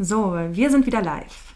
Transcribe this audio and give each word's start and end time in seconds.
So, 0.00 0.38
wir 0.52 0.70
sind 0.70 0.86
wieder 0.86 1.02
live. 1.02 1.54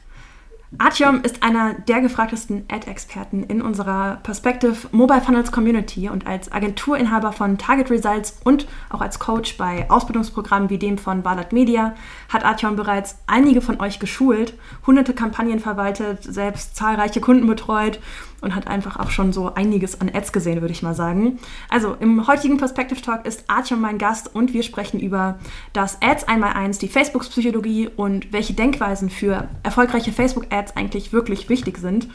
Artyom 0.78 1.20
ist 1.22 1.44
einer 1.44 1.74
der 1.74 2.00
gefragtesten 2.00 2.64
Ad-Experten 2.68 3.44
in 3.44 3.62
unserer 3.62 4.16
Perspective 4.24 4.88
Mobile 4.90 5.20
Funnels 5.20 5.52
Community 5.52 6.08
und 6.08 6.26
als 6.26 6.50
Agenturinhaber 6.50 7.30
von 7.32 7.56
Target 7.56 7.90
Results 7.90 8.40
und 8.42 8.66
auch 8.90 9.00
als 9.00 9.20
Coach 9.20 9.56
bei 9.58 9.88
Ausbildungsprogrammen 9.88 10.70
wie 10.70 10.78
dem 10.78 10.98
von 10.98 11.24
Valat 11.24 11.52
Media 11.52 11.94
hat 12.30 12.44
Artyom 12.44 12.74
bereits 12.74 13.16
einige 13.28 13.60
von 13.60 13.80
euch 13.80 14.00
geschult, 14.00 14.54
hunderte 14.86 15.14
Kampagnen 15.14 15.60
verwaltet, 15.60 16.24
selbst 16.24 16.74
zahlreiche 16.74 17.20
Kunden 17.20 17.46
betreut 17.46 18.00
und 18.42 18.54
hat 18.54 18.66
einfach 18.66 18.98
auch 18.98 19.10
schon 19.10 19.32
so 19.32 19.54
einiges 19.54 20.00
an 20.00 20.10
Ads 20.12 20.32
gesehen, 20.32 20.60
würde 20.60 20.72
ich 20.72 20.82
mal 20.82 20.94
sagen. 20.94 21.38
Also 21.70 21.96
im 21.98 22.26
heutigen 22.26 22.58
Perspective 22.58 23.00
Talk 23.00 23.24
ist 23.26 23.44
Artyom 23.48 23.80
mein 23.80 23.98
Gast 23.98 24.34
und 24.34 24.52
wir 24.52 24.62
sprechen 24.62 25.00
über 25.00 25.38
das 25.72 25.98
Ads 26.02 26.24
einmal 26.24 26.52
eins, 26.52 26.78
die 26.78 26.88
Facebook-Psychologie 26.88 27.88
und 27.96 28.32
welche 28.32 28.52
Denkweisen 28.52 29.08
für 29.08 29.48
erfolgreiche 29.62 30.12
Facebook-Ads 30.12 30.76
eigentlich 30.76 31.12
wirklich 31.12 31.48
wichtig 31.48 31.78
sind. 31.78 32.08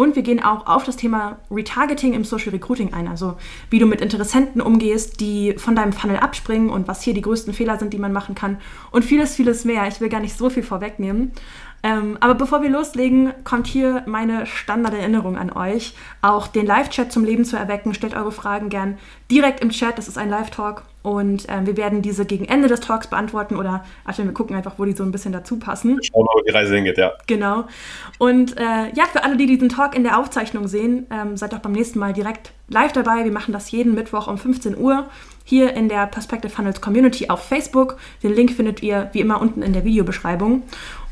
Und 0.00 0.14
wir 0.14 0.22
gehen 0.22 0.40
auch 0.40 0.68
auf 0.68 0.84
das 0.84 0.94
Thema 0.94 1.38
Retargeting 1.50 2.12
im 2.12 2.22
Social 2.22 2.52
Recruiting 2.52 2.94
ein, 2.94 3.08
also 3.08 3.36
wie 3.68 3.80
du 3.80 3.86
mit 3.86 4.00
Interessenten 4.00 4.60
umgehst, 4.60 5.18
die 5.18 5.54
von 5.58 5.74
deinem 5.74 5.92
Funnel 5.92 6.18
abspringen 6.18 6.70
und 6.70 6.86
was 6.86 7.02
hier 7.02 7.14
die 7.14 7.20
größten 7.20 7.52
Fehler 7.52 7.80
sind, 7.80 7.92
die 7.92 7.98
man 7.98 8.12
machen 8.12 8.36
kann 8.36 8.58
und 8.92 9.04
vieles, 9.04 9.34
vieles 9.34 9.64
mehr. 9.64 9.88
Ich 9.88 10.00
will 10.00 10.08
gar 10.08 10.20
nicht 10.20 10.38
so 10.38 10.50
viel 10.50 10.62
vorwegnehmen. 10.62 11.32
Ähm, 11.82 12.18
aber 12.20 12.34
bevor 12.34 12.62
wir 12.62 12.70
loslegen, 12.70 13.32
kommt 13.44 13.66
hier 13.66 14.02
meine 14.06 14.46
Standarderinnerung 14.46 15.36
an 15.36 15.52
euch, 15.52 15.94
auch 16.22 16.48
den 16.48 16.66
Live-Chat 16.66 17.12
zum 17.12 17.24
Leben 17.24 17.44
zu 17.44 17.56
erwecken. 17.56 17.94
Stellt 17.94 18.14
eure 18.14 18.32
Fragen 18.32 18.68
gern 18.68 18.98
direkt 19.30 19.60
im 19.60 19.70
Chat, 19.70 19.98
das 19.98 20.08
ist 20.08 20.18
ein 20.18 20.30
Live-Talk 20.30 20.82
und 21.02 21.46
ähm, 21.48 21.66
wir 21.66 21.76
werden 21.76 22.02
diese 22.02 22.26
gegen 22.26 22.44
Ende 22.44 22.68
des 22.68 22.80
Talks 22.80 23.06
beantworten 23.06 23.56
oder 23.56 23.84
also 24.04 24.24
wir 24.24 24.32
gucken 24.32 24.56
einfach, 24.56 24.74
wo 24.78 24.84
die 24.84 24.92
so 24.92 25.04
ein 25.04 25.12
bisschen 25.12 25.32
dazu 25.32 25.58
passen. 25.58 26.00
Schauen 26.02 26.24
wir, 26.24 26.30
wo 26.34 26.42
die 26.42 26.50
Reise 26.50 26.74
hingeht, 26.74 26.98
ja. 26.98 27.12
Genau. 27.26 27.64
Und 28.18 28.58
äh, 28.58 28.92
ja, 28.94 29.04
für 29.10 29.22
alle, 29.22 29.36
die 29.36 29.46
diesen 29.46 29.68
Talk 29.68 29.96
in 29.96 30.02
der 30.02 30.18
Aufzeichnung 30.18 30.66
sehen, 30.66 31.06
ähm, 31.10 31.36
seid 31.36 31.52
doch 31.52 31.60
beim 31.60 31.72
nächsten 31.72 31.98
Mal 31.98 32.12
direkt 32.12 32.52
live 32.68 32.92
dabei. 32.92 33.24
Wir 33.24 33.32
machen 33.32 33.52
das 33.52 33.70
jeden 33.70 33.94
Mittwoch 33.94 34.26
um 34.26 34.38
15 34.38 34.76
Uhr 34.76 35.06
hier 35.44 35.72
in 35.72 35.88
der 35.88 36.06
Perspective 36.06 36.52
Funnels 36.52 36.82
Community 36.82 37.30
auf 37.30 37.42
Facebook. 37.42 37.96
Den 38.22 38.34
Link 38.34 38.50
findet 38.50 38.82
ihr 38.82 39.08
wie 39.12 39.20
immer 39.20 39.40
unten 39.40 39.62
in 39.62 39.72
der 39.72 39.84
Videobeschreibung. 39.84 40.62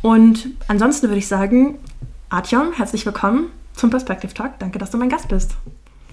Und 0.06 0.50
ansonsten 0.68 1.08
würde 1.08 1.18
ich 1.18 1.26
sagen, 1.26 1.80
Artyom, 2.28 2.72
herzlich 2.74 3.04
willkommen 3.04 3.50
zum 3.72 3.90
Perspective 3.90 4.32
Talk. 4.32 4.56
Danke, 4.60 4.78
dass 4.78 4.92
du 4.92 4.98
mein 4.98 5.08
Gast 5.08 5.26
bist. 5.26 5.56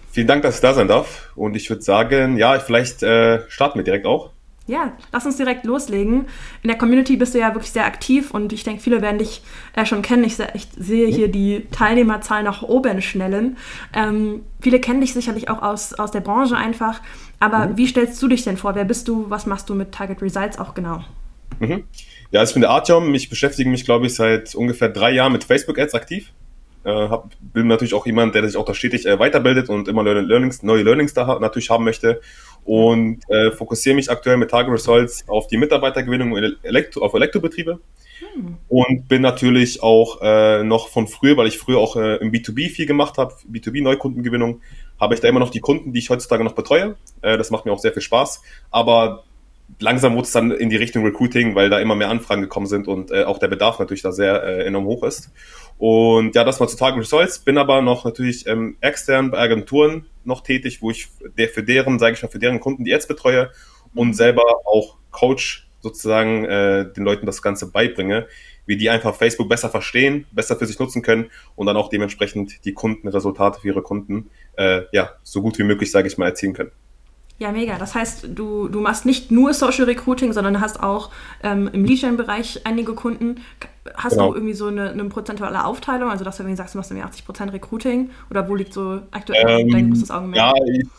Vielen 0.09 0.25
Dank, 0.25 0.41
dass 0.41 0.55
ich 0.55 0.61
da 0.61 0.73
sein 0.73 0.87
darf. 0.87 1.31
Und 1.35 1.55
ich 1.55 1.69
würde 1.69 1.83
sagen, 1.83 2.37
ja, 2.37 2.57
vielleicht 2.57 3.03
äh, 3.03 3.47
starten 3.51 3.77
wir 3.77 3.83
direkt 3.83 4.07
auch. 4.07 4.31
Ja, 4.65 4.93
lass 5.11 5.27
uns 5.27 5.37
direkt 5.37 5.63
loslegen. 5.63 6.25
In 6.63 6.69
der 6.69 6.77
Community 6.79 7.17
bist 7.17 7.35
du 7.35 7.39
ja 7.39 7.53
wirklich 7.53 7.71
sehr 7.71 7.85
aktiv 7.85 8.31
und 8.31 8.51
ich 8.51 8.63
denke, 8.63 8.81
viele 8.81 9.03
werden 9.03 9.19
dich 9.19 9.43
äh, 9.75 9.85
schon 9.85 10.01
kennen. 10.01 10.23
Ich, 10.23 10.39
ich, 10.55 10.69
sehe 10.75 11.07
hier 11.07 11.27
die 11.27 11.67
Teilnehmerzahl 11.69 12.41
nach 12.41 12.63
oben 12.63 12.99
schnellen. 12.99 13.57
Ähm, 13.93 14.41
viele 14.59 14.79
kennen 14.79 15.01
dich 15.01 15.13
sicherlich 15.13 15.51
auch 15.51 15.61
aus, 15.61 15.93
aus 15.93 16.09
der 16.09 16.21
Branche 16.21 16.57
einfach. 16.57 16.99
Aber 17.39 17.67
mhm. 17.67 17.77
wie 17.77 17.85
stellst 17.85 18.19
du 18.23 18.27
dich 18.27 18.43
denn 18.43 18.57
vor? 18.57 18.73
Wer 18.73 18.85
bist 18.85 19.07
du? 19.07 19.29
Was 19.29 19.45
machst 19.45 19.69
du 19.69 19.75
mit 19.75 19.91
Target 19.91 20.19
Results 20.23 20.57
auch 20.57 20.73
genau? 20.73 21.03
Mhm. 21.59 21.83
Ja, 22.33 22.39
also 22.39 22.49
ich 22.49 22.53
bin 22.55 22.61
der 22.61 22.71
Artyom. 22.71 23.13
Ich 23.13 23.29
beschäftige 23.29 23.69
mich, 23.69 23.85
glaube 23.85 24.07
ich, 24.07 24.15
seit 24.15 24.55
ungefähr 24.55 24.89
drei 24.89 25.11
Jahren 25.11 25.31
mit 25.31 25.43
Facebook-Ads 25.43 25.93
aktiv. 25.93 26.33
Äh, 26.83 26.89
hab, 26.89 27.29
bin 27.39 27.67
natürlich 27.67 27.93
auch 27.93 28.07
jemand, 28.07 28.33
der 28.33 28.47
sich 28.47 28.57
auch 28.57 28.65
da 28.65 28.73
stetig 28.73 29.05
äh, 29.05 29.19
weiterbildet 29.19 29.69
und 29.69 29.87
immer 29.87 30.01
neue 30.01 30.21
Learnings, 30.21 30.63
neue 30.63 30.81
Learnings 30.81 31.13
da 31.13 31.37
natürlich 31.39 31.69
haben 31.69 31.83
möchte. 31.83 32.21
Und 32.65 33.19
äh, 33.29 33.51
fokussiere 33.51 33.95
mich 33.95 34.09
aktuell 34.09 34.37
mit 34.37 34.49
Target 34.49 34.73
Results 34.73 35.29
auf 35.29 35.45
die 35.45 35.57
Mitarbeitergewinnung 35.57 36.35
Elektro, 36.63 37.01
auf 37.01 37.13
Elektrobetriebe. 37.13 37.79
Hm. 38.33 38.57
Und 38.67 39.07
bin 39.07 39.21
natürlich 39.21 39.83
auch 39.83 40.19
äh, 40.23 40.63
noch 40.63 40.87
von 40.87 41.07
früher, 41.07 41.37
weil 41.37 41.45
ich 41.47 41.59
früher 41.59 41.77
auch 41.77 41.97
äh, 41.97 42.15
im 42.15 42.31
B2B 42.31 42.69
viel 42.69 42.87
gemacht 42.87 43.19
habe, 43.19 43.35
B2B-Neukundengewinnung, 43.47 44.59
habe 44.99 45.13
ich 45.13 45.19
da 45.19 45.27
immer 45.27 45.39
noch 45.39 45.51
die 45.51 45.59
Kunden, 45.59 45.93
die 45.93 45.99
ich 45.99 46.09
heutzutage 46.09 46.43
noch 46.43 46.53
betreue. 46.53 46.95
Äh, 47.21 47.37
das 47.37 47.51
macht 47.51 47.65
mir 47.65 47.73
auch 47.73 47.79
sehr 47.79 47.93
viel 47.93 48.01
Spaß. 48.01 48.41
Aber 48.71 49.23
langsam 49.79 50.13
wurde 50.13 50.25
es 50.25 50.31
dann 50.31 50.51
in 50.51 50.69
die 50.69 50.75
Richtung 50.75 51.03
Recruiting, 51.05 51.55
weil 51.55 51.69
da 51.69 51.79
immer 51.79 51.95
mehr 51.95 52.09
Anfragen 52.09 52.41
gekommen 52.41 52.67
sind 52.67 52.87
und 52.87 53.11
äh, 53.11 53.23
auch 53.23 53.37
der 53.37 53.47
Bedarf 53.47 53.79
natürlich 53.79 54.01
da 54.01 54.11
sehr 54.11 54.43
äh, 54.43 54.65
enorm 54.65 54.85
hoch 54.85 55.03
ist. 55.03 55.31
Und 55.77 56.35
ja, 56.35 56.43
das 56.43 56.59
mal 56.59 56.67
zu 56.67 56.77
Target 56.77 57.01
Results. 57.01 57.39
Bin 57.39 57.57
aber 57.57 57.81
noch 57.81 58.05
natürlich 58.05 58.47
ähm, 58.47 58.77
extern 58.81 59.31
bei 59.31 59.39
Agenturen 59.39 60.05
noch 60.23 60.41
tätig, 60.41 60.81
wo 60.81 60.91
ich 60.91 61.09
der, 61.37 61.49
für 61.49 61.63
deren, 61.63 61.99
sage 61.99 62.13
ich 62.13 62.23
mal, 62.23 62.29
für 62.29 62.39
deren 62.39 62.59
Kunden 62.59 62.83
die 62.83 62.93
Ads 62.93 63.07
betreue 63.07 63.51
und 63.93 64.09
mhm. 64.09 64.13
selber 64.13 64.43
auch 64.65 64.97
Coach 65.11 65.67
sozusagen 65.81 66.45
äh, 66.45 66.91
den 66.93 67.03
Leuten 67.03 67.25
das 67.25 67.41
Ganze 67.41 67.69
beibringe, 67.69 68.27
wie 68.65 68.77
die 68.77 68.89
einfach 68.89 69.15
Facebook 69.15 69.49
besser 69.49 69.69
verstehen, 69.69 70.25
besser 70.31 70.55
für 70.55 70.65
sich 70.65 70.79
nutzen 70.79 71.01
können 71.01 71.29
und 71.55 71.67
dann 71.67 71.75
auch 71.75 71.89
dementsprechend 71.89 72.63
die 72.63 72.73
Kundenresultate 72.73 73.59
für 73.59 73.67
ihre 73.67 73.81
Kunden 73.81 74.29
äh, 74.55 74.83
ja 74.93 75.11
so 75.23 75.41
gut 75.41 75.59
wie 75.59 75.63
möglich, 75.63 75.91
sage 75.91 76.07
ich 76.07 76.17
mal, 76.17 76.27
erzielen 76.27 76.53
können. 76.53 76.71
Ja, 77.39 77.51
mega. 77.51 77.77
Das 77.77 77.95
heißt, 77.95 78.27
du, 78.35 78.67
du 78.67 78.79
machst 78.79 79.05
nicht 79.05 79.31
nur 79.31 79.53
Social 79.53 79.85
Recruiting, 79.85 80.33
sondern 80.33 80.61
hast 80.61 80.81
auch 80.81 81.09
ähm, 81.41 81.69
im 81.73 81.83
Lead-Gen-Bereich 81.83 82.61
einige 82.65 82.93
Kunden. 82.93 83.41
Hast 83.95 84.13
genau. 84.13 84.29
du 84.29 84.35
irgendwie 84.35 84.53
so 84.53 84.67
eine, 84.67 84.91
eine, 84.91 85.05
prozentuale 85.05 85.65
Aufteilung? 85.65 86.09
Also, 86.09 86.23
dass 86.23 86.37
du 86.37 86.43
irgendwie 86.43 86.57
sagst, 86.57 86.73
du 86.73 86.77
machst 86.77 86.91
irgendwie 86.91 87.07
80% 87.07 87.51
Recruiting? 87.51 88.11
Oder 88.29 88.47
wo 88.47 88.55
liegt 88.55 88.73
so 88.73 89.01
aktuell 89.11 89.61
ähm, 89.61 89.71
dein 89.71 89.89
großes 89.89 90.11
Augenmerk? 90.11 90.37
Ja, 90.37 90.53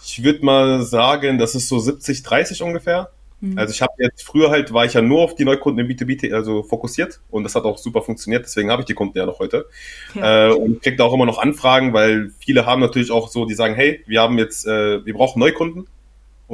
ich 0.04 0.22
würde 0.22 0.44
mal 0.44 0.82
sagen, 0.82 1.38
das 1.38 1.54
ist 1.54 1.68
so 1.68 1.78
70, 1.78 2.22
30 2.24 2.62
ungefähr. 2.62 3.10
Mhm. 3.40 3.58
Also 3.58 3.72
ich 3.72 3.80
habe 3.80 3.92
jetzt 3.98 4.22
früher 4.22 4.50
halt 4.50 4.72
war 4.72 4.84
ich 4.84 4.94
ja 4.94 5.02
nur 5.02 5.22
auf 5.22 5.34
die 5.34 5.44
Neukunden 5.44 5.84
im 5.84 5.90
B2B 5.90 6.32
also 6.32 6.62
fokussiert 6.62 7.20
und 7.30 7.44
das 7.44 7.54
hat 7.54 7.64
auch 7.64 7.78
super 7.78 8.00
funktioniert, 8.00 8.44
deswegen 8.44 8.70
habe 8.70 8.82
ich 8.82 8.86
die 8.86 8.94
Kunden 8.94 9.18
ja 9.18 9.26
noch 9.26 9.38
heute. 9.38 9.66
Ja. 10.14 10.50
Äh, 10.50 10.52
und 10.54 10.82
kriege 10.82 10.96
da 10.96 11.04
auch 11.04 11.12
immer 11.12 11.26
noch 11.26 11.38
Anfragen, 11.38 11.92
weil 11.92 12.30
viele 12.38 12.64
haben 12.64 12.80
natürlich 12.80 13.10
auch 13.10 13.28
so, 13.28 13.44
die 13.44 13.54
sagen, 13.54 13.74
hey, 13.74 14.02
wir 14.06 14.20
haben 14.20 14.38
jetzt, 14.38 14.66
äh, 14.66 15.04
wir 15.04 15.14
brauchen 15.14 15.40
Neukunden 15.40 15.86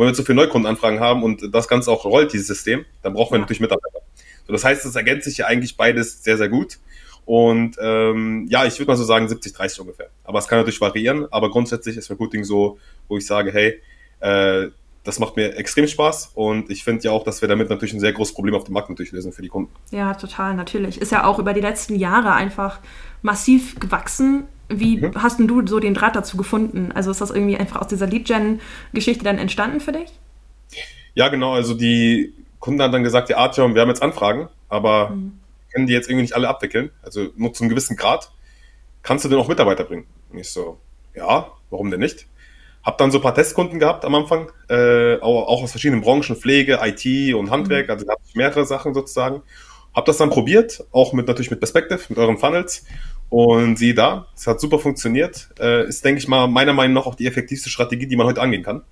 und 0.01 0.07
wenn 0.07 0.13
wir 0.13 0.17
zu 0.17 0.25
viele 0.25 0.37
Neukundenanfragen 0.37 0.99
haben 0.99 1.23
und 1.23 1.55
das 1.55 1.69
Ganze 1.69 1.91
auch 1.91 2.07
rollt, 2.07 2.33
dieses 2.33 2.47
System, 2.47 2.87
dann 3.03 3.13
brauchen 3.13 3.33
wir 3.33 3.37
ja. 3.37 3.41
natürlich 3.43 3.61
Mitarbeiter. 3.61 3.99
So, 4.47 4.53
das 4.55 4.65
heißt, 4.65 4.87
es 4.87 4.97
ergänzt 4.97 5.27
sich 5.27 5.37
ja 5.37 5.47
eigentlich 5.47 5.77
beides 5.77 6.25
sehr, 6.25 6.39
sehr 6.39 6.49
gut. 6.49 6.79
Und 7.27 7.77
ähm, 7.83 8.47
ja, 8.49 8.65
ich 8.65 8.79
würde 8.79 8.93
mal 8.93 8.97
so 8.97 9.05
sagen 9.05 9.29
70, 9.29 9.53
30 9.53 9.79
ungefähr. 9.81 10.09
Aber 10.25 10.39
es 10.39 10.49
kann 10.49 10.59
natürlich 10.59 10.81
variieren, 10.81 11.31
aber 11.31 11.51
grundsätzlich 11.51 11.99
ist 11.99 12.11
Recruiting 12.11 12.45
so, 12.45 12.79
wo 13.09 13.19
ich 13.19 13.27
sage, 13.27 13.53
hey, 13.53 13.83
äh, 14.21 14.71
das 15.05 15.19
macht 15.19 15.37
mir 15.37 15.55
extrem 15.57 15.87
Spaß 15.87 16.33
und 16.35 16.71
ich 16.71 16.83
finde 16.83 17.05
ja 17.05 17.11
auch, 17.11 17.25
dass 17.25 17.43
wir 17.43 17.49
damit 17.49 17.69
natürlich 17.69 17.93
ein 17.93 18.01
sehr 18.01 18.15
großes 18.15 18.35
Problem 18.35 18.55
auf 18.55 18.65
dem 18.65 18.73
Markt 18.73 18.89
natürlich 18.89 19.13
lösen 19.13 19.33
für 19.33 19.43
die 19.43 19.49
Kunden. 19.49 19.71
Ja, 19.91 20.15
total, 20.15 20.55
natürlich. 20.55 20.99
Ist 20.99 21.13
ja 21.13 21.25
auch 21.25 21.39
über 21.39 21.53
die 21.53 21.61
letzten 21.61 21.95
Jahre 21.95 22.33
einfach 22.33 22.81
massiv 23.23 23.79
gewachsen 23.79 24.45
wie 24.71 24.99
mhm. 24.99 25.13
hast 25.17 25.39
denn 25.39 25.49
du 25.49 25.67
so 25.67 25.81
den 25.81 25.95
Draht 25.95 26.17
dazu 26.17 26.37
gefunden? 26.37 26.93
Also 26.93 27.11
ist 27.11 27.21
das 27.21 27.31
irgendwie 27.31 27.57
einfach 27.57 27.81
aus 27.81 27.89
dieser 27.89 28.07
Lead-Gen-Geschichte 28.07 29.25
dann 29.25 29.37
entstanden 29.37 29.81
für 29.81 29.93
dich? 29.93 30.11
Ja, 31.15 31.29
genau. 31.29 31.55
Also 31.55 31.75
die 31.75 32.33
Kunden 32.61 32.81
haben 32.81 32.93
dann 32.93 33.03
gesagt, 33.03 33.29
ja, 33.29 33.37
Artyom, 33.37 33.75
wir 33.75 33.83
haben 33.83 33.89
jetzt 33.89 34.03
Anfragen, 34.03 34.49
aber 34.69 35.11
mhm. 35.11 35.41
können 35.73 35.87
die 35.87 35.93
jetzt 35.93 36.09
irgendwie 36.09 36.23
nicht 36.23 36.37
alle 36.37 36.49
abwickeln. 36.49 36.91
Also 37.03 37.29
nur 37.37 37.53
zu 37.53 37.65
einem 37.65 37.71
gewissen 37.71 37.97
Grad. 37.97 38.31
Kannst 39.03 39.25
du 39.25 39.29
denn 39.29 39.39
auch 39.39 39.49
Mitarbeiter 39.49 39.85
bringen? 39.85 40.07
Und 40.31 40.39
ich 40.39 40.51
so, 40.51 40.79
ja, 41.15 41.51
warum 41.71 41.91
denn 41.91 42.01
nicht? 42.01 42.27
Hab 42.85 42.97
dann 42.99 43.11
so 43.11 43.19
ein 43.19 43.23
paar 43.23 43.35
Testkunden 43.35 43.79
gehabt 43.79 44.05
am 44.05 44.15
Anfang, 44.15 44.53
äh, 44.69 45.17
auch, 45.21 45.49
auch 45.49 45.63
aus 45.63 45.73
verschiedenen 45.73 46.01
Branchen, 46.01 46.37
Pflege, 46.37 46.79
IT 46.83 47.35
und 47.35 47.51
Handwerk, 47.51 47.87
mhm. 47.87 47.91
also 47.91 48.07
da 48.07 48.13
habe 48.13 48.23
ich 48.27 48.35
mehrere 48.37 48.65
Sachen 48.65 48.95
sozusagen. 48.95 49.43
Hab 49.95 50.05
das 50.05 50.19
dann 50.19 50.31
probiert, 50.31 50.85
auch 50.93 51.13
mit 51.13 51.27
natürlich 51.27 51.51
mit 51.51 51.61
Perspective, 51.61 52.01
mit 52.09 52.19
euren 52.19 52.39
Funnels 52.39 52.85
und 53.29 53.79
sieh 53.79 53.95
da, 53.95 54.27
es 54.37 54.47
hat 54.47 54.61
super 54.61 54.79
funktioniert. 54.79 55.49
Äh, 55.59 55.89
ist, 55.89 56.05
denke 56.05 56.19
ich 56.19 56.29
mal, 56.29 56.47
meiner 56.49 56.73
Meinung 56.73 56.95
nach 56.95 57.07
auch 57.07 57.15
die 57.15 57.27
effektivste 57.27 57.71
Strategie, 57.71 58.07
die 58.07 58.17
man 58.17 58.27
heute 58.27 58.41
angehen 58.41 58.63
kann. 58.63 58.83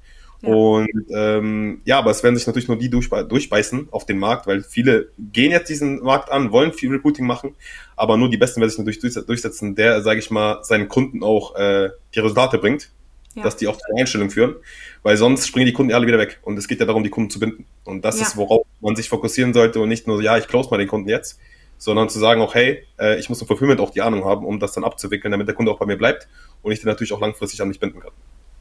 Ja. 0.43 0.51
Und 0.51 1.07
ähm, 1.11 1.81
ja, 1.85 1.99
aber 1.99 2.13
es 2.13 2.23
werden 2.23 2.37
sich 2.37 2.47
natürlich 2.47 2.69
nur 2.69 2.79
die 2.79 2.91
durchbe 2.91 3.25
durchbeißen 3.25 3.89
auf 3.91 4.07
den 4.07 4.19
Markt, 4.19 4.47
weil 4.47 4.63
viele 4.63 5.09
gehen 5.19 5.51
jetzt 5.51 5.69
diesen 5.69 6.01
Markt 6.03 6.31
an, 6.31 6.53
wollen 6.53 6.73
viel 6.73 6.91
Recruiting 6.91 7.27
machen, 7.27 7.57
aber 7.97 8.17
nur 8.17 8.31
die 8.31 8.37
Besten 8.37 8.61
werden 8.61 8.71
sich 8.71 8.79
natürlich 8.79 9.27
durchsetzen, 9.27 9.75
der, 9.75 10.01
sage 10.03 10.21
ich 10.21 10.31
mal, 10.31 10.63
seinen 10.63 10.89
Kunden 10.89 11.25
auch 11.25 11.57
äh, 11.57 11.91
die 12.15 12.21
Resultate 12.21 12.59
bringt, 12.59 12.91
ja. 13.35 13.43
dass 13.43 13.57
die 13.57 13.69
auch 13.69 13.77
zur 13.77 13.99
Einstellung 13.99 14.31
führen, 14.31 14.57
weil 15.03 15.17
sonst 15.17 15.47
springen 15.47 15.67
die 15.67 15.73
Kunden 15.73 15.93
alle 15.93 16.07
wieder 16.07 16.19
weg. 16.19 16.41
Und 16.43 16.59
es 16.59 16.69
geht 16.69 16.81
ja 16.81 16.87
darum, 16.87 17.05
die 17.05 17.11
Kunden 17.11 17.31
zu 17.31 17.39
binden. 17.39 17.67
Und 17.85 18.05
das 18.05 18.21
ja. 18.21 18.27
ist, 18.27 18.37
worauf 18.37 18.67
man 18.81 18.97
sich 18.97 19.09
fokussieren 19.09 19.55
sollte 19.55 19.81
und 19.81 19.89
nicht 19.89 20.07
nur, 20.07 20.23
ja, 20.23 20.37
ich 20.37 20.49
close 20.49 20.71
mal 20.71 20.79
den 20.79 20.89
Kunden 20.89 21.09
jetzt, 21.09 21.39
sondern 21.79 22.09
zu 22.09 22.19
sagen, 22.19 22.41
auch 22.41 22.55
hey, 22.55 22.85
äh, 22.99 23.19
ich 23.19 23.29
muss 23.29 23.41
im 23.41 23.47
Fulfillment 23.47 23.81
auch 23.81 23.91
die 23.91 24.03
Ahnung 24.03 24.25
haben, 24.25 24.45
um 24.45 24.59
das 24.59 24.73
dann 24.73 24.85
abzuwickeln, 24.85 25.31
damit 25.33 25.47
der 25.47 25.55
Kunde 25.55 25.73
auch 25.73 25.79
bei 25.79 25.87
mir 25.87 25.97
bleibt 25.97 26.29
und 26.63 26.73
ich 26.73 26.81
den 26.81 26.89
natürlich 26.89 27.13
auch 27.13 27.21
langfristig 27.21 27.63
an 27.63 27.69
mich 27.69 27.81
binden 27.81 28.01
kann. 28.01 28.13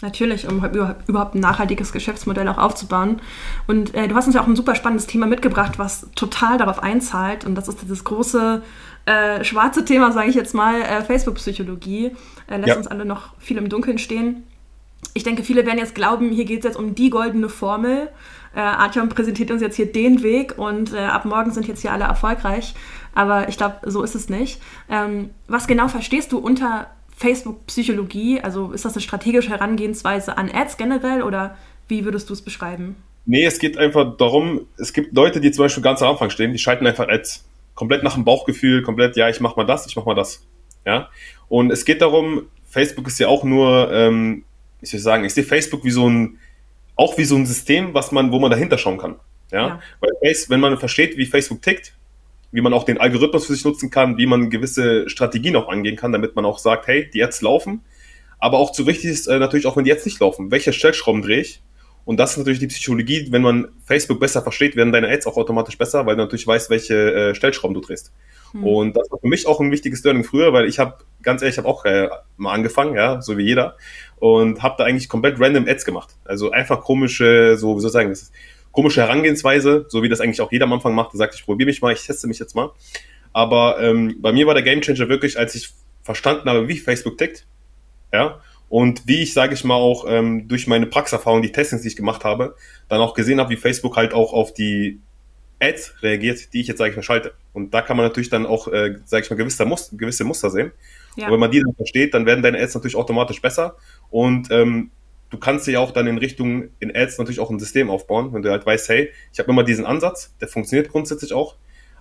Natürlich, 0.04 0.48
um 0.48 0.64
überhaupt 0.64 1.34
ein 1.34 1.40
nachhaltiges 1.40 1.92
Geschäftsmodell 1.92 2.48
auch 2.50 2.60
aufzubauen. 2.60 3.20
Und 3.66 3.96
äh, 3.96 4.08
du 4.08 4.14
hast 4.14 4.28
uns 4.28 4.36
ja 4.36 4.42
auch 4.44 4.48
ein 4.48 4.56
super 4.56 4.76
spannendes 4.76 5.08
Thema 5.08 5.26
mitgebracht, 5.26 5.80
was 5.80 6.08
total 6.16 6.60
darauf 6.60 6.84
einzahlt. 6.84 7.46
Und 7.46 7.56
das 7.56 7.68
ist 7.68 7.80
das 7.90 8.04
große 8.04 8.62
äh, 9.08 9.44
schwarze 9.44 9.86
Thema, 9.86 10.12
sage 10.12 10.30
ich 10.30 10.36
jetzt 10.36 10.54
mal, 10.54 10.82
äh, 10.82 11.02
Facebook-Psychologie. 11.02 12.12
Äh, 12.48 12.58
lässt 12.58 12.68
ja. 12.68 12.78
uns 12.78 12.86
alle 12.86 13.06
noch 13.06 13.34
viel 13.40 13.58
im 13.58 13.70
Dunkeln 13.70 13.98
stehen. 13.98 14.44
Ich 15.14 15.24
denke, 15.24 15.44
viele 15.44 15.66
werden 15.66 15.80
jetzt 15.80 15.96
glauben, 15.96 16.32
hier 16.32 16.46
geht 16.46 16.60
es 16.60 16.66
jetzt 16.66 16.78
um 16.78 16.96
die 16.96 17.10
goldene 17.10 17.50
Formel. 17.50 18.10
Äh, 18.56 18.60
Artyom 18.60 19.10
präsentiert 19.10 19.52
uns 19.52 19.62
jetzt 19.62 19.76
hier 19.76 19.92
den 19.92 20.24
Weg 20.24 20.58
und 20.58 20.94
äh, 20.94 20.98
ab 20.98 21.26
morgen 21.26 21.52
sind 21.52 21.68
jetzt 21.68 21.82
hier 21.82 21.92
alle 21.92 22.06
erfolgreich. 22.06 22.74
Aber 23.14 23.50
ich 23.50 23.58
glaube, 23.58 23.78
so 23.84 24.04
ist 24.04 24.16
es 24.16 24.30
nicht. 24.30 24.62
Ähm, 24.90 25.32
was 25.48 25.68
genau 25.68 25.88
verstehst 25.88 26.32
du 26.32 26.38
unter 26.38 26.88
Facebook-Psychologie? 27.16 28.42
Also 28.42 28.72
ist 28.72 28.86
das 28.86 28.94
eine 28.94 29.02
strategische 29.02 29.50
Herangehensweise 29.50 30.38
an 30.38 30.52
Ads 30.52 30.78
generell 30.78 31.24
oder 31.24 31.58
wie 31.88 32.06
würdest 32.06 32.30
du 32.30 32.34
es 32.34 32.42
beschreiben? 32.42 32.96
Nee, 33.26 33.46
es 33.46 33.60
geht 33.60 33.78
einfach 33.78 34.18
darum, 34.18 34.62
es 34.78 34.94
gibt 34.94 35.16
Leute, 35.16 35.42
die 35.42 35.52
zum 35.52 35.66
Beispiel 35.66 35.84
ganz 35.84 36.02
am 36.02 36.10
Anfang 36.10 36.30
stehen, 36.30 36.54
die 36.54 36.60
schalten 36.60 36.88
einfach 36.88 37.08
Ads. 37.10 37.46
Komplett 37.76 38.02
nach 38.02 38.14
dem 38.14 38.24
Bauchgefühl, 38.24 38.82
komplett, 38.82 39.18
ja, 39.18 39.30
ich 39.30 39.40
mach 39.40 39.56
mal 39.56 39.66
das, 39.66 39.86
ich 39.86 39.96
mach 39.96 40.06
mal 40.06 40.16
das. 40.16 40.48
Ja. 40.86 41.10
Und 41.48 41.72
es 41.72 41.86
geht 41.86 42.02
darum, 42.02 42.44
Facebook 42.66 43.08
ist 43.08 43.20
ja 43.20 43.28
auch 43.28 43.44
nur, 43.44 43.92
ähm, 43.92 44.44
ich 44.82 44.90
soll 44.90 45.00
sagen, 45.00 45.24
ich 45.26 45.34
sehe 45.34 45.44
Facebook 45.44 45.84
wie 45.84 45.92
so 45.92 46.10
ein, 46.10 46.38
auch 46.96 47.18
wie 47.18 47.26
so 47.26 47.36
ein 47.36 47.46
System, 47.46 47.94
was 47.94 48.12
man, 48.12 48.32
wo 48.32 48.40
man 48.40 48.52
dahinter 48.52 48.78
schauen 48.78 48.98
kann. 48.98 49.16
Ja. 49.52 49.68
ja. 49.68 49.82
Weil 50.00 50.36
wenn 50.50 50.60
man 50.60 50.78
versteht, 50.78 51.18
wie 51.18 51.26
Facebook 51.26 51.62
tickt, 51.62 51.94
wie 52.52 52.62
man 52.62 52.74
auch 52.74 52.84
den 52.84 53.00
Algorithmus 53.00 53.46
für 53.46 53.54
sich 53.54 53.66
nutzen 53.66 53.90
kann, 53.90 54.18
wie 54.18 54.26
man 54.26 54.50
gewisse 54.50 55.10
Strategien 55.10 55.56
auch 55.56 55.68
angehen 55.68 55.96
kann, 55.96 56.12
damit 56.12 56.36
man 56.36 56.46
auch 56.46 56.60
sagt, 56.60 56.88
hey, 56.88 57.10
die 57.10 57.24
Ads 57.24 57.42
laufen. 57.42 57.82
Aber 58.40 58.60
auch 58.60 58.72
zu 58.72 58.88
wichtig 58.88 59.10
ist 59.10 59.28
äh, 59.28 59.40
natürlich 59.40 59.66
auch, 59.66 59.76
wenn 59.78 59.84
die 59.84 59.92
Ads 59.92 60.06
nicht 60.06 60.20
laufen. 60.20 60.52
Welche 60.52 60.74
Stellschrauben 60.74 61.22
drehe 61.22 61.42
ich? 61.42 61.62
Und 62.06 62.18
das 62.22 62.32
ist 62.32 62.38
natürlich 62.38 62.60
die 62.60 62.68
Psychologie, 62.68 63.28
wenn 63.32 63.42
man 63.42 63.68
Facebook 63.84 64.22
besser 64.22 64.42
versteht, 64.42 64.78
werden 64.78 64.94
deine 64.94 65.10
Ads 65.10 65.28
auch 65.28 65.36
automatisch 65.36 65.78
besser, 65.78 66.06
weil 66.06 66.16
du 66.16 66.22
natürlich 66.22 66.48
weißt, 66.48 66.70
welche 66.70 67.14
äh, 67.14 67.36
Stellschrauben 67.36 67.74
du 67.74 67.82
drehst. 67.82 68.14
Hm. 68.54 68.64
Und 68.64 68.96
das 68.96 69.12
war 69.12 69.20
für 69.20 69.28
mich 69.28 69.46
auch 69.46 69.60
ein 69.60 69.72
wichtiges 69.72 70.06
Learning 70.06 70.24
früher, 70.24 70.54
weil 70.54 70.68
ich 70.68 70.80
habe, 70.80 71.00
ganz 71.22 71.42
ehrlich, 71.42 71.56
ich 71.56 71.58
habe 71.58 71.68
auch 71.68 71.84
äh, 71.84 72.08
mal 72.38 72.54
angefangen, 72.54 72.96
ja, 72.96 73.22
so 73.22 73.38
wie 73.38 73.44
jeder, 73.44 73.76
und 74.20 74.64
habe 74.64 74.76
da 74.78 74.86
eigentlich 74.86 75.10
komplett 75.10 75.40
random 75.40 75.68
Ads 75.68 75.86
gemacht. 75.86 76.16
Also 76.26 76.52
einfach 76.52 76.82
komische, 76.82 77.58
so, 77.58 77.76
wie 77.76 77.82
soll 77.82 77.90
ich 77.90 77.94
sagen, 77.94 78.16
komische 78.72 79.02
Herangehensweise, 79.02 79.86
so 79.90 80.04
wie 80.04 80.10
das 80.10 80.22
eigentlich 80.22 80.42
auch 80.42 80.52
jeder 80.52 80.66
am 80.66 80.74
Anfang 80.74 80.96
macht, 80.96 81.14
der 81.14 81.18
sagt, 81.18 81.36
ich 81.36 81.46
probiere 81.46 81.68
mich 81.68 81.82
mal, 81.82 81.94
ich 81.94 82.06
teste 82.06 82.28
mich 82.28 82.40
jetzt 82.40 82.56
mal. 82.56 82.72
Aber 83.34 83.80
ähm, 83.82 84.18
bei 84.20 84.32
mir 84.32 84.48
war 84.48 84.54
der 84.54 84.64
Gamechanger 84.64 85.10
wirklich, 85.10 85.38
als 85.38 85.56
ich 85.56 85.70
verstanden 86.02 86.50
habe, 86.50 86.68
wie 86.68 86.78
Facebook 86.78 87.18
tickt, 87.18 87.46
ja, 88.14 88.40
und 88.70 89.08
wie 89.08 89.24
ich, 89.24 89.34
sage 89.34 89.54
ich 89.54 89.64
mal, 89.64 89.76
auch 89.76 90.06
ähm, 90.08 90.48
durch 90.48 90.68
meine 90.68 90.88
Praxiserfahrung, 90.88 91.42
die 91.42 91.52
Testings, 91.52 91.84
die 91.84 91.88
ich 91.90 91.96
gemacht 91.96 92.24
habe, 92.24 92.56
dann 92.90 93.00
auch 93.00 93.14
gesehen 93.14 93.40
habe, 93.40 93.50
wie 93.50 93.56
Facebook 93.56 93.96
halt 93.96 94.14
auch 94.14 94.34
auf 94.34 94.54
die 94.54 95.00
Ads 95.60 96.04
reagiert, 96.04 96.54
die 96.54 96.62
ich 96.62 96.68
jetzt, 96.68 96.78
sage 96.78 96.92
ich 96.92 96.98
mal, 96.98 97.04
schalte. 97.04 97.34
Und 97.54 97.74
da 97.74 97.82
kann 97.82 97.98
man 97.98 98.06
natürlich 98.06 98.30
dann 98.30 98.46
auch, 98.46 98.68
äh, 98.68 98.96
sage 99.06 99.24
ich 99.24 99.30
mal, 99.30 99.38
gewisse, 99.38 99.66
Muster, 99.66 99.96
gewisse 99.96 100.24
Muster 100.24 100.50
sehen. 100.50 100.72
Ja. 101.18 101.28
Und 101.28 101.34
wenn 101.34 101.40
man 101.40 101.52
die 101.52 101.62
dann 101.62 101.74
versteht, 101.76 102.14
dann 102.14 102.26
werden 102.26 102.44
deine 102.44 102.60
Ads 102.60 102.76
natürlich 102.76 102.96
automatisch 102.96 103.42
besser. 103.42 103.76
Und 104.10 104.50
ähm, 104.52 104.92
du 105.30 105.38
kannst 105.38 105.68
dir 105.68 105.74
ja 105.74 105.80
auch 105.80 105.92
dann 105.92 106.08
in 106.08 106.18
Richtung 106.18 106.70
in 106.80 106.96
Ads 106.96 107.18
natürlich 107.18 107.40
auch 107.40 107.50
ein 107.50 107.60
System 107.60 107.90
aufbauen, 107.90 108.34
wenn 108.34 108.42
du 108.42 108.52
halt 108.52 108.66
weißt, 108.66 108.90
hey, 108.90 109.12
ich 109.34 109.40
habe 109.40 109.52
immer 109.52 109.64
diesen 109.64 109.86
Ansatz, 109.86 110.34
der 110.40 110.48
funktioniert 110.48 110.90
grundsätzlich 110.90 111.34
auch. 111.34 111.56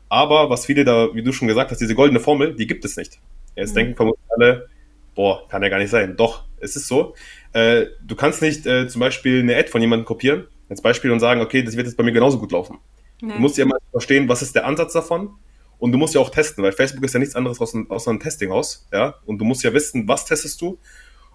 Aber 0.09 0.51
was 0.51 0.67
viele 0.67 0.85
da, 0.85 1.09
wie 1.15 1.23
du 1.23 1.33
schon 1.33 1.49
gesagt 1.49 1.71
hast, 1.71 1.81
diese 1.81 1.95
goldene 1.95 2.21
Formel, 2.21 2.55
die 2.55 2.67
gibt 2.67 2.85
es 2.85 2.97
nicht. 2.97 3.19
Jetzt 3.57 3.71
mhm. 3.71 3.77
denken 3.77 3.97
vermutlich 3.97 4.25
alle, 4.37 4.69
boah, 5.15 5.49
kann 5.49 5.63
ja 5.63 5.69
gar 5.69 5.79
nicht 5.79 5.91
sein. 5.91 6.17
Doch, 6.17 6.45
es 6.61 6.77
ist 6.77 6.87
so. 6.87 7.15
Äh, 7.53 7.87
du 8.07 8.15
kannst 8.15 8.43
nicht 8.43 8.67
äh, 8.67 8.87
zum 8.87 9.01
Beispiel 9.01 9.41
eine 9.41 9.57
Ad 9.57 9.69
von 9.69 9.81
jemandem 9.81 10.05
kopieren, 10.05 10.47
als 10.69 10.83
Beispiel 10.83 11.11
und 11.11 11.21
sagen, 11.21 11.41
okay, 11.41 11.63
das 11.63 11.77
wird 11.77 11.87
jetzt 11.87 11.97
bei 11.97 12.05
mir 12.05 12.13
genauso 12.13 12.39
gut 12.39 12.53
laufen. 12.53 12.79
Nee. 13.21 13.33
Du 13.33 13.39
musst 13.41 13.57
ja 13.57 13.65
mal 13.65 13.79
verstehen, 13.91 14.29
was 14.29 14.43
ist 14.43 14.55
der 14.55 14.67
Ansatz 14.67 14.93
davon 14.93 15.31
und 15.79 15.93
du 15.93 15.99
musst 15.99 16.15
ja 16.15 16.21
auch 16.21 16.31
testen, 16.31 16.65
weil 16.65 16.73
Facebook 16.73 17.05
ist 17.05 17.13
ja 17.13 17.21
nichts 17.21 17.35
anderes 17.35 17.61
außer, 17.61 17.85
außer 17.89 18.11
einem 18.11 18.21
Testinghaus, 18.21 18.87
ja, 18.93 19.17
und 19.27 19.39
du 19.39 19.45
musst 19.45 19.63
ja 19.63 19.73
wissen, 19.73 20.09
was 20.09 20.25
testest 20.25 20.61
du. 20.61 20.79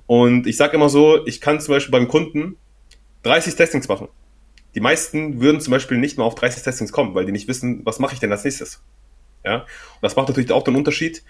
Und 0.08 0.48
ich 0.48 0.58
sage 0.58 0.76
immer 0.76 0.90
so, 0.90 1.26
ich 1.26 1.42
kann 1.42 1.60
zum 1.60 1.74
Beispiel 1.74 1.92
beim 1.92 2.08
Kunden 2.08 2.58
30 3.24 3.56
Testings 3.56 3.88
machen. 3.88 4.08
Die 4.74 4.80
meisten 4.80 5.42
würden 5.42 5.62
zum 5.62 5.72
Beispiel 5.72 5.98
nicht 5.98 6.18
mal 6.18 6.24
auf 6.24 6.36
30 6.36 6.64
Testings 6.64 6.92
kommen, 6.92 7.14
weil 7.14 7.26
die 7.26 7.32
nicht 7.32 7.48
wissen, 7.48 7.82
was 7.86 8.00
mache 8.00 8.14
ich 8.14 8.20
denn 8.20 8.32
als 8.32 8.44
nächstes. 8.44 8.84
Ja, 9.46 9.62
und 9.62 10.02
das 10.02 10.16
macht 10.16 10.28
natürlich 10.28 10.52
auch 10.52 10.64
den 10.64 10.76
Unterschied. 10.76 11.24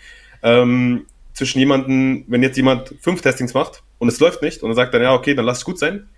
Ähm, 0.43 1.05
zwischen 1.33 1.59
jemanden, 1.59 2.25
wenn 2.27 2.43
jetzt 2.43 2.57
jemand 2.57 2.95
fünf 2.99 3.21
Testings 3.21 3.53
macht 3.53 3.83
und 3.99 4.09
es 4.09 4.19
läuft 4.19 4.41
nicht 4.41 4.63
und 4.63 4.71
er 4.71 4.75
sagt 4.75 4.93
dann, 4.93 5.01
ja, 5.01 5.13
okay, 5.13 5.33
dann 5.33 5.45
lass 5.45 5.59
es 5.59 5.65
gut 5.65 5.79
sein. 5.79 6.09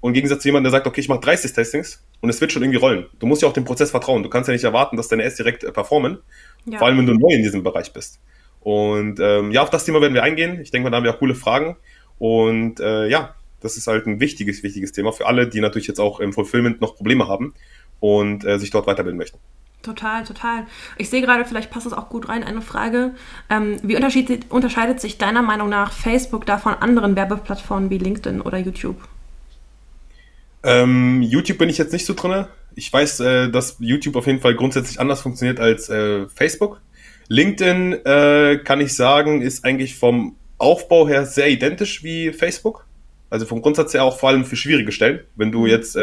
Und 0.00 0.10
im 0.10 0.14
Gegensatz 0.14 0.42
zu 0.42 0.48
jemandem, 0.48 0.72
der 0.72 0.78
sagt, 0.78 0.86
okay, 0.86 1.00
ich 1.00 1.08
mache 1.08 1.20
30 1.20 1.52
Testings 1.52 2.04
und 2.20 2.28
es 2.30 2.40
wird 2.40 2.52
schon 2.52 2.62
irgendwie 2.62 2.78
rollen. 2.78 3.06
Du 3.18 3.26
musst 3.26 3.42
ja 3.42 3.48
auch 3.48 3.52
dem 3.52 3.64
Prozess 3.64 3.90
vertrauen. 3.90 4.22
Du 4.22 4.28
kannst 4.28 4.48
ja 4.48 4.52
nicht 4.52 4.64
erwarten, 4.64 4.96
dass 4.96 5.08
deine 5.08 5.24
Ads 5.24 5.36
direkt 5.36 5.64
äh, 5.64 5.72
performen, 5.72 6.18
ja. 6.66 6.78
vor 6.78 6.88
allem 6.88 6.98
wenn 6.98 7.06
du 7.06 7.14
neu 7.14 7.32
in 7.32 7.42
diesem 7.42 7.62
Bereich 7.62 7.92
bist. 7.92 8.20
Und 8.60 9.18
ähm, 9.20 9.50
ja, 9.50 9.62
auf 9.62 9.70
das 9.70 9.84
Thema 9.84 10.00
werden 10.00 10.14
wir 10.14 10.22
eingehen. 10.22 10.60
Ich 10.60 10.70
denke 10.70 10.84
mal, 10.84 10.90
da 10.90 10.98
haben 10.98 11.04
wir 11.04 11.14
auch 11.14 11.18
coole 11.18 11.34
Fragen. 11.34 11.76
Und 12.18 12.78
äh, 12.80 13.08
ja, 13.08 13.34
das 13.60 13.76
ist 13.76 13.86
halt 13.86 14.06
ein 14.06 14.20
wichtiges, 14.20 14.62
wichtiges 14.62 14.92
Thema 14.92 15.12
für 15.12 15.26
alle, 15.26 15.48
die 15.48 15.60
natürlich 15.60 15.88
jetzt 15.88 16.00
auch 16.00 16.20
im 16.20 16.32
Fulfillment 16.32 16.80
noch 16.80 16.96
Probleme 16.96 17.28
haben 17.28 17.54
und 18.00 18.44
äh, 18.44 18.58
sich 18.58 18.70
dort 18.70 18.86
weiterbilden 18.86 19.18
möchten. 19.18 19.38
Total, 19.82 20.24
total. 20.24 20.66
Ich 20.98 21.08
sehe 21.08 21.22
gerade, 21.22 21.46
vielleicht 21.46 21.70
passt 21.70 21.86
es 21.86 21.94
auch 21.94 22.10
gut 22.10 22.28
rein, 22.28 22.44
eine 22.44 22.60
Frage. 22.60 23.14
Ähm, 23.48 23.76
wie 23.82 23.96
unterscheidet, 23.96 24.50
unterscheidet 24.50 25.00
sich 25.00 25.16
deiner 25.16 25.40
Meinung 25.40 25.70
nach 25.70 25.92
Facebook 25.92 26.44
da 26.44 26.58
von 26.58 26.74
anderen 26.74 27.16
Werbeplattformen 27.16 27.88
wie 27.88 27.96
LinkedIn 27.96 28.42
oder 28.42 28.58
YouTube? 28.58 28.98
Ähm, 30.62 31.22
YouTube 31.22 31.58
bin 31.58 31.68
ich 31.68 31.78
jetzt 31.78 31.92
nicht 31.92 32.06
so 32.06 32.14
drin. 32.14 32.46
Ich 32.74 32.92
weiß, 32.92 33.20
äh, 33.20 33.50
dass 33.50 33.76
YouTube 33.80 34.16
auf 34.16 34.26
jeden 34.26 34.40
Fall 34.40 34.54
grundsätzlich 34.54 35.00
anders 35.00 35.22
funktioniert 35.22 35.60
als 35.60 35.88
äh, 35.88 36.28
Facebook. 36.28 36.80
LinkedIn, 37.28 38.04
äh, 38.04 38.58
kann 38.64 38.80
ich 38.80 38.94
sagen, 38.94 39.42
ist 39.42 39.64
eigentlich 39.64 39.96
vom 39.96 40.36
Aufbau 40.58 41.08
her 41.08 41.26
sehr 41.26 41.48
identisch 41.48 42.02
wie 42.02 42.32
Facebook. 42.32 42.86
Also 43.30 43.46
vom 43.46 43.62
Grundsatz 43.62 43.94
her 43.94 44.04
auch 44.04 44.18
vor 44.18 44.28
allem 44.28 44.44
für 44.44 44.56
schwierige 44.56 44.92
Stellen. 44.92 45.20
Wenn 45.36 45.52
du 45.52 45.60
mhm. 45.60 45.66
jetzt 45.66 45.96
äh, 45.96 46.02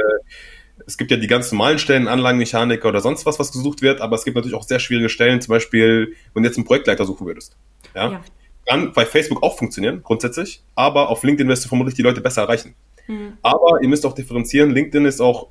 es 0.86 0.98
gibt 0.98 1.12
ja 1.12 1.18
die 1.18 1.28
ganz 1.28 1.52
normalen 1.52 1.80
Stellen, 1.80 2.08
Anlagenmechaniker 2.08 2.88
oder 2.88 3.02
sonst 3.02 3.26
was, 3.26 3.40
was 3.40 3.52
gesucht 3.52 3.82
wird, 3.82 4.02
aber 4.02 4.16
es 4.16 4.26
gibt 4.26 4.36
natürlich 4.36 4.56
auch 4.56 4.64
sehr 4.64 4.80
schwierige 4.80 5.10
Stellen, 5.10 5.42
zum 5.42 5.54
Beispiel, 5.54 6.14
wenn 6.34 6.44
du 6.44 6.50
jetzt 6.50 6.58
einen 6.58 6.66
Projektleiter 6.66 7.06
suchen 7.06 7.26
würdest. 7.26 7.58
Ja. 7.96 8.12
ja. 8.12 8.22
Kann 8.66 8.94
bei 8.94 9.06
Facebook 9.06 9.44
auch 9.44 9.58
funktionieren, 9.58 10.02
grundsätzlich, 10.04 10.62
aber 10.76 11.10
auf 11.10 11.24
LinkedIn 11.24 11.48
wirst 11.48 11.66
du 11.66 11.70
vermutlich 11.70 11.96
die 11.96 12.02
Leute 12.02 12.22
besser 12.22 12.44
erreichen. 12.44 12.76
Mhm. 13.08 13.38
Aber 13.42 13.82
ihr 13.82 13.90
müsst 13.90 14.06
auch 14.06 14.14
differenzieren, 14.14 14.72
LinkedIn 14.72 15.06
ist 15.06 15.22
auch 15.22 15.50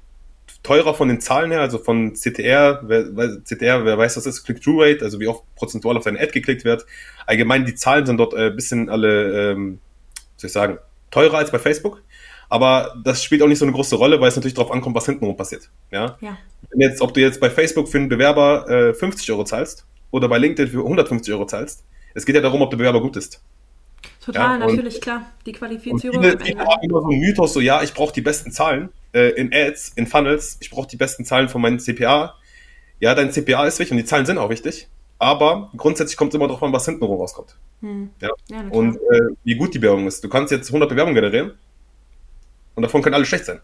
teurer 0.62 0.94
von 0.94 1.08
den 1.08 1.20
Zahlen 1.20 1.50
her, 1.50 1.60
also 1.60 1.78
von 1.78 2.14
CTR, 2.14 2.80
wer, 2.84 3.42
CTR, 3.44 3.84
wer 3.84 3.98
weiß, 3.98 4.16
was 4.16 4.26
ist, 4.26 4.44
Click-Through-Rate, 4.44 5.04
also 5.04 5.20
wie 5.20 5.28
oft 5.28 5.42
prozentual 5.54 5.96
auf 5.96 6.04
deine 6.04 6.20
Ad 6.20 6.32
geklickt 6.32 6.64
wird. 6.64 6.86
Allgemein, 7.26 7.64
die 7.64 7.74
Zahlen 7.74 8.06
sind 8.06 8.18
dort 8.18 8.34
ein 8.34 8.52
äh, 8.52 8.54
bisschen 8.54 8.88
alle, 8.88 9.52
ähm, 9.52 9.78
soll 10.36 10.48
ich 10.48 10.52
sagen, 10.52 10.78
teurer 11.10 11.38
als 11.38 11.50
bei 11.50 11.58
Facebook. 11.58 12.02
Aber 12.48 12.94
das 13.04 13.24
spielt 13.24 13.42
auch 13.42 13.48
nicht 13.48 13.58
so 13.58 13.64
eine 13.64 13.72
große 13.72 13.96
Rolle, 13.96 14.20
weil 14.20 14.28
es 14.28 14.36
natürlich 14.36 14.54
darauf 14.54 14.70
ankommt, 14.70 14.94
was 14.94 15.06
hintenrum 15.06 15.36
passiert. 15.36 15.68
Ja? 15.90 16.16
ja. 16.20 16.38
Wenn 16.70 16.80
jetzt, 16.80 17.00
ob 17.00 17.12
du 17.12 17.20
jetzt 17.20 17.40
bei 17.40 17.50
Facebook 17.50 17.88
für 17.88 17.98
einen 17.98 18.08
Bewerber 18.08 18.68
äh, 18.68 18.94
50 18.94 19.30
Euro 19.32 19.44
zahlst 19.44 19.84
oder 20.10 20.28
bei 20.28 20.38
LinkedIn 20.38 20.70
für 20.70 20.78
150 20.78 21.32
Euro 21.34 21.46
zahlst, 21.46 21.84
es 22.14 22.24
geht 22.24 22.34
ja 22.34 22.40
darum, 22.40 22.62
ob 22.62 22.70
der 22.70 22.76
Bewerber 22.76 23.00
gut 23.00 23.16
ist. 23.16 23.42
Total, 24.26 24.58
ja, 24.58 24.66
natürlich, 24.66 25.00
klar. 25.00 25.22
Die 25.46 25.52
Qualifizierung. 25.52 26.20
Viele, 26.20 26.38
viele 26.40 26.58
haben 26.58 26.82
immer 26.82 27.00
so 27.00 27.06
einen 27.06 27.20
Mythos, 27.20 27.52
so 27.52 27.60
ja, 27.60 27.84
ich 27.84 27.94
brauche 27.94 28.12
die 28.12 28.22
besten 28.22 28.50
Zahlen 28.50 28.88
äh, 29.12 29.30
in 29.30 29.54
Ads, 29.54 29.92
in 29.94 30.08
Funnels, 30.08 30.56
ich 30.58 30.68
brauche 30.68 30.88
die 30.88 30.96
besten 30.96 31.24
Zahlen 31.24 31.48
von 31.48 31.62
meinem 31.62 31.78
CPA. 31.78 32.34
Ja, 32.98 33.14
dein 33.14 33.30
CPA 33.30 33.66
ist 33.66 33.78
wichtig 33.78 33.92
und 33.92 33.98
die 33.98 34.04
Zahlen 34.04 34.26
sind 34.26 34.38
auch 34.38 34.50
wichtig. 34.50 34.88
Aber 35.20 35.70
grundsätzlich 35.76 36.16
kommt 36.16 36.32
es 36.32 36.34
immer 36.34 36.48
darauf 36.48 36.62
an, 36.62 36.72
was 36.72 36.84
hintenrum 36.86 37.20
rauskommt. 37.20 37.56
Hm. 37.82 38.10
Ja. 38.20 38.30
ja 38.50 38.64
und 38.70 38.96
äh, 38.96 39.20
wie 39.44 39.54
gut 39.54 39.72
die 39.74 39.78
Bewerbung 39.78 40.08
ist. 40.08 40.24
Du 40.24 40.28
kannst 40.28 40.50
jetzt 40.50 40.68
100 40.70 40.88
Bewerbungen 40.88 41.14
generieren 41.14 41.52
und 42.74 42.82
davon 42.82 43.00
können 43.02 43.14
alle 43.14 43.26
schlecht 43.26 43.44
sein. 43.44 43.60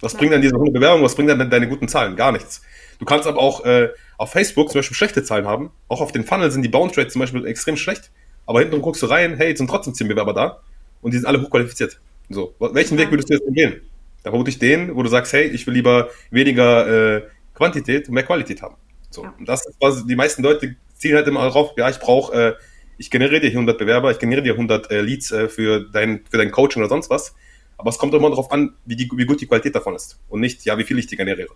Was 0.00 0.14
ja. 0.14 0.18
bringt 0.18 0.32
dann 0.32 0.40
diese 0.40 0.54
100 0.54 0.72
Bewerbungen, 0.72 1.04
was 1.04 1.14
bringt 1.14 1.28
dann 1.28 1.50
deine 1.50 1.68
guten 1.68 1.88
Zahlen? 1.88 2.16
Gar 2.16 2.32
nichts. 2.32 2.62
Du 2.98 3.04
kannst 3.04 3.26
aber 3.26 3.38
auch 3.38 3.66
äh, 3.66 3.90
auf 4.16 4.32
Facebook 4.32 4.70
zum 4.70 4.78
Beispiel 4.78 4.96
schlechte 4.96 5.22
Zahlen 5.22 5.46
haben. 5.46 5.70
Auch 5.88 6.00
auf 6.00 6.10
den 6.10 6.24
Funnel 6.24 6.50
sind 6.50 6.62
die 6.62 6.70
Bounce 6.70 6.98
Rates 6.98 7.12
zum 7.12 7.20
Beispiel 7.20 7.46
extrem 7.46 7.76
schlecht. 7.76 8.10
Aber 8.50 8.58
hinten 8.58 8.82
guckst 8.82 9.00
du 9.00 9.06
rein, 9.06 9.36
hey, 9.36 9.50
jetzt 9.50 9.58
sind 9.58 9.70
trotzdem 9.70 9.94
10 9.94 10.08
Bewerber 10.08 10.34
da 10.34 10.58
und 11.02 11.14
die 11.14 11.18
sind 11.18 11.26
alle 11.28 11.40
hochqualifiziert. 11.40 12.00
So, 12.30 12.52
welchen 12.58 12.98
ja. 12.98 13.04
Weg 13.04 13.12
würdest 13.12 13.30
du 13.30 13.34
jetzt 13.34 13.44
gehen? 13.54 13.80
Da 14.24 14.30
vermute 14.30 14.50
ich 14.50 14.58
den, 14.58 14.96
wo 14.96 15.04
du 15.04 15.08
sagst, 15.08 15.32
hey, 15.32 15.46
ich 15.46 15.68
will 15.68 15.74
lieber 15.74 16.08
weniger 16.32 17.18
äh, 17.18 17.22
Quantität 17.54 18.08
und 18.08 18.14
mehr 18.14 18.24
Qualität 18.24 18.60
haben. 18.60 18.74
So, 19.08 19.22
ja. 19.22 19.32
und 19.38 19.48
das 19.48 19.66
ist 19.66 19.76
was 19.78 20.04
die 20.04 20.16
meisten 20.16 20.42
Leute 20.42 20.74
zielen 20.96 21.14
halt 21.14 21.28
immer 21.28 21.42
darauf, 21.42 21.74
ja, 21.76 21.88
ich 21.90 22.00
brauche, 22.00 22.34
äh, 22.34 22.54
ich 22.98 23.08
generiere 23.08 23.40
dir 23.40 23.50
100 23.50 23.78
Bewerber, 23.78 24.10
ich 24.10 24.18
generiere 24.18 24.42
dir 24.42 24.54
100 24.54 24.90
äh, 24.90 25.00
Leads 25.00 25.30
äh, 25.30 25.48
für 25.48 25.88
dein 25.88 26.24
für 26.28 26.38
dein 26.38 26.50
Coaching 26.50 26.82
oder 26.82 26.88
sonst 26.88 27.08
was. 27.08 27.36
Aber 27.78 27.90
es 27.90 27.98
kommt 27.98 28.14
immer 28.14 28.30
darauf 28.30 28.50
an, 28.50 28.74
wie, 28.84 28.96
die, 28.96 29.08
wie 29.14 29.26
gut 29.26 29.40
die 29.40 29.46
Qualität 29.46 29.76
davon 29.76 29.94
ist 29.94 30.18
und 30.28 30.40
nicht, 30.40 30.64
ja, 30.64 30.76
wie 30.76 30.82
viel 30.82 30.98
ich 30.98 31.06
die 31.06 31.16
generiere. 31.16 31.54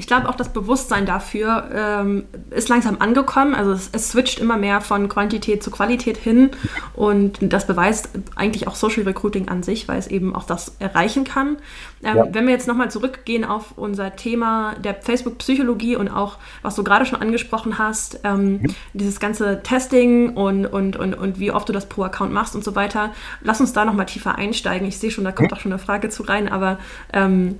Ich 0.00 0.06
glaube 0.06 0.30
auch, 0.30 0.34
das 0.34 0.48
Bewusstsein 0.48 1.04
dafür 1.04 1.68
ähm, 1.74 2.24
ist 2.48 2.70
langsam 2.70 2.96
angekommen. 3.00 3.54
Also 3.54 3.72
es, 3.72 3.90
es, 3.92 4.12
switcht 4.12 4.38
immer 4.38 4.56
mehr 4.56 4.80
von 4.80 5.10
Quantität 5.10 5.62
zu 5.62 5.70
Qualität 5.70 6.16
hin. 6.16 6.52
Und 6.94 7.38
das 7.42 7.66
beweist 7.66 8.08
eigentlich 8.34 8.66
auch 8.66 8.76
Social 8.76 9.02
Recruiting 9.02 9.48
an 9.48 9.62
sich, 9.62 9.88
weil 9.88 9.98
es 9.98 10.06
eben 10.06 10.34
auch 10.34 10.44
das 10.44 10.74
erreichen 10.78 11.24
kann. 11.24 11.58
Ähm, 12.02 12.16
ja. 12.16 12.26
Wenn 12.32 12.46
wir 12.46 12.54
jetzt 12.54 12.66
nochmal 12.66 12.90
zurückgehen 12.90 13.44
auf 13.44 13.76
unser 13.76 14.16
Thema 14.16 14.74
der 14.82 14.94
Facebook-Psychologie 14.94 15.96
und 15.96 16.08
auch, 16.08 16.38
was 16.62 16.76
du 16.76 16.82
gerade 16.82 17.04
schon 17.04 17.20
angesprochen 17.20 17.76
hast, 17.76 18.20
ähm, 18.24 18.52
mhm. 18.52 18.74
dieses 18.94 19.20
ganze 19.20 19.62
Testing 19.62 20.30
und, 20.30 20.64
und, 20.64 20.96
und, 20.96 21.12
und 21.12 21.38
wie 21.38 21.52
oft 21.52 21.68
du 21.68 21.74
das 21.74 21.90
pro 21.90 22.04
Account 22.04 22.32
machst 22.32 22.54
und 22.54 22.64
so 22.64 22.74
weiter. 22.74 23.10
Lass 23.42 23.60
uns 23.60 23.74
da 23.74 23.84
nochmal 23.84 24.06
tiefer 24.06 24.36
einsteigen. 24.36 24.88
Ich 24.88 24.96
sehe 24.96 25.10
schon, 25.10 25.24
da 25.24 25.32
kommt 25.32 25.52
auch 25.52 25.60
schon 25.60 25.72
eine 25.72 25.78
Frage 25.78 26.08
zu 26.08 26.22
rein, 26.22 26.48
aber 26.48 26.78
ähm, 27.12 27.58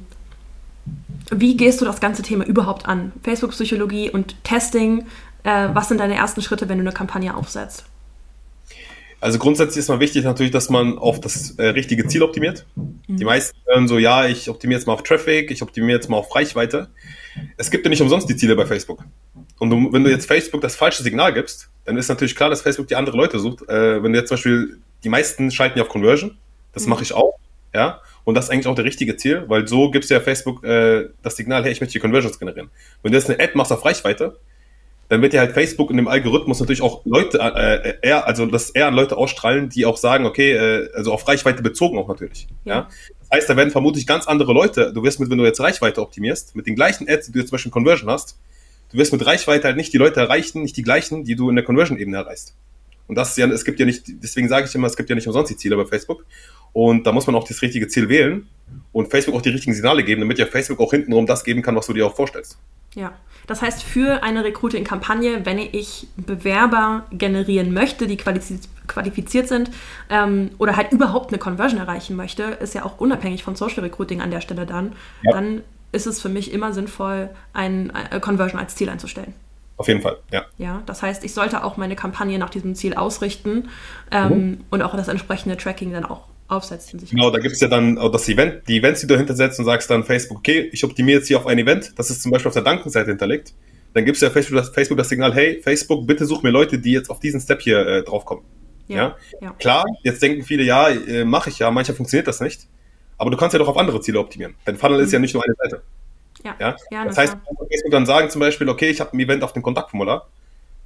wie 1.30 1.56
gehst 1.56 1.80
du 1.80 1.84
das 1.84 2.00
ganze 2.00 2.22
Thema 2.22 2.44
überhaupt 2.44 2.86
an? 2.86 3.12
Facebook-Psychologie 3.22 4.10
und 4.10 4.42
Testing, 4.44 5.06
äh, 5.44 5.68
was 5.72 5.88
sind 5.88 5.98
deine 5.98 6.14
ersten 6.14 6.42
Schritte, 6.42 6.68
wenn 6.68 6.78
du 6.78 6.82
eine 6.82 6.92
Kampagne 6.92 7.36
aufsetzt? 7.36 7.84
Also 9.20 9.38
grundsätzlich 9.38 9.78
ist 9.80 9.88
mal 9.88 10.00
wichtig 10.00 10.24
natürlich, 10.24 10.50
dass 10.50 10.70
man 10.70 10.98
auf 10.98 11.20
das 11.20 11.50
äh, 11.52 11.66
richtige 11.66 12.06
Ziel 12.06 12.22
optimiert. 12.22 12.64
Mhm. 12.74 13.18
Die 13.18 13.24
meisten 13.24 13.56
hören 13.66 13.86
so, 13.86 13.98
ja, 13.98 14.26
ich 14.26 14.48
optimiere 14.48 14.78
jetzt 14.78 14.86
mal 14.86 14.94
auf 14.94 15.02
Traffic, 15.02 15.50
ich 15.50 15.62
optimiere 15.62 15.98
jetzt 15.98 16.08
mal 16.08 16.16
auf 16.16 16.34
Reichweite. 16.34 16.88
Es 17.58 17.70
gibt 17.70 17.84
ja 17.84 17.90
nicht 17.90 18.00
umsonst 18.00 18.28
die 18.30 18.36
Ziele 18.36 18.56
bei 18.56 18.64
Facebook. 18.64 19.04
Und 19.58 19.70
du, 19.70 19.92
wenn 19.92 20.04
du 20.04 20.10
jetzt 20.10 20.26
Facebook 20.26 20.62
das 20.62 20.74
falsche 20.74 21.02
Signal 21.02 21.34
gibst, 21.34 21.68
dann 21.84 21.98
ist 21.98 22.08
natürlich 22.08 22.34
klar, 22.34 22.48
dass 22.48 22.62
Facebook 22.62 22.88
die 22.88 22.96
andere 22.96 23.16
Leute 23.16 23.38
sucht. 23.38 23.68
Äh, 23.68 24.02
wenn 24.02 24.12
du 24.12 24.18
jetzt 24.18 24.28
zum 24.28 24.36
Beispiel, 24.36 24.78
die 25.04 25.10
meisten 25.10 25.50
schalten 25.50 25.78
ja 25.78 25.84
auf 25.84 25.90
Conversion, 25.90 26.38
das 26.72 26.84
mhm. 26.84 26.90
mache 26.90 27.02
ich 27.02 27.12
auch, 27.12 27.34
ja. 27.74 28.00
Und 28.24 28.34
das 28.34 28.46
ist 28.46 28.50
eigentlich 28.50 28.66
auch 28.66 28.74
der 28.74 28.84
richtige 28.84 29.16
Ziel, 29.16 29.44
weil 29.48 29.66
so 29.66 29.90
gibst 29.90 30.10
du 30.10 30.14
ja 30.14 30.20
Facebook 30.20 30.64
äh, 30.64 31.08
das 31.22 31.36
Signal, 31.36 31.64
hey, 31.64 31.72
ich 31.72 31.80
möchte 31.80 31.92
hier 31.92 32.00
Conversions 32.00 32.38
generieren. 32.38 32.70
Wenn 33.02 33.12
du 33.12 33.18
jetzt 33.18 33.30
eine 33.30 33.42
Ad 33.42 33.52
machst 33.54 33.72
auf 33.72 33.84
Reichweite, 33.84 34.36
dann 35.10 35.22
wird 35.22 35.34
ja 35.34 35.40
halt 35.40 35.52
Facebook 35.52 35.90
in 35.90 35.96
dem 35.96 36.06
Algorithmus 36.06 36.60
natürlich 36.60 36.82
auch 36.82 37.04
Leute, 37.04 37.38
äh, 37.40 37.94
eher, 38.00 38.28
also 38.28 38.46
das 38.46 38.70
eher 38.70 38.86
an 38.86 38.94
Leute 38.94 39.16
ausstrahlen, 39.16 39.68
die 39.68 39.84
auch 39.84 39.96
sagen, 39.96 40.24
okay, 40.24 40.52
äh, 40.52 40.88
also 40.94 41.12
auf 41.12 41.26
Reichweite 41.26 41.62
bezogen 41.62 41.98
auch 41.98 42.06
natürlich. 42.06 42.46
Ja. 42.64 42.74
ja. 42.74 42.88
Das 43.18 43.38
heißt, 43.38 43.50
da 43.50 43.56
werden 43.56 43.70
vermutlich 43.70 44.06
ganz 44.06 44.28
andere 44.28 44.52
Leute, 44.52 44.92
du 44.92 45.02
wirst 45.02 45.18
mit, 45.18 45.28
wenn 45.28 45.38
du 45.38 45.44
jetzt 45.44 45.60
Reichweite 45.60 46.00
optimierst, 46.00 46.54
mit 46.54 46.68
den 46.68 46.76
gleichen 46.76 47.08
Ads, 47.08 47.26
die 47.26 47.32
du 47.32 47.38
jetzt 47.40 47.48
zum 47.48 47.56
Beispiel 47.56 47.72
Conversion 47.72 48.08
hast, 48.08 48.38
du 48.92 48.98
wirst 48.98 49.12
mit 49.12 49.26
Reichweite 49.26 49.64
halt 49.64 49.76
nicht 49.76 49.92
die 49.92 49.98
Leute 49.98 50.20
erreichen, 50.20 50.62
nicht 50.62 50.76
die 50.76 50.82
gleichen, 50.82 51.24
die 51.24 51.34
du 51.34 51.50
in 51.50 51.56
der 51.56 51.64
Conversion-Ebene 51.64 52.16
erreichst. 52.16 52.54
Und 53.08 53.16
das 53.16 53.30
ist 53.30 53.38
ja, 53.38 53.48
es 53.48 53.64
gibt 53.64 53.80
ja 53.80 53.86
nicht, 53.86 54.04
deswegen 54.06 54.48
sage 54.48 54.68
ich 54.68 54.74
immer, 54.76 54.86
es 54.86 54.96
gibt 54.96 55.08
ja 55.10 55.16
nicht 55.16 55.26
umsonst 55.26 55.50
die 55.50 55.56
Ziele 55.56 55.76
bei 55.76 55.86
Facebook. 55.86 56.24
Und 56.72 57.06
da 57.06 57.12
muss 57.12 57.26
man 57.26 57.36
auch 57.36 57.46
das 57.46 57.62
richtige 57.62 57.88
Ziel 57.88 58.08
wählen 58.08 58.48
und 58.92 59.10
Facebook 59.10 59.34
auch 59.34 59.42
die 59.42 59.50
richtigen 59.50 59.74
Signale 59.74 60.04
geben, 60.04 60.20
damit 60.20 60.38
ja 60.38 60.46
Facebook 60.46 60.80
auch 60.80 60.90
hintenrum 60.90 61.26
das 61.26 61.44
geben 61.44 61.62
kann, 61.62 61.76
was 61.76 61.86
du 61.86 61.92
dir 61.92 62.06
auch 62.06 62.14
vorstellst. 62.14 62.58
Ja, 62.94 63.12
das 63.46 63.62
heißt, 63.62 63.82
für 63.82 64.22
eine 64.22 64.44
Recruiting-Kampagne, 64.44 65.44
wenn 65.44 65.58
ich 65.58 66.08
Bewerber 66.16 67.06
generieren 67.12 67.72
möchte, 67.72 68.06
die 68.06 68.16
qualifiziert 68.16 69.48
sind 69.48 69.70
ähm, 70.08 70.50
oder 70.58 70.76
halt 70.76 70.92
überhaupt 70.92 71.30
eine 71.30 71.38
Conversion 71.38 71.80
erreichen 71.80 72.16
möchte, 72.16 72.42
ist 72.42 72.74
ja 72.74 72.84
auch 72.84 72.98
unabhängig 72.98 73.42
von 73.42 73.56
Social 73.56 73.82
Recruiting 73.82 74.20
an 74.20 74.30
der 74.30 74.40
Stelle 74.40 74.66
dann, 74.66 74.92
ja. 75.22 75.32
dann 75.32 75.62
ist 75.92 76.06
es 76.06 76.20
für 76.20 76.28
mich 76.28 76.52
immer 76.52 76.72
sinnvoll, 76.72 77.30
ein, 77.52 77.92
äh, 78.10 78.20
Conversion 78.20 78.60
als 78.60 78.74
Ziel 78.76 78.88
einzustellen. 78.88 79.34
Auf 79.76 79.88
jeden 79.88 80.02
Fall, 80.02 80.18
ja. 80.30 80.44
Ja, 80.58 80.82
das 80.86 81.02
heißt, 81.02 81.24
ich 81.24 81.32
sollte 81.32 81.64
auch 81.64 81.76
meine 81.76 81.96
Kampagne 81.96 82.38
nach 82.38 82.50
diesem 82.50 82.74
Ziel 82.74 82.94
ausrichten 82.94 83.70
ähm, 84.10 84.28
mhm. 84.28 84.64
und 84.70 84.82
auch 84.82 84.94
das 84.94 85.08
entsprechende 85.08 85.56
Tracking 85.56 85.92
dann 85.92 86.04
auch 86.04 86.29
aufsetzen. 86.50 87.00
Genau, 87.10 87.30
da 87.30 87.38
gibt 87.38 87.54
es 87.54 87.60
ja 87.60 87.68
dann 87.68 87.98
auch 87.98 88.10
das 88.10 88.28
Event, 88.28 88.66
die 88.68 88.78
Events, 88.78 89.00
die 89.00 89.06
du 89.06 89.16
hintersetzt 89.16 89.58
und 89.58 89.64
sagst 89.64 89.88
dann 89.90 90.04
Facebook, 90.04 90.38
okay, 90.38 90.68
ich 90.72 90.84
optimiere 90.84 91.18
jetzt 91.18 91.28
hier 91.28 91.38
auf 91.38 91.46
ein 91.46 91.58
Event, 91.58 91.92
das 91.96 92.10
ist 92.10 92.22
zum 92.22 92.32
Beispiel 92.32 92.48
auf 92.48 92.54
der 92.54 92.62
Dankenseite 92.62 93.10
hinterlegt. 93.10 93.54
Dann 93.94 94.04
gibst 94.04 94.22
du 94.22 94.26
ja 94.26 94.32
Facebook 94.32 94.58
das, 94.58 94.70
Facebook 94.70 94.98
das 94.98 95.08
Signal, 95.08 95.34
hey, 95.34 95.60
Facebook, 95.62 96.06
bitte 96.06 96.24
such 96.24 96.42
mir 96.42 96.50
Leute, 96.50 96.78
die 96.78 96.92
jetzt 96.92 97.10
auf 97.10 97.20
diesen 97.20 97.40
Step 97.40 97.60
hier 97.60 97.86
äh, 97.86 98.02
draufkommen. 98.02 98.44
Ja, 98.88 98.96
ja? 98.96 99.16
ja, 99.40 99.50
Klar, 99.52 99.84
jetzt 100.02 100.22
denken 100.22 100.42
viele, 100.42 100.62
ja, 100.62 100.88
äh, 100.88 101.24
mache 101.24 101.50
ich 101.50 101.58
ja, 101.58 101.70
manchmal 101.70 101.96
funktioniert 101.96 102.26
das 102.26 102.40
nicht. 102.40 102.68
Aber 103.18 103.30
du 103.30 103.36
kannst 103.36 103.52
ja 103.52 103.58
doch 103.58 103.68
auf 103.68 103.76
andere 103.76 104.00
Ziele 104.00 104.18
optimieren. 104.18 104.54
Dein 104.64 104.76
Funnel 104.76 104.98
mhm. 104.98 105.04
ist 105.04 105.12
ja 105.12 105.18
nicht 105.18 105.34
nur 105.34 105.44
eine 105.44 105.54
Seite. 105.54 105.82
Ja. 106.44 106.56
ja? 106.58 106.76
ja 106.90 107.04
das 107.04 107.18
heißt, 107.18 107.34
du 107.34 107.38
kannst 107.38 107.72
Facebook 107.72 107.92
dann 107.92 108.06
sagen 108.06 108.30
zum 108.30 108.40
Beispiel, 108.40 108.68
okay, 108.68 108.88
ich 108.88 109.00
habe 109.00 109.12
ein 109.12 109.20
Event 109.20 109.44
auf 109.44 109.52
dem 109.52 109.62
Kontaktformular 109.62 110.28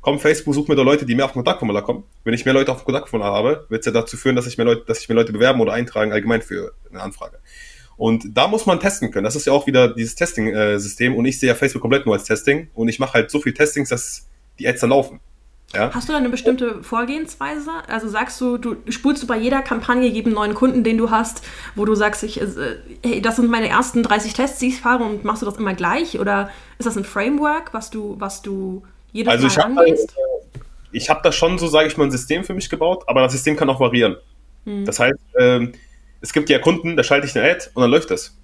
komm, 0.04 0.20
Facebook, 0.20 0.54
such 0.54 0.68
mir 0.68 0.76
doch 0.76 0.84
Leute, 0.84 1.06
die 1.06 1.14
mehr 1.14 1.24
auf 1.24 1.32
Kontaktformular 1.32 1.82
kommen. 1.82 2.04
Wenn 2.24 2.34
ich 2.34 2.44
mehr 2.44 2.52
Leute 2.52 2.70
auf 2.70 2.84
Kontaktformular 2.84 3.32
habe, 3.32 3.64
wird 3.70 3.80
es 3.80 3.86
ja 3.86 3.92
dazu 3.92 4.18
führen, 4.18 4.36
dass 4.36 4.46
ich 4.46 4.58
mehr 4.58 4.66
Leute, 4.66 4.84
dass 4.86 5.00
ich 5.00 5.08
mehr 5.08 5.16
Leute 5.16 5.32
bewerben 5.32 5.60
oder 5.62 5.72
eintragen 5.72 6.12
allgemein 6.12 6.42
für 6.42 6.74
eine 6.90 7.00
Anfrage. 7.00 7.38
Und 7.96 8.36
da 8.36 8.46
muss 8.46 8.66
man 8.66 8.80
testen 8.80 9.10
können. 9.10 9.24
Das 9.24 9.34
ist 9.34 9.46
ja 9.46 9.54
auch 9.54 9.66
wieder 9.66 9.88
dieses 9.88 10.14
Testing-System. 10.14 11.14
Und 11.14 11.24
ich 11.24 11.40
sehe 11.40 11.48
ja 11.48 11.54
Facebook 11.54 11.80
komplett 11.80 12.04
nur 12.04 12.14
als 12.14 12.24
Testing. 12.24 12.68
Und 12.74 12.88
ich 12.88 12.98
mache 12.98 13.14
halt 13.14 13.30
so 13.30 13.40
viel 13.40 13.54
Testings, 13.54 13.88
dass 13.88 14.26
die 14.58 14.68
Ads 14.68 14.82
dann 14.82 14.90
laufen. 14.90 15.20
Ja? 15.72 15.90
Hast 15.94 16.08
du 16.08 16.12
da 16.12 16.18
eine 16.18 16.28
bestimmte 16.28 16.82
Vorgehensweise? 16.82 17.70
Also 17.88 18.08
sagst 18.08 18.38
du, 18.40 18.58
du 18.58 18.76
spulst 18.90 19.22
du 19.22 19.26
bei 19.26 19.38
jeder 19.38 19.62
Kampagne, 19.62 20.06
jedem 20.08 20.34
neuen 20.34 20.54
Kunden, 20.54 20.84
den 20.84 20.98
du 20.98 21.10
hast, 21.10 21.42
wo 21.76 21.84
du 21.84 21.94
sagst, 21.94 22.24
ich, 22.24 22.40
äh, 22.40 22.46
hey, 23.02 23.22
das 23.22 23.36
sind 23.36 23.48
meine 23.48 23.68
ersten 23.68 24.02
30 24.02 24.34
Tests, 24.34 24.58
die 24.58 24.68
ich 24.68 24.80
fahre 24.80 25.04
und 25.04 25.24
machst 25.24 25.40
du 25.40 25.46
das 25.46 25.56
immer 25.56 25.72
gleich? 25.72 26.20
Oder 26.20 26.50
ist 26.78 26.86
das 26.86 26.98
ein 26.98 27.04
Framework, 27.04 27.72
was 27.72 27.90
du, 27.90 28.16
was 28.18 28.42
du 28.42 28.82
jedes 29.14 29.32
also 29.32 29.46
Mal 29.46 29.78
angehst? 29.78 30.14
Ich 30.92 31.08
habe 31.08 31.20
da 31.22 31.32
schon 31.32 31.58
so, 31.58 31.66
sage 31.66 31.88
ich 31.88 31.96
mal, 31.96 32.04
ein 32.04 32.10
System 32.10 32.44
für 32.44 32.54
mich 32.54 32.68
gebaut, 32.68 33.04
aber 33.06 33.22
das 33.22 33.32
System 33.32 33.56
kann 33.56 33.70
auch 33.70 33.80
variieren. 33.80 34.16
Hm. 34.64 34.84
Das 34.84 35.00
heißt, 35.00 35.18
ähm, 35.38 35.72
es 36.20 36.32
gibt 36.32 36.50
ja 36.50 36.58
Kunden, 36.58 36.96
da 36.96 37.02
schalte 37.02 37.26
ich 37.26 37.36
eine 37.36 37.50
Ad 37.50 37.70
und 37.74 37.82
dann 37.82 37.90
läuft 37.90 38.10
das. 38.10 38.36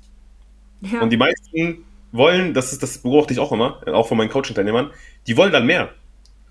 Ja. 0.81 1.03
Und 1.03 1.11
die 1.11 1.17
meisten 1.17 1.85
wollen, 2.13 2.55
das 2.55 2.73
ist 2.73 2.83
das 2.83 2.99
beobachte 2.99 3.33
ich 3.33 3.39
auch 3.39 3.53
immer, 3.53 3.81
auch 3.87 4.09
von 4.09 4.17
meinen 4.17 4.31
Coaching-Teilnehmern, 4.31 4.91
die 5.27 5.37
wollen 5.37 5.53
dann 5.53 5.67
mehr. 5.67 5.91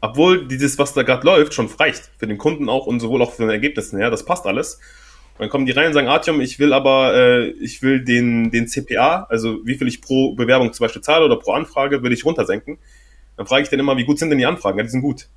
Obwohl 0.02 0.48
dieses, 0.48 0.78
was 0.78 0.94
da 0.94 1.04
gerade 1.04 1.26
läuft, 1.26 1.54
schon 1.54 1.68
reicht. 1.68 2.10
Für 2.18 2.28
den 2.28 2.38
Kunden 2.38 2.70
auch 2.70 2.88
und 2.88 3.00
sowohl 3.00 3.22
auch 3.22 3.34
für 3.34 3.44
den 3.44 3.50
Ergebnissen 3.50 3.98
her, 3.98 4.10
das 4.10 4.24
passt 4.24 4.46
alles. 4.46 4.76
Und 5.34 5.42
dann 5.42 5.50
kommen 5.50 5.66
die 5.66 5.72
rein 5.72 5.88
und 5.88 5.94
sagen, 5.94 6.08
Artyom, 6.08 6.42
ich 6.42 6.60
will 6.60 6.74
aber, 6.74 7.14
äh, 7.16 7.50
ich 7.50 7.82
will 7.82 8.04
den, 8.04 8.52
den 8.52 8.68
CPA, 8.68 9.28
also 9.30 9.60
wie 9.66 9.76
viel 9.76 9.88
ich 9.88 10.02
pro 10.02 10.34
Bewerbung 10.36 10.72
zum 10.74 10.86
Beispiel 10.86 11.02
zahle 11.02 11.26
oder 11.26 11.38
pro 11.38 11.52
Anfrage, 11.52 12.02
will 12.04 12.12
ich 12.12 12.26
runtersenken. 12.26 12.78
Dann 13.40 13.48
frage 13.48 13.64
ich 13.64 13.70
den 13.70 13.80
immer, 13.80 13.96
wie 13.96 14.04
gut 14.04 14.20
sind 14.20 14.32
denn 14.32 14.38
die 14.38 14.46
Anfragen? 14.46 14.78
Ja, 14.78 14.84
die 14.84 14.90
sind 14.90 15.00
gut. 15.00 15.30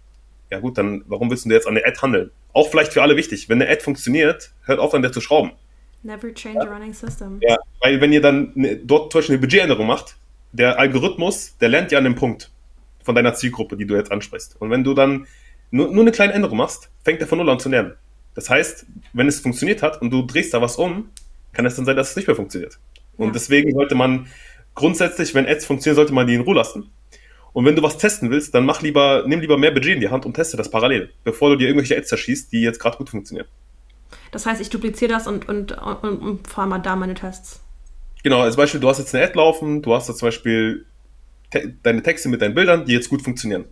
Ja 0.50 0.58
gut, 0.58 0.76
dann 0.76 1.04
warum 1.06 1.30
willst 1.30 1.44
du 1.44 1.50
jetzt 1.50 1.68
an 1.68 1.76
der 1.76 1.86
Ad 1.86 2.00
handeln? 2.02 2.32
Auch 2.52 2.68
vielleicht 2.68 2.92
für 2.92 3.00
alle 3.00 3.16
wichtig. 3.16 3.48
Wenn 3.48 3.62
eine 3.62 3.70
Ad 3.70 3.80
funktioniert, 3.80 4.50
hört 4.64 4.80
auf 4.80 4.92
an 4.92 5.02
der 5.02 5.12
zu 5.12 5.20
schrauben. 5.20 5.52
Never 6.02 6.34
change 6.34 6.60
a 6.62 6.64
running 6.64 6.92
system. 6.92 7.38
Ja, 7.40 7.56
weil 7.80 8.00
wenn 8.00 8.12
ihr 8.12 8.20
dann 8.20 8.54
eine, 8.56 8.76
dort 8.76 9.12
zum 9.12 9.20
Beispiel 9.20 9.34
eine 9.34 9.40
Budgetänderung 9.40 9.86
macht, 9.86 10.16
der 10.50 10.80
Algorithmus, 10.80 11.56
der 11.58 11.68
lernt 11.68 11.92
ja 11.92 11.98
an 11.98 12.02
dem 12.02 12.16
Punkt 12.16 12.50
von 13.04 13.14
deiner 13.14 13.34
Zielgruppe, 13.34 13.76
die 13.76 13.86
du 13.86 13.94
jetzt 13.94 14.10
ansprichst. 14.10 14.56
Und 14.60 14.70
wenn 14.70 14.82
du 14.82 14.94
dann 14.94 15.28
nur, 15.70 15.92
nur 15.92 16.02
eine 16.02 16.10
kleine 16.10 16.32
Änderung 16.32 16.58
machst, 16.58 16.90
fängt 17.04 17.20
er 17.20 17.28
von 17.28 17.38
null 17.38 17.50
an 17.50 17.60
zu 17.60 17.68
lernen. 17.68 17.92
Das 18.34 18.50
heißt, 18.50 18.84
wenn 19.12 19.28
es 19.28 19.38
funktioniert 19.38 19.80
hat 19.80 20.02
und 20.02 20.10
du 20.10 20.22
drehst 20.22 20.52
da 20.52 20.60
was 20.60 20.74
um, 20.74 21.10
kann 21.52 21.66
es 21.66 21.76
dann 21.76 21.84
sein, 21.84 21.94
dass 21.94 22.10
es 22.10 22.16
nicht 22.16 22.26
mehr 22.26 22.34
funktioniert. 22.34 22.80
Und 23.16 23.28
ja. 23.28 23.32
deswegen 23.34 23.72
sollte 23.72 23.94
man 23.94 24.26
grundsätzlich, 24.74 25.36
wenn 25.36 25.46
Ads 25.46 25.66
funktionieren, 25.66 25.94
sollte 25.94 26.14
man 26.14 26.26
die 26.26 26.34
in 26.34 26.40
Ruhe 26.40 26.56
lassen. 26.56 26.90
Und 27.52 27.64
wenn 27.66 27.76
du 27.76 27.82
was 27.82 27.98
testen 27.98 28.30
willst, 28.30 28.54
dann 28.54 28.64
mach 28.64 28.80
lieber, 28.82 29.24
nimm 29.26 29.40
lieber 29.40 29.58
mehr 29.58 29.70
Budget 29.70 29.94
in 29.94 30.00
die 30.00 30.08
Hand 30.08 30.24
und 30.24 30.34
teste 30.34 30.56
das 30.56 30.70
parallel, 30.70 31.12
bevor 31.24 31.50
du 31.50 31.56
dir 31.56 31.68
irgendwelche 31.68 31.96
Ads 31.96 32.08
zerschießt, 32.08 32.52
die 32.52 32.62
jetzt 32.62 32.78
gerade 32.80 32.96
gut 32.96 33.10
funktionieren. 33.10 33.46
Das 34.30 34.46
heißt, 34.46 34.60
ich 34.60 34.70
dupliziere 34.70 35.12
das 35.12 35.26
und, 35.26 35.48
und, 35.48 35.72
und, 35.72 36.22
und 36.22 36.48
fahre 36.48 36.68
mal 36.68 36.78
da 36.78 36.96
meine 36.96 37.14
Tests. 37.14 37.60
Genau, 38.22 38.40
als 38.40 38.56
Beispiel, 38.56 38.80
du 38.80 38.88
hast 38.88 38.98
jetzt 38.98 39.14
eine 39.14 39.24
Ad 39.24 39.34
laufen, 39.36 39.82
du 39.82 39.94
hast 39.94 40.08
da 40.08 40.14
zum 40.14 40.28
Beispiel 40.28 40.86
te 41.50 41.74
deine 41.82 42.02
Texte 42.02 42.28
mit 42.28 42.40
deinen 42.40 42.54
Bildern, 42.54 42.86
die 42.86 42.92
jetzt 42.92 43.10
gut 43.10 43.22
funktionieren. 43.22 43.66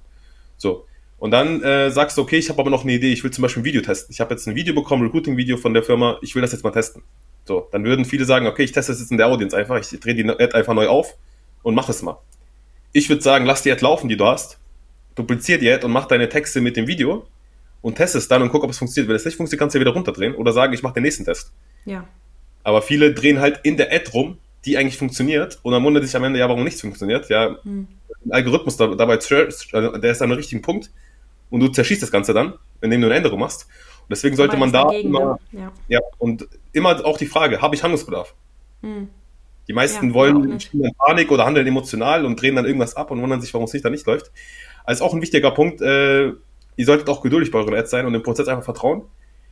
So. 0.56 0.86
Und 1.18 1.30
dann 1.32 1.62
äh, 1.62 1.90
sagst 1.90 2.16
du, 2.16 2.22
okay, 2.22 2.38
ich 2.38 2.48
habe 2.48 2.60
aber 2.60 2.70
noch 2.70 2.82
eine 2.82 2.92
Idee, 2.92 3.12
ich 3.12 3.22
will 3.22 3.30
zum 3.30 3.42
Beispiel 3.42 3.62
ein 3.62 3.64
Video 3.64 3.82
testen. 3.82 4.12
Ich 4.12 4.20
habe 4.20 4.34
jetzt 4.34 4.46
ein 4.46 4.54
Video 4.54 4.74
bekommen, 4.74 5.02
Recruiting-Video 5.02 5.56
von 5.56 5.74
der 5.74 5.82
Firma, 5.82 6.18
ich 6.22 6.34
will 6.34 6.42
das 6.42 6.52
jetzt 6.52 6.64
mal 6.64 6.70
testen. 6.70 7.02
So, 7.44 7.68
dann 7.72 7.84
würden 7.84 8.04
viele 8.04 8.24
sagen, 8.24 8.46
okay, 8.46 8.64
ich 8.64 8.72
teste 8.72 8.92
das 8.92 9.00
jetzt 9.00 9.10
in 9.10 9.18
der 9.18 9.26
Audience 9.28 9.56
einfach, 9.56 9.78
ich 9.78 10.00
drehe 10.00 10.14
die 10.14 10.28
Ad 10.28 10.52
einfach 10.54 10.74
neu 10.74 10.88
auf 10.88 11.16
und 11.62 11.74
mach 11.74 11.88
es 11.88 12.02
mal. 12.02 12.18
Ich 12.92 13.08
würde 13.08 13.22
sagen, 13.22 13.46
lass 13.46 13.62
die 13.62 13.70
Ad 13.70 13.82
laufen, 13.82 14.08
die 14.08 14.16
du 14.16 14.26
hast. 14.26 14.58
Duplizier 15.14 15.58
die 15.58 15.70
Ad 15.70 15.84
und 15.84 15.92
mach 15.92 16.06
deine 16.06 16.28
Texte 16.28 16.60
mit 16.60 16.76
dem 16.76 16.86
Video 16.86 17.26
und 17.82 17.96
test 17.96 18.14
es 18.14 18.28
dann 18.28 18.42
und 18.42 18.50
guck, 18.50 18.64
ob 18.64 18.70
es 18.70 18.78
funktioniert. 18.78 19.08
Wenn 19.08 19.16
es 19.16 19.24
nicht 19.24 19.36
funktioniert, 19.36 19.60
kannst 19.60 19.74
du 19.74 19.78
ja 19.78 19.80
wieder 19.80 19.92
runterdrehen 19.92 20.34
oder 20.34 20.52
sagen, 20.52 20.72
ich 20.72 20.82
mache 20.82 20.94
den 20.94 21.02
nächsten 21.02 21.24
Test. 21.24 21.52
Ja. 21.84 22.06
Aber 22.62 22.82
viele 22.82 23.14
drehen 23.14 23.40
halt 23.40 23.60
in 23.62 23.76
der 23.76 23.92
Ad 23.92 24.10
rum, 24.12 24.38
die 24.64 24.76
eigentlich 24.76 24.98
funktioniert 24.98 25.58
und 25.62 25.72
dann 25.72 25.82
wundert 25.82 26.04
sich 26.04 26.14
am 26.14 26.24
Ende, 26.24 26.38
ja, 26.38 26.48
warum 26.48 26.64
nichts 26.64 26.80
funktioniert. 26.80 27.28
Ja, 27.28 27.56
hm. 27.62 27.86
ein 28.26 28.32
Algorithmus 28.32 28.76
dabei, 28.76 29.14
also 29.14 29.96
der 29.98 30.12
ist 30.12 30.20
an 30.20 30.30
einem 30.30 30.36
richtigen 30.36 30.62
Punkt 30.62 30.90
und 31.48 31.60
du 31.60 31.68
zerschießt 31.68 32.02
das 32.02 32.10
Ganze 32.10 32.34
dann, 32.34 32.54
indem 32.80 33.00
du 33.00 33.06
eine 33.06 33.16
Änderung 33.16 33.40
machst. 33.40 33.66
Und 34.02 34.10
deswegen 34.10 34.36
sollte 34.36 34.56
man 34.56 34.72
da 34.72 34.84
dagegen, 34.84 35.08
immer, 35.08 35.38
ne? 35.52 35.60
ja. 35.60 35.72
ja. 35.88 36.00
und 36.18 36.46
immer 36.72 37.04
auch 37.04 37.16
die 37.16 37.26
Frage, 37.26 37.62
habe 37.62 37.74
ich 37.74 37.82
Handlungsbedarf? 37.82 38.34
Hm. 38.82 39.08
Die 39.68 39.72
meisten 39.72 40.08
ja, 40.08 40.14
wollen 40.14 40.58
in 40.72 40.90
Panik 40.98 41.30
oder 41.30 41.46
handeln 41.46 41.66
emotional 41.66 42.24
und 42.24 42.40
drehen 42.40 42.56
dann 42.56 42.64
irgendwas 42.64 42.96
ab 42.96 43.10
und 43.10 43.22
wundern 43.22 43.40
sich, 43.40 43.54
warum 43.54 43.66
es 43.66 43.72
nicht 43.72 43.84
da 43.84 43.90
nicht 43.90 44.06
läuft. 44.06 44.32
Also 44.84 45.04
auch 45.04 45.14
ein 45.14 45.22
wichtiger 45.22 45.50
Punkt, 45.50 45.80
äh, 45.80 46.28
ihr 46.76 46.86
solltet 46.86 47.08
auch 47.08 47.22
geduldig 47.22 47.50
bei 47.50 47.58
euren 47.58 47.74
Ads 47.74 47.90
sein 47.90 48.06
und 48.06 48.12
dem 48.12 48.22
Prozess 48.22 48.48
einfach 48.48 48.64
vertrauen. 48.64 49.02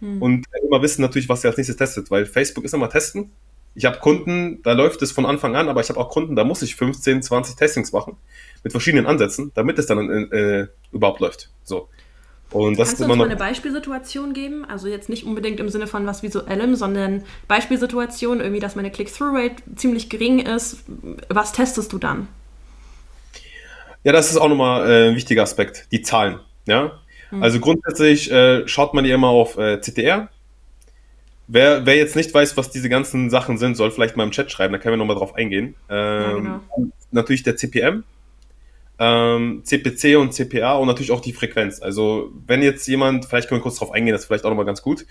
Hm. 0.00 0.22
Und 0.22 0.46
immer 0.66 0.82
wissen 0.82 1.02
natürlich, 1.02 1.28
was 1.28 1.44
ihr 1.44 1.48
als 1.48 1.56
nächstes 1.56 1.76
testet, 1.76 2.10
weil 2.10 2.26
Facebook 2.26 2.64
ist 2.64 2.74
immer 2.74 2.88
testen 2.88 3.30
Ich 3.74 3.84
habe 3.84 3.98
Kunden, 3.98 4.62
da 4.62 4.72
läuft 4.72 5.02
es 5.02 5.12
von 5.12 5.26
Anfang 5.26 5.56
an, 5.56 5.68
aber 5.68 5.80
ich 5.80 5.88
habe 5.88 6.00
auch 6.00 6.08
Kunden, 6.08 6.36
da 6.36 6.44
muss 6.44 6.62
ich 6.62 6.76
15, 6.76 7.22
20 7.22 7.56
Testings 7.56 7.92
machen 7.92 8.16
mit 8.62 8.72
verschiedenen 8.72 9.06
Ansätzen, 9.06 9.52
damit 9.54 9.78
es 9.78 9.86
dann 9.86 9.98
äh, 10.32 10.66
überhaupt 10.92 11.20
läuft. 11.20 11.50
So. 11.64 11.88
Und 12.50 12.78
das 12.78 12.88
Kannst 12.88 13.00
du 13.00 13.04
uns 13.04 13.16
mal 13.16 13.24
eine 13.24 13.36
Beispielsituation 13.36 14.32
geben? 14.32 14.64
Also 14.64 14.88
jetzt 14.88 15.08
nicht 15.08 15.24
unbedingt 15.24 15.60
im 15.60 15.68
Sinne 15.68 15.86
von 15.86 16.06
was 16.06 16.22
visuellem, 16.22 16.76
sondern 16.76 17.24
Beispielsituation, 17.46 18.40
irgendwie, 18.40 18.60
dass 18.60 18.74
meine 18.74 18.90
Click-Through-Rate 18.90 19.62
ziemlich 19.76 20.08
gering 20.08 20.38
ist. 20.40 20.84
Was 21.28 21.52
testest 21.52 21.92
du 21.92 21.98
dann? 21.98 22.28
Ja, 24.04 24.12
das 24.12 24.30
ist 24.30 24.38
auch 24.38 24.48
nochmal 24.48 24.90
äh, 24.90 25.08
ein 25.10 25.16
wichtiger 25.16 25.42
Aspekt, 25.42 25.88
die 25.92 26.02
Zahlen. 26.02 26.40
Ja? 26.66 26.98
Mhm. 27.30 27.42
Also 27.42 27.60
grundsätzlich 27.60 28.30
äh, 28.30 28.66
schaut 28.66 28.94
man 28.94 29.04
ja 29.04 29.14
immer 29.14 29.28
auf 29.28 29.58
äh, 29.58 29.80
CTR, 29.80 30.28
Wer, 31.50 31.86
wer 31.86 31.96
jetzt 31.96 32.14
nicht 32.14 32.32
weiß, 32.32 32.58
was 32.58 32.70
diese 32.70 32.90
ganzen 32.90 33.30
Sachen 33.30 33.56
sind, 33.56 33.74
soll 33.74 33.90
vielleicht 33.90 34.18
mal 34.18 34.24
im 34.24 34.32
Chat 34.32 34.52
schreiben, 34.52 34.74
da 34.74 34.78
können 34.78 34.92
wir 34.92 34.98
nochmal 34.98 35.16
drauf 35.16 35.34
eingehen. 35.34 35.74
Ähm, 35.88 36.22
ja, 36.22 36.34
genau. 36.34 36.60
Natürlich 37.10 37.42
der 37.42 37.56
CPM, 37.56 38.04
ähm, 38.98 39.62
CPC 39.64 40.16
und 40.16 40.32
CPA 40.32 40.74
und 40.74 40.88
natürlich 40.88 41.12
auch 41.12 41.20
die 41.20 41.32
Frequenz. 41.32 41.80
Also 41.80 42.32
wenn 42.46 42.62
jetzt 42.62 42.86
jemand, 42.88 43.26
vielleicht 43.26 43.48
können 43.48 43.60
wir 43.60 43.62
kurz 43.62 43.76
drauf 43.76 43.92
eingehen, 43.92 44.12
das 44.12 44.22
ist 44.22 44.26
vielleicht 44.26 44.44
auch 44.44 44.50
nochmal 44.50 44.66
ganz 44.66 44.82
gut. 44.82 45.06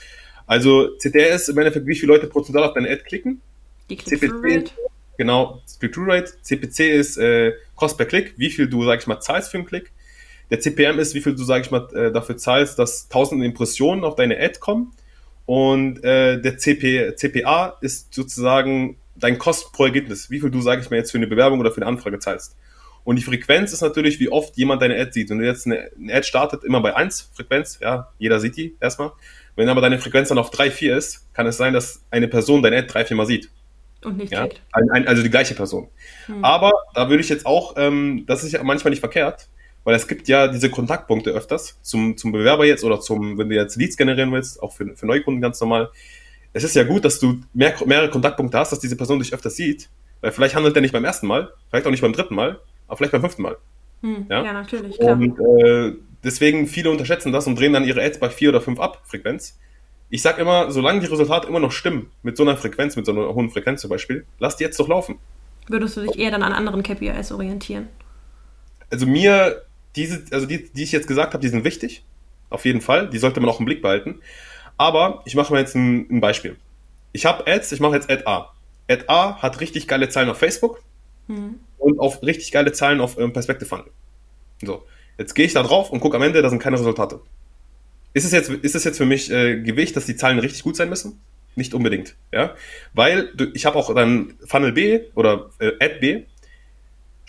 Also 0.46 0.89
CTR 0.98 1.36
ist 1.36 1.50
im 1.50 1.58
Endeffekt, 1.58 1.86
wie 1.88 1.96
viele 1.96 2.13
Leute 2.13 2.27
prozentual 2.27 2.67
auf 2.67 2.74
deine 2.74 2.89
Ad 2.89 3.03
klicken. 3.03 3.41
Die 3.89 3.98
CPC, 3.98 4.72
genau, 5.17 5.62
Click-Through-Rate. 5.79 6.41
CPC 6.41 6.79
ist 6.79 7.17
äh, 7.17 7.53
Cost 7.75 7.98
per 7.98 8.06
Klick, 8.06 8.34
wie 8.38 8.50
viel 8.50 8.67
du, 8.67 8.84
sag 8.84 9.00
ich 9.00 9.08
mal, 9.08 9.20
zahlst 9.20 9.51
für 9.51 9.58
einen 9.58 9.67
Klick. 9.67 9.91
Der 10.50 10.60
CPM 10.60 11.00
ist, 11.00 11.13
wie 11.13 11.22
viel 11.22 11.36
du, 11.36 11.44
sag 11.44 11.63
ich 11.63 11.72
mal, 11.72 11.88
äh, 11.94 12.12
dafür 12.12 12.38
zahlst, 12.38 12.79
dass 12.79 13.06
1000 13.06 13.44
Impressionen 13.44 14.03
auf 14.03 14.15
deine 14.15 14.38
Ad 14.39 14.60
kommen. 14.60 14.94
Und 15.46 16.03
äh, 16.03 16.41
der 16.41 16.58
CP, 16.58 17.15
CPA 17.15 17.77
ist 17.82 18.13
sozusagen 18.13 18.98
dein 19.15 19.38
Kosten 19.38 19.72
pro 19.74 19.86
Ergebnis, 19.86 20.29
wie 20.29 20.39
viel 20.39 20.51
du, 20.51 20.62
sage 20.62 20.82
ich 20.82 20.89
mal, 20.89 20.98
jetzt 20.98 21.12
für 21.12 21.17
eine 21.17 21.27
Bewerbung 21.27 21.60
oder 21.60 21.72
für 21.72 21.82
eine 21.82 21.88
Anfrage 21.88 22.20
zahlst. 22.20 22.56
Und 23.07 23.15
die 23.15 23.23
Frequenz 23.23 23.71
ist 23.71 23.79
natürlich, 23.79 24.19
wie 24.19 24.27
oft 24.27 24.57
jemand 24.57 24.81
deine 24.81 24.99
Ad 24.99 25.13
sieht. 25.13 25.29
Wenn 25.29 25.37
du 25.37 25.45
jetzt 25.45 25.65
eine, 25.65 25.89
eine 25.97 26.13
Ad 26.13 26.27
startet, 26.27 26.65
immer 26.65 26.81
bei 26.81 26.93
1 26.93 27.31
Frequenz, 27.33 27.79
ja, 27.79 28.11
jeder 28.19 28.41
sieht 28.41 28.57
die 28.57 28.75
erstmal. 28.81 29.13
Wenn 29.55 29.69
aber 29.69 29.79
deine 29.79 29.97
Frequenz 29.97 30.27
dann 30.27 30.37
auf 30.37 30.49
3, 30.49 30.71
4 30.71 30.97
ist, 30.97 31.33
kann 31.33 31.47
es 31.47 31.55
sein, 31.55 31.71
dass 31.71 32.03
eine 32.11 32.27
Person 32.27 32.61
deine 32.61 32.75
Ad 32.75 32.87
drei, 32.91 33.05
vier 33.05 33.15
Mal 33.15 33.25
sieht. 33.25 33.49
Und 34.03 34.17
nicht 34.17 34.33
ja? 34.33 34.49
Ein, 34.73 34.89
ein, 34.91 35.07
also 35.07 35.23
die 35.23 35.29
gleiche 35.29 35.55
Person. 35.55 35.87
Hm. 36.25 36.43
Aber 36.43 36.73
da 36.95 37.07
würde 37.07 37.21
ich 37.21 37.29
jetzt 37.29 37.45
auch, 37.45 37.75
ähm, 37.77 38.25
das 38.27 38.43
ist 38.43 38.51
ja 38.51 38.61
manchmal 38.61 38.89
nicht 38.89 38.99
verkehrt, 38.99 39.47
weil 39.85 39.95
es 39.95 40.09
gibt 40.09 40.27
ja 40.27 40.49
diese 40.49 40.69
Kontaktpunkte 40.69 41.29
öfters 41.29 41.79
zum, 41.83 42.17
zum 42.17 42.33
Bewerber 42.33 42.65
jetzt 42.65 42.83
oder 42.83 42.99
zum, 42.99 43.37
wenn 43.37 43.47
du 43.47 43.55
jetzt 43.55 43.77
Leads 43.77 43.95
generieren 43.95 44.33
willst, 44.33 44.61
auch 44.61 44.73
für, 44.73 44.97
für 44.97 45.05
Neukunden 45.05 45.41
ganz 45.41 45.61
normal. 45.61 45.91
Es 46.51 46.65
ist 46.65 46.75
ja 46.75 46.83
gut, 46.83 47.05
dass 47.05 47.19
du 47.19 47.39
mehr, 47.53 47.73
mehrere 47.85 48.09
Kontaktpunkte 48.09 48.57
hast, 48.57 48.73
dass 48.73 48.79
diese 48.81 48.97
Person 48.97 49.19
dich 49.19 49.33
öfters 49.33 49.55
sieht, 49.55 49.87
weil 50.19 50.33
vielleicht 50.33 50.55
handelt 50.55 50.75
er 50.75 50.81
nicht 50.81 50.91
beim 50.91 51.05
ersten 51.05 51.27
Mal, 51.27 51.53
vielleicht 51.69 51.87
auch 51.87 51.91
nicht 51.91 52.01
beim 52.01 52.11
dritten 52.11 52.35
Mal, 52.35 52.59
aber 52.88 52.98
vielleicht 52.98 53.12
beim 53.12 53.22
fünften 53.22 53.41
Mal. 53.41 53.58
Hm, 54.01 54.25
ja? 54.29 54.44
ja? 54.44 54.53
natürlich, 54.53 54.98
klar. 55.00 55.13
Und 55.13 55.39
äh, 55.39 55.94
deswegen 56.24 56.67
viele 56.67 56.89
unterschätzen 56.89 57.32
das 57.32 57.48
und 57.48 57.60
drehen 57.60 57.74
dann 57.74 57.84
ihre 57.84 58.03
Ads 58.03 58.20
bei 58.20 58.29
vier 58.29 58.50
oder 58.50 58.62
fünf 58.62 58.79
ab, 58.79 59.01
Frequenz. 59.06 59.58
Ich 60.10 60.22
sag 60.22 60.38
immer, 60.38 60.72
solange 60.72 61.01
die 61.01 61.08
Resultate 61.08 61.48
immer 61.48 61.60
noch 61.60 61.72
stimmen, 61.72 62.10
mit 62.24 62.38
so 62.38 62.44
einer 62.44 62.56
Frequenz, 62.56 62.96
mit 62.96 63.06
so 63.06 63.12
einer 63.12 63.34
hohen 63.34 63.50
Frequenz 63.50 63.82
zum 63.82 63.89
Beispiel, 63.89 64.25
lass 64.39 64.56
die 64.56 64.63
jetzt 64.63 64.79
doch 64.79 64.88
laufen. 64.88 65.20
Würdest 65.67 65.98
du 65.98 66.01
dich 66.01 66.17
eher 66.17 66.32
dann 66.32 66.44
an 66.44 66.53
anderen 66.53 66.82
KPIs 66.82 67.32
orientieren? 67.32 67.89
Also 68.89 69.06
mir 69.06 69.63
diese, 69.98 70.24
also 70.32 70.46
die, 70.46 70.72
die 70.72 70.84
ich 70.84 70.94
jetzt 70.94 71.08
gesagt 71.08 71.34
habe, 71.34 71.41
die 71.41 71.50
sind 71.50 71.65
wichtig. 71.65 72.06
Auf 72.50 72.63
jeden 72.63 72.79
Fall. 72.79 73.10
Die 73.10 73.17
sollte 73.17 73.41
man 73.41 73.50
auch 73.50 73.60
im 73.60 73.65
Blick 73.65 73.82
behalten. 73.82 74.22
Aber 74.77 75.24
ich 75.25 75.36
mache 75.36 75.51
mal 75.51 75.60
jetzt 75.60 75.75
ein, 75.75 76.08
ein 76.10 76.22
Beispiel. 76.22 76.56
Ich 77.12 77.25
habe 77.25 77.46
Ads, 77.46 77.74
ich 77.74 77.79
mache 77.82 77.96
jetzt 77.96 78.10
Ad 78.10 78.24
A. 78.25 78.53
Ad 78.89 79.06
A 79.08 79.41
hat 79.41 79.60
richtig 79.60 79.88
geile 79.88 80.08
Zahlen 80.08 80.29
auf 80.29 80.38
Facebook 80.38 80.82
mhm. 81.27 81.55
und 81.77 82.00
auf 82.00 82.22
richtig 82.24 82.51
geile 82.51 82.72
Zahlen 82.72 83.01
auf 83.01 83.17
ähm, 83.17 83.34
Perspective 83.34 83.67
Funnel. 83.67 83.86
So, 84.62 84.84
jetzt 85.17 85.34
gehe 85.34 85.46
ich 85.46 85.53
da 85.53 85.63
drauf 85.63 85.91
und 85.91 86.00
gucke 86.00 86.17
am 86.17 86.24
Ende, 86.24 86.41
da 86.41 86.50
sind 86.50 86.60
keine 86.60 86.77
Resultate. 86.77 87.19
Ist 88.13 88.25
es 88.25 88.31
jetzt, 88.31 88.50
ist 88.50 88.75
es 88.75 88.84
jetzt 88.84 88.98
für 88.98 89.05
mich 89.05 89.31
äh, 89.31 89.62
Gewicht, 89.62 89.96
dass 89.96 90.05
die 90.05 90.15
Zahlen 90.15 90.39
richtig 90.39 90.63
gut 90.63 90.75
sein 90.75 90.89
müssen? 90.89 91.19
Nicht 91.55 91.74
unbedingt, 91.74 92.15
ja, 92.31 92.55
weil 92.93 93.31
ich 93.53 93.65
habe 93.65 93.77
auch 93.77 93.93
dann 93.93 94.36
Funnel 94.46 94.74
B 94.74 95.01
oder 95.15 95.50
äh, 95.60 95.72
Ad 95.79 96.00
B 96.00 96.24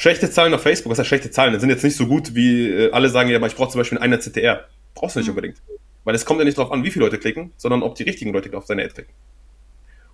Schlechte 0.01 0.31
Zahlen 0.31 0.55
auf 0.55 0.63
Facebook, 0.63 0.93
was 0.93 1.01
heißt 1.01 1.09
schlechte 1.09 1.33
Zahlen? 1.33 1.53
Das 1.53 1.61
sind 1.61 1.71
jetzt 1.71 1.83
nicht 1.83 1.97
so 1.97 2.07
gut, 2.07 2.37
wie 2.37 2.69
äh, 2.69 2.93
alle 2.93 3.09
sagen, 3.09 3.31
ja, 3.31 3.37
aber 3.37 3.49
ich 3.49 3.57
brauche 3.57 3.71
zum 3.71 3.81
Beispiel 3.81 3.99
einer 3.99 4.21
CTR. 4.21 4.69
Brauchst 4.95 5.17
du 5.17 5.21
nicht 5.21 5.27
mhm. 5.27 5.33
unbedingt. 5.33 5.61
Weil 6.05 6.15
es 6.15 6.25
kommt 6.25 6.39
ja 6.39 6.45
nicht 6.45 6.57
darauf 6.57 6.71
an, 6.71 6.85
wie 6.85 6.93
viele 6.93 7.05
Leute 7.05 7.19
klicken, 7.19 7.53
sondern 7.57 7.83
ob 7.83 7.97
die 7.97 8.05
richtigen 8.05 8.33
Leute 8.33 8.57
auf 8.57 8.67
deine 8.67 8.85
Ad 8.85 8.95
klicken. 8.95 9.13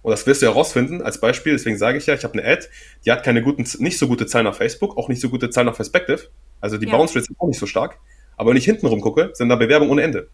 Und 0.05 0.13
das 0.13 0.25
wirst 0.27 0.43
du 0.43 0.47
herausfinden 0.47 1.03
als 1.03 1.19
Beispiel, 1.19 1.55
deswegen 1.55 1.77
sage 1.77 1.99
ich 1.99 2.07
ja, 2.07 2.15
ich 2.15 2.23
habe 2.23 2.39
eine 2.39 2.47
Ad, 2.47 2.67
die 3.05 3.11
hat 3.11 3.25
keine 3.25 3.43
guten, 3.43 3.65
nicht 3.83 3.99
so 3.99 4.07
gute 4.07 4.27
Zahlen 4.27 4.47
auf 4.47 4.59
Facebook, 4.59 4.97
auch 4.97 5.09
nicht 5.09 5.21
so 5.21 5.29
gute 5.29 5.51
Zahlen 5.51 5.69
auf 5.69 5.77
Perspective. 5.77 6.29
Also 6.61 6.79
die 6.79 6.87
ja. 6.87 6.93
Bounce 6.93 7.17
Rates 7.17 7.27
sind 7.27 7.41
auch 7.41 7.49
nicht 7.49 7.59
so 7.59 7.67
stark. 7.67 7.99
Aber 8.37 8.51
wenn 8.51 8.57
ich 8.57 8.65
hinten 8.65 8.87
rumgucke, 8.87 9.31
sind 9.33 9.49
da 9.49 9.57
Bewerbungen 9.57 9.91
ohne 9.91 10.03
Ende. 10.03 10.29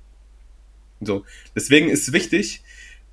So. 1.01 1.25
Deswegen 1.57 1.89
ist 1.89 2.13
wichtig, 2.13 2.63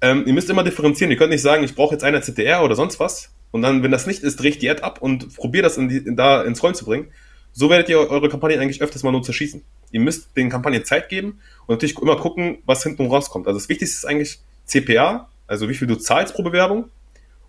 ähm, 0.02 0.24
ihr 0.26 0.34
müsst 0.34 0.50
immer 0.50 0.63
differenzieren. 0.63 1.12
Ihr 1.12 1.17
könnt 1.17 1.32
nicht 1.32 1.41
sagen, 1.41 1.63
ich 1.63 1.76
brauche 1.76 1.93
jetzt 1.93 2.04
einer 2.04 2.22
CTR 2.22 2.63
oder 2.63 2.76
sonst 2.76 3.00
was, 3.00 3.32
und 3.52 3.62
dann, 3.62 3.84
wenn 3.84 3.91
das 3.91 4.08
nicht 4.08 4.24
ist, 4.24 4.38
drehe 4.38 4.52
ich 4.52 4.60
die 4.60 4.70
Ad 4.70 4.82
ab 4.82 5.02
und 5.02 5.36
probiere 5.36 5.63
das 5.63 5.78
in 5.78 5.89
die, 5.89 5.98
in 5.98 6.15
da 6.15 6.43
ins 6.43 6.62
Rollen 6.62 6.76
zu 6.76 6.86
bringen. 6.86 7.08
So 7.54 7.70
werdet 7.70 7.89
ihr 7.89 7.98
eure 7.98 8.30
Kampagnen 8.30 8.60
eigentlich 8.60 8.82
öfters 8.82 9.04
mal 9.04 9.12
nur 9.12 9.24
zerschießen. 9.24 9.63
Ihr 9.91 10.00
müsst 10.00 10.36
den 10.36 10.50
Kampagnen 10.50 10.86
Zeit 10.86 11.10
geben 11.10 11.39
und 11.65 11.76
natürlich 11.76 11.98
immer 11.98 12.17
gucken, 12.17 12.60
was 12.65 12.84
hinten 12.84 13.08
rauskommt. 13.08 13.48
Also 13.48 13.60
das 13.60 13.70
Wichtigste 13.70 13.96
ist 13.96 14.06
eigentlich 14.06 14.39
CPA, 14.65 15.30
also 15.48 15.70
wie 15.70 15.74
viel 15.74 15.88
du 15.88 15.96
zahlst 15.96 16.34
pro 16.36 16.44
Bewerbung 16.44 16.90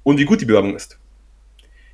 und 0.03 0.19
wie 0.19 0.25
gut 0.25 0.41
die 0.41 0.47
Bewerbung 0.47 0.75
ist. 0.75 0.99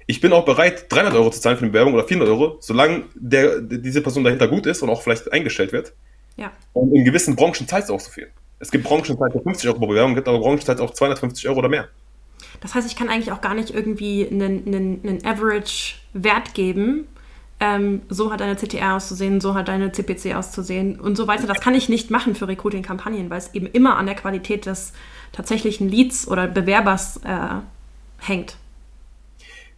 Ich 0.07 0.21
bin 0.21 0.33
auch 0.33 0.45
bereit, 0.45 0.93
300 0.93 1.15
Euro 1.15 1.31
zu 1.31 1.41
zahlen 1.41 1.57
für 1.57 1.63
eine 1.63 1.73
Bewerbung 1.73 1.95
oder 1.95 2.05
400 2.05 2.29
Euro, 2.29 2.59
solange 2.61 3.05
der, 3.15 3.61
diese 3.61 4.03
Person 4.03 4.23
dahinter 4.23 4.49
gut 4.49 4.67
ist 4.67 4.83
und 4.83 4.91
auch 4.91 5.03
vielleicht 5.03 5.33
eingestellt 5.33 5.73
wird. 5.73 5.95
Ja. 6.37 6.53
Und 6.75 6.95
in 6.95 7.05
gewissen 7.05 7.37
Branchen 7.37 7.67
zahlt 7.67 7.85
es 7.85 7.91
auch 7.91 8.01
so 8.01 8.11
viel. 8.11 8.29
Es 8.59 8.71
gibt 8.71 8.85
Branchen, 8.85 9.05
die 9.05 9.17
zahlen 9.17 9.43
50 9.43 9.69
Euro 9.69 9.79
pro 9.79 9.87
Bewerbung, 9.87 10.15
gibt 10.15 10.29
aber 10.29 10.39
Branchen, 10.39 10.59
die 10.59 10.65
zahlen 10.65 10.81
auch 10.81 10.93
250 10.93 11.49
Euro 11.49 11.59
oder 11.59 11.69
mehr. 11.69 11.89
Das 12.61 12.75
heißt, 12.75 12.87
ich 12.87 12.97
kann 12.97 13.09
eigentlich 13.09 13.33
auch 13.33 13.41
gar 13.41 13.55
nicht 13.55 13.71
irgendwie 13.71 14.29
einen, 14.31 14.67
einen, 14.67 15.01
einen 15.03 15.25
Average-Wert 15.25 16.55
geben. 16.55 17.07
Ähm, 17.61 18.03
so 18.09 18.33
hat 18.33 18.41
deine 18.41 18.57
CTR 18.57 18.97
auszusehen, 18.97 19.41
so 19.41 19.55
hat 19.55 19.69
deine 19.69 19.93
CPC 19.93 20.35
auszusehen 20.35 20.99
und 20.99 21.17
so 21.17 21.27
weiter. 21.27 21.47
Das 21.47 21.61
kann 21.61 21.75
ich 21.75 21.89
nicht 21.89 22.11
machen 22.11 22.35
für 22.35 22.49
Recruiting-Kampagnen, 22.49 23.31
weil 23.31 23.39
es 23.39 23.55
eben 23.55 23.67
immer 23.67 23.97
an 23.97 24.07
der 24.07 24.17
Qualität 24.17 24.67
des 24.67 24.93
tatsächlichen 25.35 25.89
Leads 25.89 26.29
oder 26.29 26.47
Bewerbers 26.47 27.19
äh, 27.25 27.61
hängt. 28.19 28.57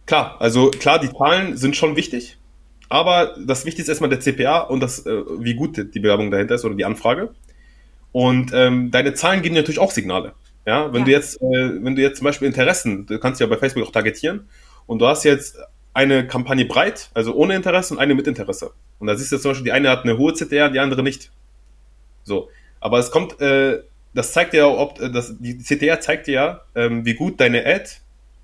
Klar, 0.05 0.37
also 0.39 0.71
klar, 0.71 0.99
die 0.99 1.11
Zahlen 1.11 1.57
sind 1.57 1.75
schon 1.75 1.95
wichtig, 1.95 2.37
aber 2.89 3.35
das 3.45 3.65
Wichtigste 3.65 3.91
ist 3.91 4.01
erstmal 4.01 4.09
der 4.09 4.21
CPA 4.21 4.59
und 4.59 4.79
das, 4.79 5.05
äh, 5.05 5.23
wie 5.39 5.55
gut 5.55 5.77
die 5.77 5.99
Bewerbung 5.99 6.31
dahinter 6.31 6.55
ist 6.55 6.63
oder 6.63 6.75
die 6.75 6.85
Anfrage. 6.85 7.33
Und 8.13 8.51
ähm, 8.53 8.89
deine 8.91 9.13
Zahlen 9.13 9.41
geben 9.41 9.55
natürlich 9.55 9.79
auch 9.79 9.91
Signale. 9.91 10.33
Ja, 10.65 10.91
wenn 10.93 11.01
ja. 11.01 11.05
du 11.05 11.11
jetzt, 11.11 11.41
äh, 11.41 11.83
wenn 11.83 11.95
du 11.95 12.01
jetzt 12.01 12.17
zum 12.17 12.25
Beispiel 12.25 12.47
Interessen, 12.47 13.05
du 13.05 13.19
kannst 13.19 13.41
ja 13.41 13.47
bei 13.47 13.57
Facebook 13.57 13.85
auch 13.85 13.91
targetieren 13.91 14.47
und 14.85 14.99
du 14.99 15.07
hast 15.07 15.23
jetzt 15.23 15.57
eine 15.93 16.27
Kampagne 16.27 16.65
breit, 16.65 17.09
also 17.13 17.33
ohne 17.33 17.55
Interesse 17.55 17.93
und 17.93 17.99
eine 17.99 18.15
mit 18.15 18.27
Interesse. 18.27 18.71
Und 18.99 19.07
da 19.07 19.15
siehst 19.15 19.31
du 19.31 19.37
zum 19.37 19.51
Beispiel, 19.51 19.65
die 19.65 19.71
eine 19.71 19.89
hat 19.89 20.03
eine 20.03 20.17
hohe 20.17 20.33
CTR, 20.33 20.69
die 20.69 20.79
andere 20.79 21.03
nicht. 21.03 21.31
So. 22.23 22.49
Aber 22.79 22.99
es 22.99 23.11
kommt, 23.11 23.41
äh, 23.41 23.81
das 24.17 24.33
zeigt 24.33 24.55
ja, 24.55 24.67
ob 24.67 24.99
äh, 24.99 25.11
das, 25.11 25.35
die 25.37 25.59
CTR 25.59 25.99
zeigt 26.01 26.25
dir 26.25 26.33
ja, 26.33 26.61
ähm, 26.73 27.05
wie 27.05 27.13
gut 27.13 27.39
deine 27.39 27.63
Ad 27.65 27.87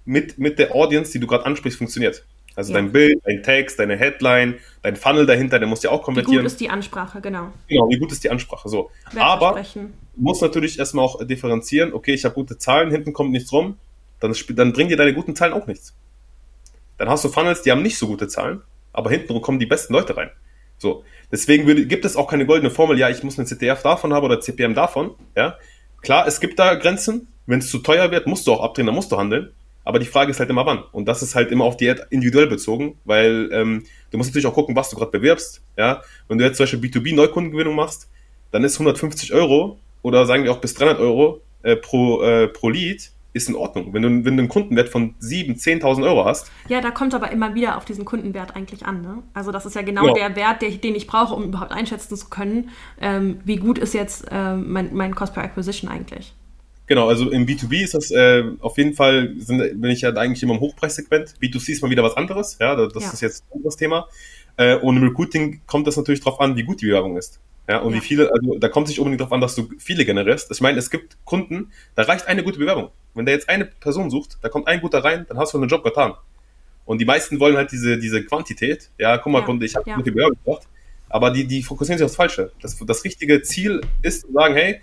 mit, 0.05 0.37
mit 0.37 0.59
der 0.59 0.75
Audience, 0.75 1.11
die 1.11 1.19
du 1.19 1.25
gerade 1.25 1.47
ansprichst, 1.47 1.79
funktioniert. 1.79 2.23
Also 2.55 2.71
ja. 2.71 2.79
dein 2.79 2.91
Bild, 2.91 3.19
dein 3.25 3.41
Text, 3.41 3.79
deine 3.79 3.97
Headline, 3.97 4.59
dein 4.83 4.95
Funnel 4.95 5.25
dahinter, 5.25 5.57
der 5.57 5.67
muss 5.67 5.81
ja 5.81 5.89
auch 5.89 6.03
konvertieren. 6.03 6.41
Wie 6.41 6.43
gut 6.43 6.51
ist 6.51 6.59
die 6.59 6.69
Ansprache, 6.69 7.21
genau. 7.21 7.51
Genau, 7.67 7.89
wie 7.89 7.97
gut 7.97 8.11
ist 8.11 8.23
die 8.23 8.29
Ansprache, 8.29 8.69
so. 8.69 8.91
Aber 9.15 9.59
du 9.73 9.89
musst 10.15 10.43
natürlich 10.43 10.77
erstmal 10.77 11.05
auch 11.05 11.25
differenzieren, 11.25 11.91
okay, 11.93 12.13
ich 12.13 12.23
habe 12.23 12.35
gute 12.35 12.59
Zahlen, 12.59 12.91
hinten 12.91 13.11
kommt 13.11 13.31
nichts 13.31 13.51
rum, 13.51 13.79
dann, 14.19 14.35
dann 14.49 14.73
bringen 14.73 14.89
dir 14.89 14.97
deine 14.97 15.15
guten 15.15 15.35
Zahlen 15.35 15.53
auch 15.53 15.65
nichts. 15.65 15.95
Dann 16.99 17.09
hast 17.09 17.25
du 17.25 17.29
Funnels, 17.29 17.63
die 17.63 17.71
haben 17.71 17.81
nicht 17.81 17.97
so 17.97 18.05
gute 18.05 18.27
Zahlen, 18.27 18.61
aber 18.91 19.09
hinten 19.09 19.41
kommen 19.41 19.57
die 19.57 19.65
besten 19.65 19.93
Leute 19.93 20.15
rein. 20.15 20.29
So. 20.77 21.03
Deswegen 21.33 21.65
würde, 21.65 21.87
gibt 21.87 22.05
es 22.05 22.15
auch 22.15 22.27
keine 22.27 22.45
goldene 22.45 22.69
Formel, 22.69 22.99
ja, 22.99 23.09
ich 23.09 23.23
muss 23.23 23.39
eine 23.39 23.47
CTF 23.47 23.81
davon 23.81 24.13
haben 24.13 24.23
oder 24.23 24.39
CPM 24.39 24.75
davon, 24.75 25.15
ja. 25.35 25.57
Klar, 26.03 26.27
es 26.27 26.39
gibt 26.39 26.59
da 26.59 26.75
Grenzen. 26.75 27.27
Wenn 27.47 27.57
es 27.57 27.71
zu 27.71 27.79
teuer 27.79 28.11
wird, 28.11 28.27
musst 28.27 28.45
du 28.45 28.53
auch 28.53 28.61
abdrehen, 28.61 28.85
dann 28.85 28.93
musst 28.93 29.11
du 29.11 29.17
handeln. 29.17 29.51
Aber 29.83 29.97
die 29.97 30.05
Frage 30.05 30.29
ist 30.29 30.39
halt 30.39 30.51
immer 30.51 30.67
wann. 30.67 30.83
Und 30.91 31.07
das 31.07 31.23
ist 31.23 31.33
halt 31.33 31.51
immer 31.51 31.65
auf 31.65 31.75
die 31.75 31.93
individuell 32.11 32.45
bezogen, 32.45 32.99
weil 33.03 33.49
ähm, 33.51 33.83
du 34.11 34.17
musst 34.17 34.29
natürlich 34.29 34.45
auch 34.45 34.53
gucken, 34.53 34.75
was 34.75 34.91
du 34.91 34.95
gerade 34.95 35.09
bewirbst. 35.09 35.63
Ja, 35.75 36.03
wenn 36.27 36.37
du 36.37 36.45
jetzt 36.45 36.57
zum 36.57 36.65
Beispiel 36.65 36.79
B2B-Neukundengewinnung 36.79 37.75
machst, 37.75 38.09
dann 38.51 38.63
ist 38.63 38.75
150 38.75 39.33
Euro 39.33 39.79
oder 40.03 40.27
sagen 40.27 40.43
wir 40.43 40.51
auch 40.51 40.61
bis 40.61 40.75
300 40.75 40.99
Euro 40.99 41.41
äh, 41.63 41.75
pro, 41.75 42.21
äh, 42.21 42.47
pro 42.47 42.69
Lead 42.69 43.11
ist 43.33 43.49
in 43.49 43.55
Ordnung. 43.55 43.93
Wenn 43.93 44.03
du, 44.03 44.09
wenn 44.09 44.37
du 44.37 44.41
einen 44.41 44.47
Kundenwert 44.47 44.89
von 44.89 45.15
7.000, 45.15 45.81
10.000 45.81 46.03
Euro 46.03 46.25
hast. 46.25 46.51
Ja, 46.69 46.81
da 46.81 46.91
kommt 46.91 47.15
aber 47.15 47.31
immer 47.31 47.55
wieder 47.55 47.77
auf 47.77 47.85
diesen 47.85 48.05
Kundenwert 48.05 48.55
eigentlich 48.55 48.85
an. 48.85 49.01
Ne? 49.01 49.23
Also 49.33 49.51
das 49.51 49.65
ist 49.65 49.75
ja 49.75 49.81
genau 49.81 50.07
ja. 50.07 50.13
der 50.13 50.35
Wert, 50.35 50.61
der, 50.61 50.69
den 50.69 50.95
ich 50.95 51.07
brauche, 51.07 51.33
um 51.33 51.43
überhaupt 51.43 51.71
einschätzen 51.71 52.15
zu 52.15 52.29
können, 52.29 52.69
ähm, 53.01 53.39
wie 53.43 53.57
gut 53.57 53.79
ist 53.79 53.93
jetzt 53.93 54.25
ähm, 54.31 54.71
mein, 54.71 54.93
mein 54.93 55.15
Cost 55.15 55.33
per 55.33 55.43
Acquisition 55.43 55.89
eigentlich. 55.89 56.33
Genau, 56.85 57.07
also 57.07 57.31
im 57.31 57.45
B2B 57.45 57.81
ist 57.81 57.93
das 57.93 58.11
äh, 58.11 58.43
auf 58.59 58.77
jeden 58.77 58.93
Fall, 58.93 59.33
sind, 59.37 59.81
bin 59.81 59.89
ich 59.89 60.01
ja 60.01 60.13
eigentlich 60.13 60.43
immer 60.43 60.53
im 60.53 60.59
Hochpreissegment. 60.59 61.35
B2C 61.41 61.71
ist 61.71 61.81
mal 61.81 61.89
wieder 61.89 62.03
was 62.03 62.15
anderes, 62.17 62.57
ja, 62.59 62.75
das 62.75 63.03
ja. 63.03 63.11
ist 63.11 63.21
jetzt 63.21 63.45
ein 63.45 63.57
anderes 63.57 63.77
Thema. 63.77 64.07
Äh, 64.57 64.75
und 64.75 64.97
im 64.97 65.03
Recruiting 65.03 65.61
kommt 65.65 65.87
das 65.87 65.97
natürlich 65.97 66.19
darauf 66.19 66.39
an, 66.39 66.55
wie 66.55 66.63
gut 66.63 66.81
die 66.81 66.87
Bewerbung 66.87 67.17
ist. 67.17 67.39
Ja, 67.67 67.79
und 67.79 67.93
ja. 67.93 67.97
wie 67.97 68.05
viele, 68.05 68.31
also 68.31 68.57
da 68.57 68.67
kommt 68.67 68.87
es 68.87 68.91
nicht 68.91 68.99
unbedingt 68.99 69.21
darauf 69.21 69.31
an, 69.31 69.41
dass 69.41 69.55
du 69.55 69.69
viele 69.77 70.05
generierst. 70.05 70.51
Ich 70.51 70.59
meine, 70.59 70.77
es 70.77 70.89
gibt 70.89 71.17
Kunden, 71.23 71.71
da 71.95 72.03
reicht 72.03 72.27
eine 72.27 72.43
gute 72.43 72.59
Bewerbung. 72.59 72.89
Wenn 73.13 73.25
der 73.25 73.35
jetzt 73.35 73.47
eine 73.47 73.65
Person 73.65 74.09
sucht, 74.09 74.37
da 74.41 74.49
kommt 74.49 74.67
ein 74.67 74.81
guter 74.81 75.03
rein, 75.03 75.25
dann 75.29 75.37
hast 75.37 75.53
du 75.53 75.57
einen 75.57 75.69
Job 75.69 75.83
getan. 75.83 76.13
Und 76.85 76.99
die 76.99 77.05
meisten 77.05 77.39
wollen 77.39 77.55
halt 77.55 77.71
diese, 77.71 77.97
diese 77.97 78.25
Quantität. 78.25 78.89
Ja, 78.97 79.17
guck 79.17 79.31
mal, 79.31 79.39
ja. 79.39 79.45
Kunde, 79.45 79.65
ich 79.65 79.75
habe 79.75 79.89
ja. 79.89 79.95
gute 79.95 80.11
Bewerbung 80.11 80.37
gemacht. 80.43 80.67
Aber 81.09 81.31
die, 81.31 81.45
die 81.45 81.63
fokussieren 81.63 81.97
sich 81.97 82.05
aufs 82.05 82.15
Falsche. 82.15 82.51
Das, 82.61 82.77
das 82.77 83.03
richtige 83.03 83.41
Ziel 83.43 83.81
ist 84.01 84.21
zu 84.21 84.33
sagen, 84.33 84.55
hey, 84.55 84.81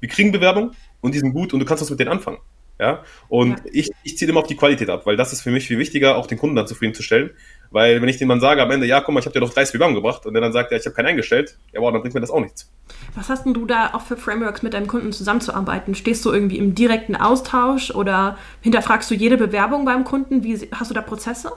wir 0.00 0.08
kriegen 0.08 0.32
Bewerbung 0.32 0.72
und 1.00 1.14
die 1.14 1.18
sind 1.18 1.32
gut 1.32 1.52
und 1.52 1.60
du 1.60 1.66
kannst 1.66 1.82
was 1.82 1.90
mit 1.90 2.00
denen 2.00 2.10
anfangen. 2.10 2.38
Ja? 2.78 3.02
Und 3.28 3.58
ja. 3.58 3.64
ich, 3.72 3.90
ich 4.02 4.18
ziehe 4.18 4.30
immer 4.30 4.40
auf 4.40 4.46
die 4.46 4.56
Qualität 4.56 4.90
ab, 4.90 5.06
weil 5.06 5.16
das 5.16 5.32
ist 5.32 5.42
für 5.42 5.50
mich 5.50 5.66
viel 5.66 5.78
wichtiger, 5.78 6.16
auch 6.16 6.26
den 6.26 6.38
Kunden 6.38 6.56
dann 6.56 6.66
zufriedenzustellen. 6.66 7.30
Weil 7.70 8.02
wenn 8.02 8.08
ich 8.08 8.18
dem 8.18 8.28
dann 8.28 8.40
sage 8.40 8.62
am 8.62 8.70
Ende, 8.70 8.86
ja, 8.86 9.00
guck 9.00 9.14
mal, 9.14 9.20
ich 9.20 9.26
habe 9.26 9.32
dir 9.32 9.40
doch 9.40 9.52
30 9.52 9.72
Bewerbungen 9.72 10.02
gebracht 10.02 10.26
und 10.26 10.34
der 10.34 10.42
dann 10.42 10.52
sagt, 10.52 10.72
ja, 10.72 10.76
ich 10.76 10.84
habe 10.84 10.94
keinen 10.94 11.06
eingestellt, 11.06 11.56
ja, 11.72 11.80
wow, 11.80 11.90
dann 11.90 12.02
bringt 12.02 12.14
mir 12.14 12.20
das 12.20 12.30
auch 12.30 12.40
nichts. 12.40 12.70
Was 13.14 13.30
hast 13.30 13.46
denn 13.46 13.54
du 13.54 13.64
da 13.64 13.94
auch 13.94 14.02
für 14.02 14.16
Frameworks 14.16 14.62
mit 14.62 14.74
deinem 14.74 14.86
Kunden 14.86 15.12
zusammenzuarbeiten? 15.12 15.94
Stehst 15.94 16.24
du 16.24 16.32
irgendwie 16.32 16.58
im 16.58 16.74
direkten 16.74 17.16
Austausch 17.16 17.90
oder 17.90 18.36
hinterfragst 18.60 19.10
du 19.10 19.14
jede 19.14 19.38
Bewerbung 19.38 19.84
beim 19.86 20.04
Kunden? 20.04 20.44
Wie 20.44 20.58
hast 20.72 20.90
du 20.90 20.94
da 20.94 21.00
Prozesse? 21.00 21.52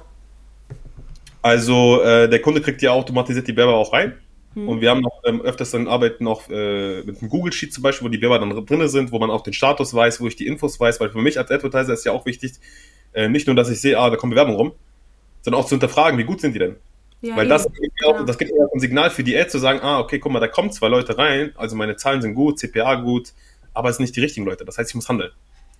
Also 1.41 2.01
äh, 2.01 2.29
der 2.29 2.41
Kunde 2.41 2.61
kriegt 2.61 2.81
ja 2.81 2.91
automatisiert 2.91 3.47
die 3.47 3.53
Bewerber 3.53 3.75
auch 3.75 3.93
rein. 3.93 4.15
Hm. 4.55 4.67
Und 4.67 4.81
wir 4.81 4.89
haben 4.89 5.01
noch 5.01 5.21
ähm, 5.25 5.41
öfters 5.41 5.71
dann 5.71 5.87
arbeiten 5.87 6.27
auch 6.27 6.49
äh, 6.49 7.03
mit 7.03 7.21
einem 7.21 7.29
Google 7.29 7.53
Sheet 7.53 7.73
zum 7.73 7.83
Beispiel, 7.83 8.07
wo 8.07 8.09
die 8.09 8.17
Bewerber 8.17 8.39
dann 8.39 8.65
drin 8.65 8.87
sind, 8.87 9.11
wo 9.11 9.19
man 9.19 9.29
auch 9.29 9.41
den 9.41 9.53
Status 9.53 9.93
weiß, 9.93 10.21
wo 10.21 10.27
ich 10.27 10.35
die 10.35 10.47
Infos 10.47 10.79
weiß, 10.79 10.99
weil 10.99 11.09
für 11.09 11.21
mich 11.21 11.37
als 11.37 11.51
Advertiser 11.51 11.93
ist 11.93 12.05
ja 12.05 12.13
auch 12.13 12.25
wichtig, 12.25 12.53
äh, 13.13 13.29
nicht 13.29 13.47
nur, 13.47 13.55
dass 13.55 13.69
ich 13.69 13.79
sehe, 13.79 13.99
ah, 13.99 14.09
da 14.09 14.15
kommt 14.15 14.31
Bewerbung 14.31 14.55
rum, 14.55 14.71
sondern 15.41 15.61
auch 15.61 15.65
zu 15.65 15.75
hinterfragen, 15.75 16.17
wie 16.17 16.23
gut 16.23 16.41
sind 16.41 16.53
die 16.53 16.59
denn? 16.59 16.77
Ja, 17.21 17.35
weil 17.35 17.47
das, 17.47 17.67
ja 18.01 18.07
auch, 18.07 18.25
das 18.25 18.37
gibt 18.37 18.51
ja 18.51 18.65
auch 18.65 18.73
ein 18.73 18.79
Signal 18.79 19.09
für 19.09 19.23
die 19.23 19.37
Ad 19.37 19.49
zu 19.49 19.59
sagen, 19.59 19.79
ah, 19.81 19.99
okay, 19.99 20.19
guck 20.19 20.31
mal, 20.31 20.39
da 20.39 20.47
kommen 20.47 20.71
zwei 20.71 20.87
Leute 20.87 21.17
rein, 21.17 21.51
also 21.55 21.75
meine 21.75 21.95
Zahlen 21.95 22.21
sind 22.21 22.33
gut, 22.33 22.59
CPA 22.59 22.95
gut, 22.95 23.33
aber 23.73 23.89
es 23.89 23.97
sind 23.97 24.03
nicht 24.03 24.15
die 24.15 24.21
richtigen 24.21 24.45
Leute. 24.45 24.63
Das 24.63 24.77
heißt, 24.77 24.89
ich 24.89 24.95
muss 24.95 25.09
handeln. 25.09 25.31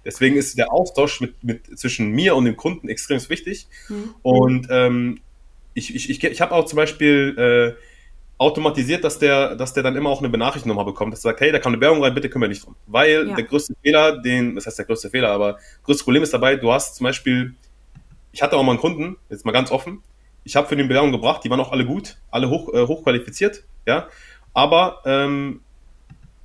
Deswegen 0.04 0.36
ist 0.36 0.58
der 0.58 0.72
Austausch 0.72 1.20
mit, 1.22 1.44
mit, 1.44 1.80
zwischen 1.80 2.12
mir 2.12 2.36
und 2.36 2.46
dem 2.46 2.56
Kunden 2.56 2.90
extrem 2.90 3.20
wichtig. 3.30 3.68
Mhm. 3.90 4.16
Und 4.22 4.68
ähm, 4.70 5.20
ich, 5.74 5.96
ich, 5.96 6.10
ich, 6.10 6.24
ich 6.24 6.42
habe 6.42 6.54
auch 6.54 6.66
zum 6.66 6.78
Beispiel 6.78 7.36
äh, 7.78 7.82
automatisiert, 8.38 9.04
dass 9.04 9.18
der, 9.18 9.56
dass 9.56 9.74
der 9.74 9.84
dann 9.84 9.96
immer 9.96 10.10
auch 10.10 10.20
eine 10.20 10.30
Benachrichtigung 10.30 10.76
nochmal 10.76 10.92
bekommt, 10.92 11.14
dass 11.14 11.20
er 11.22 11.32
sagt, 11.32 11.42
hey, 11.42 11.52
da 11.52 11.60
kam 11.60 11.74
eine 11.74 11.82
Werbung 11.82 12.04
rein, 12.04 12.14
bitte 12.14 12.30
kümmere 12.30 12.50
dich 12.50 12.62
drum. 12.62 12.76
Weil 12.86 13.30
ja. 13.30 13.36
der 13.36 13.46
größte 13.46 13.76
Fehler, 13.82 14.22
den, 14.22 14.56
das 14.56 14.66
heißt 14.66 14.78
der 14.78 14.86
größte 14.86 15.10
Fehler, 15.10 15.30
aber 15.30 15.58
größte 15.84 16.04
Problem 16.04 16.24
ist 16.24 16.34
dabei, 16.34 16.58
du 16.58 16.72
hast 16.72 16.96
zum 16.96 17.06
Beispiel, 17.06 17.56
ich 18.32 18.42
hatte 18.42 18.58
auch 18.58 18.64
mal 18.64 18.74
einen 18.74 18.82
Kunden, 18.82 19.18
jetzt 19.30 19.46
mal 19.46 19.54
ganz 19.54 19.72
offen, 19.72 20.04
ich 20.44 20.56
habe 20.56 20.68
für 20.68 20.76
den 20.76 20.88
Bewerbung 20.88 21.12
gebracht, 21.12 21.44
die 21.44 21.50
waren 21.50 21.60
auch 21.60 21.72
alle 21.72 21.86
gut, 21.86 22.18
alle 22.30 22.50
hoch, 22.50 22.74
äh, 22.74 22.86
hochqualifiziert, 22.86 23.64
ja, 23.86 24.08
aber 24.54 25.02
ähm, 25.06 25.62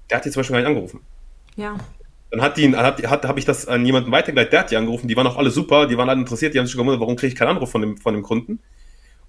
der 0.09 0.19
hat 0.19 0.25
die 0.25 0.31
zum 0.31 0.41
Beispiel 0.41 0.55
gar 0.55 0.61
nicht 0.61 0.69
angerufen. 0.69 1.01
Ja. 1.57 1.77
Dann 2.31 2.43
hat 2.43 2.57
die, 2.57 2.77
hat, 2.77 3.03
hat, 3.09 3.25
habe 3.25 3.41
ich 3.41 3.45
das 3.45 3.67
an 3.67 3.85
jemanden 3.85 4.13
weitergeleitet, 4.13 4.53
der 4.53 4.61
hat 4.61 4.71
die 4.71 4.77
angerufen, 4.77 5.09
die 5.09 5.17
waren 5.17 5.27
auch 5.27 5.37
alle 5.37 5.51
super, 5.51 5.89
die 5.89 5.99
waren 5.99 6.09
alle 6.09 6.21
interessiert, 6.21 6.55
die 6.55 6.61
haben 6.61 6.67
sich 6.67 6.77
gewundert, 6.77 7.01
warum 7.01 7.17
kriege 7.17 7.33
ich 7.33 7.39
keinen 7.39 7.49
Anruf 7.49 7.73
von 7.73 7.81
dem, 7.81 7.97
von 7.97 8.15
dem 8.15 8.23
Kunden. 8.23 8.61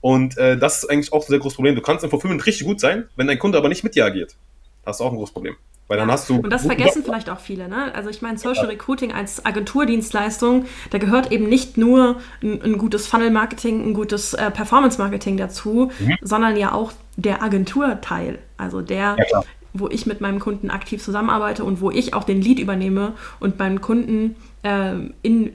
Und 0.01 0.37
äh, 0.37 0.57
das 0.57 0.79
ist 0.79 0.89
eigentlich 0.89 1.13
auch 1.13 1.23
ein 1.23 1.29
sehr 1.29 1.39
großes 1.39 1.55
Problem. 1.55 1.75
Du 1.75 1.81
kannst 1.81 2.03
im 2.03 2.09
Fulfillment 2.09 2.45
richtig 2.45 2.65
gut 2.65 2.79
sein, 2.79 3.07
wenn 3.15 3.27
dein 3.27 3.39
Kunde 3.39 3.57
aber 3.57 3.69
nicht 3.69 3.83
mit 3.83 3.95
dir 3.95 4.05
agiert. 4.05 4.35
Das 4.83 4.97
ist 4.97 5.01
auch 5.01 5.11
ein 5.11 5.17
großes 5.17 5.33
Problem. 5.33 5.55
Weil 5.87 5.97
dann 5.97 6.09
hast 6.09 6.29
du. 6.29 6.37
Und 6.37 6.49
das 6.49 6.65
vergessen 6.65 7.03
vielleicht 7.03 7.29
auch 7.29 7.39
viele, 7.39 7.67
ne? 7.67 7.93
Also 7.93 8.09
ich 8.09 8.21
meine, 8.21 8.37
Social 8.37 8.67
Recruiting 8.67 9.11
als 9.11 9.45
Agenturdienstleistung, 9.45 10.65
da 10.89 10.97
gehört 10.99 11.33
eben 11.33 11.49
nicht 11.49 11.77
nur 11.77 12.21
ein, 12.41 12.61
ein 12.61 12.77
gutes 12.77 13.07
Funnel-Marketing, 13.07 13.89
ein 13.89 13.93
gutes 13.93 14.33
äh, 14.33 14.51
Performance-Marketing 14.51 15.35
dazu, 15.35 15.91
mhm. 15.99 16.17
sondern 16.21 16.55
ja 16.55 16.71
auch 16.71 16.93
der 17.17 17.43
Agenturteil. 17.43 18.39
Also 18.57 18.81
der, 18.81 19.17
ja, 19.31 19.43
wo 19.73 19.89
ich 19.89 20.05
mit 20.05 20.21
meinem 20.21 20.39
Kunden 20.39 20.69
aktiv 20.69 21.03
zusammenarbeite 21.03 21.65
und 21.65 21.81
wo 21.81 21.91
ich 21.91 22.13
auch 22.13 22.23
den 22.23 22.41
Lead 22.41 22.59
übernehme 22.59 23.13
und 23.41 23.59
meinen 23.59 23.81
Kunden 23.81 24.37
äh, 24.63 24.93
in, 25.21 25.51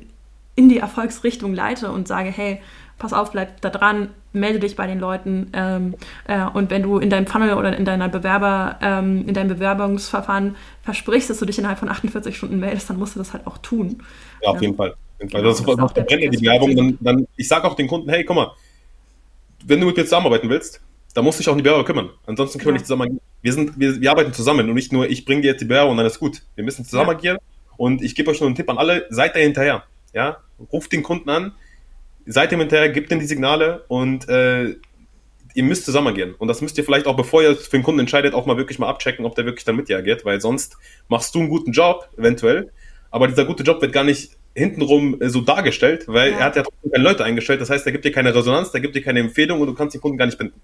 in 0.55 0.69
die 0.69 0.79
Erfolgsrichtung 0.79 1.55
leite 1.55 1.91
und 1.91 2.07
sage, 2.09 2.29
hey, 2.29 2.61
pass 2.99 3.13
auf, 3.13 3.33
bleib 3.33 3.61
da 3.61 3.71
dran, 3.71 4.11
melde 4.33 4.59
dich 4.59 4.77
bei 4.77 4.87
den 4.87 4.99
Leuten 4.99 5.51
ähm, 5.53 5.95
äh, 6.27 6.45
und 6.45 6.71
wenn 6.71 6.83
du 6.83 6.99
in 6.99 7.11
deinem 7.11 7.27
Funnel 7.27 7.55
oder 7.55 7.77
in 7.77 7.85
deiner 7.85 8.09
Bewerber, 8.09 8.79
ähm, 8.83 9.27
in 9.27 9.35
deinem 9.35 9.49
Bewerbungsverfahren 9.49 10.57
versprichst, 10.83 11.31
dass 11.31 11.39
du 11.39 11.47
dich 11.47 11.59
innerhalb 11.59 11.79
von 11.79 11.89
48 11.89 12.37
Stunden 12.37 12.59
meldest, 12.59 12.89
dann 12.89 12.99
musst 12.99 13.15
du 13.15 13.19
das 13.19 13.33
halt 13.33 13.47
auch 13.47 13.59
tun. 13.59 14.03
Ja, 14.43 14.51
auf 14.51 14.63
jeden 14.63 14.77
Fall. 14.77 14.95
Genau, 15.19 15.43
das 15.43 15.63
das 15.63 15.79
ist 15.79 15.97
der 15.97 16.03
Brenner, 16.03 16.31
die 16.31 16.39
Bewerbung, 16.39 16.77
dann, 16.77 16.99
dann, 17.01 17.27
ich 17.37 17.49
sage 17.49 17.67
auch 17.67 17.75
den 17.75 17.87
Kunden, 17.87 18.09
hey, 18.11 18.25
guck 18.25 18.37
mal, 18.37 18.53
wenn 19.65 19.81
du 19.81 19.87
mit 19.87 19.97
mir 19.97 20.05
zusammenarbeiten 20.05 20.49
willst, 20.49 20.81
dann 21.15 21.25
musst 21.25 21.39
du 21.39 21.43
dich 21.43 21.49
auch 21.49 21.53
um 21.53 21.59
die 21.59 21.63
Bewerber 21.63 21.85
kümmern. 21.85 22.11
Ansonsten 22.27 22.59
können 22.59 22.69
ja. 22.69 22.75
wir 22.75 22.79
nicht 22.79 22.87
zusammen 22.87 23.03
agieren. 23.03 23.21
Wir, 23.41 23.53
sind, 23.53 23.79
wir, 23.79 24.01
wir 24.01 24.11
arbeiten 24.11 24.33
zusammen 24.35 24.69
und 24.69 24.75
nicht 24.75 24.93
nur, 24.93 25.09
ich 25.09 25.25
bringe 25.25 25.41
dir 25.41 25.53
jetzt 25.53 25.61
die 25.61 25.65
Bewerber 25.65 25.91
und 25.91 25.97
dann 25.97 26.07
ist 26.07 26.21
gut. 26.21 26.43
Wir 26.55 26.65
müssen 26.65 26.85
zusammen 26.85 27.11
ja. 27.11 27.17
agieren 27.17 27.39
und 27.79 28.03
ich 28.03 28.15
gebe 28.15 28.31
euch 28.31 28.41
nur 28.41 28.49
einen 28.49 28.57
Tipp 28.57 28.69
an 28.69 28.77
alle, 28.77 29.07
seid 29.09 29.35
da 29.35 29.41
hinterher. 29.41 29.85
Ja? 30.13 30.39
Ruft 30.71 30.93
den 30.93 31.03
Kunden 31.03 31.31
an, 31.31 31.53
seid 32.27 32.53
ihm 32.53 32.61
hinterher, 32.61 32.89
gebt 32.91 33.11
ihm 33.11 33.21
die 33.21 33.27
Signale 33.27 33.85
und 33.89 34.29
äh, 34.29 34.77
ihr 35.55 35.65
müsst 35.65 35.87
zusammen 35.87 36.09
agieren. 36.09 36.35
Und 36.37 36.49
das 36.49 36.61
müsst 36.61 36.77
ihr 36.77 36.85
vielleicht 36.85 37.07
auch, 37.07 37.17
bevor 37.17 37.43
ihr 37.43 37.57
für 37.57 37.71
den 37.71 37.83
Kunden 37.83 38.01
entscheidet, 38.01 38.35
auch 38.35 38.47
mal 38.47 38.57
wirklich 38.57 38.79
mal 38.79 38.89
abchecken, 38.89 39.25
ob 39.25 39.35
der 39.35 39.47
wirklich 39.47 39.65
dann 39.65 39.77
mit 39.77 39.89
dir 39.89 39.97
agiert, 39.97 40.25
weil 40.25 40.41
sonst 40.41 40.77
machst 41.09 41.35
du 41.35 41.41
einen 41.41 41.49
guten 41.49 41.73
Job, 41.73 42.09
eventuell, 42.17 42.71
aber 43.11 43.29
dieser 43.29 43.45
gute 43.47 43.63
Job 43.63 43.81
wird 43.81 43.93
gar 43.93 44.05
nicht 44.05 44.33
hintenrum 44.55 45.21
äh, 45.21 45.29
so 45.29 45.41
dargestellt, 45.41 46.05
weil 46.09 46.33
ja. 46.33 46.39
er 46.39 46.45
hat 46.45 46.57
ja 46.57 46.63
trotzdem 46.63 46.91
keine 46.93 47.05
Leute 47.05 47.25
eingestellt, 47.25 47.61
das 47.61 47.71
heißt, 47.71 47.87
er 47.87 47.93
gibt 47.93 48.05
dir 48.05 48.13
keine 48.13 48.35
Resonanz, 48.35 48.71
der 48.71 48.81
gibt 48.81 48.95
dir 48.95 49.03
keine 49.03 49.21
Empfehlung 49.21 49.61
und 49.61 49.67
du 49.67 49.75
kannst 49.75 49.95
den 49.95 50.01
Kunden 50.01 50.19
gar 50.19 50.27
nicht 50.27 50.39
binden. 50.39 50.61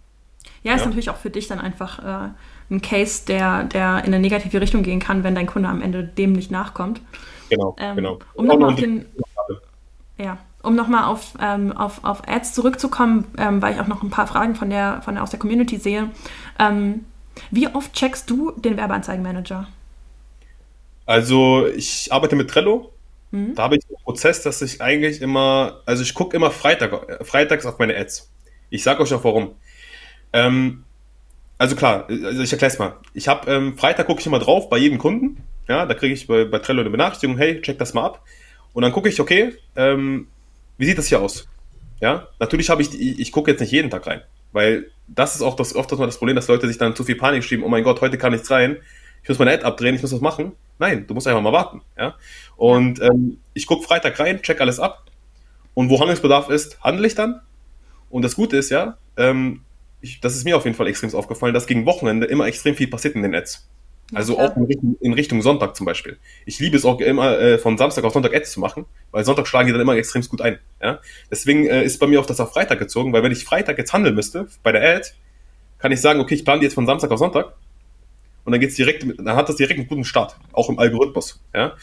Ja, 0.63 0.75
ist 0.75 0.81
ja. 0.81 0.87
natürlich 0.87 1.11
auch 1.11 1.17
für 1.17 1.31
dich 1.31 1.49
dann 1.49 1.59
einfach 1.59 1.99
äh, 1.99 2.31
ein 2.71 2.83
Case, 2.83 3.25
der, 3.27 3.65
der 3.65 3.99
in 4.05 4.13
eine 4.13 4.21
negative 4.21 4.61
Richtung 4.61 4.83
gehen 4.83 5.01
kann, 5.01 5.25
wenn 5.25 5.35
dein 5.35 5.47
Kunde 5.47 5.69
am 5.69 5.83
Ende 5.83 6.05
dem 6.05 6.33
nicht 6.33 6.51
nachkommt. 6.51 7.01
Genau, 7.49 7.77
ähm, 7.79 7.97
genau. 7.97 8.19
Um 8.35 8.47
nochmal 8.47 8.71
auf 8.71 8.81
den... 8.81 9.07
Ja, 10.19 10.39
um 10.63 10.75
nochmal 10.75 11.05
auf, 11.05 11.35
ähm, 11.41 11.73
auf, 11.73 12.05
auf 12.05 12.27
Ads 12.29 12.55
zurückzukommen, 12.55 13.25
ähm, 13.39 13.61
weil 13.61 13.75
ich 13.75 13.81
auch 13.81 13.89
noch 13.89 14.03
ein 14.03 14.11
paar 14.11 14.27
Fragen 14.27 14.55
von 14.55 14.71
der, 14.71 15.03
von 15.03 15.15
der, 15.15 15.23
aus 15.23 15.31
der 15.31 15.39
Community 15.39 15.79
sehe. 15.79 16.11
Ähm, 16.59 17.05
wie 17.51 17.69
oft 17.69 17.93
checkst 17.93 18.29
du 18.31 18.53
den 18.53 18.77
Werbeanzeigenmanager? 18.77 19.69
Also 21.07 21.67
ich 21.67 22.09
arbeite 22.11 22.37
mit 22.37 22.49
Trello. 22.51 22.93
Mhm. 23.31 23.55
Da 23.55 23.65
habe 23.65 23.77
ich 23.77 23.85
einen 23.89 24.03
Prozess, 24.05 24.43
dass 24.43 24.63
ich 24.63 24.81
eigentlich 24.81 25.21
immer, 25.21 25.81
also 25.87 26.03
ich 26.03 26.15
gucke 26.15 26.37
immer 26.37 26.51
Freitag, 26.51 27.27
freitags 27.27 27.67
auf 27.67 27.79
meine 27.79 27.97
Ads. 27.97 28.31
Ich 28.71 28.83
sage 28.83 29.03
euch 29.03 29.13
auch 29.13 29.25
warum. 29.25 29.53
Ähm, 30.33 30.85
also 31.59 31.77
klar, 31.77 32.07
also 32.09 32.43
ich 32.43 32.53
erkläre 32.53 32.73
es 32.73 32.79
mal. 32.79 32.97
Ich 33.15 33.29
habe 33.29 33.51
ähm, 33.51 33.77
Freitag 33.77 34.07
gucke 34.07 34.21
ich 34.21 34.27
immer 34.27 34.39
drauf 34.39 34.69
bei 34.69 34.79
jedem 34.79 34.99
Kunden. 34.99 35.43
Ja, 35.69 35.87
da 35.87 35.95
kriege 35.95 36.15
ich 36.15 36.27
bei, 36.27 36.45
bei 36.45 36.59
Trello 36.59 36.81
eine 36.81 36.91
Benachrichtigung, 36.91 37.37
hey, 37.39 37.61
check 37.61 37.79
das 37.79 37.95
mal 37.95 38.05
ab. 38.05 38.23
Und 38.73 38.83
dann 38.83 38.93
gucke 38.93 39.09
ich, 39.09 39.21
okay, 39.21 39.55
ähm, 39.77 40.27
wie 40.83 40.87
sieht 40.87 40.99
das 40.99 41.07
hier 41.07 41.21
aus? 41.21 41.47
Ja, 42.01 42.27
natürlich 42.41 42.69
habe 42.69 42.83
ich, 42.83 42.93
ich, 43.01 43.21
ich 43.21 43.31
gucke 43.31 43.53
jetzt 43.53 43.61
nicht 43.61 43.71
jeden 43.71 43.89
Tag 43.89 44.05
rein, 44.09 44.23
weil 44.51 44.91
das 45.07 45.37
ist 45.37 45.43
auch 45.43 45.55
das, 45.55 45.77
oft 45.77 45.93
das 45.93 46.19
Problem, 46.19 46.35
dass 46.35 46.49
Leute 46.49 46.67
sich 46.67 46.77
dann 46.77 46.97
zu 46.97 47.05
viel 47.05 47.15
Panik 47.15 47.45
schieben, 47.45 47.65
oh 47.65 47.69
mein 47.69 47.85
Gott, 47.85 48.01
heute 48.01 48.19
kann 48.19 48.33
nichts 48.33 48.51
rein, 48.51 48.79
ich 49.23 49.29
muss 49.29 49.39
meine 49.39 49.53
Ad 49.53 49.63
abdrehen, 49.63 49.95
ich 49.95 50.03
muss 50.03 50.13
was 50.13 50.21
machen. 50.21 50.53
Nein, 50.81 51.07
du 51.07 51.15
musst 51.15 51.29
einfach 51.29 51.41
mal 51.41 51.53
warten. 51.53 51.83
Ja? 51.97 52.17
Und 52.57 53.01
ähm, 53.01 53.39
ich 53.55 53.69
gucke 53.69 53.87
Freitag 53.87 54.19
rein, 54.19 54.43
check 54.43 54.61
alles 54.61 54.81
ab 54.81 55.05
und 55.75 55.89
wo 55.89 56.01
Handlungsbedarf 56.01 56.49
ist, 56.49 56.83
handle 56.83 57.07
ich 57.07 57.15
dann. 57.15 57.41
Und 58.11 58.23
das 58.23 58.35
Gute 58.35 58.57
ist 58.57 58.71
ja, 58.71 58.99
ähm, 59.17 59.63
ich, 60.01 60.19
das 60.19 60.35
ist 60.35 60.43
mir 60.43 60.57
auf 60.57 60.65
jeden 60.65 60.77
Fall 60.77 60.89
extrem 60.89 61.15
aufgefallen, 61.15 61.55
dass 61.55 61.69
gegen 61.69 61.87
Wochenende 61.87 62.27
immer 62.27 62.49
extrem 62.49 62.75
viel 62.75 62.89
passiert 62.89 63.15
in 63.15 63.23
den 63.23 63.37
Ads. 63.37 63.69
Also 64.15 64.39
auch 64.39 64.57
in 64.57 64.65
Richtung, 64.65 64.97
in 65.01 65.13
Richtung, 65.15 65.43
Sonntag 65.43 65.75
zum 65.77 65.87
Beispiel. 65.87 66.19
Ich 66.45 66.59
liebe 66.59 66.77
es 66.77 66.85
auch 66.85 67.01
immer, 67.01 67.39
äh, 67.39 67.59
von 67.59 67.79
Samstag 67.79 68.05
auf 68.05 68.13
Sonntag 68.13 68.35
Ads 68.35 68.53
zu 68.53 68.61
machen, 68.61 68.85
weil 69.11 69.25
Sonntag 69.25 69.47
schlagen 69.47 69.67
die 69.67 69.73
dann 69.73 69.81
immer 69.81 69.97
extrem 69.97 70.23
gut 70.23 70.43
ein. 70.43 70.59
Ja? 70.83 71.01
Deswegen 71.31 71.67
äh, 71.67 71.85
ist 71.85 71.99
bei 71.99 72.07
mir 72.07 72.21
auch 72.21 72.27
das 72.27 72.41
auf 72.41 72.53
Freitag 72.53 72.79
gezogen, 72.79 73.13
weil 73.13 73.23
wenn 73.23 73.33
ich 73.33 73.45
Freitag 73.45 73.79
jetzt 73.79 73.93
handeln 73.93 74.15
müsste 74.15 74.49
bei 74.63 74.73
der 74.73 74.97
Ad, 74.97 75.09
kann 75.79 75.93
ich 75.93 76.01
sagen, 76.01 76.21
okay, 76.21 76.35
ich 76.35 76.45
plane 76.45 76.61
die 76.61 76.65
jetzt 76.65 76.75
von 76.75 76.87
Samstag 76.87 77.11
auf 77.11 77.19
Sonntag 77.19 77.55
und 78.45 78.53
dann 78.53 78.61
geht's 78.61 78.75
direkt, 78.75 79.05
dann 79.19 79.37
hat 79.37 79.49
das 79.49 79.57
direkt 79.57 79.79
einen 79.79 79.89
guten 79.89 80.05
Start, 80.05 80.37
auch 80.53 80.69
im 80.69 80.79
Algorithmus. 80.79 81.43
Ja? 81.55 81.77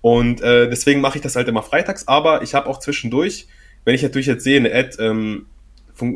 Und 0.00 0.40
äh, 0.40 0.68
deswegen 0.68 1.00
mache 1.00 1.18
ich 1.18 1.22
das 1.22 1.36
halt 1.36 1.48
immer 1.48 1.62
freitags, 1.62 2.08
aber 2.08 2.42
ich 2.42 2.54
habe 2.54 2.68
auch 2.68 2.78
zwischendurch, 2.78 3.46
wenn 3.84 3.94
ich 3.94 4.02
natürlich 4.02 4.26
jetzt 4.26 4.44
sehe, 4.44 4.58
eine 4.58 4.74
Ad 4.74 4.96
ähm, 4.98 5.46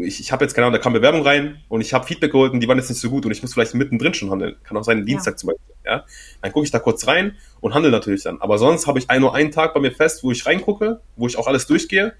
ich, 0.02 0.20
ich 0.20 0.32
habe 0.32 0.44
jetzt 0.44 0.54
keine 0.54 0.66
Ahnung, 0.66 0.78
da 0.78 0.82
kam 0.82 0.92
Bewerbung 0.92 1.22
rein 1.22 1.62
und 1.68 1.80
ich 1.80 1.94
habe 1.94 2.06
Feedback 2.06 2.32
geholt 2.32 2.52
und 2.52 2.60
die 2.60 2.68
waren 2.68 2.78
jetzt 2.78 2.88
nicht 2.88 3.00
so 3.00 3.10
gut 3.10 3.24
und 3.24 3.32
ich 3.32 3.42
muss 3.42 3.54
vielleicht 3.54 3.74
mittendrin 3.74 4.14
schon 4.14 4.30
handeln. 4.30 4.56
Kann 4.64 4.76
auch 4.76 4.84
sein, 4.84 5.06
Dienstag 5.06 5.34
ja. 5.34 5.36
zum 5.36 5.46
Beispiel. 5.48 5.74
Ja? 5.84 6.04
Dann 6.42 6.52
gucke 6.52 6.64
ich 6.64 6.70
da 6.70 6.78
kurz 6.78 7.06
rein 7.06 7.36
und 7.60 7.74
handle 7.74 7.90
natürlich 7.90 8.24
dann. 8.24 8.40
Aber 8.40 8.58
sonst 8.58 8.86
habe 8.86 8.98
ich 8.98 9.08
ein, 9.08 9.20
nur 9.20 9.34
einen 9.34 9.52
Tag 9.52 9.74
bei 9.74 9.80
mir 9.80 9.92
fest, 9.92 10.24
wo 10.24 10.32
ich 10.32 10.46
reingucke, 10.46 11.00
wo 11.16 11.26
ich 11.26 11.38
auch 11.38 11.46
alles 11.46 11.66
durchgehe. 11.66 12.14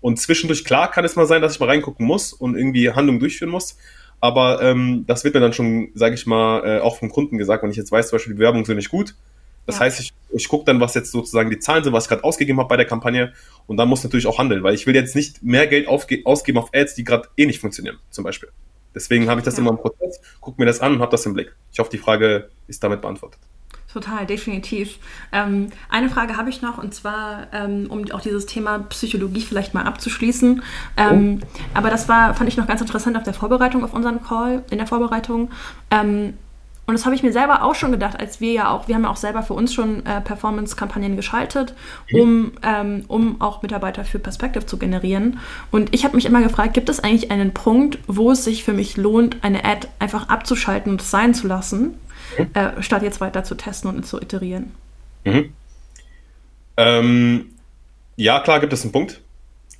Und 0.00 0.18
zwischendurch, 0.18 0.64
klar, 0.64 0.90
kann 0.90 1.04
es 1.04 1.16
mal 1.16 1.26
sein, 1.26 1.40
dass 1.40 1.54
ich 1.54 1.60
mal 1.60 1.66
reingucken 1.66 2.04
muss 2.04 2.32
und 2.32 2.56
irgendwie 2.56 2.90
Handlungen 2.90 3.20
durchführen 3.20 3.50
muss. 3.50 3.78
Aber 4.20 4.62
ähm, 4.62 5.04
das 5.06 5.24
wird 5.24 5.34
mir 5.34 5.40
dann 5.40 5.52
schon, 5.52 5.90
sage 5.94 6.14
ich 6.14 6.26
mal, 6.26 6.64
äh, 6.66 6.80
auch 6.80 6.98
vom 6.98 7.10
Kunden 7.10 7.38
gesagt, 7.38 7.62
wenn 7.62 7.70
ich 7.70 7.76
jetzt 7.76 7.92
weiß, 7.92 8.08
zum 8.08 8.16
Beispiel, 8.16 8.34
die 8.34 8.38
Bewerbungen 8.38 8.64
sind 8.64 8.76
nicht 8.76 8.90
gut, 8.90 9.14
Das 9.66 9.76
ja. 9.76 9.82
heißt, 9.82 10.00
ich, 10.00 10.12
ich 10.30 10.48
gucke 10.48 10.64
dann, 10.64 10.80
was 10.80 10.94
jetzt 10.94 11.10
sozusagen 11.10 11.50
die 11.50 11.58
Zahlen 11.58 11.84
sind, 11.84 11.92
was 11.92 12.04
ich 12.04 12.08
gerade 12.08 12.24
ausgegeben 12.24 12.58
habe 12.58 12.68
bei 12.68 12.76
der 12.76 12.86
Kampagne 12.86 13.32
und 13.66 13.76
dann 13.76 13.88
muss 13.88 14.04
natürlich 14.04 14.26
auch 14.26 14.38
handeln, 14.38 14.62
weil 14.62 14.74
ich 14.74 14.86
will 14.86 14.94
jetzt 14.94 15.16
nicht 15.16 15.42
mehr 15.42 15.66
Geld 15.66 15.88
ausgeben 15.88 16.58
auf 16.58 16.70
Ads, 16.74 16.94
die 16.94 17.04
gerade 17.04 17.28
eh 17.36 17.46
nicht 17.46 17.60
funktionieren, 17.60 17.98
zum 18.10 18.24
Beispiel. 18.24 18.50
Deswegen 18.94 19.28
habe 19.28 19.40
ich 19.40 19.44
das 19.44 19.54
ja. 19.54 19.60
immer 19.60 19.70
im 19.70 19.78
Prozess, 19.78 20.20
gucke 20.40 20.60
mir 20.60 20.66
das 20.66 20.80
an 20.80 20.94
und 20.94 21.00
habe 21.00 21.10
das 21.10 21.26
im 21.26 21.34
Blick. 21.34 21.54
Ich 21.72 21.78
hoffe, 21.78 21.90
die 21.90 21.98
Frage 21.98 22.50
ist 22.68 22.82
damit 22.84 23.00
beantwortet. 23.00 23.40
Total, 23.92 24.26
definitiv. 24.26 24.98
Ähm, 25.30 25.68
eine 25.88 26.10
Frage 26.10 26.36
habe 26.36 26.50
ich 26.50 26.62
noch 26.62 26.78
und 26.78 26.92
zwar, 26.92 27.46
ähm, 27.52 27.86
um 27.88 28.10
auch 28.10 28.20
dieses 28.20 28.44
Thema 28.44 28.80
Psychologie 28.80 29.42
vielleicht 29.42 29.72
mal 29.72 29.84
abzuschließen. 29.84 30.64
Ähm, 30.96 31.40
oh. 31.40 31.46
Aber 31.74 31.90
das 31.90 32.08
war, 32.08 32.34
fand 32.34 32.48
ich 32.48 32.56
noch 32.56 32.66
ganz 32.66 32.80
interessant 32.80 33.16
auf 33.16 33.22
der 33.22 33.34
Vorbereitung 33.34 33.84
auf 33.84 33.94
unseren 33.94 34.20
Call, 34.20 34.64
in 34.70 34.78
der 34.78 34.88
Vorbereitung. 34.88 35.52
Und 36.86 36.94
das 36.94 37.06
habe 37.06 37.14
ich 37.14 37.22
mir 37.22 37.32
selber 37.32 37.62
auch 37.62 37.74
schon 37.74 37.92
gedacht, 37.92 38.20
als 38.20 38.40
wir 38.40 38.52
ja 38.52 38.70
auch, 38.70 38.88
wir 38.88 38.94
haben 38.94 39.04
ja 39.04 39.10
auch 39.10 39.16
selber 39.16 39.42
für 39.42 39.54
uns 39.54 39.72
schon 39.72 40.04
äh, 40.04 40.20
Performance-Kampagnen 40.20 41.16
geschaltet, 41.16 41.74
mhm. 42.10 42.20
um, 42.20 42.52
ähm, 42.62 43.04
um 43.08 43.40
auch 43.40 43.62
Mitarbeiter 43.62 44.04
für 44.04 44.18
Perspective 44.18 44.66
zu 44.66 44.76
generieren. 44.76 45.38
Und 45.70 45.94
ich 45.94 46.04
habe 46.04 46.16
mich 46.16 46.26
immer 46.26 46.42
gefragt, 46.42 46.74
gibt 46.74 46.90
es 46.90 47.00
eigentlich 47.00 47.30
einen 47.30 47.54
Punkt, 47.54 47.98
wo 48.06 48.32
es 48.32 48.44
sich 48.44 48.64
für 48.64 48.74
mich 48.74 48.98
lohnt, 48.98 49.42
eine 49.42 49.64
Ad 49.64 49.88
einfach 49.98 50.28
abzuschalten 50.28 50.92
und 50.92 51.00
es 51.00 51.10
sein 51.10 51.32
zu 51.32 51.46
lassen, 51.46 51.94
mhm. 52.38 52.50
äh, 52.52 52.82
statt 52.82 53.02
jetzt 53.02 53.20
weiter 53.20 53.44
zu 53.44 53.54
testen 53.54 53.88
und 53.90 54.04
zu 54.04 54.20
iterieren? 54.20 54.72
Mhm. 55.24 55.52
Ähm, 56.76 57.46
ja, 58.16 58.40
klar 58.40 58.60
gibt 58.60 58.72
es 58.74 58.82
einen 58.82 58.92
Punkt. 58.92 59.20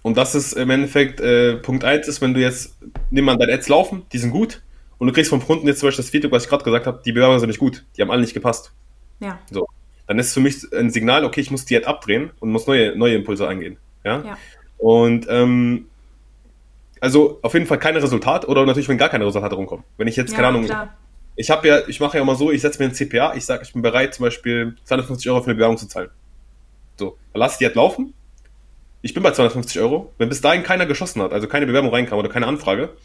Und 0.01 0.17
das 0.17 0.35
ist 0.35 0.53
im 0.53 0.71
Endeffekt 0.71 1.21
äh, 1.21 1.57
Punkt 1.57 1.85
1 1.85 2.09
ist, 2.09 2.21
wenn 2.21 2.35
du 2.35 2.41
jetzt, 2.41 2.77
nimm 3.11 3.25
mal 3.25 3.37
deine 3.37 3.55
Ads 3.55 3.69
laufen, 3.69 4.03
die 4.13 4.19
sind 4.19 4.33
gut, 4.33 4.61
und 4.99 5.07
du 5.07 5.13
kriegst 5.13 5.31
vom 5.31 5.45
Kunden 5.45 5.67
jetzt 5.67 5.81
zum 5.81 5.89
Beispiel 5.89 6.03
das 6.03 6.11
Feedback, 6.11 6.33
was 6.33 6.45
ich 6.45 6.49
gerade 6.49 6.65
gesagt 6.65 6.87
habe, 6.87 7.03
die 7.05 7.13
Bewerbungen 7.13 7.41
sind 7.41 7.49
nicht 7.49 7.61
gut, 7.61 7.85
die 7.97 8.03
haben 8.03 8.11
alle 8.11 8.21
nicht 8.21 8.35
gepasst. 8.35 8.73
Ja. 9.21 9.39
So. 9.51 9.67
Dann 10.07 10.19
ist 10.19 10.29
es 10.29 10.35
für 10.35 10.41
mich 10.41 10.57
ein 10.73 10.91
Signal, 10.91 11.25
okay, 11.25 11.41
ich 11.41 11.51
muss 11.51 11.65
die 11.65 11.75
jetzt 11.75 11.87
abdrehen 11.87 12.31
und 12.41 12.51
muss 12.51 12.67
neue, 12.67 12.97
neue 12.97 13.15
Impulse 13.15 13.49
eingehen. 13.49 13.79
Ja. 14.05 14.23
ja. 14.23 14.39
Und 14.79 15.27
ähm, 15.29 15.87
also 17.01 17.39
auf 17.43 17.55
jeden 17.55 17.67
Fall 17.67 17.79
keine 17.79 18.03
Resultat 18.03 18.49
oder 18.49 18.65
natürlich, 18.67 18.89
wenn 18.89 18.99
gar 18.99 19.09
keine 19.09 19.27
Resultate 19.27 19.55
rumkommen. 19.55 19.85
Wenn 19.97 20.09
ich 20.09 20.17
jetzt, 20.17 20.31
ja, 20.31 20.37
keine 20.37 20.49
Ahnung, 20.49 20.65
klar. 20.65 20.95
ich 21.37 21.51
habe 21.51 21.69
ja, 21.69 21.89
ich 21.89 22.01
mache 22.01 22.17
ja 22.17 22.23
immer 22.23 22.35
so, 22.35 22.51
ich 22.51 22.61
setze 22.61 22.83
mir 22.83 22.89
ein 22.89 22.95
CPA, 22.95 23.35
ich 23.35 23.45
sage, 23.45 23.63
ich 23.63 23.73
bin 23.73 23.83
bereit, 23.83 24.15
zum 24.15 24.25
Beispiel 24.25 24.77
250 24.85 25.31
Euro 25.31 25.41
für 25.41 25.47
eine 25.47 25.55
Bewerbung 25.55 25.79
zu 25.79 25.87
zahlen. 25.87 26.11
So, 26.97 27.19
dann 27.33 27.41
lass 27.41 27.59
die 27.59 27.65
jetzt 27.65 27.77
laufen. 27.77 28.15
Ich 29.03 29.13
bin 29.13 29.23
bei 29.23 29.33
250 29.33 29.81
Euro. 29.81 30.13
Wenn 30.17 30.31
bis 30.31 30.41
dahin 30.41 30.63
keiner 30.63 30.87
geschossen 30.87 31.21
hat, 31.21 31.33
also 31.33 31.47
keine 31.47 31.67
Bewerbung 31.67 31.91
reinkam 31.91 32.19
oder 32.19 32.31
keine 32.31 32.47
Anfrage, 32.47 32.97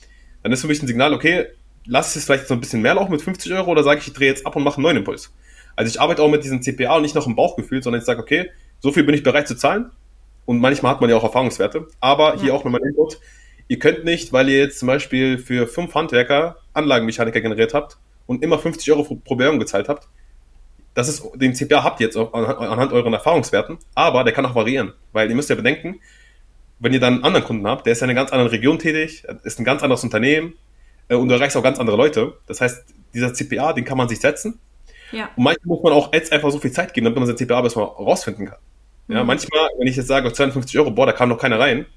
dann 0.43 0.51
ist 0.51 0.61
für 0.61 0.67
mich 0.67 0.81
ein 0.81 0.87
Signal, 0.87 1.13
okay, 1.13 1.47
lasse 1.89 2.11
ich 2.11 2.21
es 2.21 2.25
vielleicht 2.25 2.47
so 2.47 2.53
ein 2.53 2.59
bisschen 2.59 2.81
mehr 2.81 2.95
laufen 2.95 3.11
mit 3.11 3.21
50 3.21 3.51
Euro 3.53 3.71
oder 3.71 3.83
sage 3.83 3.99
ich, 3.99 4.07
ich 4.07 4.13
drehe 4.13 4.29
jetzt 4.29 4.45
ab 4.45 4.55
und 4.55 4.63
mache 4.63 4.77
einen 4.77 4.83
neuen 4.83 4.97
Impuls. 4.97 5.33
Also 5.75 5.89
ich 5.89 5.99
arbeite 5.99 6.21
auch 6.21 6.29
mit 6.29 6.43
diesem 6.43 6.61
CPA 6.61 6.95
und 6.95 7.01
nicht 7.01 7.15
noch 7.15 7.25
im 7.25 7.35
Bauchgefühl, 7.35 7.81
sondern 7.81 7.99
ich 7.99 8.05
sage, 8.05 8.21
okay, 8.21 8.51
so 8.79 8.91
viel 8.91 9.03
bin 9.03 9.15
ich 9.15 9.23
bereit 9.23 9.47
zu 9.47 9.55
zahlen. 9.55 9.89
Und 10.45 10.59
manchmal 10.59 10.93
hat 10.93 11.01
man 11.01 11.09
ja 11.09 11.15
auch 11.15 11.23
Erfahrungswerte. 11.23 11.87
Aber 11.99 12.35
hier 12.37 12.49
ja. 12.49 12.53
auch 12.53 12.63
nochmal 12.63 12.81
Input. 12.81 13.19
Ihr 13.67 13.79
könnt 13.79 14.03
nicht, 14.03 14.33
weil 14.33 14.49
ihr 14.49 14.57
jetzt 14.57 14.79
zum 14.79 14.87
Beispiel 14.87 15.37
für 15.37 15.67
fünf 15.67 15.93
Handwerker 15.93 16.57
Anlagenmechaniker 16.73 17.41
generiert 17.41 17.73
habt 17.73 17.97
und 18.25 18.43
immer 18.43 18.57
50 18.57 18.91
Euro 18.91 19.03
pro 19.03 19.35
Bewerbung 19.35 19.59
gezahlt 19.59 19.89
habt, 19.89 20.07
das 20.95 21.07
ist, 21.07 21.23
den 21.35 21.53
CPA 21.53 21.83
habt 21.83 22.01
ihr 22.01 22.07
jetzt 22.07 22.17
anhand 22.17 22.91
euren 22.91 23.13
Erfahrungswerten, 23.13 23.77
aber 23.95 24.23
der 24.23 24.33
kann 24.33 24.45
auch 24.45 24.55
variieren. 24.55 24.93
Weil 25.13 25.29
ihr 25.29 25.35
müsst 25.35 25.49
ja 25.49 25.55
bedenken, 25.55 25.99
wenn 26.79 26.93
ihr 26.93 26.99
dann 26.99 27.15
einen 27.15 27.23
anderen 27.23 27.45
Kunden 27.45 27.67
habt, 27.67 27.85
der 27.85 27.93
ist 27.93 28.01
ja 28.01 28.05
in 28.05 28.11
einer 28.11 28.19
ganz 28.19 28.31
anderen 28.31 28.49
Region 28.49 28.79
tätig, 28.79 29.23
ist 29.43 29.59
ein 29.59 29.65
ganz 29.65 29.83
anderes 29.83 30.03
Unternehmen, 30.03 30.55
und 31.15 31.27
du 31.27 31.35
erreichst 31.35 31.57
auch 31.57 31.63
ganz 31.63 31.79
andere 31.79 31.97
Leute. 31.97 32.33
Das 32.47 32.61
heißt, 32.61 32.85
dieser 33.13 33.33
CPA, 33.33 33.73
den 33.73 33.85
kann 33.85 33.97
man 33.97 34.07
sich 34.09 34.19
setzen. 34.19 34.59
Ja. 35.11 35.29
Und 35.35 35.43
manchmal 35.43 35.75
muss 35.75 35.83
man 35.83 35.93
auch 35.93 36.13
Ads 36.13 36.31
einfach 36.31 36.51
so 36.51 36.59
viel 36.59 36.71
Zeit 36.71 36.93
geben, 36.93 37.05
damit 37.05 37.17
man 37.17 37.27
sein 37.27 37.37
CPA 37.37 37.63
erstmal 37.63 37.85
rausfinden 37.85 38.45
kann. 38.45 38.59
Ja, 39.07 39.21
mhm. 39.21 39.27
manchmal, 39.27 39.69
wenn 39.77 39.87
ich 39.87 39.95
jetzt 39.95 40.07
sage, 40.07 40.31
250 40.31 40.77
Euro, 40.79 40.91
boah, 40.91 41.07
da 41.07 41.13
kam 41.13 41.29
noch 41.29 41.39
keiner 41.39 41.59
rein, 41.59 41.87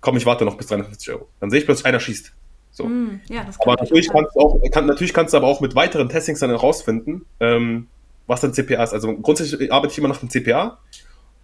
komm, 0.00 0.16
ich 0.16 0.24
warte 0.24 0.44
noch 0.44 0.56
bis 0.56 0.66
350 0.66 1.12
Euro. 1.12 1.28
Dann 1.40 1.50
sehe 1.50 1.60
ich 1.60 1.66
plötzlich, 1.66 1.86
einer 1.86 2.00
schießt. 2.00 2.32
So. 2.70 2.84
Mm, 2.84 3.20
ja, 3.28 3.44
aber 3.60 3.74
natürlich 3.74 4.08
kannst, 4.08 4.34
du 4.34 4.40
auch, 4.40 4.58
kann, 4.70 4.86
natürlich 4.86 5.12
kannst 5.12 5.34
du 5.34 5.36
aber 5.36 5.46
auch 5.46 5.60
mit 5.60 5.74
weiteren 5.74 6.08
Testings 6.08 6.40
dann 6.40 6.48
herausfinden, 6.48 7.26
ähm, 7.38 7.88
was 8.26 8.40
dein 8.40 8.54
CPA 8.54 8.82
ist. 8.82 8.94
Also 8.94 9.14
grundsätzlich 9.14 9.70
arbeite 9.70 9.92
ich 9.92 9.98
immer 9.98 10.08
nach 10.08 10.20
dem 10.20 10.30
CPA. 10.30 10.78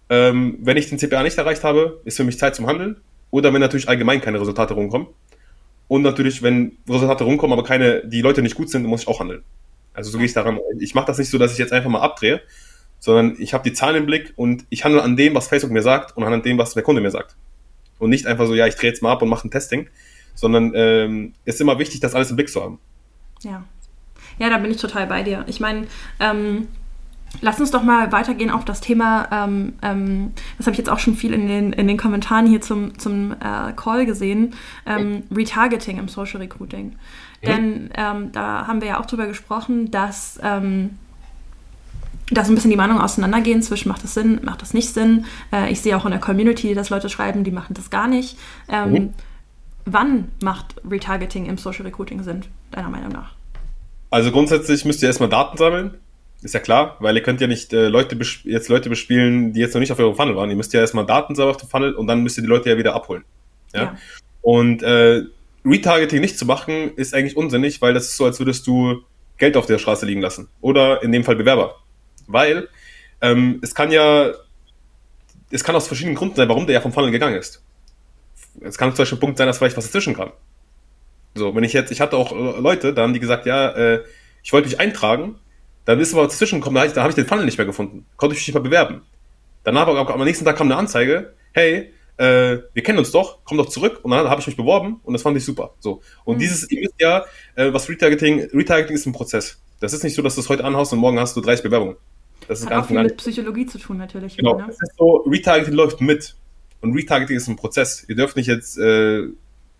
Ähm, 0.09 0.57
wenn 0.61 0.75
ich 0.75 0.89
den 0.89 0.97
CPA 0.97 1.21
nicht 1.21 1.37
erreicht 1.37 1.63
habe, 1.63 2.01
ist 2.03 2.17
für 2.17 2.23
mich 2.23 2.39
Zeit 2.39 2.55
zum 2.55 2.65
Handeln. 2.65 2.99
Oder 3.29 3.53
wenn 3.53 3.61
natürlich 3.61 3.87
allgemein 3.87 4.21
keine 4.21 4.41
Resultate 4.41 4.73
rumkommen. 4.73 5.07
Und 5.89 6.03
natürlich, 6.03 6.43
wenn 6.43 6.77
Resultate 6.87 7.23
rumkommen, 7.25 7.51
aber 7.57 7.67
keine, 7.67 8.07
die 8.07 8.21
Leute 8.21 8.41
nicht 8.41 8.55
gut 8.55 8.69
sind, 8.69 8.85
muss 8.85 9.01
ich 9.01 9.07
auch 9.07 9.19
handeln. 9.19 9.41
Also 9.93 10.11
so 10.11 10.19
gehe 10.19 10.27
ich 10.27 10.33
daran. 10.33 10.59
Ich 10.79 10.93
mache 10.93 11.07
das 11.07 11.17
nicht 11.17 11.29
so, 11.29 11.37
dass 11.37 11.51
ich 11.51 11.57
jetzt 11.57 11.73
einfach 11.73 11.89
mal 11.89 11.99
abdrehe, 11.99 12.41
sondern 12.99 13.35
ich 13.39 13.55
habe 13.55 13.63
die 13.67 13.73
Zahlen 13.73 13.95
im 13.95 14.05
Blick 14.05 14.31
und 14.35 14.65
ich 14.69 14.85
handle 14.85 15.01
an 15.01 15.17
dem, 15.17 15.33
was 15.33 15.47
Facebook 15.47 15.71
mir 15.71 15.81
sagt 15.81 16.15
und 16.15 16.23
an 16.23 16.43
dem, 16.43 16.59
was 16.59 16.75
der 16.75 16.83
Kunde 16.83 17.01
mir 17.01 17.09
sagt. 17.09 17.35
Und 17.97 18.11
nicht 18.11 18.27
einfach 18.27 18.45
so, 18.45 18.53
ja, 18.53 18.67
ich 18.67 18.75
drehe 18.75 18.91
jetzt 18.91 19.01
mal 19.01 19.11
ab 19.11 19.23
und 19.23 19.29
mache 19.29 19.47
ein 19.47 19.51
Testing, 19.51 19.89
sondern 20.35 20.73
ähm, 20.75 21.33
ist 21.45 21.59
immer 21.59 21.79
wichtig, 21.79 22.01
das 22.01 22.13
alles 22.13 22.29
im 22.29 22.35
Blick 22.35 22.49
zu 22.49 22.63
haben. 22.63 22.79
Ja. 23.41 23.65
Ja, 24.37 24.49
da 24.49 24.59
bin 24.59 24.69
ich 24.69 24.77
total 24.77 25.07
bei 25.07 25.23
dir. 25.23 25.43
Ich 25.47 25.59
meine, 25.59 25.87
ähm, 26.19 26.67
Lass 27.41 27.59
uns 27.59 27.71
doch 27.71 27.83
mal 27.83 28.11
weitergehen 28.11 28.49
auf 28.49 28.65
das 28.65 28.81
Thema, 28.81 29.27
ähm, 29.31 29.73
ähm, 29.81 30.33
das 30.57 30.65
habe 30.65 30.73
ich 30.73 30.77
jetzt 30.79 30.89
auch 30.89 30.99
schon 30.99 31.15
viel 31.15 31.33
in 31.33 31.47
den, 31.47 31.73
in 31.73 31.87
den 31.87 31.97
Kommentaren 31.97 32.47
hier 32.47 32.59
zum, 32.59 32.97
zum 32.97 33.33
äh, 33.33 33.71
Call 33.75 34.05
gesehen, 34.05 34.55
ähm, 34.85 35.23
Retargeting 35.31 35.99
im 35.99 36.07
Social 36.07 36.41
Recruiting. 36.41 36.95
Ja. 37.41 37.53
Denn 37.53 37.91
ähm, 37.95 38.31
da 38.31 38.67
haben 38.67 38.81
wir 38.81 38.89
ja 38.89 38.99
auch 38.99 39.05
drüber 39.05 39.27
gesprochen, 39.27 39.91
dass, 39.91 40.39
ähm, 40.43 40.97
dass 42.31 42.49
ein 42.49 42.55
bisschen 42.55 42.71
die 42.71 42.77
Meinungen 42.77 43.01
auseinandergehen 43.01 43.61
zwischen 43.61 43.89
macht 43.89 44.03
das 44.03 44.15
Sinn, 44.15 44.39
macht 44.43 44.61
das 44.61 44.73
nicht 44.73 44.89
Sinn. 44.89 45.25
Äh, 45.53 45.71
ich 45.71 45.81
sehe 45.81 45.95
auch 45.95 46.05
in 46.05 46.11
der 46.11 46.19
Community, 46.19 46.73
dass 46.73 46.89
Leute 46.89 47.09
schreiben, 47.09 47.43
die 47.43 47.51
machen 47.51 47.73
das 47.73 47.89
gar 47.89 48.07
nicht. 48.07 48.37
Mhm. 48.69 49.13
Wann 49.85 50.29
macht 50.43 50.75
Retargeting 50.89 51.45
im 51.45 51.57
Social 51.57 51.85
Recruiting 51.85 52.21
Sinn, 52.23 52.41
deiner 52.71 52.89
Meinung 52.89 53.11
nach? 53.11 53.33
Also 54.11 54.31
grundsätzlich 54.31 54.83
müsst 54.85 55.01
ihr 55.01 55.07
erstmal 55.07 55.29
Daten 55.29 55.57
sammeln 55.57 55.97
ist 56.41 56.53
ja 56.53 56.59
klar, 56.59 56.95
weil 56.99 57.15
ihr 57.15 57.23
könnt 57.23 57.41
ja 57.41 57.47
nicht 57.47 57.73
äh, 57.73 57.87
Leute 57.87 58.17
jetzt 58.43 58.69
Leute 58.69 58.89
bespielen, 58.89 59.53
die 59.53 59.59
jetzt 59.59 59.73
noch 59.73 59.81
nicht 59.81 59.91
auf 59.91 59.99
eurem 59.99 60.15
Funnel 60.15 60.35
waren. 60.35 60.49
Ihr 60.49 60.55
müsst 60.55 60.73
ja 60.73 60.79
erstmal 60.79 61.05
Daten 61.05 61.35
sauber 61.35 61.51
auf 61.51 61.57
dem 61.57 61.69
Funnel 61.69 61.93
und 61.93 62.07
dann 62.07 62.23
müsst 62.23 62.37
ihr 62.37 62.41
die 62.41 62.47
Leute 62.47 62.69
ja 62.69 62.77
wieder 62.77 62.95
abholen. 62.95 63.23
Ja. 63.73 63.81
ja. 63.81 63.97
Und 64.41 64.81
äh, 64.83 65.23
Retargeting 65.65 66.21
nicht 66.21 66.37
zu 66.37 66.45
machen, 66.45 66.93
ist 66.95 67.13
eigentlich 67.13 67.35
unsinnig, 67.35 67.81
weil 67.81 67.93
das 67.93 68.05
ist 68.05 68.17
so, 68.17 68.25
als 68.25 68.39
würdest 68.39 68.65
du 68.67 69.03
Geld 69.37 69.57
auf 69.57 69.65
der 69.65 69.79
Straße 69.79 70.05
liegen 70.05 70.21
lassen. 70.21 70.47
Oder 70.61 71.03
in 71.03 71.11
dem 71.11 71.23
Fall 71.23 71.35
Bewerber. 71.35 71.75
Weil 72.27 72.69
ähm, 73.21 73.59
es 73.61 73.75
kann 73.75 73.91
ja, 73.91 74.31
es 75.51 75.63
kann 75.63 75.75
aus 75.75 75.87
verschiedenen 75.87 76.15
Gründen 76.15 76.35
sein, 76.35 76.47
warum 76.47 76.67
der 76.67 76.75
ja 76.75 76.81
vom 76.81 76.93
Funnel 76.93 77.11
gegangen 77.11 77.35
ist. 77.35 77.61
Es 78.61 78.77
kann 78.77 78.89
zum 78.91 79.03
Beispiel 79.03 79.17
ein 79.17 79.21
Punkt 79.21 79.37
sein, 79.37 79.47
dass 79.47 79.57
vielleicht 79.57 79.77
was 79.77 79.85
dazwischen 79.85 80.15
kam. 80.15 80.31
So, 81.35 81.53
wenn 81.55 81.63
ich 81.63 81.73
jetzt, 81.73 81.91
ich 81.91 82.01
hatte 82.01 82.17
auch 82.17 82.31
Leute, 82.31 82.93
da 82.93 83.03
haben 83.03 83.13
die 83.13 83.19
gesagt, 83.19 83.45
ja, 83.45 83.69
äh, 83.69 84.03
ich 84.43 84.53
wollte 84.53 84.67
mich 84.67 84.79
eintragen, 84.79 85.35
dann 85.85 85.99
ist 85.99 86.13
aber 86.13 86.23
dazwischen 86.23 86.59
gekommen, 86.59 86.75
da 86.75 86.81
habe 86.81 86.91
ich, 86.91 86.97
hab 86.97 87.09
ich 87.09 87.15
den 87.15 87.25
Funnel 87.25 87.45
nicht 87.45 87.57
mehr 87.57 87.65
gefunden. 87.65 88.05
Konnte 88.17 88.33
ich 88.33 88.41
mich 88.41 88.47
nicht 88.47 88.55
mehr 88.55 88.63
bewerben. 88.63 89.01
Danach, 89.63 89.87
aber 89.87 90.13
am 90.13 90.23
nächsten 90.23 90.45
Tag 90.45 90.57
kam 90.57 90.67
eine 90.67 90.77
Anzeige, 90.77 91.33
hey, 91.53 91.91
äh, 92.17 92.59
wir 92.73 92.83
kennen 92.83 92.99
uns 92.99 93.11
doch, 93.11 93.39
komm 93.45 93.57
doch 93.57 93.69
zurück. 93.69 94.01
Und 94.03 94.11
dann 94.11 94.29
habe 94.29 94.41
ich 94.41 94.47
mich 94.47 94.57
beworben 94.57 94.99
und 95.03 95.13
das 95.13 95.21
fand 95.21 95.37
ich 95.37 95.45
super. 95.45 95.73
So. 95.79 96.01
Und 96.25 96.35
mhm. 96.35 96.39
dieses, 96.39 96.69
ihr 96.69 96.81
wisst 96.81 96.95
ja, 96.99 97.25
äh, 97.55 97.71
was 97.73 97.89
Retargeting, 97.89 98.49
Retargeting 98.53 98.95
ist 98.95 99.05
ein 99.05 99.13
Prozess. 99.13 99.61
Das 99.79 99.93
ist 99.93 100.03
nicht 100.03 100.15
so, 100.15 100.21
dass 100.21 100.35
du 100.35 100.41
es 100.41 100.49
heute 100.49 100.65
anhaust 100.65 100.91
und 100.91 100.99
morgen 100.99 101.19
hast 101.19 101.35
du 101.35 101.41
30 101.41 101.63
Bewerbungen. 101.63 101.95
Das 102.47 102.59
ist 102.59 102.65
Hat 102.65 102.71
ganz 102.71 102.83
auch 102.83 102.87
viel 102.89 103.01
mit 103.01 103.17
Psychologie 103.17 103.65
zu 103.65 103.77
tun 103.77 103.97
natürlich. 103.97 104.35
Genau. 104.35 104.57
Ne? 104.57 104.65
Das 104.67 104.75
ist 104.81 104.97
so, 104.97 105.23
Retargeting 105.27 105.73
läuft 105.73 106.01
mit. 106.01 106.35
Und 106.81 106.93
Retargeting 106.93 107.37
ist 107.37 107.47
ein 107.47 107.55
Prozess. 107.55 108.05
Ihr 108.07 108.15
dürft 108.15 108.35
nicht 108.35 108.47
jetzt, 108.47 108.77
äh, 108.77 109.27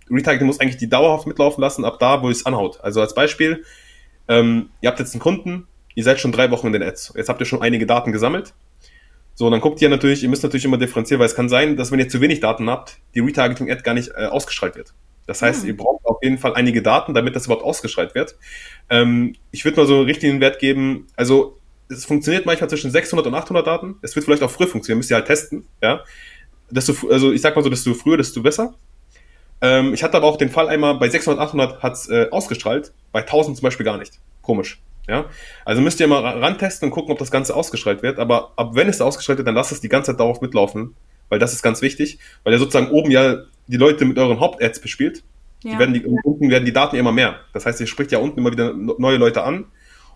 Retargeting 0.09 0.47
muss 0.47 0.59
eigentlich 0.59 0.77
die 0.77 0.89
dauerhaft 0.89 1.27
mitlaufen 1.27 1.61
lassen, 1.61 1.83
ab 1.83 1.99
da, 1.99 2.21
wo 2.21 2.29
es 2.29 2.45
anhaut. 2.45 2.79
Also 2.81 3.01
als 3.01 3.13
Beispiel, 3.13 3.63
ähm, 4.27 4.69
ihr 4.81 4.89
habt 4.89 4.99
jetzt 4.99 5.13
einen 5.13 5.21
Kunden, 5.21 5.67
ihr 5.99 6.05
seid 6.05 6.21
schon 6.21 6.31
drei 6.31 6.49
Wochen 6.49 6.67
in 6.67 6.73
den 6.73 6.81
Ads. 6.81 7.11
Jetzt 7.17 7.27
habt 7.27 7.41
ihr 7.41 7.45
schon 7.45 7.61
einige 7.61 7.85
Daten 7.85 8.13
gesammelt. 8.13 8.53
So, 9.35 9.49
dann 9.49 9.59
guckt 9.59 9.81
ihr 9.81 9.89
natürlich, 9.89 10.23
ihr 10.23 10.29
müsst 10.29 10.43
natürlich 10.43 10.63
immer 10.63 10.77
differenzieren, 10.77 11.19
weil 11.19 11.27
es 11.27 11.35
kann 11.35 11.49
sein, 11.49 11.75
dass 11.75 11.91
wenn 11.91 11.99
ihr 11.99 12.07
zu 12.07 12.21
wenig 12.21 12.39
Daten 12.39 12.69
habt, 12.69 12.99
die 13.15 13.19
Retargeting-Ad 13.19 13.81
gar 13.81 13.93
nicht 13.93 14.11
äh, 14.15 14.27
ausgestrahlt 14.27 14.77
wird. 14.77 14.93
Das 15.27 15.41
heißt, 15.41 15.63
mhm. 15.63 15.67
ihr 15.67 15.75
braucht 15.75 16.05
auf 16.05 16.19
jeden 16.23 16.37
Fall 16.37 16.53
einige 16.53 16.81
Daten, 16.81 17.13
damit 17.13 17.35
das 17.35 17.47
überhaupt 17.47 17.65
ausgestrahlt 17.65 18.15
wird. 18.15 18.37
Ähm, 18.89 19.35
ich 19.51 19.65
würde 19.65 19.75
mal 19.75 19.87
so 19.87 19.97
einen 19.97 20.05
richtigen 20.05 20.39
Wert 20.39 20.59
geben, 20.59 21.07
also 21.17 21.57
es 21.89 22.05
funktioniert 22.05 22.45
manchmal 22.45 22.69
zwischen 22.69 22.91
600 22.91 23.27
und 23.27 23.35
800 23.35 23.67
Daten. 23.67 23.95
Es 24.01 24.15
wird 24.15 24.23
vielleicht 24.23 24.43
auch 24.43 24.51
früh 24.51 24.67
funktionieren, 24.67 24.99
müsst 24.99 25.11
ihr 25.11 25.17
halt 25.17 25.27
testen, 25.27 25.67
ja. 25.81 26.01
Desto, 26.69 26.93
also 27.09 27.33
ich 27.33 27.41
sag 27.41 27.57
mal 27.57 27.61
so, 27.61 27.69
desto 27.69 27.93
früher, 27.93 28.15
desto 28.15 28.41
besser. 28.41 28.75
Ähm, 29.59 29.93
ich 29.93 30.01
hatte 30.01 30.15
aber 30.15 30.27
auch 30.27 30.37
den 30.37 30.49
Fall 30.49 30.69
einmal, 30.69 30.95
bei 30.95 31.09
600, 31.09 31.41
800 31.41 31.83
hat 31.83 31.93
es 31.93 32.07
äh, 32.07 32.27
ausgestrahlt, 32.31 32.93
bei 33.11 33.19
1000 33.19 33.57
zum 33.57 33.63
Beispiel 33.63 33.85
gar 33.85 33.97
nicht. 33.97 34.13
Komisch. 34.41 34.81
Ja? 35.09 35.25
Also 35.65 35.81
müsst 35.81 35.99
ihr 35.99 36.07
mal 36.07 36.21
rantesten 36.21 36.87
und 36.87 36.91
gucken, 36.91 37.11
ob 37.11 37.17
das 37.17 37.31
Ganze 37.31 37.55
ausgestrahlt 37.55 38.03
wird. 38.03 38.19
Aber 38.19 38.53
ab 38.55 38.75
wenn 38.75 38.87
es 38.87 39.01
ausgestrahlt 39.01 39.39
wird, 39.39 39.47
dann 39.47 39.55
lasst 39.55 39.71
es 39.71 39.81
die 39.81 39.89
ganze 39.89 40.11
Zeit 40.11 40.19
darauf 40.19 40.39
mitlaufen, 40.39 40.95
weil 41.29 41.39
das 41.39 41.53
ist 41.53 41.63
ganz 41.63 41.81
wichtig, 41.81 42.19
weil 42.43 42.53
ihr 42.53 42.59
sozusagen 42.59 42.91
oben 42.91 43.11
ja 43.11 43.37
die 43.67 43.77
Leute 43.77 44.05
mit 44.05 44.17
euren 44.17 44.39
Haupt-Ads 44.39 44.79
bespielt. 44.79 45.23
Ja. 45.63 45.73
Die 45.73 45.79
werden 45.79 45.93
die, 45.93 46.05
unten 46.05 46.49
werden 46.49 46.65
die 46.65 46.73
Daten 46.73 46.95
immer 46.95 47.11
mehr. 47.11 47.39
Das 47.53 47.65
heißt, 47.65 47.81
ihr 47.81 47.87
spricht 47.87 48.11
ja 48.11 48.19
unten 48.19 48.39
immer 48.39 48.51
wieder 48.51 48.73
neue 48.73 49.17
Leute 49.17 49.43
an 49.43 49.65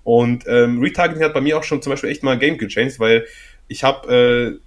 Und 0.04 0.46
ähm, 0.48 0.80
Retargeting 0.80 1.24
hat 1.24 1.34
bei 1.34 1.42
mir 1.42 1.58
auch 1.58 1.64
schon 1.64 1.82
zum 1.82 1.92
Beispiel 1.92 2.10
echt 2.10 2.24
mal 2.24 2.32
ein 2.32 2.40
Game 2.40 2.58
gechanged, 2.58 3.00
weil 3.00 3.26
ich 3.68 3.84
habe 3.84 4.14
äh, 4.14 4.60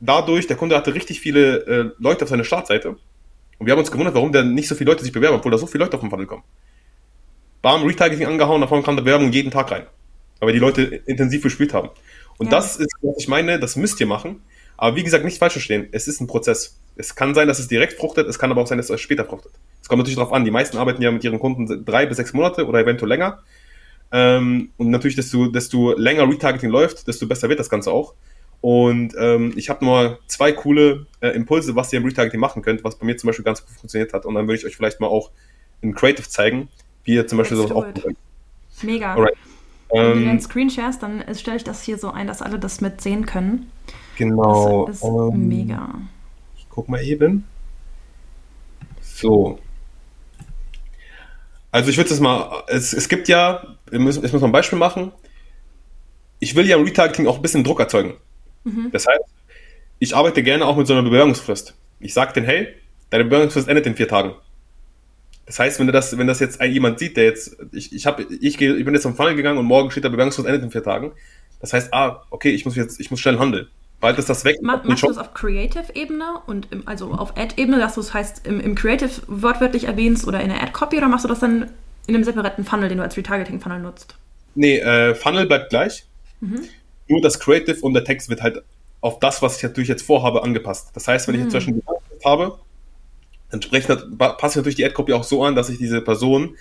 dadurch, 0.00 0.46
der 0.46 0.56
Kunde 0.56 0.76
hatte 0.76 0.94
richtig 0.94 1.20
viele 1.20 1.66
äh, 1.66 1.90
Leute 1.98 2.24
auf 2.24 2.28
seiner 2.28 2.44
Startseite. 2.44 2.90
Und 2.90 3.66
wir 3.66 3.72
haben 3.72 3.78
uns 3.78 3.90
gewundert, 3.90 4.14
warum 4.14 4.32
da 4.32 4.42
nicht 4.42 4.68
so 4.68 4.74
viele 4.74 4.90
Leute 4.90 5.04
sich 5.04 5.12
bewerben, 5.12 5.36
obwohl 5.36 5.52
da 5.52 5.58
so 5.58 5.66
viele 5.66 5.84
Leute 5.84 5.96
auf 5.96 6.00
den 6.00 6.10
Funnel 6.10 6.26
kommen. 6.26 6.42
Bam, 7.62 7.84
Retargeting 7.84 8.26
angehauen, 8.26 8.60
davon 8.60 8.82
kam 8.82 8.96
der 8.96 9.04
Bewerbung 9.04 9.32
jeden 9.32 9.50
Tag 9.50 9.70
rein. 9.70 9.86
Weil 10.40 10.52
die 10.52 10.58
Leute 10.58 10.82
intensiv 10.82 11.42
gespielt 11.42 11.72
haben. 11.72 11.90
Und 12.36 12.46
ja. 12.46 12.50
das 12.50 12.76
ist, 12.76 12.92
was 13.00 13.14
ich 13.18 13.28
meine, 13.28 13.60
das 13.60 13.76
müsst 13.76 14.00
ihr 14.00 14.06
machen. 14.06 14.42
Aber 14.76 14.96
wie 14.96 15.04
gesagt, 15.04 15.24
nicht 15.24 15.38
falsch 15.38 15.52
verstehen. 15.52 15.88
Es 15.92 16.08
ist 16.08 16.20
ein 16.20 16.26
Prozess. 16.26 16.80
Es 16.96 17.14
kann 17.14 17.34
sein, 17.34 17.46
dass 17.46 17.60
es 17.60 17.68
direkt 17.68 17.92
fruchtet, 17.92 18.28
es 18.28 18.38
kann 18.38 18.50
aber 18.50 18.62
auch 18.62 18.66
sein, 18.66 18.78
dass 18.78 18.90
es 18.90 19.00
später 19.00 19.24
fruchtet. 19.24 19.52
Es 19.80 19.88
kommt 19.88 20.00
natürlich 20.00 20.16
darauf 20.16 20.32
an. 20.32 20.44
Die 20.44 20.50
meisten 20.50 20.76
arbeiten 20.76 21.00
ja 21.00 21.12
mit 21.12 21.22
ihren 21.22 21.38
Kunden 21.38 21.84
drei 21.84 22.04
bis 22.06 22.16
sechs 22.16 22.32
Monate 22.32 22.66
oder 22.66 22.80
eventuell 22.80 23.08
länger. 23.08 23.42
Ähm, 24.10 24.72
und 24.76 24.90
natürlich, 24.90 25.14
desto, 25.14 25.46
desto 25.46 25.96
länger 25.96 26.28
Retargeting 26.28 26.70
läuft, 26.70 27.06
desto 27.06 27.26
besser 27.28 27.48
wird 27.48 27.60
das 27.60 27.70
Ganze 27.70 27.92
auch. 27.92 28.14
Und 28.60 29.14
ähm, 29.18 29.52
ich 29.56 29.70
habe 29.70 29.84
nur 29.84 30.18
zwei 30.26 30.52
coole 30.52 31.06
äh, 31.20 31.28
Impulse, 31.28 31.74
was 31.76 31.92
ihr 31.92 32.00
im 32.00 32.04
Retargeting 32.04 32.40
machen 32.40 32.62
könnt, 32.62 32.84
was 32.84 32.96
bei 32.96 33.06
mir 33.06 33.16
zum 33.16 33.28
Beispiel 33.28 33.44
ganz 33.44 33.64
gut 33.64 33.74
funktioniert 33.74 34.12
hat. 34.12 34.26
Und 34.26 34.34
dann 34.34 34.46
würde 34.46 34.58
ich 34.58 34.66
euch 34.66 34.76
vielleicht 34.76 35.00
mal 35.00 35.06
auch 35.06 35.30
in 35.80 35.94
Creative 35.94 36.28
zeigen, 36.28 36.68
wie 37.04 37.14
ihr 37.14 37.26
zum 37.26 37.38
Beispiel 37.38 37.56
sowas 37.56 37.72
aufbauen 37.72 37.94
könnt. 37.94 38.18
Mega. 38.82 39.14
Alright. 39.14 39.36
Wenn 39.90 40.12
du 40.12 40.20
den 40.20 40.28
ähm, 40.30 40.40
Screen 40.40 40.70
sharest, 40.70 41.02
dann 41.02 41.22
stelle 41.34 41.58
ich 41.58 41.64
das 41.64 41.82
hier 41.82 41.98
so 41.98 42.10
ein, 42.10 42.26
dass 42.26 42.40
alle 42.40 42.58
das 42.58 42.80
mit 42.80 43.00
sehen 43.00 43.26
können. 43.26 43.70
Genau. 44.16 44.86
Das 44.86 44.96
ist 44.96 45.04
ähm, 45.04 45.48
mega. 45.48 45.94
Ich 46.56 46.66
guck 46.70 46.88
mal 46.88 47.02
eben. 47.02 47.44
So. 49.00 49.58
Also 51.70 51.90
ich 51.90 51.96
würde 51.96 52.12
es 52.12 52.20
mal, 52.20 52.64
es, 52.68 52.92
es 52.92 53.08
gibt 53.08 53.28
ja, 53.28 53.66
ich 53.90 53.98
muss, 53.98 54.16
ich 54.16 54.32
muss 54.32 54.40
mal 54.40 54.48
ein 54.48 54.52
Beispiel 54.52 54.78
machen. 54.78 55.12
Ich 56.38 56.54
will 56.54 56.66
ja 56.66 56.76
im 56.76 56.84
Retargeting 56.84 57.26
auch 57.26 57.36
ein 57.36 57.42
bisschen 57.42 57.64
Druck 57.64 57.80
erzeugen. 57.80 58.14
Mhm. 58.64 58.88
Das 58.92 59.06
heißt, 59.06 59.24
ich 59.98 60.16
arbeite 60.16 60.42
gerne 60.42 60.66
auch 60.66 60.76
mit 60.76 60.86
so 60.86 60.94
einer 60.94 61.02
Bewerbungsfrist. 61.02 61.74
Ich 62.00 62.14
sage 62.14 62.32
denen, 62.32 62.46
hey, 62.46 62.68
deine 63.10 63.24
Bewerbungsfrist 63.24 63.68
endet 63.68 63.86
in 63.86 63.94
vier 63.94 64.08
Tagen. 64.08 64.32
Das 65.46 65.58
heißt, 65.58 65.80
wenn 65.80 65.86
das, 65.88 66.16
wenn 66.16 66.26
das 66.26 66.40
jetzt 66.40 66.62
jemand 66.62 66.98
sieht, 66.98 67.16
der 67.16 67.24
jetzt, 67.24 67.56
ich, 67.72 67.92
ich, 67.92 68.06
hab, 68.06 68.20
ich, 68.20 68.58
geh, 68.58 68.72
ich 68.72 68.84
bin 68.84 68.94
jetzt 68.94 69.02
zum 69.02 69.16
Funnel 69.16 69.34
gegangen 69.34 69.58
und 69.58 69.66
morgen 69.66 69.90
steht 69.90 70.04
der 70.04 70.10
Bewerbungsfrist 70.10 70.46
endet 70.46 70.62
in 70.62 70.70
vier 70.70 70.82
Tagen. 70.82 71.12
Das 71.60 71.72
heißt, 71.72 71.92
ah, 71.92 72.22
okay, 72.30 72.50
ich 72.50 72.64
muss 72.64 72.76
jetzt, 72.76 73.00
ich 73.00 73.10
muss 73.10 73.20
schnell 73.20 73.38
handeln. 73.38 73.68
Bald 74.00 74.18
ist 74.18 74.28
das 74.28 74.44
weg. 74.44 74.56
Ma 74.62 74.82
machst 74.84 75.04
du 75.04 75.08
das 75.08 75.18
auf 75.18 75.32
Creative-Ebene 75.32 76.40
und 76.46 76.66
im, 76.72 76.86
also 76.88 77.12
auf 77.12 77.36
Ad-Ebene, 77.36 77.78
dass 77.78 77.94
du 77.94 78.00
es 78.00 78.12
heißt 78.12 78.46
im, 78.46 78.60
im 78.60 78.74
Creative 78.74 79.10
wortwörtlich 79.28 79.84
erwähnst 79.84 80.26
oder 80.26 80.40
in 80.40 80.48
der 80.48 80.60
Ad-Copy 80.60 80.96
oder 80.96 81.08
machst 81.08 81.24
du 81.24 81.28
das 81.28 81.38
dann 81.38 81.70
in 82.08 82.16
einem 82.16 82.24
separaten 82.24 82.64
Funnel, 82.64 82.88
den 82.88 82.98
du 82.98 83.04
als 83.04 83.16
Retargeting-Funnel 83.16 83.78
nutzt? 83.78 84.16
Nee, 84.56 84.78
äh, 84.78 85.14
Funnel 85.14 85.46
bleibt 85.46 85.70
gleich. 85.70 86.04
Mhm. 86.40 86.62
Nur 87.08 87.20
das 87.20 87.38
Creative 87.38 87.80
und 87.80 87.94
der 87.94 88.04
Text 88.04 88.28
wird 88.28 88.42
halt 88.42 88.62
auf 89.00 89.20
das, 89.20 89.40
was 89.40 89.58
ich 89.58 89.62
natürlich 89.62 89.88
jetzt 89.88 90.02
vorhabe, 90.02 90.42
angepasst. 90.42 90.90
Das 90.94 91.06
heißt, 91.06 91.28
wenn 91.28 91.36
mhm. 91.36 91.46
ich 91.46 91.54
jetzt 91.54 91.64
zum 91.64 91.74
Beispiel 91.74 91.94
habe, 92.24 92.58
entsprechend 93.52 94.18
passe 94.18 94.52
ich 94.52 94.56
natürlich 94.56 94.76
die 94.76 94.84
Ad-Copy 94.84 95.12
auch 95.12 95.24
so 95.24 95.44
an, 95.44 95.54
dass 95.54 95.68
ich 95.68 95.78
diese 95.78 96.00
Person 96.00 96.56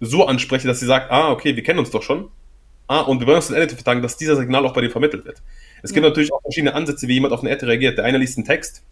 so 0.00 0.26
anspreche, 0.26 0.66
dass 0.66 0.80
sie 0.80 0.86
sagt, 0.86 1.10
ah, 1.10 1.30
okay, 1.30 1.56
wir 1.56 1.62
kennen 1.62 1.78
uns 1.78 1.90
doch 1.90 2.02
schon. 2.02 2.28
Ah, 2.86 3.00
und 3.00 3.20
wir 3.20 3.26
wollen 3.26 3.36
uns 3.36 3.48
das 3.48 3.56
Editing 3.56 3.78
vertagen, 3.78 4.02
dass 4.02 4.16
dieser 4.16 4.36
Signal 4.36 4.66
auch 4.66 4.74
bei 4.74 4.82
dir 4.82 4.90
vermittelt 4.90 5.24
wird. 5.24 5.40
Es 5.82 5.90
ja. 5.90 5.94
gibt 5.94 6.06
natürlich 6.06 6.32
auch 6.32 6.42
verschiedene 6.42 6.74
Ansätze, 6.74 7.08
wie 7.08 7.14
jemand 7.14 7.32
auf 7.32 7.40
eine 7.40 7.52
Ad 7.52 7.64
reagiert. 7.64 7.96
Der 7.96 8.04
eine 8.04 8.18
liest 8.18 8.36
einen 8.36 8.46
Text 8.46 8.82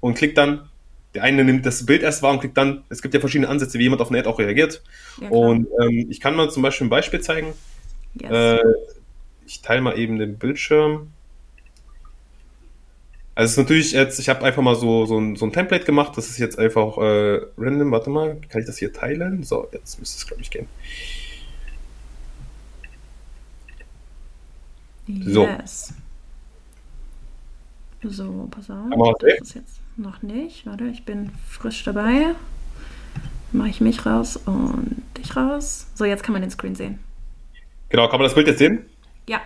und 0.00 0.14
klickt 0.14 0.36
dann, 0.36 0.68
der 1.14 1.22
eine 1.22 1.44
nimmt 1.44 1.64
das 1.64 1.86
Bild 1.86 2.02
erst 2.02 2.22
wahr 2.22 2.32
und 2.32 2.40
klickt 2.40 2.56
dann, 2.56 2.84
es 2.88 3.00
gibt 3.00 3.14
ja 3.14 3.20
verschiedene 3.20 3.48
Ansätze, 3.48 3.78
wie 3.78 3.84
jemand 3.84 4.02
auf 4.02 4.10
eine 4.10 4.18
Ad 4.18 4.28
auch 4.28 4.38
reagiert. 4.38 4.82
Ja, 5.20 5.28
und 5.28 5.68
ähm, 5.80 6.06
ich 6.10 6.20
kann 6.20 6.34
mal 6.34 6.50
zum 6.50 6.62
Beispiel 6.62 6.86
ein 6.86 6.90
Beispiel 6.90 7.20
zeigen. 7.20 7.54
Yes. 8.20 8.30
Äh, 8.30 8.62
ich 9.46 9.62
teile 9.62 9.80
mal 9.80 9.98
eben 9.98 10.18
den 10.18 10.38
Bildschirm. 10.38 11.12
Also 13.34 13.46
es 13.46 13.52
ist 13.52 13.58
natürlich 13.58 13.92
jetzt, 13.92 14.18
ich 14.18 14.28
habe 14.28 14.44
einfach 14.44 14.62
mal 14.62 14.74
so, 14.74 15.06
so, 15.06 15.18
ein, 15.18 15.36
so 15.36 15.46
ein 15.46 15.52
Template 15.52 15.84
gemacht, 15.84 16.16
das 16.16 16.28
ist 16.28 16.38
jetzt 16.38 16.58
einfach 16.58 16.98
äh, 16.98 17.40
random, 17.56 17.90
warte 17.90 18.10
mal, 18.10 18.36
kann 18.50 18.60
ich 18.60 18.66
das 18.66 18.76
hier 18.76 18.92
teilen? 18.92 19.42
So, 19.42 19.68
jetzt 19.72 19.98
müsste 19.98 20.18
es, 20.18 20.26
glaube 20.26 20.42
ich, 20.42 20.50
gehen. 20.50 20.68
Yes. 25.06 25.94
So. 28.02 28.10
So, 28.10 28.48
pass 28.50 28.68
auf. 28.68 29.18
Das 29.20 29.48
ist 29.48 29.54
jetzt 29.54 29.80
noch 29.96 30.22
nicht. 30.22 30.66
Warte, 30.66 30.84
ich 30.86 31.04
bin 31.04 31.30
frisch 31.48 31.84
dabei. 31.84 32.34
Mache 33.52 33.68
ich 33.68 33.80
mich 33.80 34.04
raus 34.04 34.36
und 34.36 35.02
dich 35.16 35.36
raus. 35.36 35.86
So, 35.94 36.04
jetzt 36.04 36.22
kann 36.22 36.32
man 36.32 36.42
den 36.42 36.50
Screen 36.50 36.74
sehen. 36.74 36.98
Genau, 37.90 38.08
kann 38.08 38.18
man 38.18 38.26
das 38.26 38.34
Bild 38.34 38.48
jetzt 38.48 38.58
sehen? 38.58 38.86
Ja. 39.28 39.40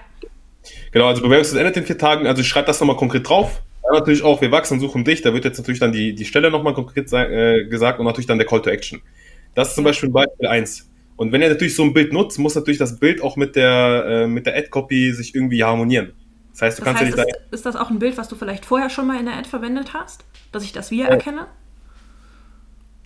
Genau, 0.92 1.08
also 1.08 1.20
Bewerbungsfrist 1.22 1.60
endet 1.60 1.76
in 1.76 1.84
vier 1.84 1.98
Tagen. 1.98 2.26
Also 2.26 2.40
ich 2.40 2.48
schreibe 2.48 2.66
das 2.66 2.80
nochmal 2.80 2.96
konkret 2.96 3.28
drauf. 3.28 3.62
Dann 3.86 3.98
natürlich 3.98 4.22
auch, 4.22 4.40
wir 4.40 4.50
wachsen, 4.50 4.80
suchen 4.80 5.04
dich. 5.04 5.22
Da 5.22 5.32
wird 5.32 5.44
jetzt 5.44 5.58
natürlich 5.58 5.80
dann 5.80 5.92
die, 5.92 6.14
die 6.14 6.24
Stelle 6.24 6.50
nochmal 6.50 6.74
konkret 6.74 7.12
äh, 7.12 7.64
gesagt 7.64 7.98
und 7.98 8.06
natürlich 8.06 8.26
dann 8.26 8.38
der 8.38 8.46
Call 8.46 8.62
to 8.62 8.70
Action. 8.70 9.00
Das 9.54 9.68
ist 9.68 9.74
zum 9.74 9.84
Beispiel 9.84 10.10
Beispiel 10.10 10.46
1. 10.46 10.90
Und 11.16 11.32
wenn 11.32 11.40
ihr 11.40 11.48
natürlich 11.48 11.74
so 11.74 11.82
ein 11.82 11.94
Bild 11.94 12.12
nutzt, 12.12 12.38
muss 12.38 12.54
natürlich 12.54 12.78
das 12.78 12.98
Bild 12.98 13.22
auch 13.22 13.36
mit 13.36 13.56
der, 13.56 14.04
äh, 14.06 14.26
mit 14.26 14.46
der 14.46 14.56
Ad-Copy 14.56 15.12
sich 15.12 15.34
irgendwie 15.34 15.64
harmonieren. 15.64 16.12
Das 16.52 16.62
heißt, 16.62 16.78
du 16.78 16.82
das 16.82 16.86
kannst 16.86 17.02
heißt, 17.02 17.18
ja 17.18 17.24
nicht 17.24 17.36
ist, 17.36 17.52
ist 17.52 17.66
das 17.66 17.76
auch 17.76 17.90
ein 17.90 17.98
Bild, 17.98 18.18
was 18.18 18.28
du 18.28 18.36
vielleicht 18.36 18.64
vorher 18.64 18.90
schon 18.90 19.06
mal 19.06 19.18
in 19.18 19.26
der 19.26 19.36
Ad 19.36 19.48
verwendet 19.48 19.94
hast? 19.94 20.24
Dass 20.52 20.62
ich 20.62 20.72
das 20.72 20.90
wir 20.90 21.06
erkenne? 21.06 21.46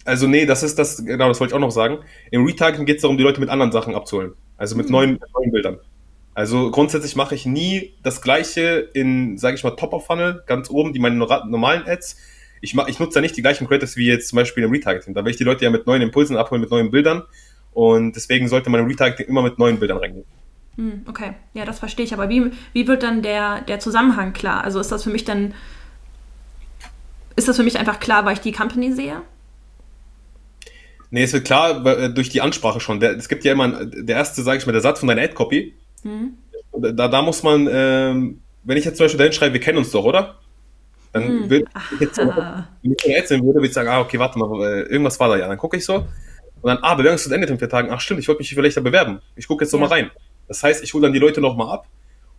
Also 0.04 0.26
nee, 0.26 0.46
das 0.46 0.62
ist 0.62 0.78
das, 0.78 1.04
genau, 1.04 1.28
das 1.28 1.40
wollte 1.40 1.52
ich 1.52 1.56
auch 1.56 1.60
noch 1.60 1.70
sagen. 1.70 1.98
Im 2.30 2.44
Retargeting 2.44 2.86
geht 2.86 2.96
es 2.96 3.02
darum, 3.02 3.16
die 3.16 3.22
Leute 3.22 3.40
mit 3.40 3.48
anderen 3.48 3.70
Sachen 3.70 3.94
abzuholen. 3.94 4.32
Also 4.56 4.76
mit, 4.76 4.86
hm. 4.86 4.92
neuen, 4.92 5.10
mit 5.12 5.22
neuen 5.34 5.52
Bildern. 5.52 5.78
Also 6.40 6.70
grundsätzlich 6.70 7.16
mache 7.16 7.34
ich 7.34 7.44
nie 7.44 7.92
das 8.02 8.22
gleiche 8.22 8.88
in, 8.94 9.36
sage 9.36 9.56
ich 9.56 9.62
mal, 9.62 9.72
Top-of-Funnel, 9.72 10.42
ganz 10.46 10.70
oben, 10.70 10.94
die 10.94 10.98
meine 10.98 11.14
normalen 11.14 11.86
Ads. 11.86 12.16
Ich, 12.62 12.72
mach, 12.72 12.88
ich 12.88 12.98
nutze 12.98 13.16
da 13.16 13.20
nicht 13.20 13.36
die 13.36 13.42
gleichen 13.42 13.68
Creatives 13.68 13.98
wie 13.98 14.06
jetzt 14.06 14.28
zum 14.28 14.36
Beispiel 14.36 14.64
im 14.64 14.70
Retargeting. 14.70 15.12
Da 15.12 15.22
will 15.22 15.32
ich 15.32 15.36
die 15.36 15.44
Leute 15.44 15.66
ja 15.66 15.70
mit 15.70 15.86
neuen 15.86 16.00
Impulsen 16.00 16.38
abholen, 16.38 16.62
mit 16.62 16.70
neuen 16.70 16.90
Bildern. 16.90 17.24
Und 17.74 18.16
deswegen 18.16 18.48
sollte 18.48 18.70
man 18.70 18.80
im 18.80 18.86
Retargeting 18.86 19.26
immer 19.26 19.42
mit 19.42 19.58
neuen 19.58 19.78
Bildern 19.78 19.98
reingehen. 19.98 20.24
Hm, 20.76 21.02
okay, 21.06 21.34
ja, 21.52 21.66
das 21.66 21.78
verstehe 21.78 22.06
ich. 22.06 22.14
Aber 22.14 22.30
wie, 22.30 22.50
wie 22.72 22.88
wird 22.88 23.02
dann 23.02 23.20
der, 23.20 23.60
der 23.60 23.78
Zusammenhang 23.78 24.32
klar? 24.32 24.64
Also 24.64 24.80
ist 24.80 24.90
das 24.90 25.04
für 25.04 25.10
mich 25.10 25.26
dann, 25.26 25.52
ist 27.36 27.48
das 27.48 27.56
für 27.56 27.64
mich 27.64 27.78
einfach 27.78 28.00
klar, 28.00 28.24
weil 28.24 28.32
ich 28.32 28.40
die 28.40 28.52
Company 28.52 28.94
sehe? 28.94 29.20
Nee, 31.10 31.24
es 31.24 31.34
wird 31.34 31.44
klar 31.44 31.84
äh, 31.84 32.08
durch 32.08 32.30
die 32.30 32.40
Ansprache 32.40 32.80
schon. 32.80 32.98
Der, 32.98 33.14
es 33.14 33.28
gibt 33.28 33.44
ja 33.44 33.52
immer, 33.52 33.84
der 33.84 34.16
erste, 34.16 34.42
sage 34.42 34.56
ich 34.56 34.64
mal, 34.64 34.72
der 34.72 34.80
Satz 34.80 35.00
von 35.00 35.08
deiner 35.08 35.20
Ad-Copy, 35.20 35.74
Mhm. 36.02 36.34
Da, 36.72 37.08
da 37.08 37.22
muss 37.22 37.42
man, 37.42 37.68
ähm, 37.70 38.40
wenn 38.64 38.76
ich 38.76 38.84
jetzt 38.84 38.96
zum 38.96 39.04
Beispiel 39.04 39.18
dahin 39.18 39.32
schreibe, 39.32 39.54
wir 39.54 39.60
kennen 39.60 39.78
uns 39.78 39.90
doch, 39.90 40.04
oder? 40.04 40.36
Dann 41.12 41.42
mhm. 41.42 41.50
würde 41.50 41.64
ich 41.94 42.00
jetzt, 42.00 42.18
wenn 42.18 42.92
ich 42.92 43.08
erzählen 43.08 43.42
würde, 43.42 43.56
würde 43.56 43.66
ich 43.66 43.72
sagen, 43.72 43.88
ah, 43.88 44.00
okay, 44.00 44.18
warte 44.18 44.38
mal, 44.38 44.62
äh, 44.62 44.82
irgendwas 44.82 45.18
war 45.18 45.28
da 45.28 45.36
ja. 45.36 45.48
Dann 45.48 45.58
gucke 45.58 45.76
ich 45.76 45.84
so 45.84 46.06
und 46.62 46.68
dann, 46.68 46.78
ah, 46.82 46.94
Bewerbungsfrist 46.94 47.34
endet 47.34 47.50
in 47.50 47.58
vier 47.58 47.68
Tagen. 47.68 47.90
Ach 47.90 48.00
stimmt, 48.00 48.20
ich 48.20 48.28
wollte 48.28 48.40
mich 48.40 48.54
vielleicht 48.54 48.76
da 48.76 48.80
bewerben. 48.80 49.20
Ich 49.34 49.48
gucke 49.48 49.64
jetzt 49.64 49.72
ja. 49.72 49.78
noch 49.78 49.88
mal 49.88 49.94
rein. 49.94 50.10
Das 50.46 50.62
heißt, 50.62 50.82
ich 50.84 50.92
hole 50.94 51.02
dann 51.02 51.12
die 51.12 51.18
Leute 51.18 51.40
noch 51.40 51.56
mal 51.56 51.72
ab 51.72 51.86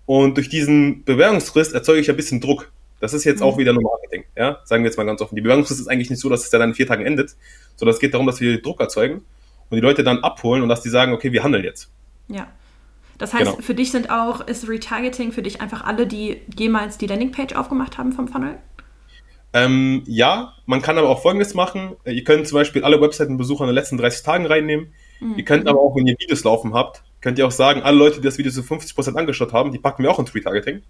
und 0.06 0.38
durch 0.38 0.50
diesen 0.50 1.04
Bewerbungsfrist 1.04 1.74
erzeuge 1.74 2.00
ich 2.00 2.10
ein 2.10 2.16
bisschen 2.16 2.42
Druck. 2.42 2.72
Das 3.00 3.14
ist 3.14 3.24
jetzt 3.24 3.40
mhm. 3.40 3.46
auch 3.46 3.58
wieder 3.58 3.74
nur 3.74 3.84
Marketing, 3.84 4.26
ja? 4.36 4.60
Sagen 4.64 4.84
wir 4.84 4.90
jetzt 4.90 4.98
mal 4.98 5.06
ganz 5.06 5.22
offen. 5.22 5.36
Die 5.36 5.42
Bewerbungsfrist 5.42 5.82
ist 5.82 5.88
eigentlich 5.88 6.10
nicht 6.10 6.20
so, 6.20 6.30
dass 6.30 6.46
es 6.46 6.52
ja 6.52 6.60
dann 6.60 6.70
in 6.70 6.76
vier 6.76 6.88
Tagen 6.88 7.06
endet, 7.06 7.36
sondern 7.76 7.94
es 7.94 8.00
geht 8.00 8.14
darum, 8.14 8.28
dass 8.28 8.40
wir 8.40 8.62
Druck 8.62 8.80
erzeugen 8.80 9.26
und 9.70 9.76
die 9.76 9.82
Leute 9.82 10.04
dann 10.04 10.20
abholen 10.20 10.62
und 10.62 10.70
dass 10.70 10.82
die 10.82 10.90
sagen, 10.90 11.14
okay, 11.14 11.32
wir 11.32 11.44
handeln 11.44 11.64
jetzt. 11.64 11.90
Ja. 12.28 12.48
Das 13.22 13.36
heißt, 13.36 13.52
genau. 13.52 13.62
für 13.62 13.76
dich 13.76 13.92
sind 13.92 14.10
auch, 14.10 14.48
ist 14.48 14.68
Retargeting 14.68 15.32
für 15.32 15.44
dich 15.44 15.62
einfach 15.62 15.84
alle, 15.84 16.08
die 16.08 16.42
jemals 16.58 16.98
die 16.98 17.06
Landingpage 17.06 17.54
aufgemacht 17.54 18.00
haben 18.00 18.14
vom 18.14 18.28
Funnel? 18.28 18.58
Ähm, 19.54 20.02
ja, 20.08 20.54
man 20.66 20.82
kann 20.82 20.98
aber 20.98 21.08
auch 21.08 21.22
Folgendes 21.22 21.54
machen. 21.54 21.96
Ihr 22.04 22.24
könnt 22.24 22.48
zum 22.48 22.56
Beispiel 22.56 22.84
alle 22.84 23.00
Webseitenbesucher 23.00 23.66
in 23.66 23.68
den 23.68 23.76
letzten 23.76 24.00
30 24.00 24.24
Tagen 24.24 24.48
reinnehmen. 24.48 24.92
Mhm. 25.20 25.36
Ihr 25.38 25.46
könnt 25.46 25.68
aber 25.68 25.80
auch, 25.80 25.96
wenn 25.96 26.08
ihr 26.08 26.16
Videos 26.18 26.44
laufen 26.44 26.74
habt, 26.74 27.04
könnt 27.22 27.38
ihr 27.38 27.46
auch 27.46 27.52
sagen, 27.52 27.84
alle 27.84 27.96
Leute, 27.96 28.16
die 28.16 28.24
das 28.24 28.40
Video 28.40 28.52
zu 28.52 28.62
50% 28.62 29.16
angeschaut 29.16 29.54
haben, 29.54 29.72
die 29.72 29.78
packen 29.78 30.02
wir 30.02 30.10
auch 30.10 30.18
ins 30.18 30.34
Retargeting. 30.34 30.82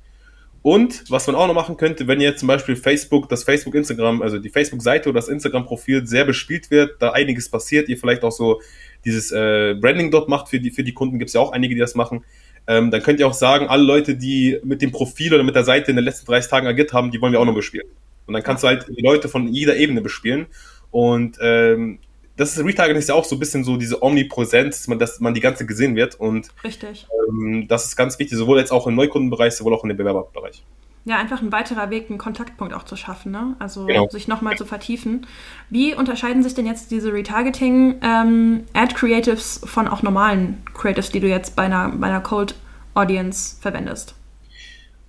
Und 0.64 1.10
was 1.10 1.26
man 1.26 1.36
auch 1.36 1.48
noch 1.48 1.56
machen 1.56 1.76
könnte, 1.76 2.08
wenn 2.08 2.22
ihr 2.22 2.36
zum 2.36 2.48
Beispiel 2.48 2.76
Facebook, 2.76 3.28
das 3.30 3.44
Facebook, 3.44 3.74
Instagram, 3.74 4.22
also 4.22 4.38
die 4.38 4.50
Facebook-Seite 4.50 5.10
oder 5.10 5.18
das 5.18 5.28
Instagram-Profil 5.28 6.06
sehr 6.06 6.24
bespielt 6.24 6.70
wird, 6.70 7.02
da 7.02 7.12
einiges 7.12 7.50
passiert, 7.50 7.90
ihr 7.90 7.98
vielleicht 7.98 8.24
auch 8.24 8.32
so 8.32 8.62
dieses 9.04 9.32
äh, 9.32 9.76
Branding 9.80 10.12
dort 10.12 10.30
macht 10.30 10.50
für 10.50 10.60
die, 10.60 10.70
für 10.70 10.84
die 10.84 10.94
Kunden, 10.94 11.18
gibt 11.18 11.30
es 11.30 11.34
ja 11.34 11.42
auch 11.42 11.52
einige, 11.52 11.74
die 11.74 11.82
das 11.82 11.96
machen. 11.96 12.24
Ähm, 12.68 12.92
dann 12.92 13.02
könnt 13.02 13.20
ihr 13.20 13.28
auch 13.28 13.34
sagen, 13.34 13.68
alle 13.68 13.84
Leute, 13.84 14.16
die 14.16 14.60
mit 14.64 14.84
dem 14.84 14.92
Profil 14.92 15.34
oder 15.34 15.44
mit 15.44 15.56
der 15.56 15.64
Seite 15.64 15.90
in 15.90 15.96
den 15.96 16.06
letzten 16.06 16.28
30 16.28 16.52
Tagen 16.52 16.68
agiert 16.68 16.94
haben, 16.94 17.10
die 17.10 17.20
wollen 17.20 17.34
wir 17.34 17.40
auch 17.40 17.46
noch 17.46 17.56
bespielen. 17.56 17.88
Und 18.28 18.36
dann 18.36 18.44
kannst 18.44 18.64
du 18.64 18.68
halt 18.68 18.86
die 18.88 19.02
Leute 19.02 19.30
von 19.30 19.48
jeder 19.48 19.78
Ebene 19.78 20.02
bespielen. 20.02 20.46
Und 20.92 21.38
ähm, 21.42 21.98
das 22.42 22.58
ist 22.58 22.66
Retargeting 22.66 23.00
ist 23.00 23.10
ja 23.10 23.16
auch 23.16 23.24
so 23.24 23.36
ein 23.36 23.40
bisschen 23.40 23.64
so 23.64 23.78
diese 23.78 24.02
Omnipräsenz, 24.02 24.80
dass 24.80 24.88
man, 24.88 24.98
dass 24.98 25.20
man 25.20 25.36
die 25.36 25.42
ganze 25.42 25.68
gesehen 25.68 25.96
wird. 25.96 26.20
Und 26.20 26.48
Richtig. 26.64 27.06
Ähm, 27.30 27.68
das 27.68 27.86
ist 27.86 27.96
ganz 27.96 28.18
wichtig, 28.18 28.36
sowohl 28.38 28.58
jetzt 28.58 28.72
auch 28.72 28.88
im 28.88 28.96
Neukundenbereich, 28.96 29.54
sowohl 29.54 29.76
auch 29.76 29.84
in 29.84 29.90
dem 29.90 29.98
Bewerberbereich. 29.98 30.64
Ja, 31.06 31.18
einfach 31.18 31.40
ein 31.42 31.52
weiterer 31.52 31.92
Weg, 31.92 32.10
einen 32.10 32.18
Kontaktpunkt 32.18 32.74
auch 32.74 32.84
zu 32.84 32.96
schaffen, 32.96 33.32
ne? 33.32 33.56
Also 33.60 33.86
genau. 33.86 34.10
sich 34.10 34.28
nochmal 34.28 34.56
zu 34.56 34.66
vertiefen. 34.66 35.28
Wie 35.70 35.94
unterscheiden 35.96 36.44
sich 36.44 36.54
denn 36.54 36.66
jetzt 36.66 36.92
diese 36.92 37.14
Retargeting-Ad-Creatives 37.14 39.62
ähm, 39.62 39.68
von 39.68 39.88
auch 39.88 40.04
normalen 40.04 40.62
Creatives, 40.74 41.12
die 41.12 41.20
du 41.20 41.28
jetzt 41.28 41.56
bei 41.56 41.64
einer, 41.64 41.90
bei 41.90 42.08
einer 42.08 42.22
Cold 42.22 42.56
Audience 42.94 43.58
verwendest? 43.62 44.16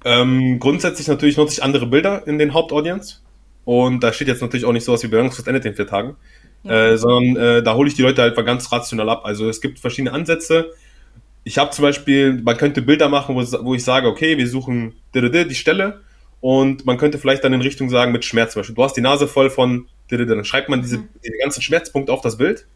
Ähm, 0.05 0.59
grundsätzlich 0.61 1.09
natürlich 1.09 1.37
nutze 1.37 1.55
ich 1.55 1.63
andere 1.63 1.87
Bilder 1.87 2.27
in 2.27 2.39
den 2.39 2.55
Hauptaudience. 2.55 3.21
Und 3.65 4.03
da 4.03 4.13
steht 4.13 4.29
jetzt 4.29 4.43
natürlich 4.43 4.65
auch 4.65 4.73
nicht 4.73 4.85
sowas 4.85 5.03
wie 5.03 5.09
Bewerbungsfrist 5.09 5.49
endet 5.49 5.65
in 5.65 5.75
vier 5.75 5.87
Tagen. 5.87 6.17
Ja. 6.65 6.93
Äh, 6.93 6.99
sondern 6.99 7.37
äh, 7.37 7.63
da 7.63 7.75
hole 7.75 7.89
ich 7.89 7.95
die 7.95 8.03
Leute 8.03 8.23
halt 8.23 8.37
ganz 8.37 8.71
rational 8.71 9.09
ab. 9.09 9.23
Also 9.25 9.49
es 9.49 9.61
gibt 9.61 9.79
verschiedene 9.79 10.13
Ansätze 10.13 10.73
ich 11.45 11.59
habe 11.59 11.71
zum 11.71 11.83
Beispiel, 11.83 12.41
man 12.43 12.57
könnte 12.57 12.83
Bilder 12.83 13.09
machen, 13.09 13.35
wo, 13.35 13.41
wo 13.65 13.75
ich 13.75 13.85
sage, 13.85 14.09
okay, 14.09 14.39
wir 14.39 14.49
suchen 14.49 14.95
die 15.15 15.55
Stelle 15.55 16.01
und 16.41 16.87
man 16.87 16.99
könnte 16.99 17.19
vielleicht 17.19 17.45
dann 17.45 17.53
in 17.53 17.61
Richtung 17.61 17.91
sagen 17.91 18.13
mit 18.13 18.25
Schmerz 18.25 18.53
zum 18.53 18.61
Beispiel. 18.61 18.77
Du 18.77 18.85
hast 18.85 18.97
die 18.97 19.01
Nase 19.01 19.27
voll 19.27 19.51
von, 19.51 19.87
dann 20.09 20.45
schreibt 20.45 20.69
man 20.69 20.83
diese, 20.83 20.99
mhm. 20.99 21.09
diese 21.25 21.39
ganzen 21.39 21.63
Schmerzpunkte 21.63 22.13
auf 22.13 22.21
das 22.21 22.39
Bild 22.39 22.67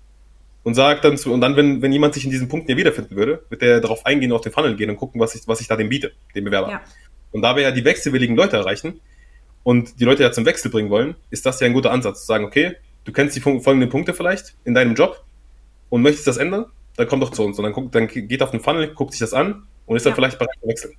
und 0.64 0.74
sagt 0.74 1.05
dann 1.05 1.16
zu, 1.16 1.32
und 1.32 1.41
dann, 1.41 1.57
wenn, 1.57 1.80
wenn 1.80 1.93
jemand 1.93 2.14
sich 2.14 2.24
in 2.24 2.30
diesen 2.30 2.49
Punkten 2.49 2.68
hier 2.68 2.76
wiederfinden 2.76 3.14
würde, 3.14 3.45
wird 3.51 3.62
der 3.62 3.80
darauf 3.80 4.05
eingehen, 4.05 4.32
auf 4.32 4.41
den 4.41 4.53
Funnel 4.53 4.74
gehen 4.74 4.91
und 4.91 4.97
gucken, 4.97 5.20
was 5.20 5.34
ich, 5.34 5.47
was 5.47 5.61
ich 5.61 5.68
da 5.68 5.76
dem 5.76 5.89
biete, 5.89 6.12
dem 6.34 6.45
Bewerber. 6.45 6.70
Ja. 6.70 6.80
Und 7.30 7.43
da 7.43 7.55
wir 7.55 7.62
ja 7.62 7.70
die 7.70 7.84
wechselwilligen 7.84 8.34
Leute 8.34 8.57
erreichen 8.57 9.01
und 9.62 10.01
die 10.01 10.05
Leute 10.05 10.24
ja 10.24 10.32
zum 10.32 10.45
Wechsel 10.45 10.70
bringen 10.70 10.91
wollen, 10.91 11.14
ist 11.30 11.47
das 11.47 11.61
ja 11.61 11.66
ein 11.66 11.72
guter 11.72 11.93
Ansatz, 11.93 12.22
zu 12.22 12.26
sagen, 12.26 12.45
okay, 12.45 12.74
du 13.07 13.12
kennst 13.12 13.34
die 13.36 13.40
folgenden 13.40 13.88
Punkte 13.88 14.12
vielleicht 14.12 14.57
in 14.64 14.74
deinem 14.74 14.94
Job 14.94 15.24
und 15.88 16.02
möchtest 16.02 16.26
das 16.26 16.36
ändern, 16.36 16.66
dann 16.96 17.07
kommt 17.07 17.22
doch 17.22 17.30
zu 17.30 17.44
uns. 17.44 17.59
Und 17.59 17.62
dann, 17.62 17.72
guckt, 17.72 17.94
dann 17.94 18.09
geht 18.09 18.42
auf 18.42 18.50
den 18.50 18.61
Funnel, 18.61 18.92
guckt 18.92 19.12
sich 19.12 19.20
das 19.20 19.32
an 19.32 19.66
und 19.86 19.96
ist 19.96 20.04
dann 20.04 20.14
vielleicht 20.14 20.38
bereit 20.38 20.57
zu 20.61 20.68
wechseln. 20.68 20.94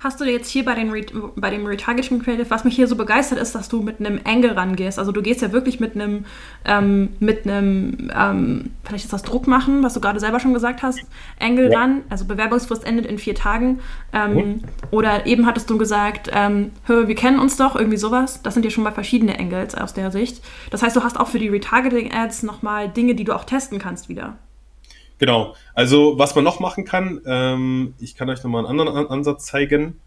Hast 0.00 0.20
du 0.20 0.24
jetzt 0.24 0.48
hier 0.48 0.64
bei, 0.64 0.74
den 0.74 0.90
Re 0.90 1.04
bei 1.36 1.50
dem 1.50 1.66
Retargeting 1.66 2.22
Creative, 2.22 2.50
was 2.50 2.64
mich 2.64 2.76
hier 2.76 2.86
so 2.86 2.96
begeistert 2.96 3.38
ist, 3.38 3.54
dass 3.54 3.68
du 3.68 3.82
mit 3.82 4.00
einem 4.00 4.20
Angle 4.24 4.56
rangehst. 4.56 4.98
Also 4.98 5.12
du 5.12 5.22
gehst 5.22 5.42
ja 5.42 5.52
wirklich 5.52 5.80
mit 5.80 5.94
einem, 5.94 6.24
ähm, 6.64 7.10
mit 7.18 7.46
einem, 7.46 8.10
ähm, 8.14 8.70
vielleicht 8.84 9.04
ist 9.04 9.12
das 9.12 9.22
Druck 9.22 9.46
machen, 9.46 9.82
was 9.82 9.94
du 9.94 10.00
gerade 10.00 10.20
selber 10.20 10.40
schon 10.40 10.54
gesagt 10.54 10.82
hast, 10.82 11.00
Angle 11.40 11.70
ja. 11.72 11.80
ran. 11.80 12.02
Also 12.10 12.26
Bewerbungsfrist 12.26 12.84
endet 12.84 13.06
in 13.06 13.18
vier 13.18 13.34
Tagen. 13.34 13.80
Ähm, 14.12 14.34
mhm. 14.34 14.60
Oder 14.90 15.26
eben 15.26 15.46
hattest 15.46 15.70
du 15.70 15.78
gesagt, 15.78 16.30
ähm, 16.32 16.72
hör, 16.84 17.08
wir 17.08 17.14
kennen 17.14 17.38
uns 17.38 17.56
doch, 17.56 17.76
irgendwie 17.76 17.96
sowas. 17.96 18.42
Das 18.42 18.54
sind 18.54 18.64
ja 18.64 18.70
schon 18.70 18.84
mal 18.84 18.92
verschiedene 18.92 19.38
Angles 19.38 19.74
aus 19.74 19.94
der 19.94 20.10
Sicht. 20.10 20.42
Das 20.70 20.82
heißt, 20.82 20.94
du 20.94 21.02
hast 21.02 21.18
auch 21.18 21.28
für 21.28 21.38
die 21.38 21.48
Retargeting 21.48 22.12
Ads 22.12 22.42
nochmal 22.42 22.88
Dinge, 22.88 23.14
die 23.14 23.24
du 23.24 23.34
auch 23.34 23.44
testen 23.44 23.78
kannst 23.78 24.08
wieder. 24.08 24.36
Genau. 25.18 25.54
Also, 25.74 26.18
was 26.18 26.34
man 26.34 26.44
noch 26.44 26.60
machen 26.60 26.84
kann, 26.84 27.20
ähm, 27.26 27.94
ich 27.98 28.16
kann 28.16 28.28
euch 28.28 28.42
nochmal 28.42 28.66
einen 28.66 28.80
anderen 28.80 29.06
Ansatz 29.08 29.46
zeigen. 29.46 29.98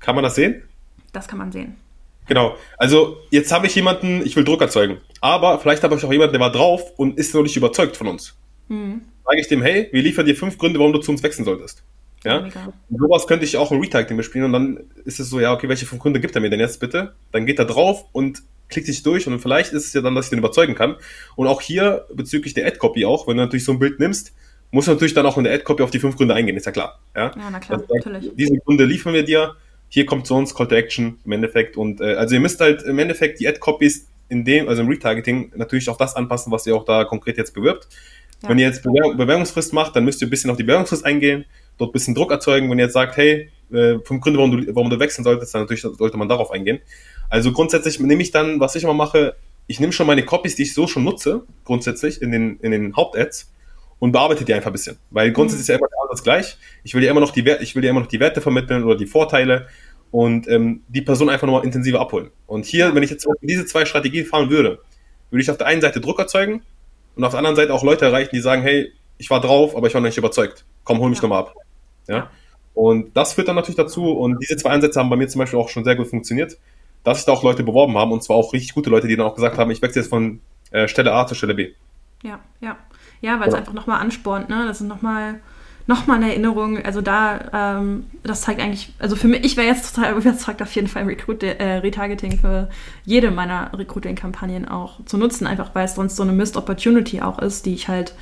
Kann 0.00 0.14
man 0.14 0.24
das 0.24 0.34
sehen? 0.34 0.62
Das 1.12 1.28
kann 1.28 1.38
man 1.38 1.52
sehen. 1.52 1.76
Genau. 2.26 2.56
Also, 2.76 3.16
jetzt 3.30 3.52
habe 3.52 3.66
ich 3.66 3.74
jemanden, 3.74 4.24
ich 4.24 4.36
will 4.36 4.44
Druck 4.44 4.60
erzeugen. 4.60 4.98
Aber 5.20 5.58
vielleicht 5.58 5.82
habe 5.82 5.94
ich 5.94 6.04
auch 6.04 6.12
jemanden, 6.12 6.32
der 6.32 6.40
war 6.40 6.52
drauf 6.52 6.92
und 6.96 7.18
ist 7.18 7.34
noch 7.34 7.42
nicht 7.42 7.56
überzeugt 7.56 7.96
von 7.96 8.08
uns. 8.08 8.36
Mhm. 8.68 9.02
Sage 9.24 9.40
ich 9.40 9.48
dem, 9.48 9.62
hey, 9.62 9.88
wir 9.92 10.02
liefern 10.02 10.26
dir 10.26 10.36
fünf 10.36 10.58
Gründe, 10.58 10.78
warum 10.78 10.92
du 10.92 10.98
zu 10.98 11.12
uns 11.12 11.22
wechseln 11.22 11.44
solltest. 11.44 11.82
Ja. 12.24 12.38
Und 12.38 12.52
sowas 12.90 13.26
könnte 13.26 13.44
ich 13.44 13.56
auch 13.56 13.72
im 13.72 13.80
Retargeting 13.80 14.16
bespielen 14.16 14.46
und 14.46 14.52
dann 14.52 14.80
ist 15.04 15.18
es 15.18 15.28
so, 15.28 15.40
ja, 15.40 15.52
okay, 15.52 15.68
welche 15.68 15.86
fünf 15.86 16.00
Gründe 16.00 16.20
gibt 16.20 16.34
er 16.34 16.40
mir 16.40 16.50
denn 16.50 16.60
jetzt 16.60 16.78
bitte? 16.78 17.14
Dann 17.32 17.46
geht 17.46 17.58
er 17.58 17.64
drauf 17.64 18.04
und 18.12 18.42
klickt 18.72 18.86
sich 18.86 19.02
durch 19.02 19.26
und 19.26 19.38
vielleicht 19.38 19.72
ist 19.72 19.86
es 19.86 19.92
ja 19.92 20.00
dann, 20.00 20.14
dass 20.14 20.26
ich 20.26 20.30
den 20.30 20.38
überzeugen 20.38 20.74
kann. 20.74 20.96
Und 21.36 21.46
auch 21.46 21.60
hier 21.60 22.06
bezüglich 22.12 22.54
der 22.54 22.66
Ad-Copy 22.66 23.04
auch, 23.04 23.28
wenn 23.28 23.36
du 23.36 23.42
natürlich 23.44 23.64
so 23.64 23.72
ein 23.72 23.78
Bild 23.78 24.00
nimmst, 24.00 24.34
muss 24.70 24.86
natürlich 24.86 25.14
dann 25.14 25.26
auch 25.26 25.38
in 25.38 25.44
der 25.44 25.54
Ad-Copy 25.54 25.82
auf 25.82 25.90
die 25.90 26.00
fünf 26.00 26.16
Gründe 26.16 26.34
eingehen, 26.34 26.56
ist 26.56 26.66
ja 26.66 26.72
klar. 26.72 27.00
Ja, 27.14 27.32
ja 27.36 27.50
na 27.50 27.60
klar, 27.60 27.80
also, 27.80 27.94
natürlich. 27.94 28.32
Diese 28.34 28.56
Gründe 28.64 28.84
liefern 28.84 29.12
wir 29.12 29.22
dir, 29.22 29.54
hier 29.88 30.06
kommt 30.06 30.26
zu 30.26 30.34
uns 30.34 30.54
Call 30.54 30.68
to 30.68 30.74
Action 30.74 31.18
im 31.24 31.32
Endeffekt 31.32 31.76
und 31.76 32.00
äh, 32.00 32.14
also 32.14 32.34
ihr 32.34 32.40
müsst 32.40 32.60
halt 32.60 32.82
im 32.82 32.98
Endeffekt 32.98 33.38
die 33.40 33.46
Ad-Copies 33.46 34.08
in 34.30 34.44
dem, 34.46 34.66
also 34.66 34.80
im 34.80 34.88
Retargeting 34.88 35.52
natürlich 35.54 35.90
auch 35.90 35.98
das 35.98 36.16
anpassen, 36.16 36.50
was 36.50 36.66
ihr 36.66 36.74
auch 36.74 36.86
da 36.86 37.04
konkret 37.04 37.36
jetzt 37.36 37.52
bewirbt. 37.52 37.86
Ja. 38.42 38.48
Wenn 38.48 38.58
ihr 38.58 38.66
jetzt 38.66 38.82
Bewerbung, 38.82 39.18
Bewerbungsfrist 39.18 39.74
macht, 39.74 39.94
dann 39.94 40.06
müsst 40.06 40.22
ihr 40.22 40.26
ein 40.26 40.30
bisschen 40.30 40.50
auf 40.50 40.56
die 40.56 40.62
Bewerbungsfrist 40.62 41.04
eingehen, 41.04 41.44
dort 41.76 41.90
ein 41.90 41.92
bisschen 41.92 42.14
Druck 42.14 42.30
erzeugen. 42.30 42.70
Wenn 42.70 42.78
ihr 42.78 42.86
jetzt 42.86 42.94
sagt, 42.94 43.18
hey, 43.18 43.50
äh, 43.70 43.98
fünf 44.04 44.22
Gründe, 44.22 44.38
warum 44.38 44.50
du, 44.50 44.74
warum 44.74 44.88
du 44.88 44.98
wechseln 44.98 45.24
solltest, 45.24 45.54
dann 45.54 45.62
natürlich 45.62 45.82
sollte 45.82 46.16
man 46.16 46.28
darauf 46.28 46.50
eingehen. 46.50 46.80
Also 47.32 47.50
grundsätzlich 47.50 47.98
nehme 47.98 48.20
ich 48.20 48.30
dann, 48.30 48.60
was 48.60 48.76
ich 48.76 48.84
immer 48.84 48.92
mache, 48.92 49.36
ich 49.66 49.80
nehme 49.80 49.94
schon 49.94 50.06
meine 50.06 50.22
Copies, 50.22 50.54
die 50.54 50.64
ich 50.64 50.74
so 50.74 50.86
schon 50.86 51.02
nutze, 51.02 51.44
grundsätzlich 51.64 52.20
in 52.20 52.30
den, 52.30 52.58
in 52.60 52.72
den 52.72 52.94
Hauptads 52.94 53.50
und 53.98 54.12
bearbeitet 54.12 54.48
die 54.48 54.52
einfach 54.52 54.66
ein 54.66 54.74
bisschen. 54.74 54.98
Weil 55.10 55.32
grundsätzlich 55.32 55.60
mhm. 55.60 55.62
ist 55.62 55.80
ja 55.80 55.88
immer 55.88 56.10
alles 56.10 56.22
gleich. 56.22 56.58
Ich 56.84 56.92
will 56.92 57.00
dir 57.00 57.08
immer 57.08 57.20
noch 57.20 57.30
die 57.30 57.46
Werte, 57.46 57.62
ich 57.62 57.74
will 57.74 57.80
dir 57.80 57.88
immer 57.88 58.00
noch 58.00 58.06
die 58.06 58.20
Werte 58.20 58.42
vermitteln 58.42 58.84
oder 58.84 58.96
die 58.96 59.06
Vorteile 59.06 59.66
und 60.10 60.46
ähm, 60.46 60.82
die 60.88 61.00
Person 61.00 61.30
einfach 61.30 61.46
nochmal 61.46 61.64
intensiver 61.64 62.00
abholen. 62.00 62.28
Und 62.46 62.66
hier, 62.66 62.94
wenn 62.94 63.02
ich 63.02 63.08
jetzt 63.08 63.26
diese 63.40 63.64
zwei 63.64 63.86
Strategien 63.86 64.26
fahren 64.26 64.50
würde, 64.50 64.80
würde 65.30 65.42
ich 65.42 65.50
auf 65.50 65.56
der 65.56 65.68
einen 65.68 65.80
Seite 65.80 66.02
Druck 66.02 66.18
erzeugen 66.18 66.60
und 67.16 67.24
auf 67.24 67.30
der 67.30 67.38
anderen 67.38 67.56
Seite 67.56 67.72
auch 67.72 67.82
Leute 67.82 68.04
erreichen, 68.04 68.32
die 68.34 68.40
sagen, 68.40 68.60
hey, 68.60 68.92
ich 69.16 69.30
war 69.30 69.40
drauf, 69.40 69.74
aber 69.74 69.86
ich 69.86 69.94
war 69.94 70.02
noch 70.02 70.08
nicht 70.08 70.18
überzeugt. 70.18 70.66
Komm, 70.84 70.98
hol 70.98 71.08
mich 71.08 71.20
ja. 71.20 71.22
nochmal 71.22 71.44
ab. 71.44 71.54
Ja? 72.08 72.30
Und 72.74 73.16
das 73.16 73.32
führt 73.32 73.48
dann 73.48 73.56
natürlich 73.56 73.76
dazu, 73.76 74.12
und 74.12 74.36
diese 74.42 74.58
zwei 74.58 74.68
Ansätze 74.68 75.00
haben 75.00 75.08
bei 75.08 75.16
mir 75.16 75.28
zum 75.28 75.38
Beispiel 75.38 75.58
auch 75.58 75.70
schon 75.70 75.84
sehr 75.84 75.96
gut 75.96 76.08
funktioniert, 76.08 76.58
dass 77.04 77.18
sich 77.18 77.26
da 77.26 77.32
auch 77.32 77.42
Leute 77.42 77.62
beworben 77.62 77.96
haben, 77.96 78.12
und 78.12 78.22
zwar 78.22 78.36
auch 78.36 78.52
richtig 78.52 78.74
gute 78.74 78.90
Leute, 78.90 79.08
die 79.08 79.16
dann 79.16 79.26
auch 79.26 79.34
gesagt 79.34 79.58
haben, 79.58 79.70
ich 79.70 79.82
wechsle 79.82 80.02
jetzt 80.02 80.08
von 80.08 80.40
äh, 80.70 80.88
Stelle 80.88 81.12
A 81.12 81.26
zur 81.26 81.36
Stelle 81.36 81.54
B. 81.54 81.72
Ja, 82.22 82.38
ja. 82.60 82.76
Ja, 83.20 83.38
weil 83.38 83.48
es 83.48 83.54
einfach 83.54 83.72
nochmal 83.72 84.00
anspornt, 84.00 84.48
ne? 84.48 84.64
Das 84.66 84.80
ist 84.80 84.86
nochmal 84.88 85.40
noch 85.86 86.06
mal 86.06 86.14
eine 86.14 86.30
Erinnerung. 86.30 86.78
Also 86.84 87.00
da, 87.00 87.78
ähm, 87.78 88.06
das 88.22 88.42
zeigt 88.42 88.60
eigentlich, 88.60 88.92
also 88.98 89.16
für 89.16 89.28
mich, 89.28 89.44
ich 89.44 89.56
wäre 89.56 89.66
jetzt 89.66 89.94
total 89.94 90.16
überzeugt, 90.16 90.62
auf 90.62 90.74
jeden 90.74 90.88
Fall 90.88 91.04
Recruit, 91.04 91.42
äh, 91.42 91.78
Retargeting 91.78 92.38
für 92.38 92.68
jede 93.04 93.30
meiner 93.30 93.76
Recruiting-Kampagnen 93.76 94.68
auch 94.68 95.04
zu 95.04 95.18
nutzen, 95.18 95.46
einfach 95.46 95.74
weil 95.74 95.84
es 95.84 95.94
sonst 95.94 96.16
so 96.16 96.22
eine 96.22 96.32
Missed 96.32 96.56
Opportunity 96.56 97.20
auch 97.20 97.38
ist, 97.38 97.66
die 97.66 97.74
ich 97.74 97.88
halt 97.88 98.14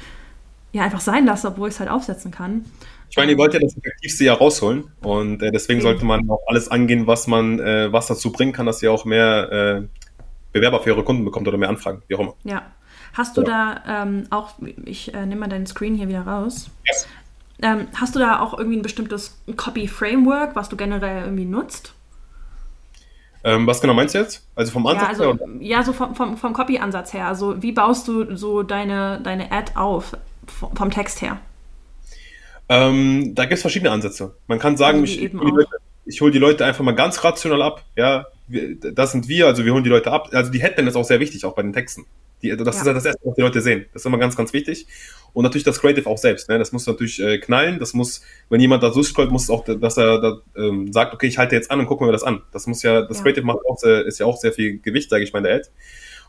ja 0.73 0.83
einfach 0.83 1.01
sein 1.01 1.27
lasse, 1.27 1.49
obwohl 1.49 1.69
ich 1.69 1.75
es 1.75 1.81
halt 1.81 1.91
aufsetzen 1.91 2.31
kann. 2.31 2.65
Ich 3.11 3.17
meine, 3.17 3.33
ihr 3.33 3.39
wollt 3.39 3.53
ja 3.53 3.61
das 3.61 3.77
Effektivste 3.77 4.25
ja 4.25 4.35
rausholen 4.35 4.93
und 5.03 5.43
äh, 5.43 5.51
deswegen 5.51 5.81
sollte 5.81 6.05
man 6.05 6.31
auch 6.31 6.41
alles 6.47 6.69
angehen, 6.69 7.07
was 7.07 7.27
man, 7.27 7.59
äh, 7.59 7.93
was 7.93 8.07
dazu 8.07 8.33
bringen 8.33 8.53
kann, 8.53 8.67
dass 8.67 8.83
ihr 8.83 8.93
auch 8.93 9.05
mehr 9.05 9.53
äh, 9.83 9.83
Bewerber 10.53 10.81
für 10.81 10.93
eure 10.93 11.05
Kunden 11.05 11.25
bekommt 11.25 11.47
oder 11.49 11.59
mehr 11.59 11.69
Anfragen, 11.69 12.03
wie 12.09 12.15
auch 12.15 12.21
immer. 12.21 12.35
Ja, 12.45 12.63
Hast 13.13 13.37
du 13.37 13.43
ja. 13.43 13.81
da 13.85 14.03
ähm, 14.03 14.25
auch, 14.31 14.55
ich 14.85 15.13
äh, 15.15 15.27
nehme 15.27 15.43
mal 15.43 15.49
deinen 15.49 15.67
Screen 15.67 15.95
hier 15.95 16.09
wieder 16.09 16.23
raus. 16.23 16.71
Yes. 16.87 17.09
Ähm, 17.63 17.89
hast 17.95 18.15
du 18.15 18.19
da 18.19 18.41
auch 18.41 18.57
irgendwie 18.57 18.79
ein 18.79 18.83
bestimmtes 18.83 19.39
Copy-Framework, 19.55 20.57
was 20.57 20.69
du 20.69 20.77
generell 20.77 21.25
irgendwie 21.25 21.45
nutzt? 21.45 21.95
Ähm, 23.43 23.67
was 23.67 23.81
genau 23.81 23.95
meinst 23.95 24.15
du 24.15 24.19
jetzt? 24.19 24.47
Also 24.55 24.73
vom 24.73 24.87
Ansatz 24.87 25.19
ja, 25.19 25.31
also, 25.31 25.39
her? 25.39 25.49
Ja, 25.61 25.83
so 25.83 25.93
vom, 25.93 26.15
vom, 26.15 26.37
vom 26.37 26.53
Copy-Ansatz 26.53 27.13
her. 27.13 27.27
Also 27.27 27.63
wie 27.63 27.73
baust 27.73 28.07
du 28.07 28.37
so 28.37 28.63
deine, 28.63 29.21
deine 29.23 29.51
Ad 29.51 29.73
auf 29.75 30.17
vom 30.47 30.91
Text 30.91 31.23
her? 31.23 31.39
Ähm, 32.71 33.35
da 33.35 33.47
gibt 33.47 33.55
es 33.55 33.63
verschiedene 33.63 33.91
Ansätze. 33.91 34.37
Man 34.47 34.61
kann 34.61 34.77
sagen, 34.77 35.01
also 35.01 35.13
ich, 35.13 35.33
ich 36.07 36.21
hole 36.21 36.31
die 36.31 36.39
Leute 36.39 36.65
einfach 36.65 36.85
mal 36.85 36.95
ganz 36.95 37.25
rational 37.25 37.63
ab. 37.63 37.85
Ja, 37.97 38.27
wir, 38.47 38.77
das 38.77 39.11
sind 39.11 39.29
wir, 39.29 39.49
also 39.49 39.65
wir 39.65 39.75
holen 39.75 39.83
die 39.83 39.91
Leute 39.91 40.13
ab. 40.13 40.29
Also 40.33 40.53
die 40.53 40.63
Headline 40.63 40.87
ist 40.87 40.95
auch 40.95 41.05
sehr 41.05 41.19
wichtig, 41.19 41.45
auch 41.45 41.57
bei 41.57 41.63
den 41.63 41.73
Texten. 41.73 42.07
Die, 42.43 42.57
das 42.57 42.77
ja. 42.77 42.81
ist 42.81 42.87
ja 42.87 42.93
das 42.93 43.05
Erste, 43.05 43.21
was 43.25 43.35
die 43.35 43.41
Leute 43.41 43.61
sehen. 43.61 43.87
Das 43.93 44.03
ist 44.03 44.07
immer 44.07 44.19
ganz, 44.19 44.37
ganz 44.37 44.53
wichtig. 44.53 44.87
Und 45.33 45.43
natürlich 45.43 45.65
das 45.65 45.81
Creative 45.81 46.09
auch 46.09 46.17
selbst. 46.17 46.49
Ne? 46.49 46.61
Das 46.61 46.71
muss 46.71 46.87
natürlich 46.87 47.21
äh, 47.21 47.39
knallen. 47.39 47.81
Das 47.81 47.93
muss, 47.93 48.23
wenn 48.51 48.61
jemand 48.61 48.85
da 48.85 48.91
durchscrollt, 48.91 49.33
muss 49.33 49.45
es 49.45 49.51
auch, 49.51 49.65
dass 49.65 49.97
er 49.97 50.21
da, 50.21 50.41
ähm, 50.57 50.93
sagt, 50.93 51.13
okay, 51.13 51.27
ich 51.27 51.39
halte 51.39 51.57
jetzt 51.57 51.73
an 51.73 51.81
und 51.81 51.87
gucken 51.87 52.07
wir 52.07 52.13
das 52.13 52.23
an. 52.23 52.43
Das 52.53 52.69
muss 52.69 52.85
ja, 52.85 53.03
das 53.03 53.19
ja. 53.19 53.25
Creative 53.25 53.45
macht 53.45 53.59
auch 53.69 53.79
sehr, 53.79 54.07
ist 54.07 54.21
ja 54.21 54.27
auch 54.27 54.37
sehr 54.37 54.53
viel 54.53 54.79
Gewicht, 54.79 55.11
sage 55.11 55.25
ich 55.25 55.33
mal, 55.33 55.41
in 55.41 55.45
der 55.45 55.57
Ad. 55.57 55.69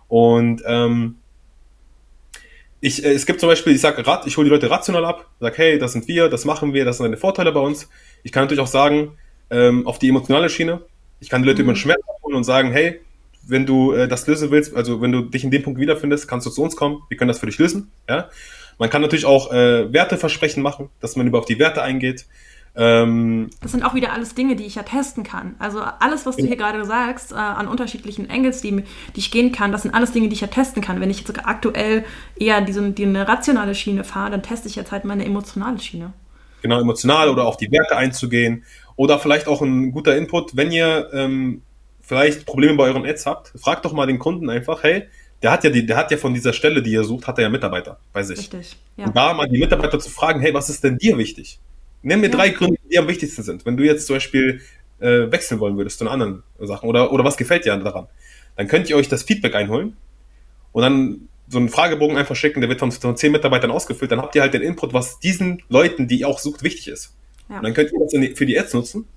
Und 0.08 0.64
ähm, 0.66 1.18
ich, 2.82 3.06
äh, 3.06 3.14
es 3.14 3.26
gibt 3.26 3.40
zum 3.40 3.48
Beispiel, 3.48 3.74
ich 3.74 3.82
sage, 3.82 4.04
ich 4.26 4.38
hole 4.38 4.46
die 4.46 4.52
Leute 4.52 4.70
rational 4.70 5.06
ab, 5.06 5.28
sage, 5.40 5.58
hey, 5.58 5.80
das 5.80 5.94
sind 5.94 6.08
wir, 6.08 6.28
das 6.28 6.46
machen 6.46 6.74
wir, 6.74 6.84
das 6.84 6.98
sind 6.98 7.06
deine 7.06 7.18
Vorteile 7.18 7.52
bei 7.52 7.60
uns. 7.60 7.88
Ich 8.24 8.32
kann 8.32 8.44
natürlich 8.44 8.62
auch 8.62 8.68
sagen, 8.68 9.18
ähm, 9.50 9.88
auf 9.88 10.00
die 10.00 10.10
emotionale 10.10 10.50
Schiene, 10.50 10.82
ich 11.20 11.30
kann 11.30 11.44
die 11.44 11.48
Leute 11.48 11.62
mhm. 11.62 11.70
über 11.70 11.74
den 11.74 11.80
Schmerz 11.80 12.02
abholen 12.18 12.36
und 12.36 12.44
sagen, 12.44 12.72
hey, 12.72 13.00
wenn 13.48 13.66
du 13.66 13.94
äh, 13.94 14.08
das 14.08 14.28
lösen 14.28 14.52
willst, 14.52 14.76
also 14.76 15.02
wenn 15.02 15.12
du 15.12 15.22
dich 15.22 15.44
in 15.44 15.52
dem 15.52 15.64
Punkt 15.64 15.80
wiederfindest, 15.80 16.28
kannst 16.28 16.48
du 16.48 16.52
zu 16.52 16.62
uns 16.64 16.76
kommen. 16.76 17.02
Wir 17.10 17.18
können 17.18 17.28
das 17.28 17.40
für 17.40 17.46
dich 17.46 17.58
lösen. 17.58 17.92
Ja? 18.10 18.30
Man 18.78 18.90
kann 18.90 19.02
natürlich 19.02 19.26
auch 19.26 19.52
äh, 19.52 19.92
Werteversprechen 19.92 20.64
machen, 20.64 20.90
dass 21.00 21.16
man 21.16 21.28
über 21.28 21.40
auf 21.40 21.46
die 21.46 21.60
Werte 21.60 21.82
eingeht. 21.82 22.26
Ähm, 22.74 23.50
das 23.62 23.72
sind 23.72 23.84
auch 23.84 23.96
wieder 23.96 24.14
alles 24.14 24.34
Dinge, 24.34 24.56
die 24.56 24.64
ich 24.64 24.76
ja 24.76 24.84
testen 24.84 25.24
kann. 25.24 25.56
Also 25.60 25.82
alles, 25.82 26.26
was 26.26 26.38
du 26.38 26.46
hier 26.46 26.56
gerade 26.56 26.86
sagst, 26.86 27.34
äh, 27.34 27.36
an 27.36 27.68
unterschiedlichen 27.68 28.30
Angles, 28.30 28.62
die, 28.62 28.72
die 29.16 29.20
ich 29.20 29.32
gehen 29.32 29.52
kann, 29.52 29.72
das 29.72 29.82
sind 29.82 29.94
alles 29.94 30.14
Dinge, 30.14 30.30
die 30.30 30.36
ich 30.36 30.42
ja 30.42 30.48
testen 30.48 30.82
kann. 30.82 31.02
Wenn 31.02 31.10
ich 31.10 31.18
jetzt 31.18 31.28
sogar 31.28 31.48
aktuell 31.48 32.06
eher 32.38 32.62
diese, 32.62 32.92
die 32.92 33.06
eine 33.06 33.28
rationale 33.28 33.76
Schiene 33.76 34.04
fahre, 34.04 34.32
dann 34.32 34.44
teste 34.44 34.70
ich 34.70 34.76
jetzt 34.76 34.92
halt 34.92 35.04
meine 35.04 35.26
emotionale 35.26 35.80
Schiene. 35.80 36.14
Genau, 36.62 36.80
emotional 36.80 37.30
oder 37.30 37.46
auf 37.46 37.58
die 37.58 37.72
Werte 37.72 37.98
einzugehen. 37.98 38.64
Oder 38.96 39.20
vielleicht 39.20 39.48
auch 39.48 39.62
ein 39.62 39.92
guter 39.92 40.16
Input, 40.16 40.56
wenn 40.56 40.72
ihr 40.72 41.10
ähm, 41.12 41.64
vielleicht 42.02 42.46
Probleme 42.46 42.76
bei 42.78 42.86
euren 42.86 43.06
Ads 43.06 43.26
habt, 43.26 43.52
fragt 43.60 43.84
doch 43.84 43.94
mal 43.94 44.06
den 44.06 44.20
Kunden 44.20 44.50
einfach, 44.50 44.84
hey, 44.84 45.08
der 45.42 45.52
hat 45.52 45.64
ja 45.64 45.72
die, 45.72 45.86
der 45.86 45.98
hat 45.98 46.12
ja 46.12 46.18
von 46.18 46.34
dieser 46.34 46.54
Stelle, 46.54 46.82
die 46.82 46.92
ihr 46.92 47.04
sucht, 47.04 47.28
hat 47.28 47.38
er 47.40 47.44
ja 47.44 47.50
Mitarbeiter 47.50 48.00
bei 48.14 48.24
sich. 48.24 48.38
Richtig. 48.38 48.78
Ja. 48.96 49.08
Und 49.08 49.18
da 49.18 49.34
mal 49.34 49.50
die 49.50 49.58
Mitarbeiter 49.58 50.00
zu 50.00 50.10
fragen, 50.10 50.40
hey, 50.40 50.54
was 50.54 50.70
ist 50.70 50.84
denn 50.84 50.98
dir 50.98 51.18
wichtig? 51.18 51.60
Nenn 52.04 52.20
mir 52.20 52.30
ja. 52.30 52.36
drei 52.36 52.50
Gründe, 52.50 52.78
die 52.90 52.98
am 52.98 53.08
wichtigsten 53.08 53.44
sind. 53.44 53.66
Wenn 53.66 53.78
du 53.78 53.84
jetzt 53.84 54.08
zum 54.08 54.16
Beispiel 54.16 54.62
äh, 55.00 55.32
wechseln 55.32 55.60
wollen 55.60 55.78
würdest 55.78 56.00
zu 56.00 56.10
anderen 56.10 56.44
Sachen 56.60 56.88
oder, 56.88 57.12
oder 57.12 57.24
was 57.24 57.38
gefällt 57.38 57.66
dir 57.66 57.76
daran, 57.78 58.08
dann 58.56 58.68
könnt 58.68 58.90
ihr 58.90 58.98
euch 58.98 59.10
das 59.10 59.24
Feedback 59.24 59.56
einholen 59.56 59.98
und 60.72 60.82
dann 60.82 61.28
so 61.48 61.58
einen 61.58 61.70
Fragebogen 61.70 62.18
einfach 62.18 62.36
schicken, 62.36 62.62
der 62.62 62.70
wird 62.70 62.80
von, 62.80 62.92
von 62.92 63.18
zehn 63.18 63.32
Mitarbeitern 63.32 63.72
ausgefüllt, 63.72 64.12
dann 64.12 64.22
habt 64.22 64.36
ihr 64.36 64.42
halt 64.42 64.54
den 64.54 64.62
Input, 64.62 64.94
was 64.94 65.20
diesen 65.20 65.62
Leuten, 65.68 66.08
die 66.08 66.22
ihr 66.22 66.28
auch 66.28 66.40
sucht, 66.40 66.64
wichtig 66.64 66.88
ist. 66.88 67.14
Ja. 67.50 67.58
Und 67.58 67.64
dann 67.64 67.74
könnt 67.74 67.92
ihr 67.92 68.00
das 68.00 68.12
die, 68.12 68.36
für 68.36 68.46
die 68.46 68.58
Ads 68.58 68.74
nutzen. 68.74 69.08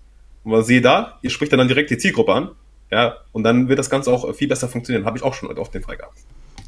Und 0.42 0.52
was 0.52 0.66
seht 0.66 0.84
da, 0.84 1.18
ihr 1.22 1.30
spricht 1.30 1.52
dann 1.52 1.68
direkt 1.68 1.90
die 1.90 1.98
Zielgruppe 1.98 2.32
an. 2.32 2.50
Ja, 2.90 3.18
und 3.32 3.44
dann 3.44 3.68
wird 3.68 3.78
das 3.78 3.88
Ganze 3.88 4.12
auch 4.12 4.34
viel 4.34 4.48
besser 4.48 4.68
funktionieren. 4.68 5.06
Habe 5.06 5.16
ich 5.16 5.24
auch 5.24 5.34
schon 5.34 5.56
auf 5.56 5.70
den 5.70 5.82
Fall 5.82 5.96
gehabt. 5.96 6.18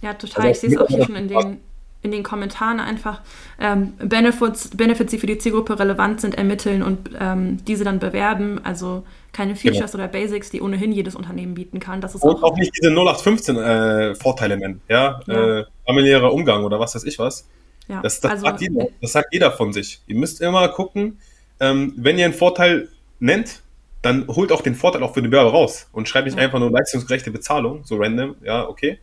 Ja, 0.02 0.14
total. 0.14 0.46
Also 0.46 0.66
ich 0.66 0.72
sehe 0.72 0.78
es 0.78 0.84
auch 0.84 0.88
hier 0.88 1.04
schon 1.04 1.16
in 1.16 1.28
den, 1.28 1.60
in 2.06 2.12
den 2.12 2.22
Kommentaren 2.22 2.80
einfach 2.80 3.20
ähm, 3.60 3.92
Benefits, 3.98 4.70
Benefits, 4.70 5.10
die 5.10 5.18
für 5.18 5.26
die 5.26 5.38
Zielgruppe 5.38 5.78
relevant 5.78 6.20
sind, 6.22 6.36
ermitteln 6.36 6.82
und 6.82 7.10
ähm, 7.20 7.58
diese 7.66 7.84
dann 7.84 7.98
bewerben. 7.98 8.60
Also 8.64 9.04
keine 9.32 9.52
genau. 9.52 9.60
Features 9.60 9.92
genau. 9.92 10.04
oder 10.04 10.12
Basics, 10.12 10.50
die 10.50 10.62
ohnehin 10.62 10.92
jedes 10.92 11.14
Unternehmen 11.14 11.54
bieten 11.54 11.78
kann. 11.78 12.00
Das 12.00 12.14
ist 12.14 12.22
und 12.22 12.36
auch, 12.36 12.42
auch 12.42 12.56
nicht 12.56 12.72
diese 12.74 12.90
0815 12.90 13.56
äh, 13.56 14.14
Vorteile 14.14 14.56
nennen, 14.56 14.80
ja, 14.88 15.20
ja. 15.26 15.58
Äh, 15.58 15.64
familiärer 15.84 16.32
Umgang 16.32 16.64
oder 16.64 16.80
was 16.80 16.94
weiß 16.94 17.04
ich 17.04 17.18
was. 17.18 17.46
Ja. 17.88 18.00
Das, 18.00 18.20
das, 18.20 18.32
also, 18.32 18.46
sagt 18.46 18.60
jeder, 18.62 18.86
das 19.00 19.12
sagt 19.12 19.28
jeder 19.32 19.52
von 19.52 19.72
sich. 19.72 20.00
Ihr 20.06 20.16
müsst 20.16 20.40
immer 20.40 20.66
gucken, 20.68 21.18
ähm, 21.60 21.92
wenn 21.96 22.18
ihr 22.18 22.24
einen 22.24 22.34
Vorteil 22.34 22.88
nennt, 23.20 23.62
dann 24.02 24.26
holt 24.28 24.52
auch 24.52 24.60
den 24.62 24.74
Vorteil 24.74 25.02
auch 25.02 25.14
für 25.14 25.22
den 25.22 25.30
Bewerber 25.30 25.50
raus 25.50 25.88
und 25.92 26.08
schreibt 26.08 26.26
nicht 26.26 26.38
ja. 26.38 26.44
einfach 26.44 26.58
nur 26.58 26.70
leistungsgerechte 26.70 27.30
Bezahlung, 27.30 27.84
so 27.84 27.96
random, 27.96 28.36
ja, 28.42 28.68
okay, 28.68 28.98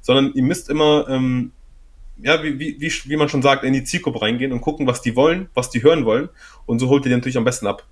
sondern 0.00 0.32
ihr 0.34 0.42
müsst 0.42 0.68
immer, 0.70 1.06
ähm, 1.08 1.52
ja, 2.18 2.42
wie, 2.42 2.58
wie, 2.58 2.80
wie, 2.80 2.92
wie 3.04 3.16
man 3.16 3.28
schon 3.28 3.42
sagt, 3.42 3.64
in 3.64 3.72
die 3.72 3.84
Zielgruppe 3.84 4.22
reingehen 4.22 4.52
und 4.52 4.60
gucken, 4.60 4.86
was 4.86 5.02
die 5.02 5.16
wollen, 5.16 5.48
was 5.54 5.70
die 5.70 5.82
hören 5.82 6.04
wollen 6.04 6.28
und 6.66 6.78
so 6.78 6.88
holt 6.88 7.04
ihr 7.04 7.10
die 7.10 7.16
natürlich 7.16 7.36
am 7.36 7.44
besten 7.44 7.66
ab. 7.66 7.84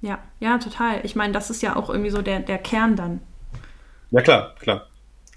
Ja, 0.00 0.18
ja, 0.40 0.58
total. 0.58 1.00
Ich 1.04 1.16
meine, 1.16 1.32
das 1.32 1.50
ist 1.50 1.62
ja 1.62 1.76
auch 1.76 1.90
irgendwie 1.90 2.10
so 2.10 2.22
der, 2.22 2.40
der 2.40 2.58
Kern 2.58 2.96
dann. 2.96 3.20
Ja, 4.10 4.22
klar, 4.22 4.54
klar. 4.60 4.86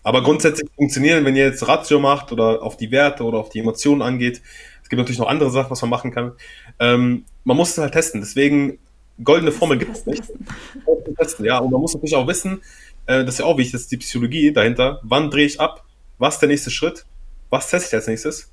Aber 0.03 0.23
grundsätzlich 0.23 0.69
funktionieren, 0.75 1.25
wenn 1.25 1.35
ihr 1.35 1.45
jetzt 1.45 1.67
Ratio 1.67 1.99
macht 1.99 2.31
oder 2.31 2.63
auf 2.63 2.77
die 2.77 2.91
Werte 2.91 3.23
oder 3.23 3.37
auf 3.37 3.49
die 3.49 3.59
Emotionen 3.59 4.01
angeht. 4.01 4.41
Es 4.81 4.89
gibt 4.89 4.97
natürlich 4.99 5.19
noch 5.19 5.27
andere 5.27 5.51
Sachen, 5.51 5.71
was 5.71 5.81
man 5.81 5.89
machen 5.89 6.11
kann. 6.11 6.33
Ähm, 6.79 7.25
man 7.43 7.57
muss 7.57 7.71
es 7.71 7.77
halt 7.77 7.93
testen. 7.93 8.21
Deswegen, 8.21 8.79
goldene 9.23 9.51
Formel 9.51 9.77
gibt 9.77 9.95
es 9.95 10.05
nicht. 10.05 10.23
Testen, 11.17 11.45
ja, 11.45 11.57
und 11.59 11.71
man 11.71 11.81
muss 11.81 11.93
natürlich 11.93 12.15
auch 12.15 12.27
wissen, 12.27 12.61
äh, 13.05 13.25
das 13.25 13.35
ist 13.35 13.39
ja 13.39 13.45
auch 13.45 13.57
wichtig, 13.57 13.73
das 13.73 13.81
ist 13.81 13.91
die 13.91 13.97
Psychologie 13.97 14.53
dahinter. 14.53 15.01
Wann 15.03 15.29
drehe 15.29 15.45
ich 15.45 15.59
ab? 15.59 15.83
Was 16.17 16.35
ist 16.35 16.39
der 16.39 16.49
nächste 16.49 16.71
Schritt? 16.71 17.05
Was 17.51 17.69
teste 17.69 17.89
ich 17.89 17.93
als 17.93 18.07
nächstes? 18.07 18.51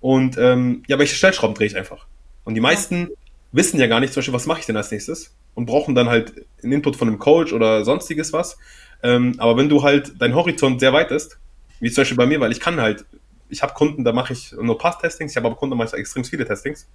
Und 0.00 0.38
ähm, 0.38 0.84
ja, 0.86 0.98
welche 0.98 1.16
Stellschrauben 1.16 1.56
drehe 1.56 1.66
ich 1.66 1.76
einfach? 1.76 2.06
Und 2.44 2.54
die 2.54 2.60
meisten 2.60 3.10
wissen 3.50 3.80
ja 3.80 3.88
gar 3.88 3.98
nicht, 3.98 4.12
zum 4.12 4.20
Beispiel, 4.20 4.34
was 4.34 4.46
mache 4.46 4.60
ich 4.60 4.66
denn 4.66 4.76
als 4.76 4.92
nächstes? 4.92 5.34
und 5.54 5.66
brauchen 5.66 5.94
dann 5.94 6.08
halt 6.08 6.46
einen 6.62 6.72
Input 6.72 6.96
von 6.96 7.08
einem 7.08 7.18
Coach 7.18 7.52
oder 7.52 7.84
sonstiges 7.84 8.32
was. 8.32 8.58
Ähm, 9.02 9.34
aber 9.38 9.56
wenn 9.56 9.68
du 9.68 9.82
halt 9.82 10.14
dein 10.18 10.34
Horizont 10.34 10.80
sehr 10.80 10.92
weit 10.92 11.10
ist, 11.10 11.38
wie 11.80 11.90
zum 11.90 12.02
Beispiel 12.02 12.16
bei 12.16 12.26
mir, 12.26 12.40
weil 12.40 12.52
ich 12.52 12.60
kann 12.60 12.80
halt, 12.80 13.04
ich 13.48 13.62
habe 13.62 13.74
Kunden, 13.74 14.04
da 14.04 14.12
mache 14.12 14.32
ich 14.32 14.52
nur 14.52 14.78
Pass-Testings, 14.78 15.32
ich 15.32 15.36
habe 15.36 15.46
aber 15.46 15.56
Kunden, 15.56 15.72
da 15.72 15.76
mache 15.76 15.96
ich 15.96 16.00
extrem 16.00 16.24
viele 16.24 16.44
Testings 16.44 16.88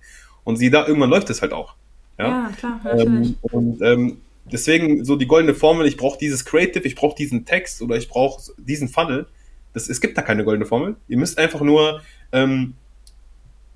und 0.43 0.58
sie 0.58 0.70
da 0.70 0.88
irgendwann 0.88 1.10
läuft 1.10 1.30
es 1.30 1.41
halt 1.41 1.54
auch. 1.54 1.76
Ja, 2.18 2.28
ja 2.28 2.52
klar, 2.58 2.82
natürlich. 2.84 3.30
Ähm, 3.30 3.36
und 3.41 3.82
ähm, 3.82 4.22
deswegen 4.45 5.06
so 5.06 5.16
die 5.16 5.28
goldene 5.28 5.54
Formel, 5.54 5.86
ich 5.86 5.97
brauche 5.97 6.18
dieses 6.18 6.43
Creative, 6.43 6.86
ich 6.86 6.95
brauche 6.95 7.16
diesen 7.16 7.45
Text 7.45 7.82
oder 7.82 7.95
ich 7.95 8.10
brauche 8.10 8.41
diesen 8.58 8.89
Funnel. 8.89 9.28
Das, 9.74 9.89
es 9.89 10.01
gibt 10.01 10.17
da 10.17 10.22
keine 10.22 10.43
goldene 10.43 10.65
Formel. 10.65 10.95
Ihr 11.07 11.17
müsst 11.17 11.38
einfach 11.38 11.61
nur 11.61 12.01
ähm, 12.32 12.74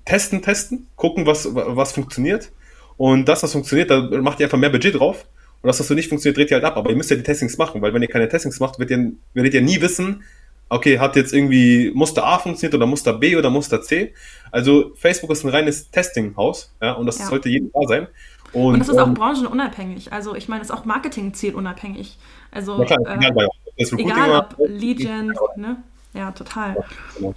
testen, 0.04 0.42
testen, 0.42 0.86
gucken, 0.96 1.26
was, 1.26 1.48
was 1.54 1.92
funktioniert 1.92 2.50
und 2.96 3.28
das, 3.28 3.42
was 3.42 3.52
funktioniert, 3.52 3.90
da 3.90 4.00
macht 4.00 4.40
ihr 4.40 4.46
einfach 4.46 4.58
mehr 4.58 4.70
Budget 4.70 4.98
drauf. 4.98 5.26
Und 5.62 5.68
das, 5.68 5.80
was 5.80 5.88
so 5.88 5.94
nicht 5.94 6.08
funktioniert, 6.08 6.36
dreht 6.36 6.50
ihr 6.50 6.56
halt 6.56 6.64
ab. 6.64 6.76
Aber 6.76 6.90
ihr 6.90 6.96
müsst 6.96 7.10
ja 7.10 7.16
die 7.16 7.22
Testings 7.22 7.56
machen, 7.56 7.80
weil 7.80 7.94
wenn 7.94 8.02
ihr 8.02 8.08
keine 8.08 8.28
Testings 8.28 8.60
macht, 8.60 8.78
werdet 8.78 8.98
ihr, 8.98 9.12
werdet 9.32 9.54
ihr 9.54 9.62
nie 9.62 9.80
wissen, 9.80 10.22
okay, 10.68 10.98
hat 10.98 11.16
jetzt 11.16 11.32
irgendwie 11.32 11.90
Muster 11.94 12.24
A 12.24 12.38
funktioniert 12.38 12.74
oder 12.74 12.86
Muster 12.86 13.14
B 13.14 13.36
oder 13.36 13.50
Muster 13.50 13.80
C. 13.82 14.12
Also 14.50 14.92
Facebook 14.94 15.30
ist 15.30 15.44
ein 15.44 15.50
reines 15.50 15.90
Testing-Haus, 15.90 16.74
ja, 16.82 16.92
und 16.92 17.06
das 17.06 17.18
ja. 17.18 17.26
sollte 17.26 17.48
jedem 17.48 17.70
da 17.72 17.80
sein. 17.88 18.06
Und, 18.52 18.74
und 18.74 18.78
das 18.78 18.88
ist 18.88 18.98
auch 18.98 19.06
ähm, 19.06 19.14
branchenunabhängig. 19.14 20.12
Also 20.12 20.34
ich 20.36 20.48
meine, 20.48 20.62
es 20.62 20.68
ist 20.68 20.74
auch 20.74 20.84
Marketing-zielunabhängig. 20.84 22.18
Also 22.52 22.84
klar, 22.84 22.98
äh, 23.06 23.48
egal, 23.76 23.98
egal 23.98 24.30
ob 24.38 24.56
Legion, 24.68 25.34
ne? 25.56 25.76
Ja, 26.12 26.30
total. 26.30 26.76
Genau. 27.16 27.34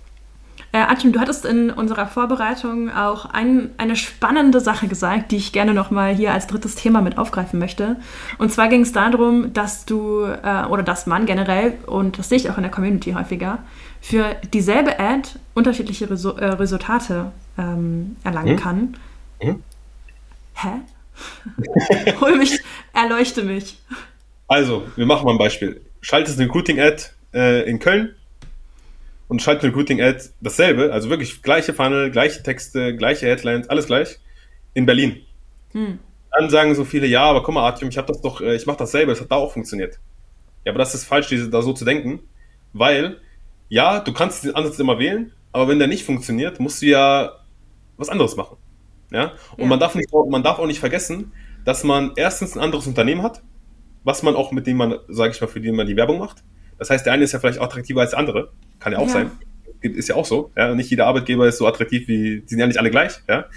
Äh, 0.74 0.80
Achim, 0.80 1.14
du 1.14 1.20
hattest 1.20 1.46
in 1.46 1.72
unserer 1.72 2.08
Vorbereitung 2.08 2.92
auch 2.92 3.26
ein, 3.26 3.72
eine 3.78 3.96
spannende 3.96 4.60
Sache 4.60 4.88
gesagt, 4.88 5.32
die 5.32 5.38
ich 5.38 5.54
gerne 5.54 5.74
nochmal 5.74 6.14
hier 6.14 6.34
als 6.34 6.46
drittes 6.48 6.76
Thema 6.76 7.02
mit 7.02 7.18
aufgreifen 7.18 7.58
möchte. 7.58 7.96
Und 8.38 8.52
zwar 8.52 8.68
ging 8.68 8.82
es 8.82 8.92
darum, 8.92 9.54
dass 9.54 9.86
du 9.86 10.26
äh, 10.26 10.66
oder 10.66 10.84
dass 10.84 11.08
man 11.08 11.26
generell, 11.26 11.74
und 11.88 12.20
das 12.20 12.30
sehe 12.30 12.38
ich 12.38 12.50
auch 12.50 12.58
in 12.58 12.64
der 12.64 12.72
Community 12.72 13.14
häufiger, 13.14 13.60
für 14.02 14.36
dieselbe 14.54 15.00
Ad 15.00 15.30
unterschiedliche 15.54 16.10
Resu 16.10 16.32
äh, 16.32 16.46
Resultate 16.46 17.32
ähm, 17.58 18.18
erlangen 18.24 18.54
mhm. 18.54 18.60
kann. 18.60 18.98
Mhm. 19.42 19.64
Hä? 20.54 22.14
Hol 22.22 22.38
mich, 22.38 22.60
erleuchte 22.94 23.44
mich. 23.44 23.80
Also, 24.48 24.84
wir 24.96 25.06
machen 25.06 25.26
mal 25.26 25.32
ein 25.32 25.38
Beispiel. 25.38 25.82
Schaltest 26.08 26.40
eine 26.40 26.48
Recruiting-Ad 26.48 27.04
äh, 27.34 27.70
in 27.70 27.80
Köln 27.80 28.16
und 29.28 29.42
schaltet 29.42 29.66
Recruiting 29.66 30.02
Ad 30.02 30.24
dasselbe, 30.40 30.94
also 30.94 31.10
wirklich 31.10 31.42
gleiche 31.42 31.74
Funnel, 31.74 32.12
gleiche 32.12 32.42
Texte, 32.44 32.96
gleiche 32.96 33.26
Headlines, 33.26 33.70
alles 33.70 33.88
gleich 33.88 34.18
in 34.74 34.86
Berlin. 34.86 35.18
Hm. 35.74 36.00
Dann 36.32 36.50
sagen 36.50 36.74
so 36.76 36.86
viele, 36.86 37.08
ja, 37.08 37.24
aber 37.24 37.44
guck 37.44 37.56
mal, 37.56 37.66
Artyom, 37.66 37.90
ich 37.90 37.98
habe 37.98 38.08
das 38.08 38.22
doch, 38.22 38.40
äh, 38.40 38.56
ich 38.56 38.66
mache 38.66 38.78
dasselbe, 38.78 39.12
das 39.12 39.20
hat 39.20 39.32
da 39.32 39.36
auch 39.36 39.52
funktioniert. 39.52 40.00
Ja, 40.64 40.72
aber 40.72 40.80
das 40.80 40.96
ist 40.96 41.04
falsch, 41.04 41.28
diese, 41.28 41.50
da 41.50 41.62
so 41.62 41.74
zu 41.74 41.84
denken, 41.84 42.22
weil 42.72 43.20
ja, 43.68 44.00
du 44.00 44.14
kannst 44.14 44.46
den 44.46 44.56
Ansatz 44.56 44.80
immer 44.80 45.00
wählen, 45.00 45.34
aber 45.52 45.68
wenn 45.68 45.80
der 45.80 45.90
nicht 45.90 46.06
funktioniert, 46.06 46.62
musst 46.62 46.82
du 46.82 46.86
ja 46.86 47.34
was 47.98 48.08
anderes 48.08 48.38
machen. 48.38 48.56
Ja? 49.12 49.34
Und 49.58 49.64
ja. 49.64 49.66
man 49.66 49.80
darf 49.82 49.94
nicht, 49.94 50.10
man 50.14 50.42
darf 50.42 50.58
auch 50.58 50.68
nicht 50.68 50.80
vergessen, 50.80 51.34
dass 51.66 51.84
man 51.84 52.14
erstens 52.16 52.56
ein 52.56 52.64
anderes 52.64 52.88
Unternehmen 52.88 53.24
hat, 53.24 53.42
was 54.08 54.24
man 54.24 54.38
auch 54.38 54.54
mit 54.54 54.66
dem 54.66 54.78
man, 54.78 54.96
sage 55.10 55.34
ich 55.34 55.42
mal, 55.42 55.48
für 55.48 55.60
den 55.60 55.76
man 55.76 55.86
die 55.86 55.98
Werbung 55.98 56.18
macht. 56.18 56.38
Das 56.80 56.90
heißt, 56.90 57.06
der 57.06 57.12
eine 57.12 57.26
ist 57.26 57.34
ja 57.34 57.40
vielleicht 57.40 57.60
attraktiver 57.60 58.00
als 58.00 58.12
der 58.12 58.20
andere. 58.20 58.52
Kann 58.80 58.94
ja 58.94 59.00
auch 59.00 59.08
ja. 59.08 59.14
sein. 59.14 59.32
Ist 59.82 60.08
ja 60.08 60.16
auch 60.16 60.26
so. 60.26 60.50
Ja? 60.56 60.74
Nicht 60.76 60.90
jeder 60.90 61.08
Arbeitgeber 61.08 61.46
ist 61.46 61.58
so 61.58 61.68
attraktiv 61.68 62.08
wie, 62.08 62.40
die 62.40 62.48
sind 62.48 62.60
ja 62.60 62.68
nicht 62.68 62.80
alle 62.80 62.90
gleich. 62.90 63.20
Ja? 63.28 63.48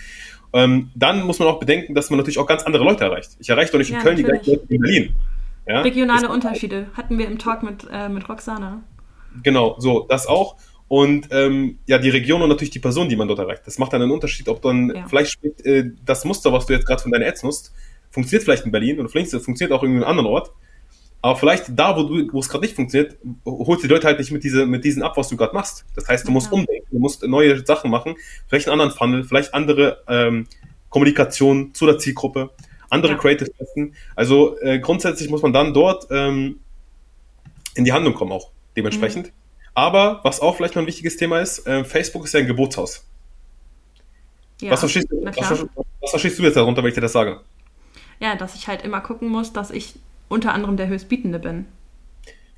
Ähm, 0.52 0.90
dann 0.96 1.22
muss 1.22 1.38
man 1.38 1.46
auch 1.46 1.60
bedenken, 1.60 1.94
dass 1.94 2.10
man 2.10 2.18
natürlich 2.18 2.38
auch 2.38 2.48
ganz 2.48 2.64
andere 2.64 2.82
Leute 2.82 3.04
erreicht. 3.04 3.30
Ich 3.38 3.48
erreiche 3.48 3.70
doch 3.70 3.78
nicht 3.78 3.90
ja, 3.90 3.98
in 3.98 4.02
Köln 4.02 4.16
natürlich. 4.16 4.40
die 4.40 4.44
gleichen 4.44 4.60
Leute 4.60 4.68
wie 4.68 4.74
in 4.74 4.80
Berlin. 4.80 5.14
Ja? 5.68 5.80
Regionale 5.82 6.22
das 6.22 6.30
Unterschiede 6.30 6.86
hatten 6.94 7.16
wir 7.16 7.28
im 7.28 7.38
Talk 7.38 7.62
mit, 7.62 7.86
äh, 7.92 8.08
mit 8.08 8.28
Roxana. 8.28 8.82
Genau, 9.44 9.76
so, 9.78 10.06
das 10.08 10.26
auch. 10.26 10.56
Und 10.88 11.28
ähm, 11.30 11.78
ja, 11.86 11.98
die 11.98 12.10
Region 12.10 12.42
und 12.42 12.48
natürlich 12.48 12.72
die 12.72 12.80
Person, 12.80 13.08
die 13.08 13.14
man 13.14 13.28
dort 13.28 13.38
erreicht. 13.38 13.62
Das 13.66 13.78
macht 13.78 13.92
dann 13.92 14.02
einen 14.02 14.10
Unterschied, 14.10 14.48
ob 14.48 14.62
dann 14.62 14.92
ja. 14.92 15.06
vielleicht 15.06 15.38
äh, 15.64 15.92
das 16.04 16.24
Muster, 16.24 16.52
was 16.52 16.66
du 16.66 16.72
jetzt 16.72 16.86
gerade 16.86 17.00
von 17.00 17.12
deinen 17.12 17.22
Ads 17.22 17.44
nutzt, 17.44 17.72
funktioniert 18.10 18.44
vielleicht 18.44 18.64
in 18.64 18.72
Berlin 18.72 19.00
oder 19.00 19.08
vielleicht 19.08 19.30
funktioniert 19.30 19.72
auch 19.72 19.82
in 19.82 19.92
einem 19.92 20.04
anderen 20.04 20.26
Ort. 20.26 20.52
Aber 21.22 21.36
vielleicht 21.36 21.66
da, 21.78 21.96
wo 21.96 22.04
du, 22.04 22.32
wo 22.32 22.40
es 22.40 22.48
gerade 22.48 22.64
nicht 22.64 22.74
funktioniert, 22.74 23.18
holst 23.44 23.82
du 23.82 23.88
die 23.88 23.92
Leute 23.92 24.06
halt 24.06 24.18
nicht 24.18 24.30
mit, 24.30 24.42
diese, 24.42 24.64
mit 24.64 24.84
diesen 24.84 25.02
ab, 25.02 25.16
was 25.16 25.28
du 25.28 25.36
gerade 25.36 25.54
machst. 25.54 25.84
Das 25.94 26.08
heißt, 26.08 26.26
du 26.26 26.32
musst 26.32 26.46
ja. 26.46 26.52
umdenken, 26.52 26.86
du 26.90 26.98
musst 26.98 27.22
neue 27.26 27.64
Sachen 27.64 27.90
machen, 27.90 28.14
vielleicht 28.48 28.68
einen 28.68 28.80
anderen 28.80 28.96
Funnel, 28.96 29.24
vielleicht 29.24 29.52
andere 29.52 30.02
ähm, 30.08 30.46
Kommunikation 30.88 31.74
zu 31.74 31.84
der 31.84 31.98
Zielgruppe, 31.98 32.50
andere 32.88 33.12
ja. 33.12 33.18
Creative 33.18 33.52
testen. 33.52 33.94
Also 34.16 34.58
äh, 34.60 34.78
grundsätzlich 34.78 35.28
muss 35.28 35.42
man 35.42 35.52
dann 35.52 35.74
dort 35.74 36.06
ähm, 36.10 36.60
in 37.74 37.84
die 37.84 37.92
Handlung 37.92 38.14
kommen 38.14 38.32
auch, 38.32 38.50
dementsprechend. 38.76 39.26
Mhm. 39.26 39.32
Aber 39.74 40.20
was 40.24 40.40
auch 40.40 40.56
vielleicht 40.56 40.74
noch 40.74 40.82
ein 40.82 40.86
wichtiges 40.86 41.16
Thema 41.16 41.40
ist, 41.40 41.66
äh, 41.66 41.84
Facebook 41.84 42.24
ist 42.24 42.32
ja 42.32 42.40
ein 42.40 42.46
Geburtshaus. 42.46 43.06
Ja, 44.60 44.72
was, 44.72 44.80
verstehst 44.80 45.10
du, 45.10 45.24
was, 45.24 45.66
was 46.00 46.10
verstehst 46.10 46.38
du 46.38 46.42
jetzt 46.42 46.56
darunter, 46.56 46.82
wenn 46.82 46.88
ich 46.88 46.94
dir 46.94 47.00
das 47.00 47.12
sage? 47.12 47.40
Ja, 48.20 48.36
dass 48.36 48.54
ich 48.54 48.68
halt 48.68 48.82
immer 48.82 49.00
gucken 49.00 49.28
muss, 49.28 49.52
dass 49.52 49.70
ich 49.70 49.94
unter 50.28 50.54
anderem 50.54 50.76
der 50.76 50.88
Höchstbietende 50.88 51.38
bin. 51.38 51.66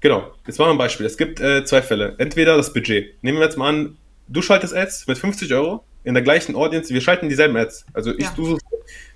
Genau, 0.01 0.33
jetzt 0.47 0.59
machen 0.59 0.71
wir 0.71 0.75
ein 0.75 0.79
Beispiel. 0.79 1.07
Es 1.07 1.17
gibt 1.17 1.41
äh, 1.41 1.65
zwei 1.65 1.81
Fälle. 1.81 2.17
Entweder 2.19 2.57
das 2.57 2.73
Budget. 2.73 3.23
Nehmen 3.23 3.39
wir 3.39 3.45
jetzt 3.45 3.57
mal 3.57 3.69
an, 3.69 3.97
du 4.29 4.43
schaltest 4.43 4.75
Ads 4.75 5.07
mit 5.07 5.17
50 5.17 5.53
Euro 5.55 5.85
in 6.03 6.15
der 6.15 6.23
gleichen 6.23 6.57
Audience. 6.57 6.93
Wir 6.93 7.01
schalten 7.01 7.29
dieselben 7.29 7.57
Ads. 7.57 7.87
Also 7.93 8.11
ich, 8.11 8.25
ja. 8.25 8.33
du, 8.35 8.47
suchst, 8.47 8.67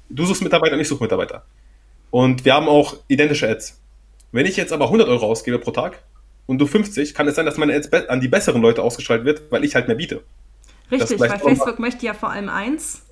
du 0.08 0.24
suchst 0.24 0.42
Mitarbeiter 0.42 0.74
und 0.74 0.80
ich 0.80 0.88
suche 0.88 1.02
Mitarbeiter. 1.02 1.44
Und 2.10 2.44
wir 2.44 2.54
haben 2.54 2.68
auch 2.68 2.96
identische 3.08 3.48
Ads. 3.48 3.80
Wenn 4.30 4.46
ich 4.46 4.56
jetzt 4.56 4.72
aber 4.72 4.84
100 4.86 5.08
Euro 5.08 5.26
ausgebe 5.26 5.58
pro 5.58 5.72
Tag 5.72 6.02
und 6.46 6.58
du 6.58 6.66
50, 6.66 7.14
kann 7.14 7.26
es 7.26 7.34
sein, 7.34 7.46
dass 7.46 7.56
meine 7.56 7.74
Ads 7.74 7.92
an 8.08 8.20
die 8.20 8.28
besseren 8.28 8.62
Leute 8.62 8.82
ausgeschaltet 8.82 9.26
wird, 9.26 9.42
weil 9.50 9.64
ich 9.64 9.74
halt 9.74 9.88
mehr 9.88 9.96
biete. 9.96 10.22
Richtig, 10.90 11.18
weil 11.18 11.36
Facebook 11.38 11.80
möchte 11.80 12.06
ja 12.06 12.14
vor 12.14 12.30
allem 12.30 12.48
eins. 12.48 13.05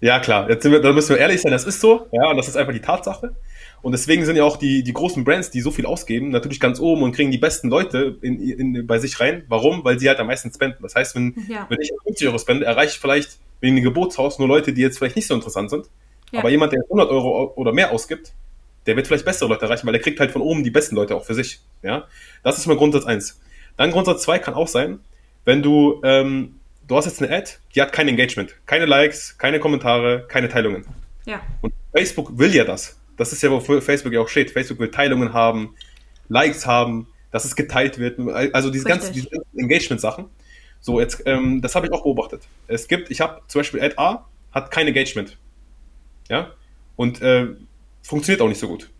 Ja, 0.00 0.18
klar. 0.18 0.48
Jetzt 0.48 0.62
sind 0.62 0.72
wir, 0.72 0.80
da 0.80 0.92
müssen 0.92 1.10
wir 1.10 1.18
ehrlich 1.18 1.40
sein, 1.42 1.52
das 1.52 1.64
ist 1.64 1.80
so. 1.80 2.06
Ja, 2.12 2.30
und 2.30 2.36
das 2.36 2.48
ist 2.48 2.56
einfach 2.56 2.72
die 2.72 2.80
Tatsache. 2.80 3.34
Und 3.82 3.92
deswegen 3.92 4.24
sind 4.24 4.36
ja 4.36 4.44
auch 4.44 4.56
die, 4.56 4.82
die 4.82 4.92
großen 4.92 5.24
Brands, 5.24 5.50
die 5.50 5.60
so 5.60 5.70
viel 5.70 5.86
ausgeben, 5.86 6.30
natürlich 6.30 6.60
ganz 6.60 6.80
oben 6.80 7.02
und 7.02 7.12
kriegen 7.12 7.30
die 7.30 7.38
besten 7.38 7.68
Leute 7.68 8.18
in, 8.22 8.40
in, 8.40 8.86
bei 8.86 8.98
sich 8.98 9.18
rein. 9.20 9.44
Warum? 9.48 9.84
Weil 9.84 9.98
sie 9.98 10.08
halt 10.08 10.18
am 10.18 10.26
meisten 10.26 10.52
spenden. 10.52 10.82
Das 10.82 10.94
heißt, 10.94 11.14
wenn, 11.14 11.34
ja. 11.48 11.66
wenn 11.68 11.80
ich 11.80 11.92
50 12.04 12.28
Euro 12.28 12.38
spende, 12.38 12.66
erreiche 12.66 12.92
ich 12.92 12.98
vielleicht 12.98 13.38
wegen 13.60 13.76
dem 13.76 13.84
Geburtshaus 13.84 14.38
nur 14.38 14.48
Leute, 14.48 14.72
die 14.72 14.80
jetzt 14.80 14.98
vielleicht 14.98 15.16
nicht 15.16 15.26
so 15.26 15.34
interessant 15.34 15.70
sind. 15.70 15.86
Ja. 16.30 16.40
Aber 16.40 16.50
jemand, 16.50 16.72
der 16.72 16.82
100 16.84 17.10
Euro 17.10 17.52
oder 17.56 17.72
mehr 17.72 17.92
ausgibt, 17.92 18.32
der 18.86 18.96
wird 18.96 19.06
vielleicht 19.06 19.24
bessere 19.24 19.48
Leute 19.48 19.64
erreichen, 19.66 19.86
weil 19.86 19.92
der 19.92 20.02
kriegt 20.02 20.20
halt 20.20 20.30
von 20.30 20.42
oben 20.42 20.64
die 20.64 20.70
besten 20.70 20.96
Leute 20.96 21.14
auch 21.14 21.24
für 21.24 21.34
sich. 21.34 21.60
Ja, 21.82 22.06
das 22.42 22.58
ist 22.58 22.66
mal 22.66 22.76
Grundsatz 22.76 23.04
eins. 23.04 23.40
Dann 23.76 23.90
Grundsatz 23.90 24.22
zwei 24.22 24.38
kann 24.38 24.54
auch 24.54 24.68
sein, 24.68 25.00
wenn 25.44 25.62
du, 25.62 26.00
ähm, 26.04 26.59
du 26.90 26.96
hast 26.96 27.04
jetzt 27.04 27.22
eine 27.22 27.32
Ad, 27.34 27.52
die 27.74 27.80
hat 27.80 27.92
kein 27.92 28.08
Engagement, 28.08 28.56
keine 28.66 28.84
Likes, 28.84 29.38
keine 29.38 29.60
Kommentare, 29.60 30.26
keine 30.26 30.48
Teilungen. 30.48 30.84
Ja. 31.24 31.40
Und 31.60 31.72
Facebook 31.94 32.36
will 32.36 32.52
ja 32.52 32.64
das. 32.64 32.98
Das 33.16 33.32
ist 33.32 33.42
ja, 33.42 33.50
wofür 33.50 33.80
Facebook 33.80 34.12
ja 34.12 34.20
auch 34.20 34.28
steht. 34.28 34.50
Facebook 34.50 34.80
will 34.80 34.90
Teilungen 34.90 35.32
haben, 35.32 35.76
Likes 36.28 36.66
haben, 36.66 37.06
dass 37.30 37.44
es 37.44 37.54
geteilt 37.54 37.98
wird. 37.98 38.18
Also 38.52 38.70
diese 38.70 38.86
ganzen, 38.86 39.12
diese 39.12 39.28
ganzen 39.28 39.58
Engagement-Sachen. 39.58 40.26
So, 40.80 40.98
jetzt, 40.98 41.22
ähm, 41.26 41.60
das 41.60 41.76
habe 41.76 41.86
ich 41.86 41.92
auch 41.92 42.02
beobachtet. 42.02 42.42
Es 42.66 42.88
gibt, 42.88 43.10
ich 43.10 43.20
habe 43.20 43.42
zum 43.46 43.60
Beispiel 43.60 43.82
Ad 43.82 43.94
A 43.98 44.26
hat 44.50 44.70
kein 44.70 44.88
Engagement. 44.88 45.36
Ja? 46.28 46.52
Und 46.96 47.22
äh, 47.22 47.48
funktioniert 48.02 48.40
auch 48.40 48.48
nicht 48.48 48.58
so 48.58 48.66
gut. 48.66 48.90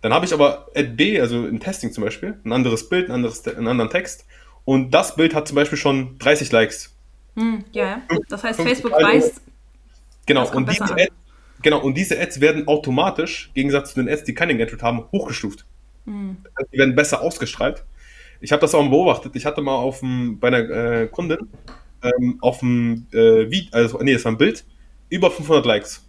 Dann 0.00 0.14
habe 0.14 0.24
ich 0.24 0.32
aber 0.32 0.68
Ad 0.74 0.90
B, 0.90 1.20
also 1.20 1.46
im 1.46 1.60
Testing 1.60 1.92
zum 1.92 2.04
Beispiel, 2.04 2.38
ein 2.44 2.52
anderes 2.52 2.88
Bild, 2.88 3.08
ein 3.08 3.12
anderes, 3.12 3.46
einen 3.46 3.66
anderen 3.66 3.90
Text. 3.90 4.24
Und 4.64 4.92
das 4.92 5.16
Bild 5.16 5.34
hat 5.34 5.48
zum 5.48 5.56
Beispiel 5.56 5.78
schon 5.78 6.18
30 6.18 6.52
Likes. 6.52 6.93
Hm, 7.36 7.64
ja, 7.72 8.02
das 8.28 8.44
heißt, 8.44 8.60
Facebook 8.60 8.92
weiß. 8.92 9.40
Genau, 10.26 10.50
und 10.54 10.70
diese, 10.70 10.84
Ad, 10.84 11.08
genau, 11.62 11.80
und 11.80 11.94
diese 11.96 12.20
Ads 12.20 12.40
werden 12.40 12.66
automatisch, 12.68 13.48
im 13.48 13.54
Gegensatz 13.54 13.92
zu 13.92 14.02
den 14.02 14.12
Ads, 14.12 14.24
die 14.24 14.34
kein 14.34 14.50
Engagement 14.50 14.82
haben, 14.82 15.04
hochgestuft. 15.12 15.66
Hm. 16.06 16.36
Die 16.72 16.78
werden 16.78 16.94
besser 16.94 17.20
ausgestrahlt. 17.22 17.84
Ich 18.40 18.52
habe 18.52 18.60
das 18.60 18.74
auch 18.74 18.82
mal 18.82 18.90
beobachtet. 18.90 19.36
Ich 19.36 19.46
hatte 19.46 19.62
mal 19.62 19.74
auf 19.74 20.00
dem, 20.00 20.38
bei 20.38 20.48
einer 20.48 20.70
äh, 20.70 21.08
Kundin 21.08 21.38
ähm, 22.02 22.38
auf 22.40 22.60
dem 22.60 23.06
äh, 23.12 23.50
Video, 23.50 23.70
also 23.72 23.98
nee, 24.02 24.12
das 24.12 24.24
war 24.24 24.32
ein 24.32 24.38
Bild, 24.38 24.64
über 25.08 25.30
500 25.30 25.64
Likes. 25.64 26.04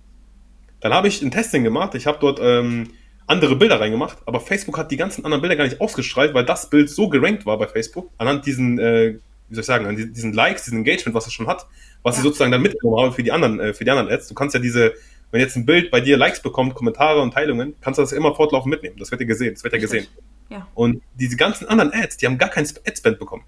Dann 0.82 0.94
habe 0.94 1.08
ich 1.08 1.22
ein 1.22 1.32
Testing 1.32 1.64
gemacht. 1.64 1.96
Ich 1.96 2.06
habe 2.06 2.18
dort 2.20 2.40
ähm, 2.42 2.90
andere 3.28 3.56
Bilder 3.56 3.80
reingemacht, 3.80 4.18
aber 4.26 4.40
Facebook 4.40 4.78
hat 4.78 4.92
die 4.92 4.98
ganzen 4.98 5.26
anderen 5.26 5.42
Bilder 5.42 5.56
gar 5.56 5.64
nicht 5.64 5.82
ausgestrahlt, 5.82 6.34
weil 6.34 6.46
das 6.46 6.70
Bild 6.70 6.90
so 6.90 7.10
gerankt 7.10 7.46
war 7.46 7.58
bei 7.58 7.68
Facebook, 7.68 8.12
anhand 8.18 8.46
diesen, 8.46 8.78
äh, 8.78 9.18
wie 9.50 9.56
soll 9.56 9.62
ich 9.62 9.68
sagen, 9.68 9.86
an 9.86 9.96
diesen 9.96 10.34
Likes, 10.34 10.66
diesen 10.66 10.80
Engagement, 10.80 11.16
was 11.16 11.28
es 11.28 11.34
schon 11.34 11.48
hat, 11.48 11.68
was 12.04 12.16
ja. 12.16 12.20
ich 12.20 12.24
sozusagen 12.24 12.52
dann 12.52 12.62
mitgenommen 12.62 13.02
habe 13.02 13.12
für 13.14 13.24
die 13.24 13.32
anderen, 13.32 13.60
äh, 13.60 13.74
für 13.74 13.84
die 13.84 13.91
anderen 13.91 14.10
Ads. 14.10 14.28
Du 14.28 14.34
kannst 14.34 14.54
ja 14.54 14.60
diese, 14.60 14.93
wenn 15.32 15.41
jetzt 15.41 15.56
ein 15.56 15.66
Bild 15.66 15.91
bei 15.91 16.02
dir 16.02 16.18
Likes 16.18 16.41
bekommt, 16.41 16.76
Kommentare 16.76 17.22
und 17.22 17.34
Teilungen, 17.34 17.76
kannst 17.82 17.98
du 17.98 18.02
das 18.04 18.12
immer 18.12 18.36
fortlaufend 18.36 18.72
mitnehmen. 18.72 18.98
Das 18.98 19.12
wird 19.12 19.22
ja 19.22 19.28
gesehen, 19.28 19.54
das 19.54 19.64
wird 19.64 19.74
ja 19.74 19.80
gesehen. 19.80 20.08
Ja. 20.50 20.68
Und 20.74 21.02
diese 21.16 21.38
ganzen 21.38 21.68
anderen 21.68 21.93
Ads, 21.93 22.18
die 22.18 22.26
haben 22.26 22.38
gar 22.38 22.50
keinen 22.50 22.68
Adspend 22.88 23.20
bekommen. 23.20 23.43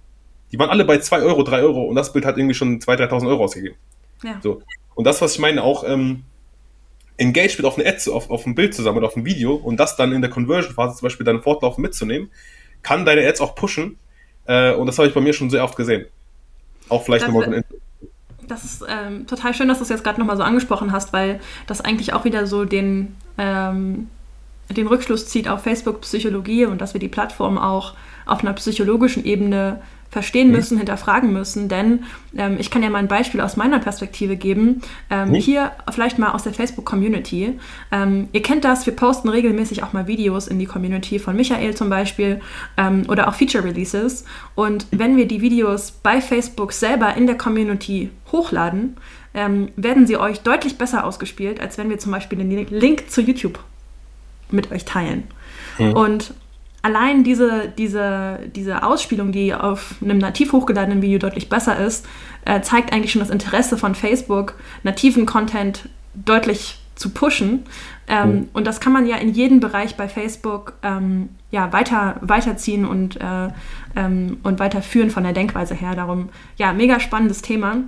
Die 0.51 0.59
waren 0.59 0.69
alle 0.69 0.85
bei 0.85 0.99
2 0.99 1.21
Euro, 1.21 1.43
3 1.43 1.61
Euro 1.61 1.83
und 1.83 1.95
das 1.95 2.13
Bild 2.13 2.25
hat 2.25 2.37
irgendwie 2.37 2.55
schon 2.55 2.79
2.000, 2.79 3.09
3.000 3.09 3.27
Euro 3.27 3.43
ausgegeben. 3.43 3.75
Ja. 4.23 4.39
So. 4.41 4.61
Und 4.95 5.05
das, 5.05 5.21
was 5.21 5.33
ich 5.33 5.39
meine, 5.39 5.63
auch 5.63 5.83
ähm, 5.87 6.23
Engagement 7.17 7.65
auf 7.65 7.77
eine 7.77 7.87
Ad, 7.87 8.09
auf, 8.09 8.29
auf 8.29 8.45
ein 8.45 8.55
Bild 8.55 8.73
zusammen 8.73 8.97
oder 8.97 9.07
auf 9.07 9.15
ein 9.15 9.25
Video 9.25 9.55
und 9.55 9.77
das 9.77 9.95
dann 9.95 10.13
in 10.13 10.21
der 10.21 10.29
Conversion-Phase 10.29 10.97
zum 10.97 11.05
Beispiel 11.05 11.25
dann 11.25 11.41
fortlaufend 11.41 11.79
mitzunehmen, 11.79 12.31
kann 12.83 13.05
deine 13.05 13.27
Ads 13.27 13.41
auch 13.41 13.55
pushen. 13.55 13.97
Äh, 14.47 14.73
und 14.73 14.87
das 14.87 14.97
habe 14.97 15.07
ich 15.07 15.13
bei 15.13 15.21
mir 15.21 15.33
schon 15.33 15.49
sehr 15.49 15.63
oft 15.63 15.75
gesehen. 15.75 16.05
Auch 16.89 17.03
vielleicht 17.03 17.27
nochmal 17.27 17.43
von 17.43 17.63
das 18.47 18.63
ist 18.63 18.85
ähm, 18.87 19.27
total 19.27 19.53
schön, 19.53 19.67
dass 19.67 19.79
du 19.79 19.83
es 19.83 19.89
jetzt 19.89 20.03
gerade 20.03 20.19
nochmal 20.19 20.37
so 20.37 20.43
angesprochen 20.43 20.91
hast, 20.91 21.11
weil 21.13 21.39
das 21.67 21.81
eigentlich 21.81 22.13
auch 22.13 22.23
wieder 22.23 22.47
so 22.47 22.63
den, 22.63 23.15
ähm, 23.37 24.09
den 24.69 24.87
Rückschluss 24.87 25.27
zieht 25.27 25.49
auf 25.49 25.63
Facebook-Psychologie 25.63 26.65
und 26.65 26.79
dass 26.79 26.93
wir 26.93 26.99
die 26.99 27.09
Plattform 27.09 27.57
auch 27.57 27.93
auf 28.25 28.41
einer 28.41 28.53
psychologischen 28.53 29.25
Ebene 29.25 29.81
verstehen 30.09 30.47
mhm. 30.47 30.55
müssen, 30.55 30.75
mhm. 30.75 30.79
hinterfragen 30.79 31.33
müssen. 31.33 31.69
Denn 31.69 32.03
ähm, 32.37 32.57
ich 32.59 32.71
kann 32.71 32.83
ja 32.83 32.89
mal 32.89 32.99
ein 32.99 33.07
Beispiel 33.07 33.41
aus 33.41 33.57
meiner 33.57 33.79
Perspektive 33.79 34.35
geben. 34.37 34.81
Ähm, 35.09 35.29
mhm. 35.29 35.35
Hier 35.35 35.71
vielleicht 35.91 36.19
mal 36.19 36.31
aus 36.31 36.43
der 36.43 36.53
Facebook-Community. 36.53 37.59
Ähm, 37.91 38.27
ihr 38.31 38.41
kennt 38.41 38.63
das, 38.63 38.85
wir 38.85 38.95
posten 38.95 39.29
regelmäßig 39.29 39.83
auch 39.83 39.93
mal 39.93 40.07
Videos 40.07 40.47
in 40.47 40.59
die 40.59 40.65
Community 40.65 41.19
von 41.19 41.35
Michael 41.35 41.75
zum 41.75 41.89
Beispiel 41.89 42.41
ähm, 42.77 43.05
oder 43.07 43.27
auch 43.27 43.35
Feature-Releases. 43.35 44.25
Und 44.55 44.87
wenn 44.91 45.17
wir 45.17 45.27
die 45.27 45.41
Videos 45.41 45.91
bei 45.91 46.21
Facebook 46.21 46.73
selber 46.73 47.15
in 47.15 47.27
der 47.27 47.37
Community 47.37 48.11
hochladen, 48.31 48.97
ähm, 49.33 49.69
werden 49.75 50.07
sie 50.07 50.17
euch 50.17 50.41
deutlich 50.41 50.77
besser 50.77 51.05
ausgespielt, 51.05 51.59
als 51.59 51.77
wenn 51.77 51.89
wir 51.89 51.99
zum 51.99 52.11
Beispiel 52.11 52.39
den 52.39 52.67
Link 52.69 53.09
zu 53.09 53.21
YouTube 53.21 53.59
mit 54.49 54.71
euch 54.71 54.85
teilen. 54.85 55.25
Mhm. 55.77 55.93
Und 55.93 56.33
allein 56.87 57.25
diese, 57.25 57.67
diese, 57.77 58.39
diese 58.55 58.81
Ausspielung, 58.81 59.33
die 59.33 59.53
auf 59.53 59.95
einem 60.01 60.19
nativ 60.19 60.53
hochgeladenen 60.53 61.01
Video 61.01 61.19
deutlich 61.19 61.49
besser 61.49 61.77
ist, 61.77 62.05
äh, 62.45 62.61
zeigt 62.61 62.93
eigentlich 62.93 63.11
schon 63.11 63.19
das 63.19 63.29
Interesse 63.29 63.77
von 63.77 63.93
Facebook, 63.93 64.53
nativen 64.83 65.25
Content 65.25 65.89
deutlich 66.15 66.79
zu 66.95 67.09
pushen. 67.09 67.65
Ähm, 68.07 68.31
mhm. 68.31 68.47
Und 68.53 68.67
das 68.67 68.79
kann 68.79 68.93
man 68.93 69.05
ja 69.05 69.17
in 69.17 69.33
jedem 69.33 69.59
Bereich 69.59 69.97
bei 69.97 70.07
Facebook 70.07 70.73
ähm, 70.81 71.27
ja, 71.51 71.73
weiter, 71.73 72.15
weiterziehen 72.21 72.85
und, 72.85 73.17
äh, 73.17 73.49
ähm, 73.97 74.37
und 74.43 74.59
weiterführen 74.59 75.09
von 75.09 75.23
der 75.23 75.33
Denkweise 75.33 75.75
her. 75.75 75.93
Darum, 75.93 76.29
ja, 76.55 76.71
mega 76.71 77.01
spannendes 77.01 77.41
Thema. 77.41 77.79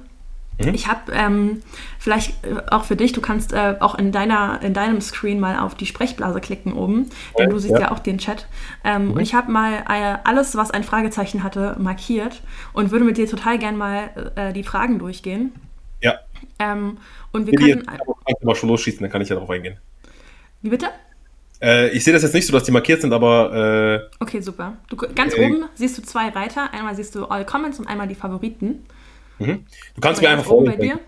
Mhm. 0.59 0.73
Ich 0.73 0.87
habe 0.87 1.11
ähm, 1.13 1.61
vielleicht 1.97 2.45
äh, 2.45 2.61
auch 2.69 2.83
für 2.83 2.95
dich, 2.95 3.13
du 3.13 3.21
kannst 3.21 3.53
äh, 3.53 3.75
auch 3.79 3.95
in, 3.95 4.11
deiner, 4.11 4.61
in 4.61 4.73
deinem 4.73 5.01
Screen 5.01 5.39
mal 5.39 5.59
auf 5.59 5.75
die 5.75 5.85
Sprechblase 5.85 6.41
klicken 6.41 6.73
oben, 6.73 7.09
denn 7.37 7.49
du 7.49 7.57
siehst 7.59 7.73
ja, 7.73 7.81
ja 7.81 7.91
auch 7.91 7.99
den 7.99 8.17
Chat. 8.17 8.47
Ähm, 8.83 9.05
mhm. 9.05 9.11
Und 9.13 9.19
ich 9.21 9.33
habe 9.33 9.51
mal 9.51 9.83
äh, 9.87 10.17
alles, 10.23 10.55
was 10.55 10.71
ein 10.71 10.83
Fragezeichen 10.83 11.43
hatte, 11.43 11.75
markiert 11.79 12.41
und 12.73 12.91
würde 12.91 13.05
mit 13.05 13.17
dir 13.17 13.27
total 13.27 13.57
gern 13.57 13.77
mal 13.77 14.31
äh, 14.35 14.53
die 14.53 14.63
Fragen 14.63 14.99
durchgehen. 14.99 15.53
Ja. 16.01 16.19
Ähm, 16.59 16.97
und 17.31 17.47
wir 17.47 17.57
können. 17.57 17.85
Kannst 17.85 18.41
du 18.41 18.45
mal 18.45 18.55
schon 18.55 18.69
losschießen, 18.69 19.01
dann 19.01 19.11
kann 19.11 19.21
ich 19.21 19.29
ja 19.29 19.35
darauf 19.35 19.49
eingehen. 19.49 19.77
Wie 20.61 20.69
bitte? 20.69 20.87
Äh, 21.61 21.89
ich 21.89 22.03
sehe 22.03 22.13
das 22.13 22.23
jetzt 22.23 22.33
nicht 22.33 22.47
so, 22.47 22.53
dass 22.53 22.63
die 22.63 22.71
markiert 22.71 23.01
sind, 23.01 23.13
aber. 23.13 24.09
Äh, 24.11 24.23
okay, 24.23 24.41
super. 24.41 24.77
Du, 24.89 24.95
ganz 24.95 25.35
oben 25.35 25.65
siehst 25.75 25.97
du 25.97 26.01
zwei 26.01 26.29
Reiter. 26.29 26.73
Einmal 26.73 26.95
siehst 26.95 27.15
du 27.15 27.25
All 27.25 27.45
Comments 27.45 27.79
und 27.79 27.87
einmal 27.87 28.07
die 28.07 28.15
Favoriten. 28.15 28.85
Mhm. 29.39 29.65
Du 29.95 30.01
kannst 30.01 30.21
mir 30.21 30.29
einfach 30.29 30.45
folgen. 30.45 30.71
bei 30.71 30.75
dir? 30.77 30.99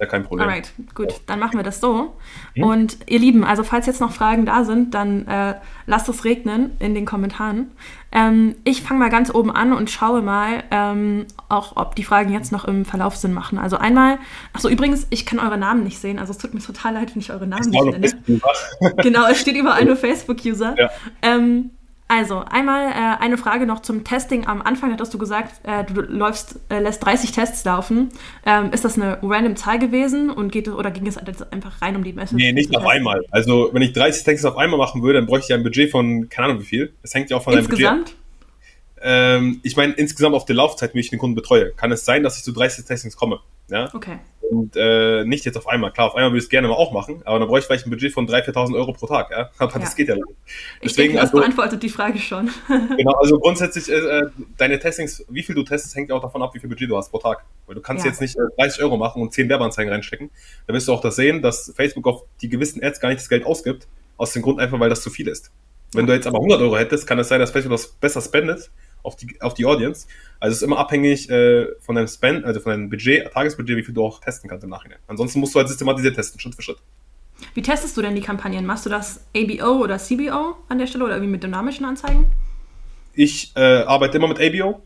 Ja, 0.00 0.06
kein 0.06 0.22
Problem. 0.22 0.48
Alright, 0.48 0.72
gut, 0.94 1.22
dann 1.26 1.40
machen 1.40 1.58
wir 1.58 1.64
das 1.64 1.80
so. 1.80 2.14
Mhm. 2.54 2.62
Und 2.62 2.98
ihr 3.06 3.18
Lieben, 3.18 3.42
also 3.42 3.64
falls 3.64 3.86
jetzt 3.86 4.00
noch 4.00 4.12
Fragen 4.12 4.46
da 4.46 4.62
sind, 4.62 4.94
dann 4.94 5.26
äh, 5.26 5.54
lasst 5.86 6.08
es 6.08 6.24
regnen 6.24 6.76
in 6.78 6.94
den 6.94 7.04
Kommentaren. 7.04 7.72
Ähm, 8.12 8.54
ich 8.62 8.82
fange 8.82 9.00
mal 9.00 9.10
ganz 9.10 9.34
oben 9.34 9.50
an 9.50 9.72
und 9.72 9.90
schaue 9.90 10.22
mal, 10.22 10.62
ähm, 10.70 11.26
auch 11.48 11.76
ob 11.76 11.96
die 11.96 12.04
Fragen 12.04 12.32
jetzt 12.32 12.52
noch 12.52 12.64
im 12.64 12.84
Verlauf 12.84 13.16
Sinn 13.16 13.32
machen. 13.32 13.58
Also 13.58 13.76
einmal, 13.76 14.18
achso, 14.52 14.68
übrigens, 14.68 15.08
ich 15.10 15.26
kann 15.26 15.40
eure 15.40 15.58
Namen 15.58 15.82
nicht 15.82 15.98
sehen, 15.98 16.20
also 16.20 16.30
es 16.30 16.38
tut 16.38 16.54
mir 16.54 16.60
total 16.60 16.94
leid, 16.94 17.14
wenn 17.14 17.20
ich 17.20 17.32
eure 17.32 17.48
Namen 17.48 17.68
nicht 17.68 17.84
nenne. 17.84 18.94
genau, 19.02 19.26
es 19.26 19.40
steht 19.40 19.56
überall 19.56 19.84
nur 19.86 19.96
Facebook-User. 19.96 20.76
Ja. 20.78 20.90
Ähm, 21.22 21.70
also, 22.10 22.42
einmal 22.50 22.90
äh, 22.90 23.22
eine 23.22 23.36
Frage 23.36 23.66
noch 23.66 23.80
zum 23.80 24.02
Testing. 24.02 24.46
Am 24.46 24.62
Anfang 24.62 24.90
hattest 24.92 25.12
du 25.12 25.18
gesagt, 25.18 25.60
äh, 25.64 25.84
du 25.84 26.00
läufst, 26.00 26.58
äh, 26.70 26.80
lässt 26.80 27.04
30 27.04 27.32
Tests 27.32 27.64
laufen. 27.66 28.08
Ähm, 28.46 28.72
ist 28.72 28.84
das 28.86 28.96
eine 28.96 29.18
random 29.22 29.56
Zahl 29.56 29.78
gewesen 29.78 30.30
und 30.30 30.50
geht 30.50 30.68
oder 30.68 30.90
ging 30.90 31.06
es 31.06 31.18
einfach 31.18 31.82
rein 31.82 31.96
um 31.96 32.04
die 32.04 32.14
Message? 32.14 32.42
Nee, 32.42 32.52
nicht 32.52 32.74
auf 32.74 32.86
einmal. 32.86 33.26
Also, 33.30 33.68
wenn 33.72 33.82
ich 33.82 33.92
30 33.92 34.24
Tests 34.24 34.46
auf 34.46 34.56
einmal 34.56 34.78
machen 34.78 35.02
würde, 35.02 35.18
dann 35.18 35.26
bräuchte 35.26 35.52
ich 35.52 35.54
ein 35.54 35.62
Budget 35.62 35.90
von, 35.90 36.30
keine 36.30 36.48
Ahnung 36.48 36.62
wie 36.62 36.66
viel. 36.66 36.94
Das 37.02 37.12
hängt 37.12 37.28
ja 37.28 37.36
auch 37.36 37.42
von 37.42 37.52
deinem 37.52 37.66
Budget 37.66 37.80
Insgesamt? 37.80 38.14
Ähm, 39.02 39.60
ich 39.62 39.76
meine, 39.76 39.92
insgesamt 39.92 40.34
auf 40.34 40.46
der 40.46 40.56
Laufzeit, 40.56 40.94
wie 40.94 41.00
ich 41.00 41.10
den 41.10 41.18
Kunden 41.18 41.36
betreue, 41.36 41.72
kann 41.72 41.92
es 41.92 42.06
sein, 42.06 42.22
dass 42.22 42.38
ich 42.38 42.42
zu 42.42 42.52
30 42.52 42.86
Testings 42.86 43.16
komme. 43.16 43.40
Ja? 43.70 43.90
Okay. 43.94 44.18
Und 44.50 44.76
äh, 44.76 45.24
nicht 45.24 45.44
jetzt 45.44 45.56
auf 45.56 45.68
einmal. 45.68 45.92
Klar, 45.92 46.08
auf 46.08 46.14
einmal 46.14 46.30
würde 46.30 46.38
ich 46.38 46.44
es 46.44 46.50
gerne 46.50 46.68
mal 46.68 46.74
auch 46.74 46.92
machen, 46.92 47.22
aber 47.24 47.38
dann 47.38 47.48
bräuchte 47.48 47.64
ich 47.64 47.66
vielleicht 47.66 47.86
ein 47.86 47.90
Budget 47.90 48.12
von 48.12 48.26
3.000, 48.26 48.54
4.000 48.54 48.74
Euro 48.76 48.92
pro 48.92 49.06
Tag. 49.06 49.30
Ja? 49.30 49.50
Aber 49.58 49.72
ja. 49.72 49.78
das 49.80 49.94
geht 49.94 50.08
ja 50.08 50.14
nicht. 50.14 50.26
Deswegen, 50.82 51.08
denke, 51.08 51.14
das 51.16 51.30
also, 51.30 51.38
beantwortet 51.38 51.82
die 51.82 51.88
Frage 51.88 52.18
schon. 52.18 52.50
genau, 52.96 53.12
also 53.12 53.38
grundsätzlich, 53.38 53.90
äh, 53.90 54.22
deine 54.56 54.78
Testings, 54.78 55.24
wie 55.28 55.42
viel 55.42 55.54
du 55.54 55.64
testest, 55.64 55.94
hängt 55.94 56.08
ja 56.08 56.16
auch 56.16 56.22
davon 56.22 56.42
ab, 56.42 56.54
wie 56.54 56.60
viel 56.60 56.68
Budget 56.68 56.88
du 56.88 56.96
hast 56.96 57.10
pro 57.10 57.18
Tag. 57.18 57.44
Weil 57.66 57.74
du 57.74 57.82
kannst 57.82 58.04
ja. 58.04 58.10
jetzt 58.10 58.20
nicht 58.20 58.36
äh, 58.36 58.62
30 58.62 58.82
Euro 58.82 58.96
machen 58.96 59.20
und 59.20 59.32
10 59.32 59.48
Werbeanzeigen 59.48 59.92
reinstecken. 59.92 60.30
Da 60.66 60.72
wirst 60.72 60.88
du 60.88 60.92
auch 60.92 61.02
das 61.02 61.16
sehen, 61.16 61.42
dass 61.42 61.72
Facebook 61.76 62.06
auf 62.06 62.22
die 62.40 62.48
gewissen 62.48 62.82
Ads 62.82 63.00
gar 63.00 63.10
nicht 63.10 63.20
das 63.20 63.28
Geld 63.28 63.44
ausgibt, 63.44 63.86
aus 64.16 64.32
dem 64.32 64.42
Grund 64.42 64.60
einfach, 64.60 64.80
weil 64.80 64.90
das 64.90 65.02
zu 65.02 65.10
viel 65.10 65.28
ist. 65.28 65.50
Wenn 65.92 66.06
du 66.06 66.14
jetzt 66.14 66.26
aber 66.26 66.38
100 66.38 66.60
Euro 66.60 66.76
hättest, 66.76 67.06
kann 67.06 67.18
es 67.18 67.28
sein, 67.28 67.40
dass 67.40 67.50
Facebook 67.50 67.72
das 67.72 67.88
besser 67.88 68.20
spendet 68.20 68.70
auf 69.08 69.16
die, 69.16 69.40
auf 69.40 69.54
die 69.54 69.66
Audience. 69.66 70.06
Also 70.38 70.52
es 70.52 70.58
ist 70.58 70.62
immer 70.62 70.78
abhängig 70.78 71.28
äh, 71.30 71.66
von 71.80 71.96
deinem 71.96 72.06
Spend, 72.06 72.44
also 72.44 72.60
von 72.60 72.70
deinem 72.70 72.90
Budget, 72.90 73.32
Tagesbudget, 73.32 73.76
wie 73.76 73.82
viel 73.82 73.94
du 73.94 74.04
auch 74.04 74.20
testen 74.20 74.48
kannst 74.48 74.62
im 74.64 74.70
Nachhinein. 74.70 74.98
Ansonsten 75.08 75.40
musst 75.40 75.54
du 75.54 75.58
halt 75.58 75.68
systematisiert 75.68 76.14
testen, 76.14 76.38
Schritt 76.38 76.54
für 76.54 76.62
Schritt. 76.62 76.78
Wie 77.54 77.62
testest 77.62 77.96
du 77.96 78.02
denn 78.02 78.14
die 78.14 78.20
Kampagnen? 78.20 78.66
Machst 78.66 78.86
du 78.86 78.90
das 78.90 79.24
ABO 79.34 79.82
oder 79.82 79.98
CBO 79.98 80.56
an 80.68 80.78
der 80.78 80.86
Stelle 80.86 81.04
oder 81.04 81.14
irgendwie 81.14 81.32
mit 81.32 81.42
dynamischen 81.42 81.84
Anzeigen? 81.84 82.26
Ich 83.14 83.52
äh, 83.56 83.60
arbeite 83.60 84.18
immer 84.18 84.28
mit 84.28 84.40
ABO 84.40 84.82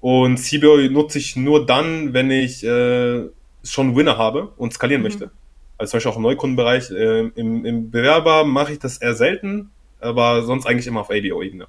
und 0.00 0.38
CBO 0.38 0.76
nutze 0.88 1.18
ich 1.18 1.36
nur 1.36 1.66
dann, 1.66 2.14
wenn 2.14 2.30
ich 2.30 2.64
äh, 2.64 3.28
schon 3.62 3.96
Winner 3.96 4.16
habe 4.16 4.52
und 4.56 4.72
skalieren 4.72 5.02
mhm. 5.02 5.08
möchte. 5.08 5.30
Also 5.76 5.92
zum 5.92 5.96
Beispiel 5.96 6.12
auch 6.12 6.16
im 6.16 6.22
Neukundenbereich. 6.22 6.90
Äh, 6.90 7.28
im, 7.34 7.64
Im 7.64 7.90
Bewerber 7.90 8.44
mache 8.44 8.72
ich 8.72 8.78
das 8.78 8.98
eher 8.98 9.14
selten, 9.14 9.70
aber 10.00 10.42
sonst 10.42 10.66
eigentlich 10.66 10.86
immer 10.86 11.00
auf 11.00 11.10
ABO-Ebene. 11.10 11.66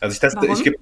Also 0.00 0.14
ich 0.14 0.20
teste, 0.20 0.46
ich, 0.46 0.62
gebe, 0.62 0.76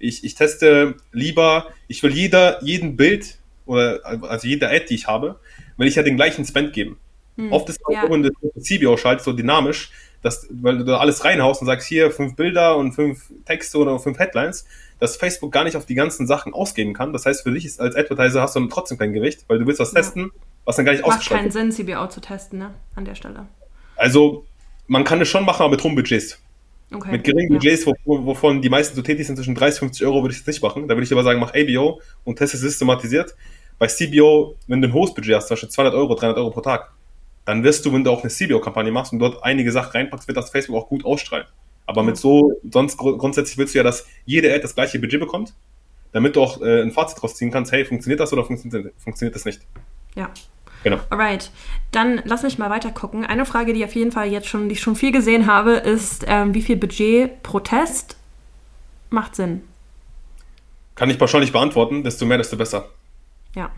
ich, 0.00 0.24
ich 0.24 0.34
teste 0.34 0.96
lieber, 1.12 1.68
ich 1.86 2.02
will 2.02 2.12
jeder, 2.12 2.62
jeden 2.64 2.96
Bild 2.96 3.38
oder 3.66 4.00
also 4.04 4.48
jede 4.48 4.68
Ad, 4.68 4.86
die 4.88 4.94
ich 4.94 5.06
habe, 5.06 5.38
will 5.76 5.86
ich 5.86 5.94
ja 5.94 6.02
den 6.02 6.16
gleichen 6.16 6.44
Spend 6.44 6.72
geben. 6.72 6.98
Hm, 7.36 7.52
Oft 7.52 7.68
ist 7.68 7.80
es 7.86 7.94
ja. 7.94 8.02
so, 8.02 8.10
wenn 8.12 8.22
du 8.22 8.30
CBO 8.58 8.96
schaltest, 8.96 9.26
so 9.26 9.32
dynamisch, 9.32 9.92
dass, 10.22 10.46
weil 10.50 10.78
du 10.78 10.84
da 10.84 10.98
alles 10.98 11.24
reinhaust 11.24 11.60
und 11.60 11.66
sagst, 11.66 11.86
hier 11.86 12.10
fünf 12.10 12.36
Bilder 12.36 12.76
und 12.76 12.92
fünf 12.92 13.32
Texte 13.46 13.78
oder 13.78 13.98
fünf 13.98 14.18
Headlines, 14.18 14.66
dass 14.98 15.16
Facebook 15.16 15.52
gar 15.52 15.64
nicht 15.64 15.76
auf 15.76 15.86
die 15.86 15.94
ganzen 15.94 16.26
Sachen 16.26 16.52
ausgeben 16.52 16.92
kann. 16.92 17.12
Das 17.12 17.24
heißt, 17.24 17.42
für 17.42 17.52
dich 17.52 17.64
ist, 17.64 17.80
als 17.80 17.96
Advertiser 17.96 18.42
hast 18.42 18.56
du 18.56 18.60
dann 18.60 18.68
trotzdem 18.68 18.98
kein 18.98 19.12
Gewicht, 19.12 19.44
weil 19.48 19.58
du 19.58 19.66
willst 19.66 19.80
was 19.80 19.92
testen, 19.92 20.30
was 20.64 20.76
dann 20.76 20.84
gar 20.84 20.92
nicht 20.92 21.06
Macht 21.06 21.28
keinen 21.28 21.50
Sinn, 21.50 21.72
CBO 21.72 22.06
zu 22.08 22.20
testen, 22.20 22.58
ne? 22.58 22.74
An 22.94 23.04
der 23.04 23.14
Stelle. 23.14 23.46
Also, 23.96 24.44
man 24.86 25.04
kann 25.04 25.20
es 25.20 25.28
schon 25.28 25.44
machen, 25.44 25.62
aber 25.62 25.70
mit 25.70 25.82
hohen 25.82 25.94
Budgets. 25.94 26.38
Okay. 26.92 27.12
Mit 27.12 27.24
geringen 27.24 27.50
Budgets, 27.50 27.84
ja. 27.84 27.92
wovon 28.04 28.60
die 28.60 28.68
meisten 28.68 28.96
so 28.96 29.02
tätig 29.02 29.26
sind, 29.26 29.36
zwischen 29.36 29.54
30 29.54 29.82
und 29.82 29.88
50 29.88 30.06
Euro, 30.06 30.22
würde 30.22 30.34
ich 30.34 30.40
es 30.40 30.46
nicht 30.46 30.62
machen. 30.62 30.88
Da 30.88 30.96
würde 30.96 31.04
ich 31.04 31.12
aber 31.12 31.22
sagen, 31.22 31.38
mach 31.38 31.54
ABO 31.54 32.00
und 32.24 32.36
teste 32.36 32.56
systematisiert. 32.56 33.34
Bei 33.78 33.86
CBO, 33.86 34.56
wenn 34.66 34.82
du 34.82 34.88
ein 34.88 34.92
hohes 34.92 35.14
Budget 35.14 35.36
hast, 35.36 35.48
zum 35.48 35.54
Beispiel 35.54 35.70
200 35.70 35.94
Euro, 35.94 36.14
300 36.14 36.38
Euro 36.38 36.50
pro 36.50 36.60
Tag, 36.60 36.92
dann 37.44 37.62
wirst 37.62 37.86
du, 37.86 37.92
wenn 37.92 38.04
du 38.04 38.10
auch 38.10 38.22
eine 38.22 38.30
CBO-Kampagne 38.30 38.92
machst 38.92 39.12
und 39.12 39.20
dort 39.20 39.42
einige 39.42 39.72
Sachen 39.72 39.92
reinpackst, 39.92 40.26
wird 40.28 40.36
das 40.36 40.50
Facebook 40.50 40.76
auch 40.76 40.88
gut 40.88 41.04
ausstrahlen. 41.04 41.46
Aber 41.86 42.02
mit 42.02 42.16
so, 42.16 42.52
sonst 42.70 42.96
grundsätzlich 42.96 43.58
willst 43.58 43.74
du 43.74 43.78
ja, 43.78 43.82
dass 43.82 44.06
jede 44.24 44.52
Ad 44.52 44.62
das 44.62 44.74
gleiche 44.74 44.98
Budget 44.98 45.18
bekommt, 45.18 45.54
damit 46.12 46.36
du 46.36 46.42
auch 46.42 46.60
äh, 46.60 46.82
ein 46.82 46.92
Fazit 46.92 47.20
draus 47.20 47.34
ziehen 47.34 47.50
kannst, 47.50 47.72
hey, 47.72 47.84
funktioniert 47.84 48.20
das 48.20 48.32
oder 48.32 48.44
funktioniert, 48.44 48.92
funktioniert 48.98 49.34
das 49.34 49.44
nicht? 49.44 49.62
Ja. 50.14 50.30
Genau. 50.82 50.98
Alright, 51.10 51.50
dann 51.92 52.22
lass 52.24 52.42
mich 52.42 52.58
mal 52.58 52.70
weiter 52.70 52.90
gucken. 52.90 53.24
Eine 53.24 53.44
Frage, 53.44 53.72
die 53.72 53.80
ich 53.80 53.84
auf 53.84 53.94
jeden 53.94 54.12
Fall 54.12 54.28
jetzt 54.28 54.48
schon, 54.48 54.68
die 54.68 54.74
ich 54.74 54.80
schon 54.80 54.96
viel 54.96 55.12
gesehen 55.12 55.46
habe, 55.46 55.72
ist, 55.72 56.24
ähm, 56.26 56.54
wie 56.54 56.62
viel 56.62 56.76
Budget 56.76 57.42
pro 57.42 57.60
Test 57.60 58.16
macht 59.10 59.36
Sinn? 59.36 59.62
Kann 60.94 61.10
ich 61.10 61.20
wahrscheinlich 61.20 61.52
beantworten, 61.52 62.02
desto 62.02 62.26
mehr, 62.26 62.38
desto 62.38 62.56
besser. 62.56 62.88
Ja. 63.54 63.70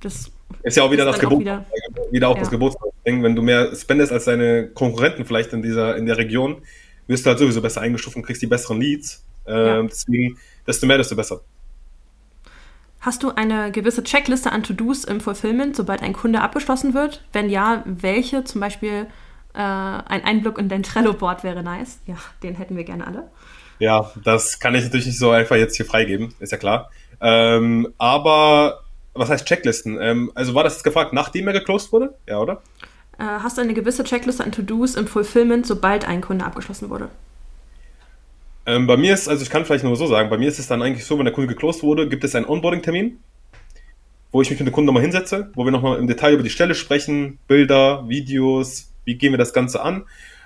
Das 0.00 0.30
ist 0.62 0.76
ja 0.76 0.82
auch 0.82 0.90
wieder 0.90 1.04
das 1.04 1.18
Gebot. 1.18 1.40
Wieder, 1.40 1.64
wieder, 2.10 2.28
auch 2.28 2.34
ja. 2.34 2.40
das 2.40 2.50
Geburtsding. 2.50 3.22
Wenn 3.22 3.36
du 3.36 3.42
mehr 3.42 3.74
spendest 3.74 4.12
als 4.12 4.24
deine 4.24 4.68
Konkurrenten 4.68 5.24
vielleicht 5.24 5.52
in 5.52 5.62
dieser, 5.62 5.96
in 5.96 6.06
der 6.06 6.16
Region, 6.16 6.62
wirst 7.06 7.26
du 7.26 7.30
halt 7.30 7.38
sowieso 7.38 7.60
besser 7.60 7.80
eingestuft 7.80 8.16
und 8.16 8.22
kriegst 8.22 8.42
die 8.42 8.46
besseren 8.46 8.80
Leads. 8.80 9.24
Ähm, 9.46 9.56
ja. 9.56 9.82
Deswegen, 9.82 10.38
desto 10.66 10.86
mehr, 10.86 10.98
desto 10.98 11.16
besser. 11.16 11.40
Hast 13.00 13.22
du 13.22 13.30
eine 13.30 13.70
gewisse 13.70 14.04
Checkliste 14.04 14.52
an 14.52 14.62
To-Dos 14.62 15.04
im 15.04 15.20
Fulfillment, 15.20 15.74
sobald 15.74 16.02
ein 16.02 16.12
Kunde 16.12 16.42
abgeschlossen 16.42 16.92
wird? 16.92 17.24
Wenn 17.32 17.48
ja, 17.48 17.82
welche? 17.86 18.44
Zum 18.44 18.60
Beispiel 18.60 19.06
äh, 19.54 19.58
ein 19.58 20.22
Einblick 20.24 20.58
in 20.58 20.68
dein 20.68 20.82
Trello-Board 20.82 21.42
wäre 21.42 21.62
nice. 21.62 22.00
Ja, 22.06 22.16
den 22.42 22.56
hätten 22.56 22.76
wir 22.76 22.84
gerne 22.84 23.06
alle. 23.06 23.30
Ja, 23.78 24.10
das 24.22 24.60
kann 24.60 24.74
ich 24.74 24.84
natürlich 24.84 25.06
nicht 25.06 25.18
so 25.18 25.30
einfach 25.30 25.56
jetzt 25.56 25.76
hier 25.76 25.86
freigeben, 25.86 26.34
ist 26.40 26.52
ja 26.52 26.58
klar. 26.58 26.90
Ähm, 27.22 27.88
aber 27.96 28.82
was 29.14 29.30
heißt 29.30 29.46
Checklisten? 29.46 29.98
Ähm, 29.98 30.30
also 30.34 30.54
war 30.54 30.64
das 30.64 30.74
jetzt 30.74 30.84
gefragt, 30.84 31.14
nachdem 31.14 31.46
er 31.46 31.54
geclosed 31.54 31.92
wurde? 31.92 32.14
Ja, 32.28 32.38
oder? 32.38 32.60
Äh, 33.18 33.24
hast 33.24 33.56
du 33.56 33.62
eine 33.62 33.72
gewisse 33.72 34.04
Checkliste 34.04 34.44
an 34.44 34.52
To-Dos 34.52 34.94
im 34.94 35.06
Fulfillment, 35.06 35.66
sobald 35.66 36.06
ein 36.06 36.20
Kunde 36.20 36.44
abgeschlossen 36.44 36.90
wurde? 36.90 37.08
Ähm, 38.70 38.86
bei 38.86 38.96
mir 38.96 39.14
ist, 39.14 39.28
also 39.28 39.42
ich 39.42 39.50
kann 39.50 39.64
vielleicht 39.64 39.82
nur 39.82 39.96
so 39.96 40.06
sagen, 40.06 40.30
bei 40.30 40.38
mir 40.38 40.46
ist 40.46 40.60
es 40.60 40.68
dann 40.68 40.80
eigentlich 40.80 41.04
so, 41.04 41.18
wenn 41.18 41.24
der 41.24 41.34
Kunde 41.34 41.52
geclosed 41.52 41.82
wurde, 41.82 42.08
gibt 42.08 42.22
es 42.22 42.36
einen 42.36 42.46
Onboarding-Termin, 42.46 43.18
wo 44.30 44.42
ich 44.42 44.50
mich 44.50 44.60
mit 44.60 44.68
dem 44.68 44.72
Kunden 44.72 44.86
nochmal 44.86 45.02
hinsetze, 45.02 45.50
wo 45.54 45.64
wir 45.64 45.72
nochmal 45.72 45.98
im 45.98 46.06
Detail 46.06 46.34
über 46.34 46.44
die 46.44 46.50
Stelle 46.50 46.76
sprechen, 46.76 47.40
Bilder, 47.48 48.08
Videos, 48.08 48.92
wie 49.04 49.16
gehen 49.16 49.32
wir 49.32 49.38
das 49.38 49.52
Ganze 49.52 49.82
an. 49.82 50.04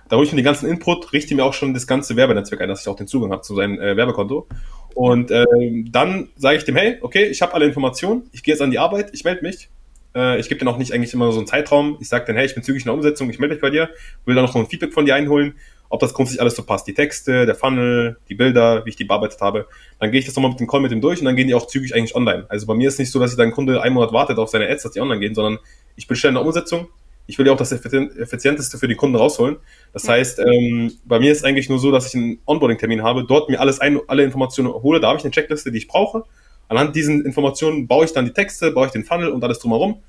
Da 0.09 0.17
hole 0.17 0.25
ich 0.25 0.33
mir 0.33 0.37
den 0.37 0.45
ganzen 0.45 0.71
Input, 0.71 1.13
richte 1.13 1.35
mir 1.35 1.45
auch 1.45 1.53
schon 1.53 1.75
das 1.75 1.87
ganze 1.87 2.17
Werbenetzwerk 2.17 2.63
ein, 2.63 2.69
dass 2.71 2.81
ich 2.81 2.89
auch 2.89 2.97
den 2.97 3.07
Zugang 3.07 3.31
habe 3.31 3.43
zu 3.43 3.55
seinem 3.55 3.79
äh, 3.79 3.95
Werbekonto. 3.95 4.47
Und 4.95 5.31
äh, 5.31 5.45
dann 5.91 6.29
sage 6.37 6.57
ich 6.57 6.65
dem, 6.65 6.77
hey, 6.77 6.97
okay, 7.03 7.25
ich 7.27 7.43
habe 7.43 7.53
alle 7.53 7.67
Informationen, 7.67 8.31
ich 8.33 8.43
gehe 8.43 8.55
jetzt 8.55 8.63
an 8.63 8.71
die 8.71 8.79
Arbeit, 8.79 9.11
ich 9.13 9.25
melde 9.25 9.43
mich. 9.43 9.69
Äh, 10.15 10.41
ich 10.41 10.49
gebe 10.49 10.65
dir 10.65 10.71
auch 10.71 10.79
nicht 10.79 10.95
eigentlich 10.95 11.13
immer 11.13 11.31
so 11.31 11.41
einen 11.41 11.47
Zeitraum. 11.47 11.99
Ich 12.01 12.09
sage 12.09 12.25
dann, 12.25 12.37
hey, 12.37 12.47
ich 12.47 12.55
bin 12.55 12.63
zügig 12.63 12.83
in 12.83 12.87
der 12.87 12.95
Umsetzung, 12.95 13.29
ich 13.29 13.39
melde 13.39 13.55
mich 13.57 13.61
bei 13.61 13.71
dir, 13.71 13.91
will 14.25 14.35
dann 14.35 14.45
noch 14.45 14.57
ein 14.57 14.67
Feedback 14.67 14.95
von 14.95 15.05
dir 15.05 15.15
einholen 15.15 15.57
ob 15.89 16.01
das 16.01 16.15
grundsätzlich 16.15 16.41
alles 16.41 16.57
so 16.57 16.63
passt. 16.63 16.87
Die 16.87 16.95
Texte, 16.95 17.47
der 17.47 17.55
Funnel, 17.55 18.17
die 18.29 18.35
Bilder, 18.35 18.85
wie 18.85 18.91
ich 18.91 18.97
die 18.97 19.05
bearbeitet 19.05 19.41
habe. 19.41 19.67
Dann 20.01 20.11
gehe 20.11 20.21
ich 20.21 20.27
das 20.27 20.35
nochmal 20.35 20.51
mit 20.51 20.61
dem 20.61 20.67
Call 20.67 20.81
mit 20.81 20.91
dem 20.91 21.01
durch 21.01 21.21
und 21.21 21.27
dann 21.27 21.37
gehen 21.37 21.49
die 21.49 21.55
auch 21.55 21.67
zügig 21.67 21.95
eigentlich 21.95 22.15
online. 22.15 22.47
Also 22.49 22.67
bei 22.67 22.75
mir 22.75 22.89
ist 22.89 22.99
nicht 22.99 23.11
so, 23.11 23.21
dass 23.21 23.31
ich 23.31 23.37
dann 23.37 23.53
Kunde 23.53 23.81
einen 23.83 23.95
Monat 23.95 24.13
wartet 24.13 24.39
auf 24.39 24.49
seine 24.49 24.69
Ads, 24.69 24.83
dass 24.83 24.93
die 24.93 25.01
online 25.01 25.21
gehen, 25.21 25.35
sondern 25.35 25.59
ich 25.97 26.07
bin 26.07 26.17
schnell 26.17 26.31
in 26.31 26.35
der 26.35 26.45
Umsetzung. 26.45 26.89
Ich 27.27 27.39
will 27.39 27.47
ja 27.47 27.53
auch 27.53 27.57
das 27.57 27.73
Effizienteste 27.73 28.77
für 28.77 28.87
die 28.87 28.97
Kunden 28.97 29.17
rausholen. 29.17 29.57
Das 29.95 30.07
heißt, 30.07 30.41
ähm, 30.41 30.93
bei 31.07 31.19
mir 31.21 31.33
ist 31.33 31.45
eigentlich 31.45 31.71
nur 31.71 31.79
so, 31.79 31.91
dass 31.91 32.09
ich 32.09 32.15
einen 32.15 32.39
Onboarding-Termin 32.45 33.03
habe, 33.03 33.25
dort 33.25 33.49
mir 33.49 33.61
alles 33.61 33.81
ein, 33.81 33.99
alle 34.09 34.25
Informationen 34.25 34.73
hole, 34.75 35.01
da 35.01 35.09
habe 35.09 35.19
ich 35.19 35.25
eine 35.25 35.31
Checkliste, 35.31 35.73
die 35.73 35.79
ich 35.79 35.89
brauche. 35.89 36.25
Anhand 36.69 36.95
diesen 36.97 37.25
Informationen 37.25 37.87
baue 37.87 38.05
ich 38.05 38.13
dann 38.13 38.27
die 38.27 38.33
Texte, 38.33 38.73
baue 38.73 38.87
ich 38.87 38.93
den 38.93 39.05
Funnel 39.05 39.31
und 39.31 39.43
alles 39.43 39.59
drumherum, 39.59 40.03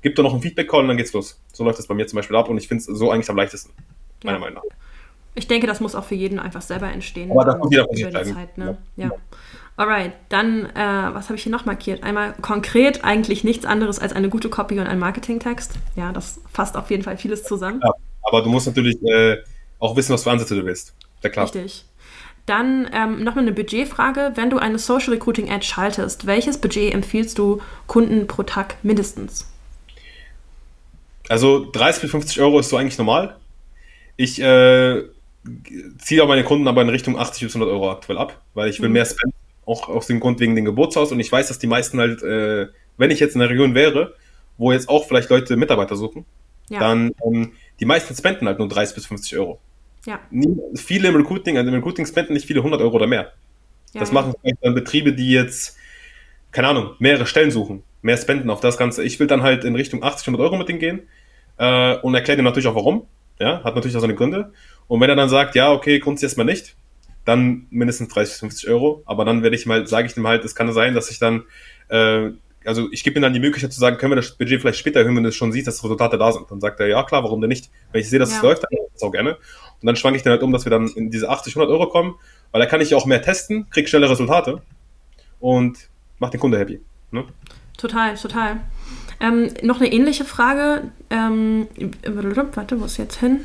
gebe 0.00 0.14
dann 0.14 0.24
noch 0.24 0.32
einen 0.32 0.42
Feedback-Call 0.42 0.82
und 0.82 0.88
dann 0.88 0.96
geht's 0.96 1.12
los. 1.12 1.40
So 1.52 1.64
läuft 1.64 1.78
das 1.78 1.86
bei 1.86 1.94
mir 1.94 2.06
zum 2.06 2.16
Beispiel 2.16 2.36
ab 2.36 2.48
und 2.48 2.56
ich 2.56 2.68
finde 2.68 2.80
es 2.80 2.86
so 2.86 3.10
eigentlich 3.10 3.28
am 3.28 3.36
leichtesten, 3.36 3.72
meiner 4.24 4.38
ja. 4.38 4.40
Meinung 4.40 4.62
nach. 4.62 4.81
Ich 5.34 5.48
denke, 5.48 5.66
das 5.66 5.80
muss 5.80 5.94
auch 5.94 6.04
für 6.04 6.14
jeden 6.14 6.38
einfach 6.38 6.62
selber 6.62 6.90
entstehen. 6.92 7.30
Aber 7.30 7.44
das 7.44 7.58
muss 7.58 7.70
jeder 7.70 7.86
für 7.88 7.96
sich 7.96 8.34
Zeit, 8.34 8.58
ne? 8.58 8.76
ja. 8.96 9.06
ja. 9.06 9.12
Alright, 9.76 10.12
dann, 10.28 10.66
äh, 10.66 11.14
was 11.14 11.24
habe 11.28 11.36
ich 11.36 11.44
hier 11.44 11.52
noch 11.52 11.64
markiert? 11.64 12.02
Einmal 12.02 12.34
konkret 12.42 13.04
eigentlich 13.04 13.42
nichts 13.42 13.64
anderes 13.64 13.98
als 13.98 14.12
eine 14.12 14.28
gute 14.28 14.50
Copy 14.50 14.78
und 14.78 14.86
ein 14.86 14.98
Marketingtext. 14.98 15.72
Ja, 15.96 16.12
das 16.12 16.40
fasst 16.52 16.76
auf 16.76 16.90
jeden 16.90 17.02
Fall 17.02 17.16
vieles 17.16 17.44
zusammen. 17.44 17.80
Ja, 17.82 17.90
aber 18.24 18.42
du 18.42 18.50
musst 18.50 18.66
natürlich 18.66 19.02
äh, 19.02 19.38
auch 19.78 19.96
wissen, 19.96 20.12
was 20.12 20.24
für 20.24 20.30
Ansätze 20.30 20.54
du 20.54 20.66
willst. 20.66 20.94
Ja, 21.22 21.30
klar. 21.30 21.46
Richtig. 21.46 21.86
Dann 22.44 22.90
ähm, 22.92 23.24
nochmal 23.24 23.44
eine 23.44 23.52
Budgetfrage. 23.52 24.32
Wenn 24.34 24.50
du 24.50 24.58
eine 24.58 24.78
Social 24.78 25.14
Recruiting 25.14 25.50
Ad 25.50 25.64
schaltest, 25.64 26.26
welches 26.26 26.58
Budget 26.58 26.92
empfiehlst 26.92 27.38
du 27.38 27.62
Kunden 27.86 28.26
pro 28.26 28.42
Tag 28.42 28.76
mindestens? 28.82 29.48
Also 31.28 31.70
30 31.70 32.02
bis 32.02 32.10
50 32.10 32.40
Euro 32.40 32.58
ist 32.58 32.68
so 32.68 32.76
eigentlich 32.76 32.98
normal. 32.98 33.36
Ich 34.16 34.40
äh, 34.42 35.02
ziehe 35.98 36.22
auch 36.22 36.28
meine 36.28 36.44
Kunden 36.44 36.68
aber 36.68 36.82
in 36.82 36.88
Richtung 36.88 37.18
80 37.18 37.44
bis 37.44 37.54
100 37.54 37.72
Euro 37.72 37.90
aktuell 37.90 38.18
ab, 38.18 38.40
weil 38.54 38.68
ich 38.70 38.80
will 38.80 38.88
mhm. 38.88 38.94
mehr 38.94 39.04
spenden, 39.04 39.36
auch 39.66 39.88
aus 39.88 40.06
dem 40.06 40.20
Grund 40.20 40.40
wegen 40.40 40.54
dem 40.54 40.64
Geburtshaus 40.64 41.12
und 41.12 41.20
ich 41.20 41.30
weiß, 41.30 41.48
dass 41.48 41.58
die 41.58 41.66
meisten 41.66 41.98
halt, 41.98 42.22
äh, 42.22 42.68
wenn 42.96 43.10
ich 43.10 43.20
jetzt 43.20 43.34
in 43.34 43.40
der 43.40 43.50
Region 43.50 43.74
wäre, 43.74 44.14
wo 44.58 44.72
jetzt 44.72 44.88
auch 44.88 45.06
vielleicht 45.06 45.30
Leute 45.30 45.56
Mitarbeiter 45.56 45.96
suchen, 45.96 46.24
ja. 46.68 46.78
dann 46.80 47.12
ähm, 47.24 47.52
die 47.80 47.86
meisten 47.86 48.14
spenden 48.14 48.46
halt 48.46 48.58
nur 48.58 48.68
30 48.68 48.94
bis 48.94 49.06
50 49.06 49.38
Euro. 49.38 49.60
Ja. 50.06 50.20
Nie, 50.30 50.56
viele 50.74 51.08
im 51.08 51.16
Recruiting, 51.16 51.56
also 51.56 51.68
im 51.68 51.74
Recruiting 51.74 52.06
spenden 52.06 52.32
nicht 52.32 52.46
viele 52.46 52.60
100 52.60 52.80
Euro 52.80 52.96
oder 52.96 53.06
mehr. 53.06 53.32
Ja, 53.92 54.00
das 54.00 54.12
machen 54.12 54.34
dann 54.62 54.74
Betriebe, 54.74 55.12
die 55.12 55.30
jetzt, 55.30 55.76
keine 56.50 56.68
Ahnung, 56.68 56.94
mehrere 56.98 57.26
Stellen 57.26 57.50
suchen, 57.50 57.82
mehr 58.00 58.16
spenden 58.16 58.50
auf 58.50 58.60
das 58.60 58.78
Ganze. 58.78 59.04
Ich 59.04 59.20
will 59.20 59.26
dann 59.26 59.42
halt 59.42 59.64
in 59.64 59.76
Richtung 59.76 60.02
80, 60.02 60.28
100 60.28 60.44
Euro 60.44 60.56
mit 60.56 60.68
denen 60.68 60.78
gehen 60.78 61.02
äh, 61.58 61.96
und 61.96 62.14
erkläre 62.14 62.38
dir 62.38 62.42
natürlich 62.42 62.66
auch 62.66 62.74
warum. 62.74 63.06
Ja, 63.38 63.62
hat 63.64 63.74
natürlich 63.74 63.96
auch 63.96 64.00
seine 64.00 64.14
Gründe. 64.14 64.52
Und 64.88 65.00
wenn 65.00 65.10
er 65.10 65.16
dann 65.16 65.28
sagt, 65.28 65.54
ja, 65.54 65.72
okay, 65.72 65.98
grundsätzlich 65.98 66.38
erstmal 66.38 66.46
nicht, 66.46 66.76
dann 67.24 67.66
mindestens 67.70 68.08
30, 68.08 68.36
50 68.36 68.68
Euro. 68.68 69.02
Aber 69.06 69.24
dann 69.24 69.42
werde 69.42 69.56
ich 69.56 69.66
mal, 69.66 69.86
sage 69.86 70.06
ich 70.06 70.16
ihm 70.16 70.26
halt, 70.26 70.44
es 70.44 70.54
kann 70.54 70.72
sein, 70.72 70.94
dass 70.94 71.10
ich 71.10 71.18
dann, 71.18 71.44
äh, 71.88 72.30
also 72.64 72.88
ich 72.90 73.04
gebe 73.04 73.18
ihm 73.18 73.22
dann 73.22 73.32
die 73.32 73.40
Möglichkeit 73.40 73.72
zu 73.72 73.80
sagen, 73.80 73.96
können 73.96 74.12
wir 74.12 74.16
das 74.16 74.32
Budget 74.32 74.60
vielleicht 74.60 74.78
später 74.78 75.00
erhöhen, 75.00 75.16
wenn 75.16 75.24
du 75.24 75.32
schon 75.32 75.52
siehst, 75.52 75.66
dass 75.66 75.82
Resultate 75.82 76.18
da 76.18 76.32
sind. 76.32 76.50
Dann 76.50 76.60
sagt 76.60 76.80
er, 76.80 76.88
ja 76.88 77.02
klar, 77.04 77.24
warum 77.24 77.40
denn 77.40 77.48
nicht? 77.48 77.70
Wenn 77.92 78.00
ich 78.00 78.10
sehe, 78.10 78.18
dass 78.18 78.30
ja. 78.30 78.36
es 78.36 78.42
läuft, 78.42 78.64
dann 78.64 78.70
das 78.92 79.02
auch 79.02 79.12
gerne. 79.12 79.36
Und 79.36 79.86
dann 79.86 79.96
schwanke 79.96 80.16
ich 80.16 80.22
dann 80.22 80.32
halt 80.32 80.42
um, 80.42 80.52
dass 80.52 80.64
wir 80.64 80.70
dann 80.70 80.88
in 80.88 81.10
diese 81.10 81.28
80, 81.28 81.56
100 81.56 81.72
Euro 81.72 81.88
kommen, 81.88 82.14
weil 82.50 82.60
da 82.60 82.66
kann 82.66 82.80
ich 82.80 82.94
auch 82.94 83.06
mehr 83.06 83.22
testen, 83.22 83.68
kriege 83.70 83.88
schnelle 83.88 84.10
Resultate 84.10 84.62
und 85.40 85.88
macht 86.18 86.34
den 86.34 86.40
Kunde 86.40 86.58
happy. 86.58 86.80
Ne? 87.10 87.24
Total, 87.76 88.14
total. 88.14 88.60
Ähm, 89.20 89.50
noch 89.62 89.80
eine 89.80 89.92
ähnliche 89.92 90.24
Frage. 90.24 90.90
Ähm, 91.10 91.68
warte, 92.54 92.80
wo 92.80 92.84
ist 92.84 92.96
jetzt 92.96 93.18
hin? 93.18 93.40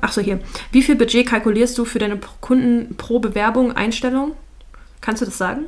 Achso, 0.00 0.20
hier. 0.20 0.40
Wie 0.72 0.82
viel 0.82 0.96
Budget 0.96 1.26
kalkulierst 1.26 1.76
du 1.78 1.84
für 1.84 1.98
deine 1.98 2.18
Kunden 2.40 2.96
pro 2.96 3.18
Bewerbung, 3.18 3.72
Einstellung? 3.72 4.32
Kannst 5.00 5.22
du 5.22 5.26
das 5.26 5.38
sagen? 5.38 5.66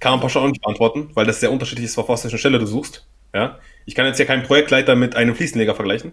Kann 0.00 0.12
man 0.12 0.20
pauschal 0.20 0.48
nicht 0.48 0.62
beantworten, 0.62 1.10
weil 1.14 1.26
das 1.26 1.40
sehr 1.40 1.52
unterschiedlich 1.52 1.86
ist, 1.86 1.98
auf 1.98 2.08
was 2.08 2.22
für 2.22 2.28
eine 2.28 2.38
Stelle 2.38 2.58
du 2.58 2.66
suchst. 2.66 3.06
Ja? 3.34 3.58
Ich 3.86 3.94
kann 3.94 4.06
jetzt 4.06 4.18
ja 4.18 4.24
keinen 4.24 4.42
Projektleiter 4.42 4.96
mit 4.96 5.16
einem 5.16 5.34
Fliesenleger 5.34 5.74
vergleichen. 5.74 6.12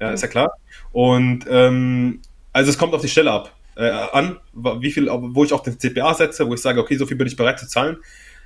Ja, 0.00 0.08
mhm. 0.08 0.14
ist 0.14 0.22
ja 0.22 0.28
klar. 0.28 0.52
Und 0.92 1.46
ähm, 1.48 2.20
also 2.52 2.70
es 2.70 2.78
kommt 2.78 2.94
auf 2.94 3.00
die 3.00 3.08
Stelle 3.08 3.30
ab 3.30 3.52
äh, 3.76 3.88
an, 3.88 4.38
wie 4.52 4.90
viel, 4.90 5.08
wo 5.08 5.44
ich 5.44 5.52
auch 5.52 5.62
den 5.62 5.78
CPA 5.78 6.14
setze, 6.14 6.48
wo 6.48 6.54
ich 6.54 6.60
sage, 6.60 6.80
okay, 6.80 6.96
so 6.96 7.06
viel 7.06 7.16
bin 7.16 7.26
ich 7.26 7.36
bereit 7.36 7.58
zu 7.58 7.66
zahlen. 7.66 7.96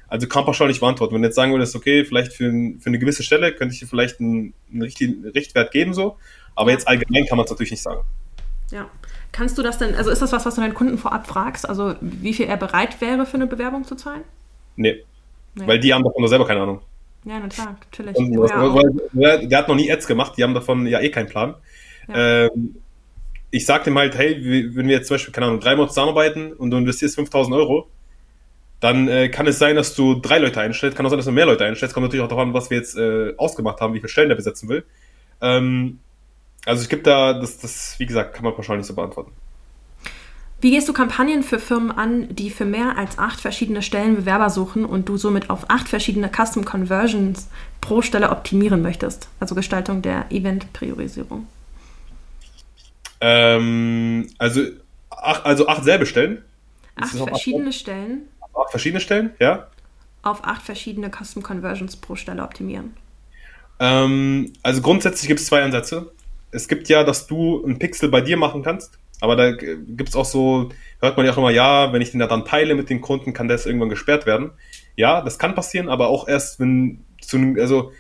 Also 0.09 0.29
kann 0.29 0.45
pauschal 0.45 0.69
nicht 0.69 0.81
beantworten. 0.81 1.15
Wenn 1.15 1.23
du 1.23 1.29
jetzt 1.29 1.35
sagen 1.35 1.53
würdest, 1.53 1.75
okay, 1.75 2.05
vielleicht 2.05 2.33
für, 2.33 2.51
für 2.79 2.87
eine 2.87 2.99
gewisse 2.99 3.25
Stelle 3.25 3.53
könnte 3.53 3.75
ich 3.75 3.81
dir 3.81 3.89
vielleicht 3.89 4.21
einen, 4.21 4.55
einen 4.71 4.83
richtigen 4.83 5.27
Richtwert 5.27 5.73
geben, 5.73 5.95
so. 5.95 6.17
Aber 6.57 6.71
jetzt 6.71 6.89
allgemein 6.89 7.27
kann 7.27 7.37
man 7.37 7.45
es 7.45 7.51
natürlich 7.51 7.71
nicht 7.71 7.83
sagen. 7.83 8.01
Ja. 8.71 8.89
Kannst 9.33 9.59
du 9.59 9.63
das 9.63 9.79
denn, 9.79 9.95
also 9.95 10.11
ist 10.11 10.23
das 10.23 10.33
was, 10.33 10.45
was 10.47 10.55
du 10.55 10.61
deinen 10.61 10.75
Kunden 10.75 10.99
vorab 10.99 11.27
fragst? 11.27 11.69
Also 11.69 11.95
wie 12.01 12.33
viel 12.33 12.47
er 12.47 12.57
bereit 12.57 13.01
wäre, 13.01 13.27
für 13.27 13.35
eine 13.35 13.47
Bewerbung 13.47 13.85
zu 13.85 13.95
zahlen? 13.95 14.23
Nee. 14.77 15.05
nee. 15.55 15.67
Weil 15.67 15.79
die 15.79 15.93
haben 15.93 16.03
davon 16.03 16.27
selber 16.27 16.47
keine 16.47 16.63
Ahnung. 16.63 16.81
Ja, 17.25 17.39
na 17.41 17.49
klar, 17.49 17.77
natürlich. 17.81 18.17
Und, 18.17 18.33
ja, 18.33 18.75
weil, 18.75 19.47
der 19.47 19.59
hat 19.59 19.69
noch 19.69 19.75
nie 19.75 19.93
Ads 19.93 20.07
gemacht, 20.07 20.35
die 20.37 20.43
haben 20.43 20.55
davon 20.55 20.87
ja 20.87 21.01
eh 21.01 21.11
keinen 21.11 21.29
Plan. 21.29 21.55
Ja. 22.09 22.47
Ähm, 22.47 22.77
ich 23.51 23.67
sag 23.67 23.85
dem 23.85 23.99
halt, 23.99 24.17
hey, 24.17 24.37
wenn 24.75 24.87
wir 24.87 24.97
jetzt 24.97 25.09
zum 25.09 25.15
Beispiel, 25.15 25.33
keine 25.33 25.47
Ahnung, 25.47 25.61
drei 25.61 25.75
Monate 25.77 25.91
zusammenarbeiten 25.91 26.53
und 26.53 26.71
du 26.71 26.77
investierst 26.77 27.17
5000 27.17 27.57
Euro, 27.57 27.89
dann 28.81 29.09
äh, 29.09 29.29
kann 29.29 29.47
es 29.47 29.59
sein, 29.59 29.77
dass 29.77 29.95
du 29.95 30.15
drei 30.15 30.39
Leute 30.39 30.61
einstellst, 30.61 30.97
kann 30.97 31.07
auch 31.07 31.11
sein, 31.11 31.19
dass 31.19 31.27
du 31.27 31.33
mehr 31.33 31.47
Leute 31.47 31.65
einstellst, 31.65 31.95
kommt 31.95 32.05
natürlich 32.05 32.25
auch 32.25 32.29
darauf 32.29 32.43
an, 32.43 32.55
was 32.55 32.71
wir 32.71 32.77
jetzt 32.77 32.97
äh, 32.97 33.35
ausgemacht 33.37 33.81
haben, 33.81 33.95
wie 33.95 33.99
viele 33.99 34.09
Stellen 34.09 34.29
der 34.29 34.37
besetzen 34.37 34.69
will. 34.69 34.85
Ähm, 35.41 36.01
Also 36.67 36.83
es 36.83 36.89
gibt 36.89 37.07
da, 37.07 37.33
das, 37.33 37.59
das, 37.59 37.99
wie 37.99 38.07
gesagt, 38.07 38.35
kann 38.35 38.45
man 38.45 38.55
wahrscheinlich 38.57 38.83
nicht 38.83 38.89
so 38.89 38.95
beantworten. 38.95 39.31
Wie 40.61 40.71
gehst 40.71 40.89
du 40.89 40.93
Kampagnen 40.93 41.43
für 41.43 41.59
Firmen 41.59 41.93
an, 41.93 42.35
die 42.35 42.51
für 42.51 42.65
mehr 42.65 42.99
als 42.99 43.19
acht 43.19 43.41
verschiedene 43.41 43.83
Stellen 43.83 44.17
Bewerber 44.17 44.51
suchen 44.51 44.85
und 44.85 45.09
du 45.09 45.17
somit 45.17 45.49
auf 45.49 45.71
acht 45.71 45.89
verschiedene 45.89 46.29
Custom 46.29 46.65
Conversions 46.65 47.49
pro 47.81 48.03
Stelle 48.03 48.31
optimieren 48.31 48.83
möchtest? 48.83 49.29
Also 49.39 49.55
Gestaltung 49.55 50.03
der 50.03 50.27
Event-Priorisierung. 50.31 51.47
Ähm, 53.21 54.29
also, 54.39 54.63
ach, 55.11 55.45
also 55.45 55.69
acht 55.69 55.85
selbe 55.85 56.05
Stellen? 56.05 56.43
Acht 56.97 57.15
verschiedene 57.15 57.69
acht, 57.69 57.75
Stellen. 57.75 58.23
Acht 58.55 58.71
verschiedene 58.71 59.01
Stellen, 59.01 59.31
ja. 59.39 59.69
Auf 60.23 60.43
acht 60.43 60.63
verschiedene 60.63 61.11
Custom 61.11 61.43
Conversions 61.43 61.97
pro 61.97 62.17
Stelle 62.17 62.43
optimieren. 62.43 62.97
Ähm, 63.79 64.53
also 64.63 64.81
grundsätzlich 64.81 65.29
gibt 65.29 65.39
es 65.39 65.47
zwei 65.47 65.63
Ansätze. 65.63 66.11
Es 66.51 66.69
gibt 66.69 66.89
ja, 66.89 67.05
dass 67.05 67.27
du 67.27 67.65
ein 67.65 67.79
Pixel 67.79 68.09
bei 68.09 68.21
dir 68.21 68.37
machen 68.37 68.63
kannst, 68.63 68.99
aber 69.21 69.37
da 69.37 69.53
gibt 69.53 70.09
es 70.09 70.17
auch 70.17 70.25
so, 70.25 70.71
hört 71.01 71.17
man 71.17 71.27
ja 71.27 71.33
auch 71.33 71.39
immer, 71.39 71.51
ja, 71.51 71.93
wenn 71.93 72.03
ich 72.03 72.11
den 72.11 72.21
da 72.21 72.27
dann 72.27 72.45
teile 72.45 72.75
mit 72.75 72.91
den 72.91 73.01
Kunden, 73.01 73.33
kann 73.33 73.49
das 73.49 73.67
irgendwann 73.67 73.89
gesperrt 73.89 74.27
werden. 74.27 74.51
Ja, 74.95 75.23
das 75.23 75.39
kann 75.39 75.55
passieren, 75.55 75.89
aber 75.89 76.09
auch 76.09 76.29
erst, 76.29 76.61
wenn 76.61 77.05
zu 77.21 77.37
einem, 77.37 77.59
also 77.59 77.93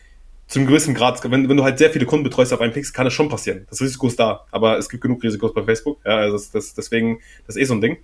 zu 0.46 0.60
einem 0.60 0.68
gewissen 0.68 0.94
Grad, 0.94 1.22
wenn, 1.30 1.48
wenn 1.48 1.56
du 1.56 1.64
halt 1.64 1.78
sehr 1.78 1.90
viele 1.90 2.06
Kunden 2.06 2.22
betreust 2.22 2.52
auf 2.52 2.60
einen 2.60 2.72
Pixel, 2.72 2.92
kann 2.92 3.04
das 3.04 3.14
schon 3.14 3.28
passieren. 3.28 3.66
Das 3.68 3.80
Risiko 3.80 4.06
ist 4.06 4.20
da, 4.20 4.46
aber 4.52 4.78
es 4.78 4.88
gibt 4.88 5.02
genug 5.02 5.22
Risikos 5.22 5.52
bei 5.52 5.62
Facebook. 5.64 5.98
Ja, 6.04 6.18
also 6.18 6.36
das, 6.36 6.50
das, 6.50 6.74
deswegen, 6.74 7.18
das 7.46 7.56
ist 7.56 7.62
eh 7.62 7.64
so 7.64 7.74
ein 7.74 7.80
Ding. 7.80 7.96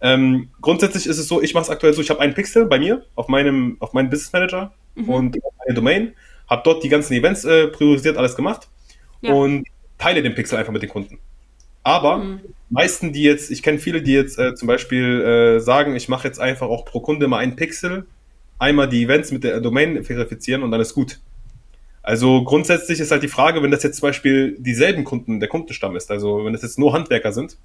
Ähm, 0.00 0.48
grundsätzlich 0.62 1.06
ist 1.06 1.18
es 1.18 1.28
so, 1.28 1.42
ich 1.42 1.52
mache 1.52 1.64
es 1.64 1.70
aktuell 1.70 1.92
so, 1.92 2.00
ich 2.00 2.08
habe 2.08 2.20
einen 2.20 2.32
Pixel 2.32 2.64
bei 2.66 2.78
mir 2.78 3.04
auf 3.16 3.28
meinem, 3.28 3.76
auf 3.80 3.92
meinem 3.92 4.08
Business 4.08 4.32
Manager 4.32 4.72
mhm. 4.94 5.08
und 5.08 5.38
eine 5.66 5.74
Domain, 5.74 6.14
habe 6.48 6.62
dort 6.64 6.82
die 6.82 6.88
ganzen 6.88 7.12
Events 7.12 7.44
äh, 7.44 7.68
priorisiert, 7.68 8.16
alles 8.16 8.34
gemacht 8.34 8.68
ja. 9.20 9.34
und 9.34 9.66
teile 10.00 10.22
den 10.22 10.34
Pixel 10.34 10.58
einfach 10.58 10.72
mit 10.72 10.82
den 10.82 10.88
Kunden. 10.88 11.18
Aber 11.82 12.18
mhm. 12.18 12.40
meisten, 12.68 13.12
die 13.12 13.22
jetzt, 13.22 13.50
ich 13.50 13.62
kenne 13.62 13.78
viele, 13.78 14.02
die 14.02 14.12
jetzt 14.12 14.38
äh, 14.38 14.54
zum 14.54 14.66
Beispiel 14.66 15.20
äh, 15.20 15.60
sagen, 15.60 15.94
ich 15.94 16.08
mache 16.08 16.26
jetzt 16.26 16.40
einfach 16.40 16.68
auch 16.68 16.84
pro 16.84 17.00
Kunde 17.00 17.28
mal 17.28 17.38
einen 17.38 17.56
Pixel, 17.56 18.06
einmal 18.58 18.88
die 18.88 19.04
Events 19.04 19.30
mit 19.30 19.44
der 19.44 19.60
Domain 19.60 20.02
verifizieren 20.04 20.62
und 20.62 20.70
dann 20.70 20.80
ist 20.80 20.94
gut. 20.94 21.20
Also 22.02 22.44
grundsätzlich 22.44 22.98
ist 22.98 23.10
halt 23.10 23.22
die 23.22 23.28
Frage, 23.28 23.62
wenn 23.62 23.70
das 23.70 23.82
jetzt 23.82 23.98
zum 23.98 24.08
Beispiel 24.08 24.56
dieselben 24.58 25.04
Kunden, 25.04 25.38
der 25.38 25.48
Kundenstamm 25.48 25.96
ist, 25.96 26.10
also 26.10 26.44
wenn 26.44 26.52
das 26.52 26.62
jetzt 26.62 26.78
nur 26.78 26.92
Handwerker 26.92 27.32
sind, 27.32 27.56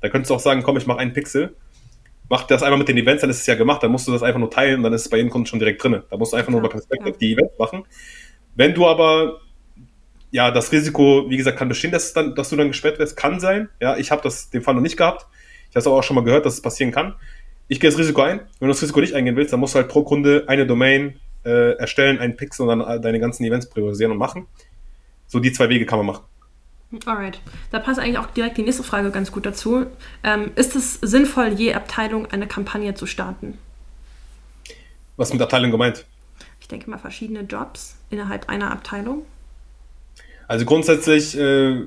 dann 0.00 0.10
könntest 0.10 0.30
du 0.30 0.34
auch 0.34 0.40
sagen, 0.40 0.62
komm, 0.62 0.76
ich 0.76 0.86
mache 0.86 0.98
einen 0.98 1.12
Pixel, 1.12 1.54
mach 2.28 2.44
das 2.44 2.62
einmal 2.62 2.78
mit 2.78 2.88
den 2.88 2.96
Events, 2.96 3.20
dann 3.20 3.30
ist 3.30 3.40
es 3.40 3.46
ja 3.46 3.56
gemacht, 3.56 3.82
dann 3.82 3.90
musst 3.90 4.06
du 4.06 4.12
das 4.12 4.22
einfach 4.22 4.38
nur 4.38 4.50
teilen 4.50 4.76
und 4.76 4.82
dann 4.84 4.92
ist 4.92 5.02
es 5.02 5.08
bei 5.08 5.16
jedem 5.16 5.30
Kunden 5.30 5.46
schon 5.46 5.58
direkt 5.58 5.82
drin. 5.82 6.02
Da 6.08 6.16
musst 6.16 6.32
du 6.32 6.36
einfach 6.36 6.50
nur 6.50 6.62
bei 6.62 6.68
Perspective 6.68 7.10
ja. 7.10 7.16
die 7.16 7.32
Events 7.32 7.58
machen. 7.58 7.84
Wenn 8.54 8.74
du 8.74 8.86
aber 8.86 9.40
ja, 10.30 10.50
das 10.50 10.72
Risiko, 10.72 11.26
wie 11.28 11.36
gesagt, 11.36 11.58
kann 11.58 11.68
bestehen, 11.68 11.90
dass, 11.90 12.12
dann, 12.12 12.34
dass 12.34 12.50
du 12.50 12.56
dann 12.56 12.68
gesperrt 12.68 12.98
wirst. 12.98 13.16
Kann 13.16 13.40
sein. 13.40 13.68
Ja, 13.80 13.96
ich 13.96 14.10
habe 14.10 14.22
das 14.22 14.50
den 14.50 14.62
Fall 14.62 14.74
noch 14.74 14.80
nicht 14.80 14.96
gehabt. 14.96 15.26
Ich 15.70 15.76
habe 15.76 15.80
es 15.80 15.86
auch 15.86 16.02
schon 16.02 16.16
mal 16.16 16.24
gehört, 16.24 16.46
dass 16.46 16.54
es 16.54 16.62
passieren 16.62 16.92
kann. 16.92 17.14
Ich 17.68 17.80
gehe 17.80 17.90
das 17.90 17.98
Risiko 17.98 18.22
ein. 18.22 18.40
Wenn 18.58 18.68
du 18.68 18.72
das 18.74 18.82
Risiko 18.82 19.00
nicht 19.00 19.14
eingehen 19.14 19.36
willst, 19.36 19.52
dann 19.52 19.60
musst 19.60 19.74
du 19.74 19.78
halt 19.78 19.88
pro 19.88 20.02
Kunde 20.02 20.44
eine 20.48 20.66
Domain 20.66 21.20
äh, 21.44 21.76
erstellen, 21.76 22.18
einen 22.18 22.36
Pixel 22.36 22.68
und 22.68 22.78
dann 22.78 23.02
deine 23.02 23.20
ganzen 23.20 23.44
Events 23.44 23.68
priorisieren 23.68 24.12
und 24.12 24.18
machen. 24.18 24.46
So 25.26 25.38
die 25.38 25.52
zwei 25.52 25.68
Wege 25.68 25.86
kann 25.86 25.98
man 25.98 26.06
machen. 26.06 26.24
Alright. 27.06 27.40
Da 27.70 27.78
passt 27.78 28.00
eigentlich 28.00 28.18
auch 28.18 28.26
direkt 28.26 28.56
die 28.56 28.62
nächste 28.62 28.82
Frage 28.82 29.10
ganz 29.10 29.30
gut 29.30 29.46
dazu. 29.46 29.86
Ähm, 30.24 30.50
ist 30.56 30.74
es 30.74 30.94
sinnvoll, 30.94 31.48
je 31.48 31.74
Abteilung 31.74 32.26
eine 32.26 32.48
Kampagne 32.48 32.94
zu 32.94 33.06
starten? 33.06 33.58
Was 35.16 35.32
mit 35.32 35.40
Abteilung 35.40 35.70
gemeint? 35.70 36.04
Ich 36.60 36.66
denke 36.66 36.90
mal 36.90 36.98
verschiedene 36.98 37.42
Jobs 37.42 37.96
innerhalb 38.10 38.48
einer 38.48 38.72
Abteilung. 38.72 39.24
Also 40.50 40.64
grundsätzlich, 40.64 41.38
äh, 41.38 41.84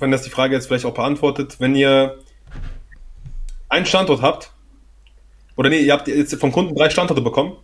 wenn 0.00 0.10
das 0.10 0.22
die 0.22 0.30
Frage 0.30 0.54
jetzt 0.54 0.68
vielleicht 0.68 0.86
auch 0.86 0.94
beantwortet, 0.94 1.56
wenn 1.58 1.76
ihr 1.76 2.16
einen 3.68 3.84
Standort 3.84 4.22
habt, 4.22 4.52
oder 5.54 5.68
nee, 5.68 5.80
ihr 5.80 5.92
habt 5.92 6.08
jetzt 6.08 6.34
vom 6.36 6.50
Kunden 6.50 6.74
drei 6.74 6.88
Standorte 6.88 7.20
bekommen 7.20 7.58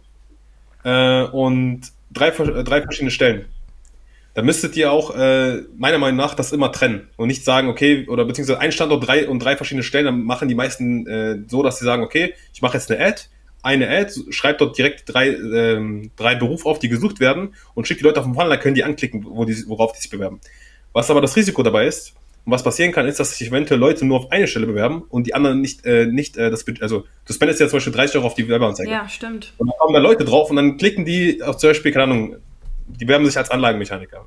äh, 0.85 1.23
und 1.23 1.81
drei, 2.11 2.29
drei 2.33 2.83
verschiedene 2.83 3.11
Stellen, 3.11 3.47
dann 4.35 4.45
müsstet 4.45 4.77
ihr 4.77 4.93
auch 4.93 5.17
äh, 5.17 5.63
meiner 5.79 5.97
Meinung 5.97 6.19
nach 6.19 6.35
das 6.35 6.53
immer 6.53 6.71
trennen 6.71 7.09
und 7.17 7.29
nicht 7.29 7.47
sagen, 7.47 7.69
okay, 7.69 8.07
oder 8.07 8.27
beziehungsweise 8.27 8.61
ein 8.61 8.73
Standort 8.73 9.07
drei 9.07 9.27
und 9.27 9.39
drei 9.39 9.57
verschiedene 9.57 9.85
Stellen, 9.85 10.05
dann 10.05 10.23
machen 10.23 10.49
die 10.49 10.55
meisten 10.55 11.07
äh, 11.07 11.39
so, 11.49 11.63
dass 11.63 11.79
sie 11.79 11.87
sagen, 11.87 12.03
okay, 12.03 12.35
ich 12.53 12.61
mache 12.61 12.77
jetzt 12.77 12.91
eine 12.91 13.03
Ad, 13.03 13.23
eine 13.63 13.89
Ad, 13.89 14.13
schreibt 14.31 14.61
dort 14.61 14.77
direkt 14.77 15.03
drei, 15.07 15.29
ähm, 15.29 16.11
drei 16.17 16.35
Berufe 16.35 16.69
auf, 16.69 16.79
die 16.79 16.89
gesucht 16.89 17.21
werden 17.21 17.55
und 17.75 17.87
schickt 17.87 18.01
die 18.01 18.05
Leute 18.05 18.21
auf 18.21 18.27
den 18.27 18.35
Funnel, 18.35 18.51
dann 18.51 18.61
können 18.61 18.75
die 18.75 18.85
anklicken, 18.85 19.25
wo 19.25 19.45
die, 19.45 19.57
worauf 19.69 19.93
die 19.93 20.01
sich 20.01 20.11
bewerben. 20.11 20.41
Was 20.93 21.11
aber 21.11 21.21
das 21.21 21.37
Risiko 21.37 21.63
dabei 21.63 21.87
ist, 21.87 22.15
und 22.45 22.53
was 22.53 22.65
passieren 22.65 22.91
kann, 22.91 23.07
ist, 23.07 23.21
dass 23.21 23.37
sich 23.39 23.49
eventuell 23.49 23.79
Leute 23.79 24.05
nur 24.05 24.19
auf 24.19 24.33
eine 24.33 24.49
Stelle 24.49 24.67
bewerben 24.67 25.05
und 25.09 25.29
die 25.29 25.35
anderen 25.35 25.61
nicht, 25.61 25.87
äh, 25.87 26.07
nicht 26.07 26.37
äh, 26.37 26.51
das, 26.51 26.65
also 26.81 27.07
du 27.25 27.33
spendest 27.33 27.61
ja 27.61 27.69
zum 27.69 27.77
Beispiel 27.77 27.93
30 27.93 28.17
Euro 28.17 28.27
auf 28.27 28.35
die 28.35 28.49
Werbeanzeige. 28.49 28.91
Ja, 28.91 29.09
stimmt. 29.09 29.53
Und 29.59 29.69
dann 29.69 29.79
kommen 29.79 29.95
da 29.95 30.01
Leute 30.01 30.25
drauf 30.25 30.51
und 30.51 30.57
dann 30.57 30.77
klicken 30.77 31.05
die 31.05 31.41
auf 31.41 31.59
zum 31.59 31.71
Beispiel, 31.71 31.93
keine 31.93 32.05
Ahnung, 32.05 32.37
die 32.89 33.05
bewerben 33.05 33.25
sich 33.27 33.39
als 33.39 33.51
Anlagenmechaniker, 33.51 34.27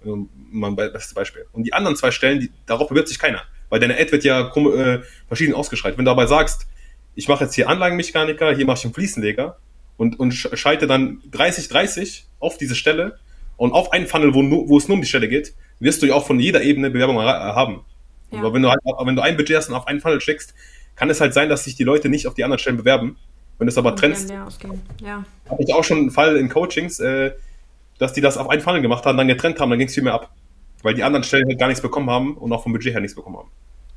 mal 0.52 0.70
ein 0.70 0.76
bestes 0.76 1.14
Beispiel. 1.14 1.46
Und 1.52 1.64
die 1.64 1.74
anderen 1.74 1.98
zwei 1.98 2.12
Stellen, 2.12 2.40
die, 2.40 2.52
darauf 2.66 2.88
bewirbt 2.88 3.10
sich 3.10 3.20
keiner. 3.20 3.44
Weil 3.70 3.80
deine 3.80 3.96
Ad 3.96 4.12
wird 4.12 4.24
ja 4.24 4.50
äh, 4.50 5.02
verschieden 5.28 5.54
ausgeschaltet. 5.54 5.98
Wenn 5.98 6.06
du 6.06 6.12
aber 6.12 6.28
sagst, 6.28 6.68
ich 7.16 7.28
mache 7.28 7.45
jetzt 7.45 7.55
hier 7.55 7.70
Anlagenmechaniker, 7.70 8.55
hier 8.55 8.66
mache 8.66 8.78
ich 8.80 8.86
einen 8.86 8.93
Fliesenleger 8.93 9.57
und, 9.97 10.20
und 10.20 10.34
schalte 10.34 10.88
dann 10.88 11.22
30, 11.32 11.70
30 11.70 12.28
auf 12.39 12.57
diese 12.57 12.76
Stelle 12.76 13.20
und 13.57 13.72
auf 13.72 13.93
einen 13.93 14.07
Funnel, 14.07 14.34
wo, 14.34 14.68
wo 14.68 14.78
es 14.78 14.88
nur 14.88 14.95
um 14.95 15.01
die 15.01 15.07
Stelle 15.07 15.28
geht, 15.28 15.53
wirst 15.80 16.01
du 16.01 16.05
ja 16.05 16.13
auch 16.13 16.26
von 16.26 16.39
jeder 16.39 16.61
Ebene 16.61 16.89
Bewerbung 16.89 17.20
haben. 17.20 17.86
Ja. 18.32 18.39
Aber 18.39 18.53
wenn 18.53 18.61
du 18.61 18.70
halt, 18.70 18.80
wenn 18.84 19.16
du 19.16 19.22
ein 19.22 19.38
Budget 19.38 19.57
hast 19.57 19.70
und 19.70 19.76
auf 19.76 19.88
einen 19.88 20.01
Funnel 20.01 20.20
schickst, 20.20 20.53
kann 20.95 21.09
es 21.09 21.22
halt 21.22 21.34
sein, 21.34 21.49
dass 21.49 21.63
sich 21.63 21.76
die 21.76 21.84
Leute 21.84 22.09
nicht 22.09 22.28
auf 22.28 22.34
die 22.34 22.43
anderen 22.43 22.59
Stellen 22.59 22.78
bewerben. 22.78 23.18
Wenn 23.57 23.68
du 23.68 23.72
es 23.72 23.78
aber 23.78 23.91
und 23.91 23.99
trennst, 23.99 24.30
ja. 24.30 24.45
habe 25.49 25.63
ich 25.63 25.74
auch 25.74 25.84
schon 25.84 25.99
einen 25.99 26.11
Fall 26.11 26.36
in 26.36 26.49
Coachings, 26.49 26.99
äh, 26.99 27.32
dass 27.97 28.11
die 28.11 28.20
das 28.20 28.38
auf 28.38 28.49
einen 28.49 28.61
Funnel 28.61 28.82
gemacht 28.82 29.05
haben, 29.05 29.18
dann 29.18 29.30
getrennt 29.30 29.59
haben, 29.61 29.70
dann 29.70 29.80
ging 29.80 29.88
es 29.88 29.93
viel 29.93 30.03
mehr 30.03 30.13
ab. 30.13 30.32
Weil 30.84 30.93
die 30.93 31.03
anderen 31.03 31.24
Stellen 31.24 31.47
halt 31.47 31.57
gar 31.57 31.68
nichts 31.68 31.82
bekommen 31.82 32.09
haben 32.09 32.36
und 32.36 32.51
auch 32.51 32.63
vom 32.63 32.74
Budget 32.74 32.93
her 32.93 32.99
nichts 32.99 33.16
bekommen 33.16 33.38
haben. 33.38 33.49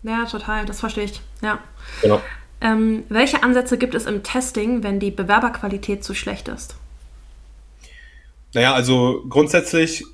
Ja, 0.05 0.25
total, 0.27 0.65
das 0.65 0.79
verstehe 0.79 1.05
ich. 1.05 1.21
Ja. 1.43 1.59
Genau. 2.03 2.21
Ähm, 2.61 3.05
welche 3.09 3.43
Ansätze 3.43 3.79
gibt 3.79 3.95
es 3.95 4.07
im 4.07 4.23
Testing, 4.23 4.83
wenn 4.83 4.99
die 4.99 5.11
Bewerberqualität 5.11 6.03
zu 6.03 6.15
schlecht 6.15 6.49
ist? 6.49 6.77
Naja, 8.55 8.75
also 8.75 9.25
grundsätzlich 9.29 10.05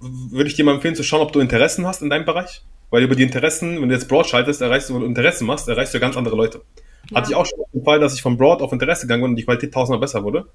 würde 0.00 0.48
ich 0.48 0.54
dir 0.54 0.64
mal 0.64 0.74
empfehlen 0.74 0.94
zu 0.94 1.02
schauen, 1.02 1.20
ob 1.20 1.32
du 1.32 1.40
Interessen 1.40 1.86
hast 1.86 2.02
in 2.02 2.10
deinem 2.10 2.24
Bereich. 2.24 2.62
Weil 2.90 3.02
über 3.02 3.14
die 3.14 3.22
Interessen, 3.22 3.80
wenn 3.80 3.88
du 3.88 3.94
jetzt 3.94 4.08
Broad 4.08 4.26
schaltest, 4.26 4.60
erreichst 4.60 4.90
du, 4.90 4.94
wenn 4.94 5.00
du 5.00 5.06
Interessen 5.06 5.46
machst, 5.46 5.68
erreichst 5.68 5.94
du 5.94 6.00
ganz 6.00 6.16
andere 6.16 6.36
Leute. 6.36 6.62
Ja. 7.10 7.16
Hatte 7.16 7.30
ich 7.30 7.36
auch 7.36 7.46
schon 7.46 7.58
den 7.72 7.84
Fall, 7.84 8.00
dass 8.00 8.14
ich 8.14 8.22
von 8.22 8.36
Broad 8.36 8.60
auf 8.60 8.72
Interesse 8.72 9.02
gegangen 9.02 9.22
bin 9.22 9.30
und 9.30 9.36
die 9.36 9.44
Qualität 9.44 9.72
tausendmal 9.72 10.00
besser 10.00 10.22
wurde. 10.24 10.46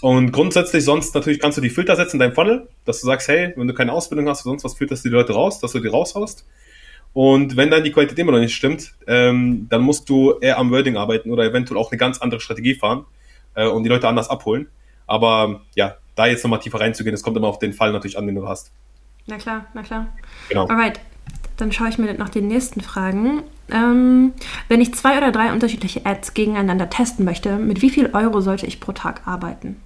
Und 0.00 0.32
grundsätzlich 0.32 0.84
sonst 0.84 1.14
natürlich 1.14 1.40
kannst 1.40 1.58
du 1.58 1.62
die 1.62 1.70
Filter 1.70 1.96
setzen 1.96 2.16
in 2.16 2.20
deinem 2.20 2.34
Funnel, 2.34 2.68
dass 2.84 3.00
du 3.00 3.06
sagst, 3.06 3.28
hey, 3.28 3.52
wenn 3.56 3.68
du 3.68 3.74
keine 3.74 3.92
Ausbildung 3.92 4.28
hast 4.28 4.44
oder 4.44 4.52
sonst 4.52 4.64
was, 4.64 4.74
filterst 4.74 5.04
du 5.04 5.10
die 5.10 5.14
Leute 5.14 5.32
raus, 5.32 5.60
dass 5.60 5.72
du 5.72 5.80
die 5.80 5.88
raushaust. 5.88 6.44
Und 7.14 7.56
wenn 7.56 7.70
dann 7.70 7.84
die 7.84 7.92
Qualität 7.92 8.18
immer 8.18 8.32
noch 8.32 8.38
nicht 8.38 8.54
stimmt, 8.54 8.94
ähm, 9.06 9.66
dann 9.68 9.82
musst 9.82 10.08
du 10.08 10.38
eher 10.40 10.58
am 10.58 10.70
Wording 10.70 10.96
arbeiten 10.96 11.30
oder 11.30 11.44
eventuell 11.44 11.78
auch 11.78 11.90
eine 11.90 11.98
ganz 11.98 12.18
andere 12.18 12.40
Strategie 12.40 12.74
fahren 12.74 13.04
äh, 13.54 13.66
und 13.66 13.82
die 13.82 13.88
Leute 13.88 14.08
anders 14.08 14.30
abholen. 14.30 14.68
Aber 15.06 15.60
ja, 15.74 15.96
da 16.14 16.26
jetzt 16.26 16.42
nochmal 16.42 16.60
tiefer 16.60 16.80
reinzugehen, 16.80 17.12
das 17.12 17.22
kommt 17.22 17.36
immer 17.36 17.48
auf 17.48 17.58
den 17.58 17.72
Fall 17.72 17.92
natürlich 17.92 18.16
an, 18.16 18.26
den 18.26 18.36
du 18.36 18.48
hast. 18.48 18.72
Na 19.26 19.36
klar, 19.36 19.66
na 19.74 19.82
klar. 19.82 20.08
Genau. 20.48 20.66
Alright, 20.66 21.00
dann 21.56 21.70
schaue 21.70 21.88
ich 21.88 21.98
mir 21.98 22.12
noch 22.14 22.30
die 22.30 22.40
nächsten 22.40 22.80
Fragen. 22.80 23.42
Ähm, 23.70 24.32
wenn 24.68 24.80
ich 24.80 24.94
zwei 24.94 25.16
oder 25.18 25.32
drei 25.32 25.52
unterschiedliche 25.52 26.04
Ads 26.04 26.34
gegeneinander 26.34 26.90
testen 26.90 27.24
möchte, 27.24 27.56
mit 27.56 27.82
wie 27.82 27.90
viel 27.90 28.10
Euro 28.14 28.40
sollte 28.40 28.66
ich 28.66 28.80
pro 28.80 28.92
Tag 28.92 29.26
arbeiten? 29.26 29.76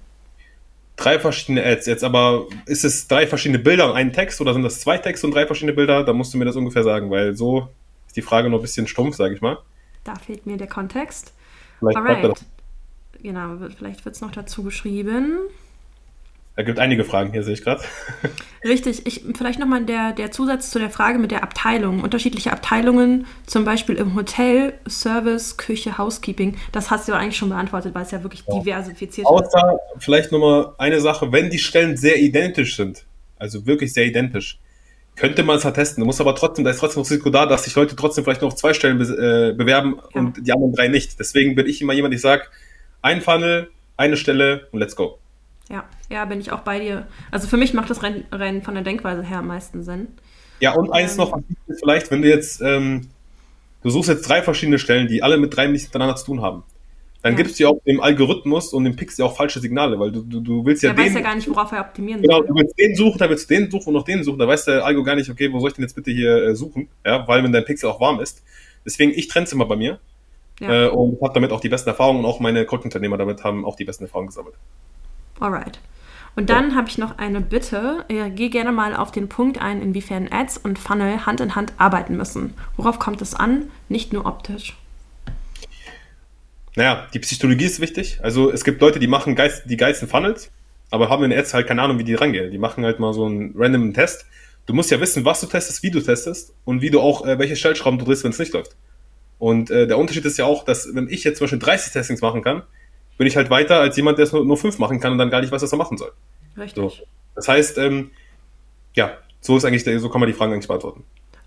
Drei 0.97 1.19
verschiedene 1.19 1.63
Ads. 1.63 1.85
Jetzt 1.85 2.03
aber, 2.03 2.47
ist 2.65 2.83
es 2.83 3.07
drei 3.07 3.25
verschiedene 3.25 3.59
Bilder 3.59 3.89
und 3.89 3.95
ein 3.95 4.11
Text 4.11 4.41
oder 4.41 4.53
sind 4.53 4.63
das 4.63 4.81
zwei 4.81 4.97
Texte 4.97 5.25
und 5.25 5.33
drei 5.33 5.45
verschiedene 5.45 5.73
Bilder? 5.73 6.03
Da 6.03 6.11
musst 6.11 6.33
du 6.33 6.37
mir 6.37 6.45
das 6.45 6.57
ungefähr 6.57 6.83
sagen, 6.83 7.09
weil 7.09 7.35
so 7.35 7.69
ist 8.07 8.17
die 8.17 8.21
Frage 8.21 8.49
noch 8.49 8.59
ein 8.59 8.61
bisschen 8.61 8.87
stumpf, 8.87 9.15
sage 9.15 9.35
ich 9.35 9.41
mal. 9.41 9.59
Da 10.03 10.15
fehlt 10.15 10.45
mir 10.45 10.57
der 10.57 10.67
Kontext. 10.67 11.33
Vielleicht 11.79 11.97
Alright. 11.97 12.45
Genau, 13.21 13.57
vielleicht 13.77 14.05
wird 14.05 14.15
es 14.15 14.21
noch 14.21 14.31
dazu 14.31 14.63
geschrieben. 14.63 15.39
Er 16.57 16.63
gibt 16.63 16.79
einige 16.79 17.03
Fragen 17.03 17.31
hier, 17.33 17.43
sehe 17.43 17.53
ich 17.53 17.61
gerade. 17.63 17.83
Richtig. 18.63 19.05
Ich, 19.05 19.23
vielleicht 19.37 19.59
nochmal 19.59 19.85
der, 19.85 20.11
der 20.11 20.31
Zusatz 20.31 20.71
zu 20.71 20.79
der 20.79 20.89
Frage 20.89 21.19
mit 21.19 21.29
der 21.29 21.43
Abteilung. 21.43 22.01
Unterschiedliche 22.01 22.51
Abteilungen, 22.51 23.27
zum 23.45 23.63
Beispiel 23.63 23.93
im 23.93 24.15
Hotel, 24.15 24.73
Service, 24.89 25.57
Küche, 25.57 25.99
Housekeeping. 25.99 26.57
Das 26.71 26.89
hast 26.89 27.07
du 27.07 27.11
ja 27.11 27.19
eigentlich 27.19 27.37
schon 27.37 27.49
beantwortet, 27.49 27.93
weil 27.93 28.01
es 28.01 28.11
ja 28.11 28.23
wirklich 28.23 28.43
ja. 28.47 28.57
diversifiziert 28.57 29.27
ist. 29.27 29.29
Außer 29.29 29.77
vielleicht 29.99 30.31
nochmal 30.31 30.73
eine 30.79 30.99
Sache, 30.99 31.31
wenn 31.31 31.51
die 31.51 31.59
Stellen 31.59 31.95
sehr 31.95 32.19
identisch 32.19 32.75
sind, 32.75 33.05
also 33.37 33.67
wirklich 33.67 33.93
sehr 33.93 34.07
identisch, 34.07 34.59
könnte 35.15 35.43
man 35.43 35.57
es 35.57 35.65
halt 35.65 35.75
testen. 35.75 36.01
Du 36.01 36.07
musst 36.07 36.19
aber 36.19 36.33
trotzdem, 36.33 36.65
da 36.65 36.71
ist 36.71 36.79
trotzdem 36.79 37.03
das 37.03 37.11
Risiko 37.11 37.29
da, 37.29 37.45
dass 37.45 37.65
sich 37.65 37.75
Leute 37.75 37.95
trotzdem 37.95 38.23
vielleicht 38.23 38.41
noch 38.41 38.53
zwei 38.53 38.73
Stellen 38.73 38.97
be 38.97 39.03
äh, 39.03 39.55
bewerben 39.55 39.99
ja. 40.15 40.21
und 40.21 40.47
die 40.47 40.51
anderen 40.51 40.73
drei 40.73 40.87
nicht. 40.87 41.19
Deswegen 41.19 41.53
bin 41.53 41.67
ich 41.67 41.83
immer 41.83 41.93
jemand, 41.93 42.15
ich 42.15 42.21
sage, 42.21 42.45
ein 43.03 43.21
Funnel, 43.21 43.69
eine 43.95 44.17
Stelle 44.17 44.69
und 44.71 44.79
let's 44.79 44.95
go. 44.95 45.19
Ja, 45.69 45.83
ja, 46.09 46.25
bin 46.25 46.39
ich 46.39 46.51
auch 46.51 46.61
bei 46.61 46.79
dir. 46.79 47.07
Also 47.31 47.47
für 47.47 47.57
mich 47.57 47.73
macht 47.73 47.89
das 47.89 48.03
rein, 48.03 48.25
rein 48.31 48.61
von 48.61 48.73
der 48.73 48.83
Denkweise 48.83 49.23
her 49.23 49.39
am 49.39 49.47
meisten 49.47 49.83
Sinn. 49.83 50.07
Ja, 50.59 50.73
und 50.73 50.91
eins 50.91 51.13
ähm, 51.13 51.17
noch, 51.17 51.37
vielleicht, 51.79 52.09
wenn 52.09 52.21
du 52.21 52.29
jetzt, 52.29 52.61
ähm, 52.61 53.07
du 53.83 53.89
suchst 53.89 54.09
jetzt 54.09 54.27
drei 54.27 54.41
verschiedene 54.41 54.79
Stellen, 54.79 55.07
die 55.07 55.21
alle 55.21 55.37
mit 55.37 55.55
drei 55.55 55.67
nichts 55.67 55.87
miteinander 55.87 56.15
zu 56.15 56.25
tun 56.25 56.41
haben. 56.41 56.63
Dann 57.21 57.33
ja. 57.33 57.37
gibst 57.37 57.59
du 57.59 57.63
ja 57.63 57.69
auch 57.69 57.79
dem 57.85 57.99
Algorithmus 57.99 58.73
und 58.73 58.85
dem 58.85 58.95
Pixel 58.95 59.25
auch 59.25 59.35
falsche 59.35 59.59
Signale, 59.59 59.99
weil 59.99 60.11
du, 60.11 60.21
du, 60.21 60.39
du 60.39 60.65
willst 60.65 60.83
ja 60.83 60.93
der 60.93 61.03
den. 61.03 61.05
weiß 61.07 61.15
ja 61.15 61.21
gar 61.21 61.35
nicht, 61.35 61.49
worauf 61.49 61.71
er 61.71 61.81
optimieren 61.81 62.21
genau, 62.21 62.37
soll. 62.37 62.45
Genau, 62.45 62.53
du 62.53 62.61
willst 62.61 62.79
den 62.79 62.95
suchen, 62.95 63.17
dann 63.17 63.29
willst 63.29 63.49
du 63.49 63.53
den 63.55 63.71
suchen 63.71 63.87
und 63.87 63.93
noch 63.95 64.03
den 64.03 64.23
suchen. 64.23 64.39
Da 64.39 64.47
weiß 64.47 64.65
der 64.65 64.85
Algo 64.85 65.03
gar 65.03 65.15
nicht, 65.15 65.29
okay, 65.29 65.51
wo 65.51 65.59
soll 65.59 65.69
ich 65.69 65.75
denn 65.75 65.83
jetzt 65.83 65.95
bitte 65.95 66.11
hier 66.11 66.35
äh, 66.37 66.55
suchen? 66.55 66.87
Ja, 67.05 67.27
weil 67.27 67.43
wenn 67.43 67.51
dein 67.51 67.65
Pixel 67.65 67.89
auch 67.89 67.99
warm 67.99 68.19
ist. 68.19 68.43
Deswegen, 68.85 69.11
ich 69.11 69.27
trenne 69.27 69.45
es 69.45 69.51
immer 69.51 69.65
bei 69.65 69.75
mir. 69.75 69.99
Ja. 70.59 70.85
Äh, 70.85 70.89
und 70.89 71.21
habe 71.21 71.33
damit 71.33 71.51
auch 71.51 71.59
die 71.59 71.69
besten 71.69 71.89
Erfahrungen 71.89 72.19
und 72.19 72.25
auch 72.25 72.39
meine 72.39 72.65
Coach-Unternehmer 72.65 73.17
damit 73.17 73.43
haben 73.43 73.65
auch 73.65 73.75
die 73.75 73.85
besten 73.85 74.05
Erfahrungen 74.05 74.27
gesammelt. 74.27 74.55
Alright. 75.39 75.79
Und 76.35 76.51
dann 76.51 76.69
ja. 76.69 76.75
habe 76.75 76.87
ich 76.87 76.99
noch 76.99 77.17
eine 77.17 77.41
Bitte. 77.41 78.05
Geh 78.07 78.49
gerne 78.49 78.71
mal 78.71 78.95
auf 78.95 79.11
den 79.11 79.27
Punkt 79.27 79.59
ein, 79.59 79.81
inwiefern 79.81 80.29
Ads 80.31 80.57
und 80.57 80.77
Funnel 80.77 81.25
Hand 81.25 81.41
in 81.41 81.55
Hand 81.55 81.73
arbeiten 81.77 82.15
müssen. 82.15 82.53
Worauf 82.75 82.99
kommt 82.99 83.21
es 83.23 83.33
an? 83.33 83.71
Nicht 83.89 84.13
nur 84.13 84.27
optisch. 84.27 84.77
Naja, 86.75 87.07
die 87.11 87.19
Psychologie 87.19 87.65
ist 87.65 87.79
wichtig. 87.79 88.19
Also 88.21 88.51
es 88.51 88.63
gibt 88.63 88.81
Leute, 88.81 88.99
die 88.99 89.07
machen 89.07 89.35
geist, 89.35 89.63
die 89.65 89.77
geilsten 89.77 90.07
Funnels, 90.07 90.51
aber 90.91 91.09
haben 91.09 91.23
in 91.23 91.33
Ads 91.33 91.55
halt 91.55 91.65
keine 91.65 91.81
Ahnung, 91.81 91.97
wie 91.97 92.03
die 92.03 92.13
rangehen. 92.13 92.51
Die 92.51 92.59
machen 92.59 92.85
halt 92.85 92.99
mal 92.99 93.13
so 93.13 93.25
einen 93.25 93.55
random 93.57 93.95
Test. 93.95 94.27
Du 94.67 94.75
musst 94.75 94.91
ja 94.91 95.01
wissen, 95.01 95.25
was 95.25 95.41
du 95.41 95.47
testest, 95.47 95.81
wie 95.81 95.89
du 95.89 96.01
testest 96.01 96.53
und 96.65 96.81
wie 96.81 96.91
du 96.91 97.01
auch, 97.01 97.25
äh, 97.25 97.39
welche 97.39 97.55
Stellschrauben 97.55 97.97
du 97.97 98.05
drehst, 98.05 98.23
wenn 98.23 98.29
es 98.31 98.37
nicht 98.37 98.53
läuft. 98.53 98.75
Und 99.39 99.71
äh, 99.71 99.87
der 99.87 99.97
Unterschied 99.97 100.25
ist 100.25 100.37
ja 100.37 100.45
auch, 100.45 100.65
dass 100.65 100.93
wenn 100.93 101.09
ich 101.09 101.23
jetzt 101.23 101.39
zum 101.39 101.45
Beispiel 101.45 101.59
30 101.59 101.93
Testings 101.93 102.21
machen 102.21 102.43
kann, 102.43 102.61
bin 103.17 103.27
ich 103.27 103.35
halt 103.35 103.49
weiter 103.49 103.79
als 103.79 103.97
jemand, 103.97 104.17
der 104.17 104.25
es 104.25 104.31
nur, 104.31 104.45
nur 104.45 104.57
fünf 104.57 104.79
machen 104.79 104.99
kann 104.99 105.11
und 105.11 105.17
dann 105.17 105.29
gar 105.29 105.41
nicht 105.41 105.51
weiß, 105.51 105.61
was 105.61 105.71
er 105.71 105.77
machen 105.77 105.97
soll. 105.97 106.11
Richtig. 106.57 106.75
So. 106.75 107.05
Das 107.35 107.47
heißt, 107.47 107.77
ähm, 107.77 108.11
ja, 108.93 109.17
so 109.41 109.57
ist 109.57 109.65
eigentlich, 109.65 109.83
der, 109.83 109.99
so 109.99 110.09
kann 110.09 110.21
man 110.21 110.27
die 110.27 110.33
Fragen 110.33 110.53
eigentlich 110.53 110.67
beantworten. 110.67 111.03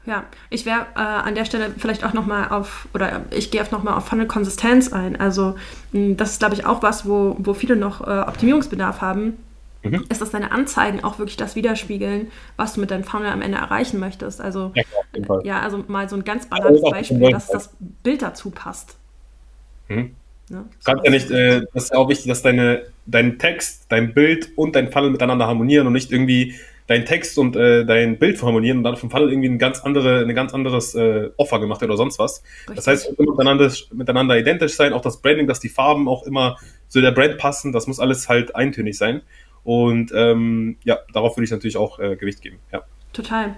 Ja, 0.07 0.25
ich 0.49 0.65
wäre 0.65 0.87
äh, 0.95 1.01
an 1.01 1.35
der 1.35 1.45
Stelle 1.45 1.75
vielleicht 1.77 2.05
auch 2.05 2.15
nochmal 2.15 2.49
auf, 2.49 2.89
oder 2.95 3.23
ich 3.31 3.51
gehe 3.51 3.61
auf 3.61 3.71
nochmal 3.71 3.95
auf 3.95 4.07
Funnel-Konsistenz 4.07 4.93
ein. 4.93 5.21
Also 5.21 5.57
mh, 5.93 6.15
das 6.15 6.33
ist, 6.33 6.39
glaube 6.39 6.55
ich, 6.55 6.65
auch 6.65 6.83
was, 6.83 7.07
wo, 7.07 7.37
wo 7.39 7.55
viele 7.55 7.77
noch 7.77 8.01
äh, 8.07 8.21
Optimierungsbedarf 8.21 9.01
haben. 9.01 9.37
Mhm. 9.83 10.05
Ist, 10.11 10.21
dass 10.21 10.31
deine 10.31 10.53
Anzeigen 10.53 11.05
auch 11.05 11.19
wirklich 11.19 11.37
das 11.39 11.57
widerspiegeln, 11.57 12.31
was 12.57 12.75
du 12.75 12.81
mit 12.81 12.91
deinem 12.91 13.05
Funnel 13.05 13.31
am 13.31 13.41
Ende 13.41 13.59
erreichen 13.59 13.99
möchtest. 13.99 14.41
Also, 14.41 14.73
ja, 14.75 14.83
ja 15.43 15.61
also 15.61 15.85
mal 15.89 16.09
so 16.09 16.17
ein 16.17 16.25
ganz 16.25 16.47
banales 16.47 16.83
Beispiel, 16.83 17.31
dass 17.31 17.47
das 17.47 17.71
Bild 18.03 18.21
dazu 18.23 18.51
passt. 18.51 18.97
Mhm. 19.89 20.15
Ne? 20.51 20.65
Kannst 20.85 21.05
ja 21.05 21.11
nicht, 21.11 21.31
äh, 21.31 21.63
das 21.73 21.85
ist 21.85 21.93
ja 21.93 21.99
auch 21.99 22.09
wichtig, 22.09 22.27
dass 22.27 22.43
deine, 22.43 22.83
dein 23.07 23.39
Text, 23.39 23.87
dein 23.89 24.13
Bild 24.13 24.51
und 24.57 24.75
dein 24.75 24.91
Funnel 24.91 25.11
miteinander 25.11 25.47
harmonieren 25.47 25.87
und 25.87 25.93
nicht 25.93 26.11
irgendwie 26.11 26.57
dein 26.89 27.07
Text 27.07 27.39
und 27.39 27.55
äh, 27.55 27.87
dein 27.87 28.19
Bild 28.19 28.43
harmonieren 28.43 28.79
und 28.79 28.85
dann 28.85 28.97
vom 28.97 29.13
Funnel 29.13 29.31
irgendwie 29.31 29.49
ein 29.49 29.61
ganz 29.61 29.79
andere, 29.79 30.23
ein 30.23 30.35
ganz 30.35 30.53
anderes 30.53 30.97
äh, 30.97 31.31
Offer 31.37 31.61
gemacht 31.61 31.81
wird 31.81 31.89
oder 31.89 31.97
sonst 31.97 32.19
was. 32.19 32.43
Richtig. 32.63 32.77
Das 32.77 32.87
heißt, 32.89 33.17
miteinander, 33.17 33.73
miteinander 33.93 34.37
identisch 34.37 34.75
sein, 34.75 34.93
auch 34.93 35.03
das 35.03 35.23
Branding, 35.23 35.47
dass 35.47 35.61
die 35.61 35.69
Farben 35.69 36.09
auch 36.09 36.27
immer 36.27 36.57
zu 36.89 37.01
der 37.01 37.13
Brand 37.13 37.39
passen, 37.39 37.71
das 37.71 37.87
muss 37.87 38.01
alles 38.01 38.29
halt 38.29 38.57
eintönig 38.57 38.99
sein. 38.99 39.23
Und 39.63 40.11
ähm, 40.13 40.79
ja, 40.83 40.99
darauf 41.13 41.37
würde 41.37 41.45
ich 41.45 41.53
natürlich 41.53 41.77
auch 41.77 42.01
äh, 42.01 42.17
Gewicht 42.17 42.43
geben. 42.43 42.59
Ja. 42.73 42.83
Total. 43.13 43.55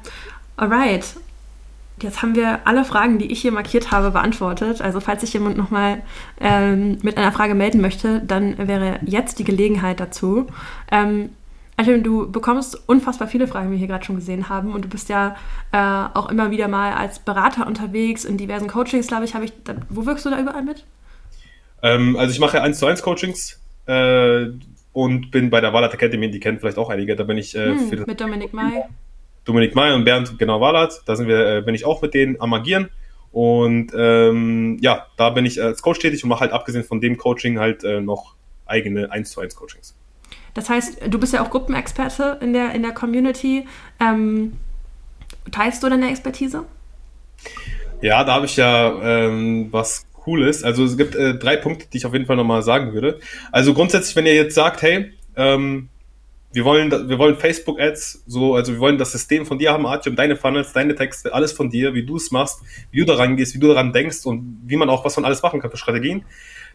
Alright. 0.57 1.07
Jetzt 2.03 2.22
haben 2.22 2.34
wir 2.34 2.61
alle 2.66 2.84
Fragen, 2.84 3.18
die 3.18 3.30
ich 3.30 3.40
hier 3.40 3.53
markiert 3.53 3.90
habe, 3.90 4.11
beantwortet. 4.11 4.80
Also 4.80 5.00
falls 5.00 5.20
sich 5.20 5.32
jemand 5.32 5.57
nochmal 5.57 6.03
ähm, 6.40 6.98
mit 7.03 7.16
einer 7.16 7.32
Frage 7.32 7.55
melden 7.55 7.80
möchte, 7.80 8.20
dann 8.20 8.57
wäre 8.59 8.98
jetzt 9.05 9.38
die 9.38 9.44
Gelegenheit 9.44 10.00
dazu. 10.00 10.46
Ähm, 10.90 11.30
Altem, 11.76 12.03
du 12.03 12.30
bekommst 12.30 12.88
unfassbar 12.88 13.28
viele 13.28 13.48
Fragen, 13.48 13.68
wie 13.68 13.72
wir 13.72 13.78
hier 13.78 13.88
gerade 13.88 14.05
schon 14.05 14.16
gesehen 14.16 14.48
haben. 14.48 14.72
Und 14.72 14.84
du 14.84 14.88
bist 14.88 15.09
ja 15.09 15.36
äh, 15.72 15.78
auch 16.16 16.30
immer 16.30 16.50
wieder 16.50 16.68
mal 16.68 16.92
als 16.92 17.18
Berater 17.18 17.66
unterwegs 17.66 18.24
in 18.24 18.36
diversen 18.36 18.68
Coachings, 18.68 19.07
glaube 19.07 19.24
ich. 19.24 19.34
ich 19.34 19.53
da, 19.64 19.74
wo 19.88 20.07
wirkst 20.07 20.26
du 20.26 20.30
da 20.30 20.38
überall 20.38 20.62
mit? 20.62 20.84
Ähm, 21.82 22.16
also 22.16 22.32
ich 22.32 22.40
mache 22.40 22.59
ja 22.59 22.62
1 22.62 22.78
zu 22.78 22.86
1 22.86 23.03
Coachings 23.03 23.61
äh, 23.86 24.46
und 24.92 25.30
bin 25.30 25.50
bei 25.50 25.61
der 25.61 25.72
Walat 25.72 25.94
Academy, 25.94 26.30
die 26.30 26.40
kennen 26.40 26.59
vielleicht 26.59 26.78
auch 26.78 26.90
einige. 26.90 27.16
Da 27.16 27.24
bin 27.24 27.38
ich 27.38 27.57
äh, 27.57 27.74
hm, 27.74 28.05
mit 28.07 28.20
Dominik 28.20 28.53
May. 28.53 28.84
Dominik 29.45 29.74
May 29.74 29.93
und 29.93 30.05
Bernd 30.05 30.38
genau 30.38 30.61
Walat. 30.61 31.03
Da 31.07 31.16
sind 31.16 31.28
wir, 31.28 31.57
äh, 31.57 31.62
bin 31.62 31.74
ich 31.74 31.84
auch 31.84 32.03
mit 32.03 32.14
denen 32.14 32.40
am 32.40 32.53
Agieren. 32.55 32.90
Und 33.32 33.93
ähm, 33.97 34.78
ja, 34.80 35.07
da 35.16 35.30
bin 35.30 35.47
ich 35.47 35.61
als 35.61 35.82
Coach 35.82 36.01
tätig 36.01 36.22
und 36.22 36.28
mache 36.28 36.40
halt 36.40 36.53
abgesehen 36.53 36.84
von 36.84 37.01
dem 37.01 37.16
Coaching 37.16 37.59
halt 37.59 37.82
äh, 37.82 38.01
noch 38.01 38.34
eigene 38.66 39.11
1 39.11 39.30
zu 39.30 39.40
1 39.40 39.57
Coachings. 39.57 39.97
Das 40.55 40.68
heißt, 40.68 41.01
du 41.09 41.18
bist 41.18 41.32
ja 41.32 41.43
auch 41.43 41.51
Gruppenexperte 41.51 42.38
in 42.43 42.53
der, 42.53 42.74
in 42.74 42.82
der 42.82 42.93
Community. 42.93 43.66
Ähm, 44.01 44.59
teilst 45.51 45.82
du 45.82 45.88
deine 45.88 46.11
Expertise? 46.11 46.64
Ja, 48.03 48.22
da 48.24 48.34
habe 48.34 48.47
ich 48.47 48.57
ja 48.57 49.01
ähm, 49.03 49.68
was 49.70 50.05
Cooles. 50.12 50.62
Also 50.62 50.84
es 50.84 50.97
gibt 50.97 51.14
äh, 51.14 51.34
drei 51.38 51.57
Punkte, 51.57 51.86
die 51.93 51.99
ich 51.99 52.07
auf 52.07 52.12
jeden 52.12 52.26
Fall 52.26 52.36
nochmal 52.36 52.62
sagen 52.62 52.93
würde. 52.93 53.18
Also 53.51 53.74
grundsätzlich, 53.74 54.14
wenn 54.14 54.26
ihr 54.26 54.34
jetzt 54.34 54.55
sagt, 54.55 54.82
hey, 54.82 55.12
ähm, 55.36 55.88
wir 56.53 56.64
wollen, 56.64 56.90
wir 57.09 57.18
wollen 57.18 57.36
Facebook-Ads, 57.36 58.24
so, 58.26 58.55
also 58.55 58.72
wir 58.72 58.80
wollen 58.80 58.98
das 58.98 59.12
System 59.12 59.46
von 59.46 59.59
dir 59.59 59.72
haben, 59.72 59.86
Artyom, 59.86 60.16
deine 60.16 60.36
Funnels, 60.36 60.72
deine 60.72 60.94
Texte, 60.94 61.32
alles 61.32 61.53
von 61.53 61.70
dir, 61.70 61.94
wie 61.94 62.05
du 62.05 62.16
es 62.16 62.30
machst, 62.30 62.61
wie 62.90 63.00
du 63.00 63.07
daran 63.07 63.36
gehst, 63.36 63.55
wie 63.55 63.59
du 63.59 63.68
daran 63.68 63.92
denkst 63.92 64.24
und 64.24 64.62
wie 64.66 64.76
man 64.76 64.90
auch 64.90 65.05
was 65.05 65.14
von 65.14 65.24
alles 65.24 65.42
machen 65.42 65.61
kann 65.61 65.70
für 65.70 65.76
Strategien 65.76 66.24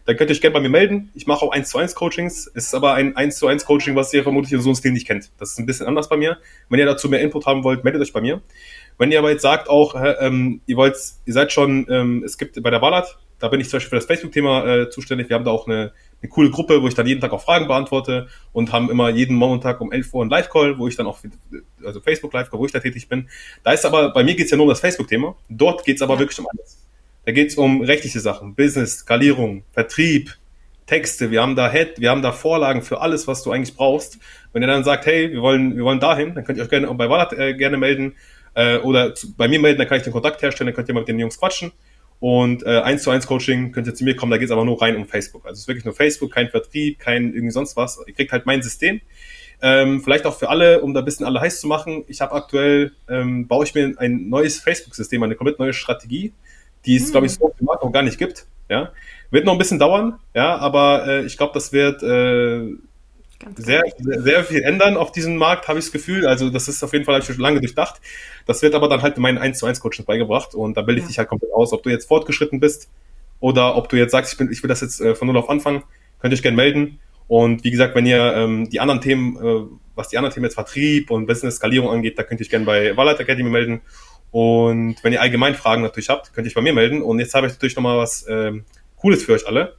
dann 0.08 0.16
könnt 0.16 0.30
ihr 0.30 0.34
euch 0.34 0.40
gerne 0.40 0.54
bei 0.54 0.60
mir 0.60 0.70
melden. 0.70 1.10
Ich 1.14 1.26
mache 1.26 1.44
auch 1.44 1.52
1 1.52 1.68
zu 1.68 1.76
1 1.76 1.94
Coachings. 1.94 2.50
Es 2.54 2.68
ist 2.68 2.74
aber 2.74 2.94
ein 2.94 3.14
1 3.14 3.36
zu 3.36 3.46
1 3.46 3.66
Coaching, 3.66 3.94
was 3.94 4.10
ihr 4.14 4.22
vermutlich 4.22 4.54
in 4.54 4.60
so 4.62 4.70
einem 4.70 4.76
Stil 4.76 4.92
nicht 4.92 5.06
kennt. 5.06 5.30
Das 5.38 5.50
ist 5.50 5.58
ein 5.58 5.66
bisschen 5.66 5.86
anders 5.86 6.08
bei 6.08 6.16
mir. 6.16 6.38
Wenn 6.70 6.78
ihr 6.78 6.86
dazu 6.86 7.10
mehr 7.10 7.20
Input 7.20 7.44
haben 7.44 7.62
wollt, 7.62 7.84
meldet 7.84 8.00
euch 8.00 8.14
bei 8.14 8.22
mir. 8.22 8.40
Wenn 8.96 9.12
ihr 9.12 9.18
aber 9.18 9.30
jetzt 9.30 9.42
sagt 9.42 9.68
auch, 9.68 9.94
ähm, 10.20 10.62
ihr 10.64 10.78
wollt, 10.78 10.96
ihr 11.26 11.32
seid 11.34 11.52
schon, 11.52 11.86
ähm, 11.90 12.22
es 12.24 12.38
gibt 12.38 12.62
bei 12.62 12.70
der 12.70 12.80
Wallat, 12.80 13.18
da 13.38 13.48
bin 13.48 13.60
ich 13.60 13.68
zum 13.68 13.76
Beispiel 13.76 13.90
für 13.90 13.96
das 13.96 14.06
Facebook-Thema 14.06 14.66
äh, 14.66 14.88
zuständig. 14.88 15.28
Wir 15.28 15.36
haben 15.36 15.44
da 15.44 15.50
auch 15.50 15.66
eine, 15.66 15.92
eine 16.20 16.30
coole 16.30 16.50
Gruppe, 16.50 16.82
wo 16.82 16.88
ich 16.88 16.94
dann 16.94 17.06
jeden 17.06 17.20
Tag 17.20 17.32
auch 17.32 17.42
Fragen 17.42 17.68
beantworte 17.68 18.28
und 18.52 18.72
haben 18.72 18.90
immer 18.90 19.08
jeden 19.08 19.36
Montag 19.36 19.80
um 19.80 19.92
11 19.92 20.12
Uhr 20.14 20.22
einen 20.22 20.30
Live-Call, 20.30 20.78
wo 20.78 20.88
ich 20.88 20.96
dann 20.96 21.06
auch, 21.06 21.18
also 21.84 22.00
Facebook-Live-Call, 22.00 22.58
wo 22.58 22.66
ich 22.66 22.72
da 22.72 22.80
tätig 22.80 23.08
bin. 23.08 23.28
Da 23.62 23.72
ist 23.72 23.86
aber, 23.86 24.12
bei 24.12 24.24
mir 24.24 24.34
geht's 24.34 24.50
ja 24.50 24.56
nur 24.56 24.64
um 24.64 24.70
das 24.70 24.80
Facebook-Thema. 24.80 25.36
Dort 25.48 25.84
geht's 25.84 26.02
aber 26.02 26.14
ja. 26.14 26.20
wirklich 26.20 26.38
um 26.40 26.48
alles. 26.50 26.84
Da 27.24 27.32
geht 27.32 27.50
es 27.50 27.56
um 27.56 27.82
rechtliche 27.82 28.20
Sachen, 28.20 28.54
Business, 28.54 29.00
Skalierung, 29.00 29.62
Vertrieb, 29.72 30.36
Texte. 30.86 31.30
Wir 31.30 31.42
haben 31.42 31.54
da 31.54 31.70
Head, 31.70 32.00
wir 32.00 32.10
haben 32.10 32.22
da 32.22 32.32
Vorlagen 32.32 32.82
für 32.82 33.00
alles, 33.00 33.28
was 33.28 33.42
du 33.42 33.52
eigentlich 33.52 33.76
brauchst. 33.76 34.18
Wenn 34.52 34.62
ihr 34.62 34.68
dann 34.68 34.82
sagt, 34.82 35.06
hey, 35.06 35.30
wir 35.30 35.42
wollen, 35.42 35.76
wir 35.76 35.84
wollen 35.84 36.00
dahin, 36.00 36.34
dann 36.34 36.44
könnt 36.44 36.58
ihr 36.58 36.64
euch 36.64 36.70
gerne 36.70 36.92
bei 36.94 37.08
Wallet 37.08 37.38
äh, 37.38 37.54
gerne 37.54 37.76
melden 37.76 38.14
äh, 38.54 38.78
oder 38.78 39.14
zu, 39.14 39.36
bei 39.36 39.46
mir 39.46 39.60
melden, 39.60 39.78
dann 39.78 39.86
kann 39.86 39.98
ich 39.98 40.04
den 40.04 40.12
Kontakt 40.12 40.42
herstellen, 40.42 40.66
dann 40.66 40.74
könnt 40.74 40.88
ihr 40.88 40.94
mal 40.94 41.00
mit 41.00 41.08
den 41.08 41.18
Jungs 41.18 41.38
quatschen. 41.38 41.70
Und 42.20 42.64
äh, 42.64 42.80
1 42.80 43.02
zu 43.02 43.10
1 43.10 43.26
Coaching 43.26 43.70
könnt 43.72 43.86
ihr 43.86 43.94
zu 43.94 44.04
mir 44.04 44.16
kommen, 44.16 44.30
da 44.30 44.38
geht 44.38 44.46
es 44.46 44.50
aber 44.50 44.64
nur 44.64 44.80
rein 44.82 44.96
um 44.96 45.06
Facebook. 45.06 45.44
Also 45.44 45.54
es 45.54 45.60
ist 45.60 45.68
wirklich 45.68 45.84
nur 45.84 45.94
Facebook, 45.94 46.32
kein 46.32 46.48
Vertrieb, 46.48 46.98
kein 46.98 47.32
irgendwie 47.32 47.52
sonst 47.52 47.76
was. 47.76 48.00
Ihr 48.06 48.14
kriegt 48.14 48.32
halt 48.32 48.44
mein 48.44 48.62
System. 48.62 49.00
Ähm, 49.60 50.00
vielleicht 50.02 50.26
auch 50.26 50.36
für 50.38 50.48
alle, 50.48 50.82
um 50.82 50.94
da 50.94 51.00
ein 51.00 51.04
bisschen 51.04 51.26
alle 51.26 51.40
heiß 51.40 51.60
zu 51.60 51.66
machen. 51.66 52.04
Ich 52.08 52.20
habe 52.20 52.32
aktuell, 52.32 52.92
ähm, 53.08 53.46
baue 53.46 53.64
ich 53.64 53.74
mir 53.74 53.94
ein 53.98 54.28
neues 54.28 54.60
Facebook-System, 54.60 55.22
eine 55.22 55.34
komplett 55.34 55.58
neue 55.58 55.72
Strategie 55.72 56.32
die 56.84 56.96
es, 56.96 57.04
hm. 57.04 57.10
glaube 57.12 57.26
ich, 57.26 57.34
so 57.34 57.46
auf 57.46 57.56
dem 57.56 57.66
Markt 57.66 57.84
noch 57.84 57.92
gar 57.92 58.02
nicht 58.02 58.18
gibt. 58.18 58.46
Ja, 58.70 58.92
wird 59.30 59.46
noch 59.46 59.52
ein 59.52 59.58
bisschen 59.58 59.78
dauern, 59.78 60.18
ja, 60.34 60.56
aber 60.58 61.06
äh, 61.06 61.24
ich 61.24 61.38
glaube, 61.38 61.54
das 61.54 61.72
wird 61.72 62.02
äh, 62.02 62.74
sehr, 63.56 63.82
sehr, 63.98 64.22
sehr, 64.22 64.44
viel 64.44 64.62
ändern 64.62 64.96
auf 64.96 65.12
diesem 65.12 65.36
Markt, 65.36 65.68
habe 65.68 65.78
ich 65.78 65.86
das 65.86 65.92
Gefühl. 65.92 66.26
Also 66.26 66.50
das 66.50 66.68
ist 66.68 66.82
auf 66.82 66.92
jeden 66.92 67.04
Fall, 67.04 67.14
habe 67.14 67.22
ich 67.22 67.30
schon 67.30 67.40
lange 67.40 67.60
durchdacht. 67.60 68.00
Das 68.46 68.62
wird 68.62 68.74
aber 68.74 68.88
dann 68.88 69.02
halt 69.02 69.16
in 69.16 69.22
meinen 69.22 69.38
1 69.38 69.58
zu 69.58 69.66
1 69.66 69.80
Coachings 69.80 70.06
beigebracht 70.06 70.54
und 70.54 70.76
da 70.76 70.82
bilde 70.82 71.00
ich 71.00 71.04
ja. 71.04 71.08
dich 71.08 71.18
halt 71.18 71.28
komplett 71.28 71.52
aus, 71.52 71.72
ob 71.72 71.82
du 71.82 71.90
jetzt 71.90 72.08
fortgeschritten 72.08 72.60
bist 72.60 72.90
oder 73.40 73.76
ob 73.76 73.88
du 73.88 73.96
jetzt 73.96 74.12
sagst, 74.12 74.32
ich, 74.32 74.38
bin, 74.38 74.50
ich 74.50 74.62
will 74.62 74.68
das 74.68 74.80
jetzt 74.80 75.00
äh, 75.00 75.14
von 75.14 75.28
null 75.28 75.36
auf 75.36 75.48
anfangen, 75.48 75.82
könnt 76.20 76.32
ihr 76.32 76.36
euch 76.36 76.42
gerne 76.42 76.56
melden. 76.56 76.98
Und 77.28 77.62
wie 77.62 77.70
gesagt, 77.70 77.94
wenn 77.94 78.06
ihr 78.06 78.34
ähm, 78.34 78.70
die 78.70 78.80
anderen 78.80 79.00
Themen, 79.00 79.36
äh, 79.36 79.68
was 79.94 80.08
die 80.08 80.16
anderen 80.16 80.34
Themen 80.34 80.44
jetzt 80.44 80.54
Vertrieb 80.54 81.10
und 81.10 81.26
Business-Skalierung 81.26 81.90
angeht, 81.90 82.18
da 82.18 82.22
könnt 82.22 82.40
ihr 82.40 82.44
euch 82.44 82.50
gerne 82.50 82.64
bei 82.64 82.96
Wallet 82.96 83.20
Academy 83.20 83.50
melden. 83.50 83.82
Und 84.30 84.96
wenn 85.02 85.12
ihr 85.12 85.20
allgemein 85.20 85.54
Fragen 85.54 85.82
natürlich 85.82 86.08
habt, 86.08 86.32
könnt 86.32 86.46
ihr 86.46 86.50
euch 86.50 86.54
bei 86.54 86.62
mir 86.62 86.72
melden. 86.72 87.02
Und 87.02 87.18
jetzt 87.18 87.34
habe 87.34 87.46
ich 87.46 87.52
natürlich 87.52 87.76
nochmal 87.76 87.98
was 87.98 88.26
ähm, 88.28 88.64
Cooles 88.96 89.22
für 89.24 89.34
euch 89.34 89.46
alle. 89.46 89.76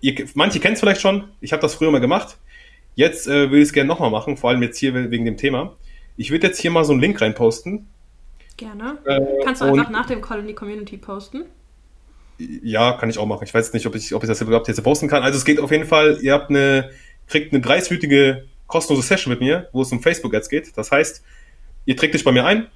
Ihr, 0.00 0.14
manche 0.34 0.60
kennen 0.60 0.74
es 0.74 0.80
vielleicht 0.80 1.00
schon. 1.00 1.28
Ich 1.40 1.52
habe 1.52 1.60
das 1.60 1.74
früher 1.74 1.90
mal 1.90 2.00
gemacht. 2.00 2.38
Jetzt 2.94 3.26
äh, 3.26 3.50
würde 3.50 3.58
ich 3.58 3.68
es 3.68 3.72
gerne 3.72 3.88
nochmal 3.88 4.10
machen, 4.10 4.36
vor 4.36 4.50
allem 4.50 4.62
jetzt 4.62 4.78
hier 4.78 5.10
wegen 5.10 5.24
dem 5.24 5.36
Thema. 5.36 5.76
Ich 6.16 6.30
würde 6.30 6.46
jetzt 6.46 6.60
hier 6.60 6.70
mal 6.70 6.84
so 6.84 6.92
einen 6.92 7.00
Link 7.00 7.20
reinposten. 7.20 7.86
Gerne. 8.56 8.98
Äh, 9.06 9.20
Kannst 9.44 9.62
du 9.62 9.66
einfach 9.66 9.90
nach 9.90 10.06
dem 10.06 10.20
Call 10.20 10.40
in 10.40 10.46
die 10.46 10.54
Community 10.54 10.98
posten? 10.98 11.44
Ja, 12.38 12.92
kann 12.92 13.08
ich 13.08 13.18
auch 13.18 13.26
machen. 13.26 13.44
Ich 13.44 13.54
weiß 13.54 13.72
nicht, 13.72 13.86
ob 13.86 13.94
ich, 13.94 14.14
ob 14.14 14.22
ich 14.22 14.28
das 14.28 14.40
überhaupt 14.40 14.68
jetzt 14.68 14.82
posten 14.82 15.08
kann. 15.08 15.22
Also 15.22 15.38
es 15.38 15.44
geht 15.44 15.60
auf 15.60 15.70
jeden 15.70 15.86
Fall, 15.86 16.18
ihr 16.20 16.32
habt 16.32 16.50
eine, 16.50 16.90
kriegt 17.28 17.54
eine 17.54 17.62
30-minütige 17.62 18.42
kostenlose 18.66 19.06
Session 19.06 19.32
mit 19.32 19.40
mir, 19.40 19.68
wo 19.72 19.82
es 19.82 19.92
um 19.92 20.02
Facebook-Ads 20.02 20.48
geht. 20.48 20.76
Das 20.76 20.90
heißt, 20.90 21.22
ihr 21.86 21.96
trägt 21.96 22.14
euch 22.14 22.24
bei 22.24 22.32
mir 22.32 22.44
ein, 22.44 22.68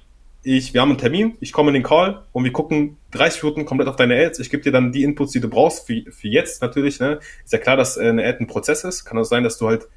ich, 0.43 0.73
wir 0.73 0.81
haben 0.81 0.89
einen 0.89 0.97
Termin, 0.97 1.37
ich 1.41 1.51
komme 1.51 1.71
in 1.71 1.73
den 1.73 1.83
Call 1.83 2.23
und 2.31 2.43
wir 2.43 2.53
gucken 2.53 2.97
30 3.11 3.43
Minuten 3.43 3.65
komplett 3.65 3.89
auf 3.89 3.97
deine 3.97 4.15
Ads. 4.15 4.39
Ich 4.39 4.49
gebe 4.49 4.63
dir 4.63 4.71
dann 4.71 4.91
die 4.91 5.03
Inputs, 5.03 5.33
die 5.33 5.41
du 5.41 5.49
brauchst, 5.49 5.85
für, 5.85 6.03
für 6.09 6.27
jetzt 6.27 6.61
natürlich. 6.61 6.99
Ne? 6.99 7.19
Ist 7.43 7.51
ja 7.51 7.59
klar, 7.59 7.75
dass 7.75 7.97
äh, 7.97 8.07
eine 8.07 8.25
Ad 8.25 8.37
ein 8.39 8.47
Prozess 8.47 8.83
ist. 8.83 9.03
Kann 9.03 9.17
auch 9.17 9.25
sein, 9.25 9.43
dass 9.43 9.57
du 9.57 9.67
halt, 9.67 9.87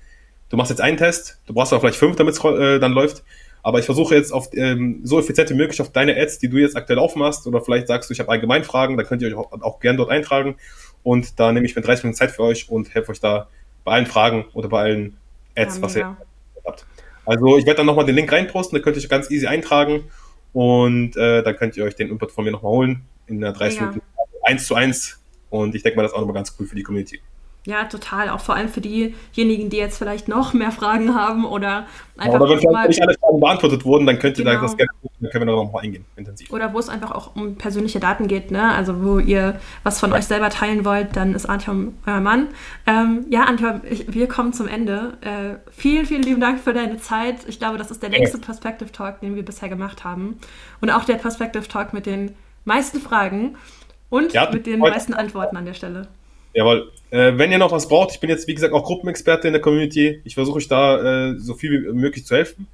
du 0.51 0.57
machst 0.57 0.71
jetzt 0.71 0.81
einen 0.81 0.97
Test, 0.97 1.41
du 1.47 1.55
brauchst 1.55 1.73
aber 1.73 1.81
vielleicht 1.81 1.99
fünf, 1.99 2.17
damit 2.17 2.35
es 2.35 2.45
äh, 2.45 2.79
dann 2.79 2.93
läuft. 2.93 3.25
Aber 3.63 3.79
ich 3.79 3.85
versuche 3.85 4.15
jetzt 4.15 4.33
auf 4.33 4.49
ähm, 4.55 5.01
so 5.05 5.19
effizient 5.19 5.51
wie 5.51 5.55
möglich 5.55 5.81
auf 5.81 5.93
deine 5.93 6.17
Ads, 6.17 6.39
die 6.39 6.49
du 6.49 6.57
jetzt 6.59 6.77
aktuell 6.77 6.99
aufmachst, 6.99 7.47
oder 7.47 7.61
vielleicht 7.61 7.89
sagst 7.89 8.09
du, 8.09 8.15
ich 8.15 8.21
habe 8.21 8.31
allgemein 8.31 8.65
Fragen, 8.65 8.97
dann 8.97 9.07
könnt 9.07 9.23
ihr 9.23 9.29
euch 9.29 9.35
auch, 9.35 9.53
auch 9.61 9.81
gerne 9.81 9.99
dort 9.99 10.11
eintragen. 10.11 10.57
Und 11.03 11.39
da 11.39 11.53
nehme 11.53 11.67
ich 11.67 11.77
mir 11.77 11.83
30 11.83 12.05
Minuten 12.05 12.19
Zeit 12.19 12.31
für 12.31 12.43
euch 12.43 12.71
und 12.71 12.95
helfe 12.95 13.13
euch 13.13 13.21
da 13.21 13.49
bei 13.85 13.93
allen 13.93 14.07
Fragen 14.07 14.47
oder 14.55 14.69
bei 14.69 14.81
allen 14.81 15.17
Ads, 15.57 15.77
ja, 15.77 15.83
was 15.83 15.97
ihr 15.97 16.17
habt. 16.65 16.87
Also 17.27 17.59
ich 17.59 17.67
werde 17.67 17.79
dann 17.79 17.87
nochmal 17.87 18.07
den 18.07 18.17
Link 18.17 18.33
reinposten, 18.33 18.77
da 18.79 18.83
könnt 18.83 18.97
ihr 18.97 19.03
euch 19.03 19.09
ganz 19.09 19.31
easy 19.31 19.47
eintragen 19.47 20.05
und 20.53 21.17
äh, 21.17 21.43
dann 21.43 21.57
könnt 21.57 21.77
ihr 21.77 21.85
euch 21.85 21.95
den 21.95 22.09
Input 22.09 22.33
von 22.33 22.45
mir 22.45 22.51
nochmal 22.51 22.73
holen 22.73 23.03
in 23.27 23.41
der 23.41 23.53
30 23.53 23.81
Minuten 23.81 24.03
1 24.43 24.67
zu 24.67 24.75
1 24.75 25.21
und 25.51 25.75
ich 25.75 25.83
denke 25.83 25.97
mal, 25.97 26.03
das 26.03 26.13
ist 26.13 26.17
auch 26.17 26.21
nochmal 26.21 26.35
ganz 26.35 26.55
cool 26.59 26.67
für 26.67 26.77
die 26.77 26.83
Community. 26.83 27.21
Ja, 27.67 27.85
total. 27.85 28.31
Auch 28.31 28.41
vor 28.41 28.55
allem 28.55 28.69
für 28.69 28.81
diejenigen, 28.81 29.69
die 29.69 29.77
jetzt 29.77 29.99
vielleicht 29.99 30.29
noch 30.29 30.55
mehr 30.55 30.73
Fragen 30.73 31.15
haben 31.15 31.45
oder 31.45 31.87
einfach. 32.17 32.41
Oder 32.41 32.63
wenn 32.63 32.73
mal, 32.73 32.89
nicht 32.89 33.03
alle 33.03 33.15
Fragen 33.19 33.41
beantwortet 33.41 33.85
wurden, 33.85 34.07
dann 34.07 34.19
könnt 34.19 34.39
ihr 34.39 34.45
genau. 34.45 34.63
das 34.63 34.77
gerne 34.77 34.91
dann 35.21 35.31
können 35.31 35.47
wir 35.47 35.53
da 35.55 35.63
nochmal 35.63 35.85
eingehen, 35.85 36.07
intensiv. 36.17 36.51
Oder 36.51 36.73
wo 36.73 36.79
es 36.79 36.89
einfach 36.89 37.11
auch 37.11 37.37
um 37.37 37.57
persönliche 37.57 38.01
Daten 38.01 38.27
geht, 38.27 38.51
ne? 38.51 38.75
Also 38.75 39.05
wo 39.05 39.19
ihr 39.19 39.61
was 39.83 40.01
von 40.01 40.11
ja. 40.11 40.17
euch 40.17 40.25
selber 40.25 40.49
teilen 40.49 40.87
wollt, 40.87 41.15
dann 41.15 41.35
ist 41.35 41.45
Antjom 41.47 41.95
euer 42.07 42.21
Mann. 42.21 42.49
Ähm, 42.87 43.27
ja, 43.29 43.43
Antjom, 43.43 43.83
wir 43.85 44.29
kommen 44.29 44.55
zum 44.55 44.67
Ende. 44.67 45.19
Äh, 45.21 45.71
vielen, 45.71 46.07
vielen 46.07 46.23
lieben 46.23 46.41
Dank 46.41 46.61
für 46.61 46.73
deine 46.73 46.97
Zeit. 46.97 47.37
Ich 47.47 47.59
glaube, 47.59 47.77
das 47.77 47.91
ist 47.91 48.03
der 48.03 48.09
längste 48.09 48.39
ja. 48.39 48.45
Perspective 48.45 48.93
Talk, 48.93 49.21
den 49.21 49.37
wir 49.37 49.45
bisher 49.45 49.69
gemacht 49.69 50.05
haben. 50.05 50.39
Und 50.81 50.91
auch 50.91 51.05
der 51.05 51.17
Perspective 51.17 51.69
Talk 51.69 51.93
mit 51.93 52.07
den 52.07 52.35
meisten 52.65 53.01
Fragen 53.01 53.57
und 54.09 54.33
ja, 54.33 54.51
mit 54.51 54.67
den 54.67 54.79
meisten 54.79 55.13
Antworten 55.13 55.57
an 55.57 55.67
der 55.67 55.75
Stelle. 55.75 56.09
Jawohl. 56.55 56.91
Äh, 57.11 57.33
wenn 57.37 57.51
ihr 57.51 57.59
noch 57.59 57.73
was 57.73 57.89
braucht, 57.89 58.13
ich 58.13 58.21
bin 58.21 58.31
jetzt, 58.31 58.47
wie 58.47 58.55
gesagt, 58.55 58.73
auch 58.73 58.85
Gruppenexperte 58.85 59.49
in 59.49 59.53
der 59.53 59.63
Community. 59.63 60.21
Ich 60.25 60.35
versuche 60.35 60.59
euch 60.59 60.69
da 60.69 61.31
äh, 61.31 61.39
so 61.39 61.55
viel 61.55 61.87
wie 61.87 61.93
möglich 61.93 62.25
zu 62.25 62.37
helfen. 62.37 62.69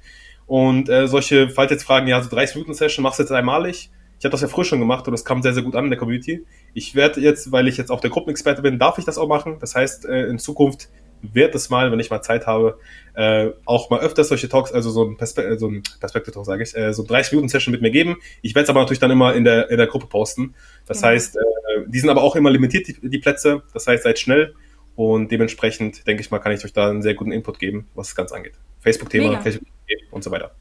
Und 0.45 0.89
äh, 0.89 1.07
solche, 1.07 1.49
falls 1.49 1.71
jetzt 1.71 1.83
fragen, 1.83 2.07
ja, 2.07 2.21
so 2.21 2.29
30-Minuten-Session 2.29 3.03
machst 3.03 3.19
du 3.19 3.23
jetzt 3.23 3.31
einmalig. 3.31 3.89
Ich 4.19 4.25
habe 4.25 4.31
das 4.31 4.41
ja 4.41 4.47
früher 4.47 4.65
schon 4.65 4.79
gemacht 4.79 5.07
und 5.07 5.11
das 5.11 5.25
kam 5.25 5.43
sehr, 5.43 5.53
sehr 5.53 5.63
gut 5.63 5.75
an 5.75 5.85
in 5.85 5.89
der 5.91 5.99
Community. 5.99 6.43
Ich 6.73 6.95
werde 6.95 7.21
jetzt, 7.21 7.51
weil 7.51 7.67
ich 7.67 7.77
jetzt 7.77 7.91
auch 7.91 7.99
der 7.99 8.09
Gruppenexperte 8.09 8.61
bin, 8.61 8.79
darf 8.79 8.97
ich 8.97 9.05
das 9.05 9.17
auch 9.17 9.27
machen. 9.27 9.57
Das 9.59 9.75
heißt, 9.75 10.05
äh, 10.05 10.25
in 10.27 10.39
Zukunft 10.39 10.89
wird 11.21 11.55
es 11.55 11.69
mal, 11.69 11.91
wenn 11.91 11.99
ich 11.99 12.09
mal 12.09 12.21
Zeit 12.21 12.47
habe, 12.47 12.79
äh, 13.13 13.49
auch 13.65 13.89
mal 13.89 13.99
öfters 13.99 14.29
solche 14.29 14.49
Talks, 14.49 14.71
also 14.71 14.89
so 14.89 15.03
ein, 15.03 15.17
Perspe 15.17 15.43
äh, 15.43 15.57
so 15.57 15.67
ein 15.67 15.83
Perspektive-Talk, 15.99 16.45
sage 16.45 16.63
ich, 16.63 16.75
äh, 16.75 16.93
so 16.93 17.03
30-Minuten-Session 17.03 17.71
mit 17.71 17.81
mir 17.81 17.91
geben. 17.91 18.17
Ich 18.41 18.55
werde 18.55 18.63
es 18.63 18.69
aber 18.69 18.81
natürlich 18.81 18.99
dann 18.99 19.11
immer 19.11 19.33
in 19.33 19.43
der, 19.43 19.69
in 19.69 19.77
der 19.77 19.87
Gruppe 19.87 20.07
posten. 20.07 20.55
Das 20.85 21.01
ja. 21.01 21.09
heißt, 21.09 21.37
äh, 21.37 21.39
die 21.87 21.99
sind 21.99 22.09
aber 22.09 22.23
auch 22.23 22.35
immer 22.35 22.49
limitiert, 22.49 22.87
die, 22.87 23.09
die 23.09 23.19
Plätze. 23.19 23.63
Das 23.73 23.87
heißt, 23.87 24.03
seid 24.03 24.19
schnell 24.19 24.55
und 24.95 25.31
dementsprechend, 25.31 26.07
denke 26.07 26.21
ich 26.21 26.31
mal, 26.31 26.39
kann 26.39 26.51
ich 26.51 26.63
euch 26.65 26.73
da 26.73 26.89
einen 26.89 27.01
sehr 27.01 27.13
guten 27.13 27.31
Input 27.31 27.59
geben, 27.59 27.87
was 27.95 28.07
das 28.07 28.15
Ganze 28.15 28.35
angeht. 28.35 28.53
Facebook-Thema, 28.79 29.41
Facebook 29.41 29.67
und 30.11 30.23
so 30.23 30.31
weiter. 30.31 30.51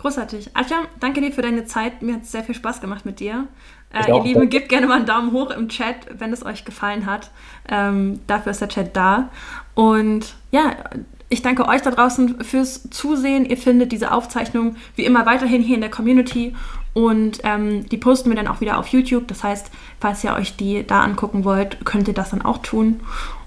Großartig. 0.00 0.56
Artyom, 0.56 0.86
danke 0.98 1.20
dir 1.20 1.30
für 1.30 1.42
deine 1.42 1.66
Zeit. 1.66 2.00
Mir 2.00 2.14
hat 2.14 2.22
es 2.22 2.32
sehr 2.32 2.42
viel 2.42 2.54
Spaß 2.54 2.80
gemacht 2.80 3.04
mit 3.04 3.20
dir. 3.20 3.48
Äh, 3.92 4.10
ihr 4.10 4.22
Lieben, 4.22 4.48
gebt 4.48 4.68
gerne 4.68 4.86
mal 4.86 4.96
einen 4.96 5.06
Daumen 5.06 5.32
hoch 5.32 5.50
im 5.50 5.68
Chat, 5.68 5.96
wenn 6.18 6.32
es 6.32 6.44
euch 6.44 6.64
gefallen 6.64 7.06
hat. 7.06 7.30
Ähm, 7.68 8.20
dafür 8.26 8.52
ist 8.52 8.60
der 8.60 8.68
Chat 8.68 8.96
da. 8.96 9.30
Und 9.74 10.34
ja, 10.52 10.76
ich 11.28 11.42
danke 11.42 11.66
euch 11.66 11.82
da 11.82 11.90
draußen 11.90 12.42
fürs 12.44 12.90
Zusehen. 12.90 13.44
Ihr 13.44 13.56
findet 13.56 13.92
diese 13.92 14.12
Aufzeichnung 14.12 14.76
wie 14.96 15.04
immer 15.04 15.26
weiterhin 15.26 15.62
hier 15.62 15.76
in 15.76 15.80
der 15.80 15.90
Community 15.90 16.54
und 16.92 17.38
ähm, 17.44 17.88
die 17.88 17.96
posten 17.96 18.30
wir 18.30 18.36
dann 18.36 18.48
auch 18.48 18.60
wieder 18.60 18.78
auf 18.78 18.88
YouTube. 18.88 19.28
Das 19.28 19.44
heißt, 19.44 19.70
falls 20.00 20.24
ihr 20.24 20.34
euch 20.34 20.56
die 20.56 20.84
da 20.84 21.02
angucken 21.02 21.44
wollt, 21.44 21.84
könnt 21.84 22.08
ihr 22.08 22.14
das 22.14 22.30
dann 22.30 22.42
auch 22.42 22.58
tun. 22.58 23.00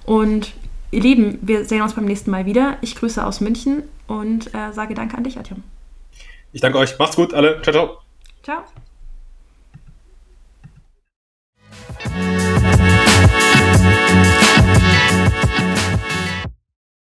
Und 0.06 0.54
ihr 0.92 1.02
Lieben, 1.02 1.40
wir 1.42 1.66
sehen 1.66 1.82
uns 1.82 1.94
beim 1.94 2.06
nächsten 2.06 2.32
Mal 2.32 2.46
wieder. 2.46 2.78
Ich 2.82 2.96
grüße 2.96 3.26
aus 3.26 3.42
München 3.42 3.84
und 4.08 4.54
äh, 4.54 4.72
sage 4.72 4.94
Danke 4.94 5.18
an 5.18 5.24
dich, 5.24 5.38
Artyom. 5.38 5.64
Ich 6.54 6.62
danke 6.62 6.78
euch. 6.78 6.98
Macht's 7.00 7.16
gut, 7.16 7.34
alle. 7.34 7.62
Ciao, 7.64 7.74
ciao. 7.74 7.98
Ciao. 8.44 8.83
Música 12.02 12.63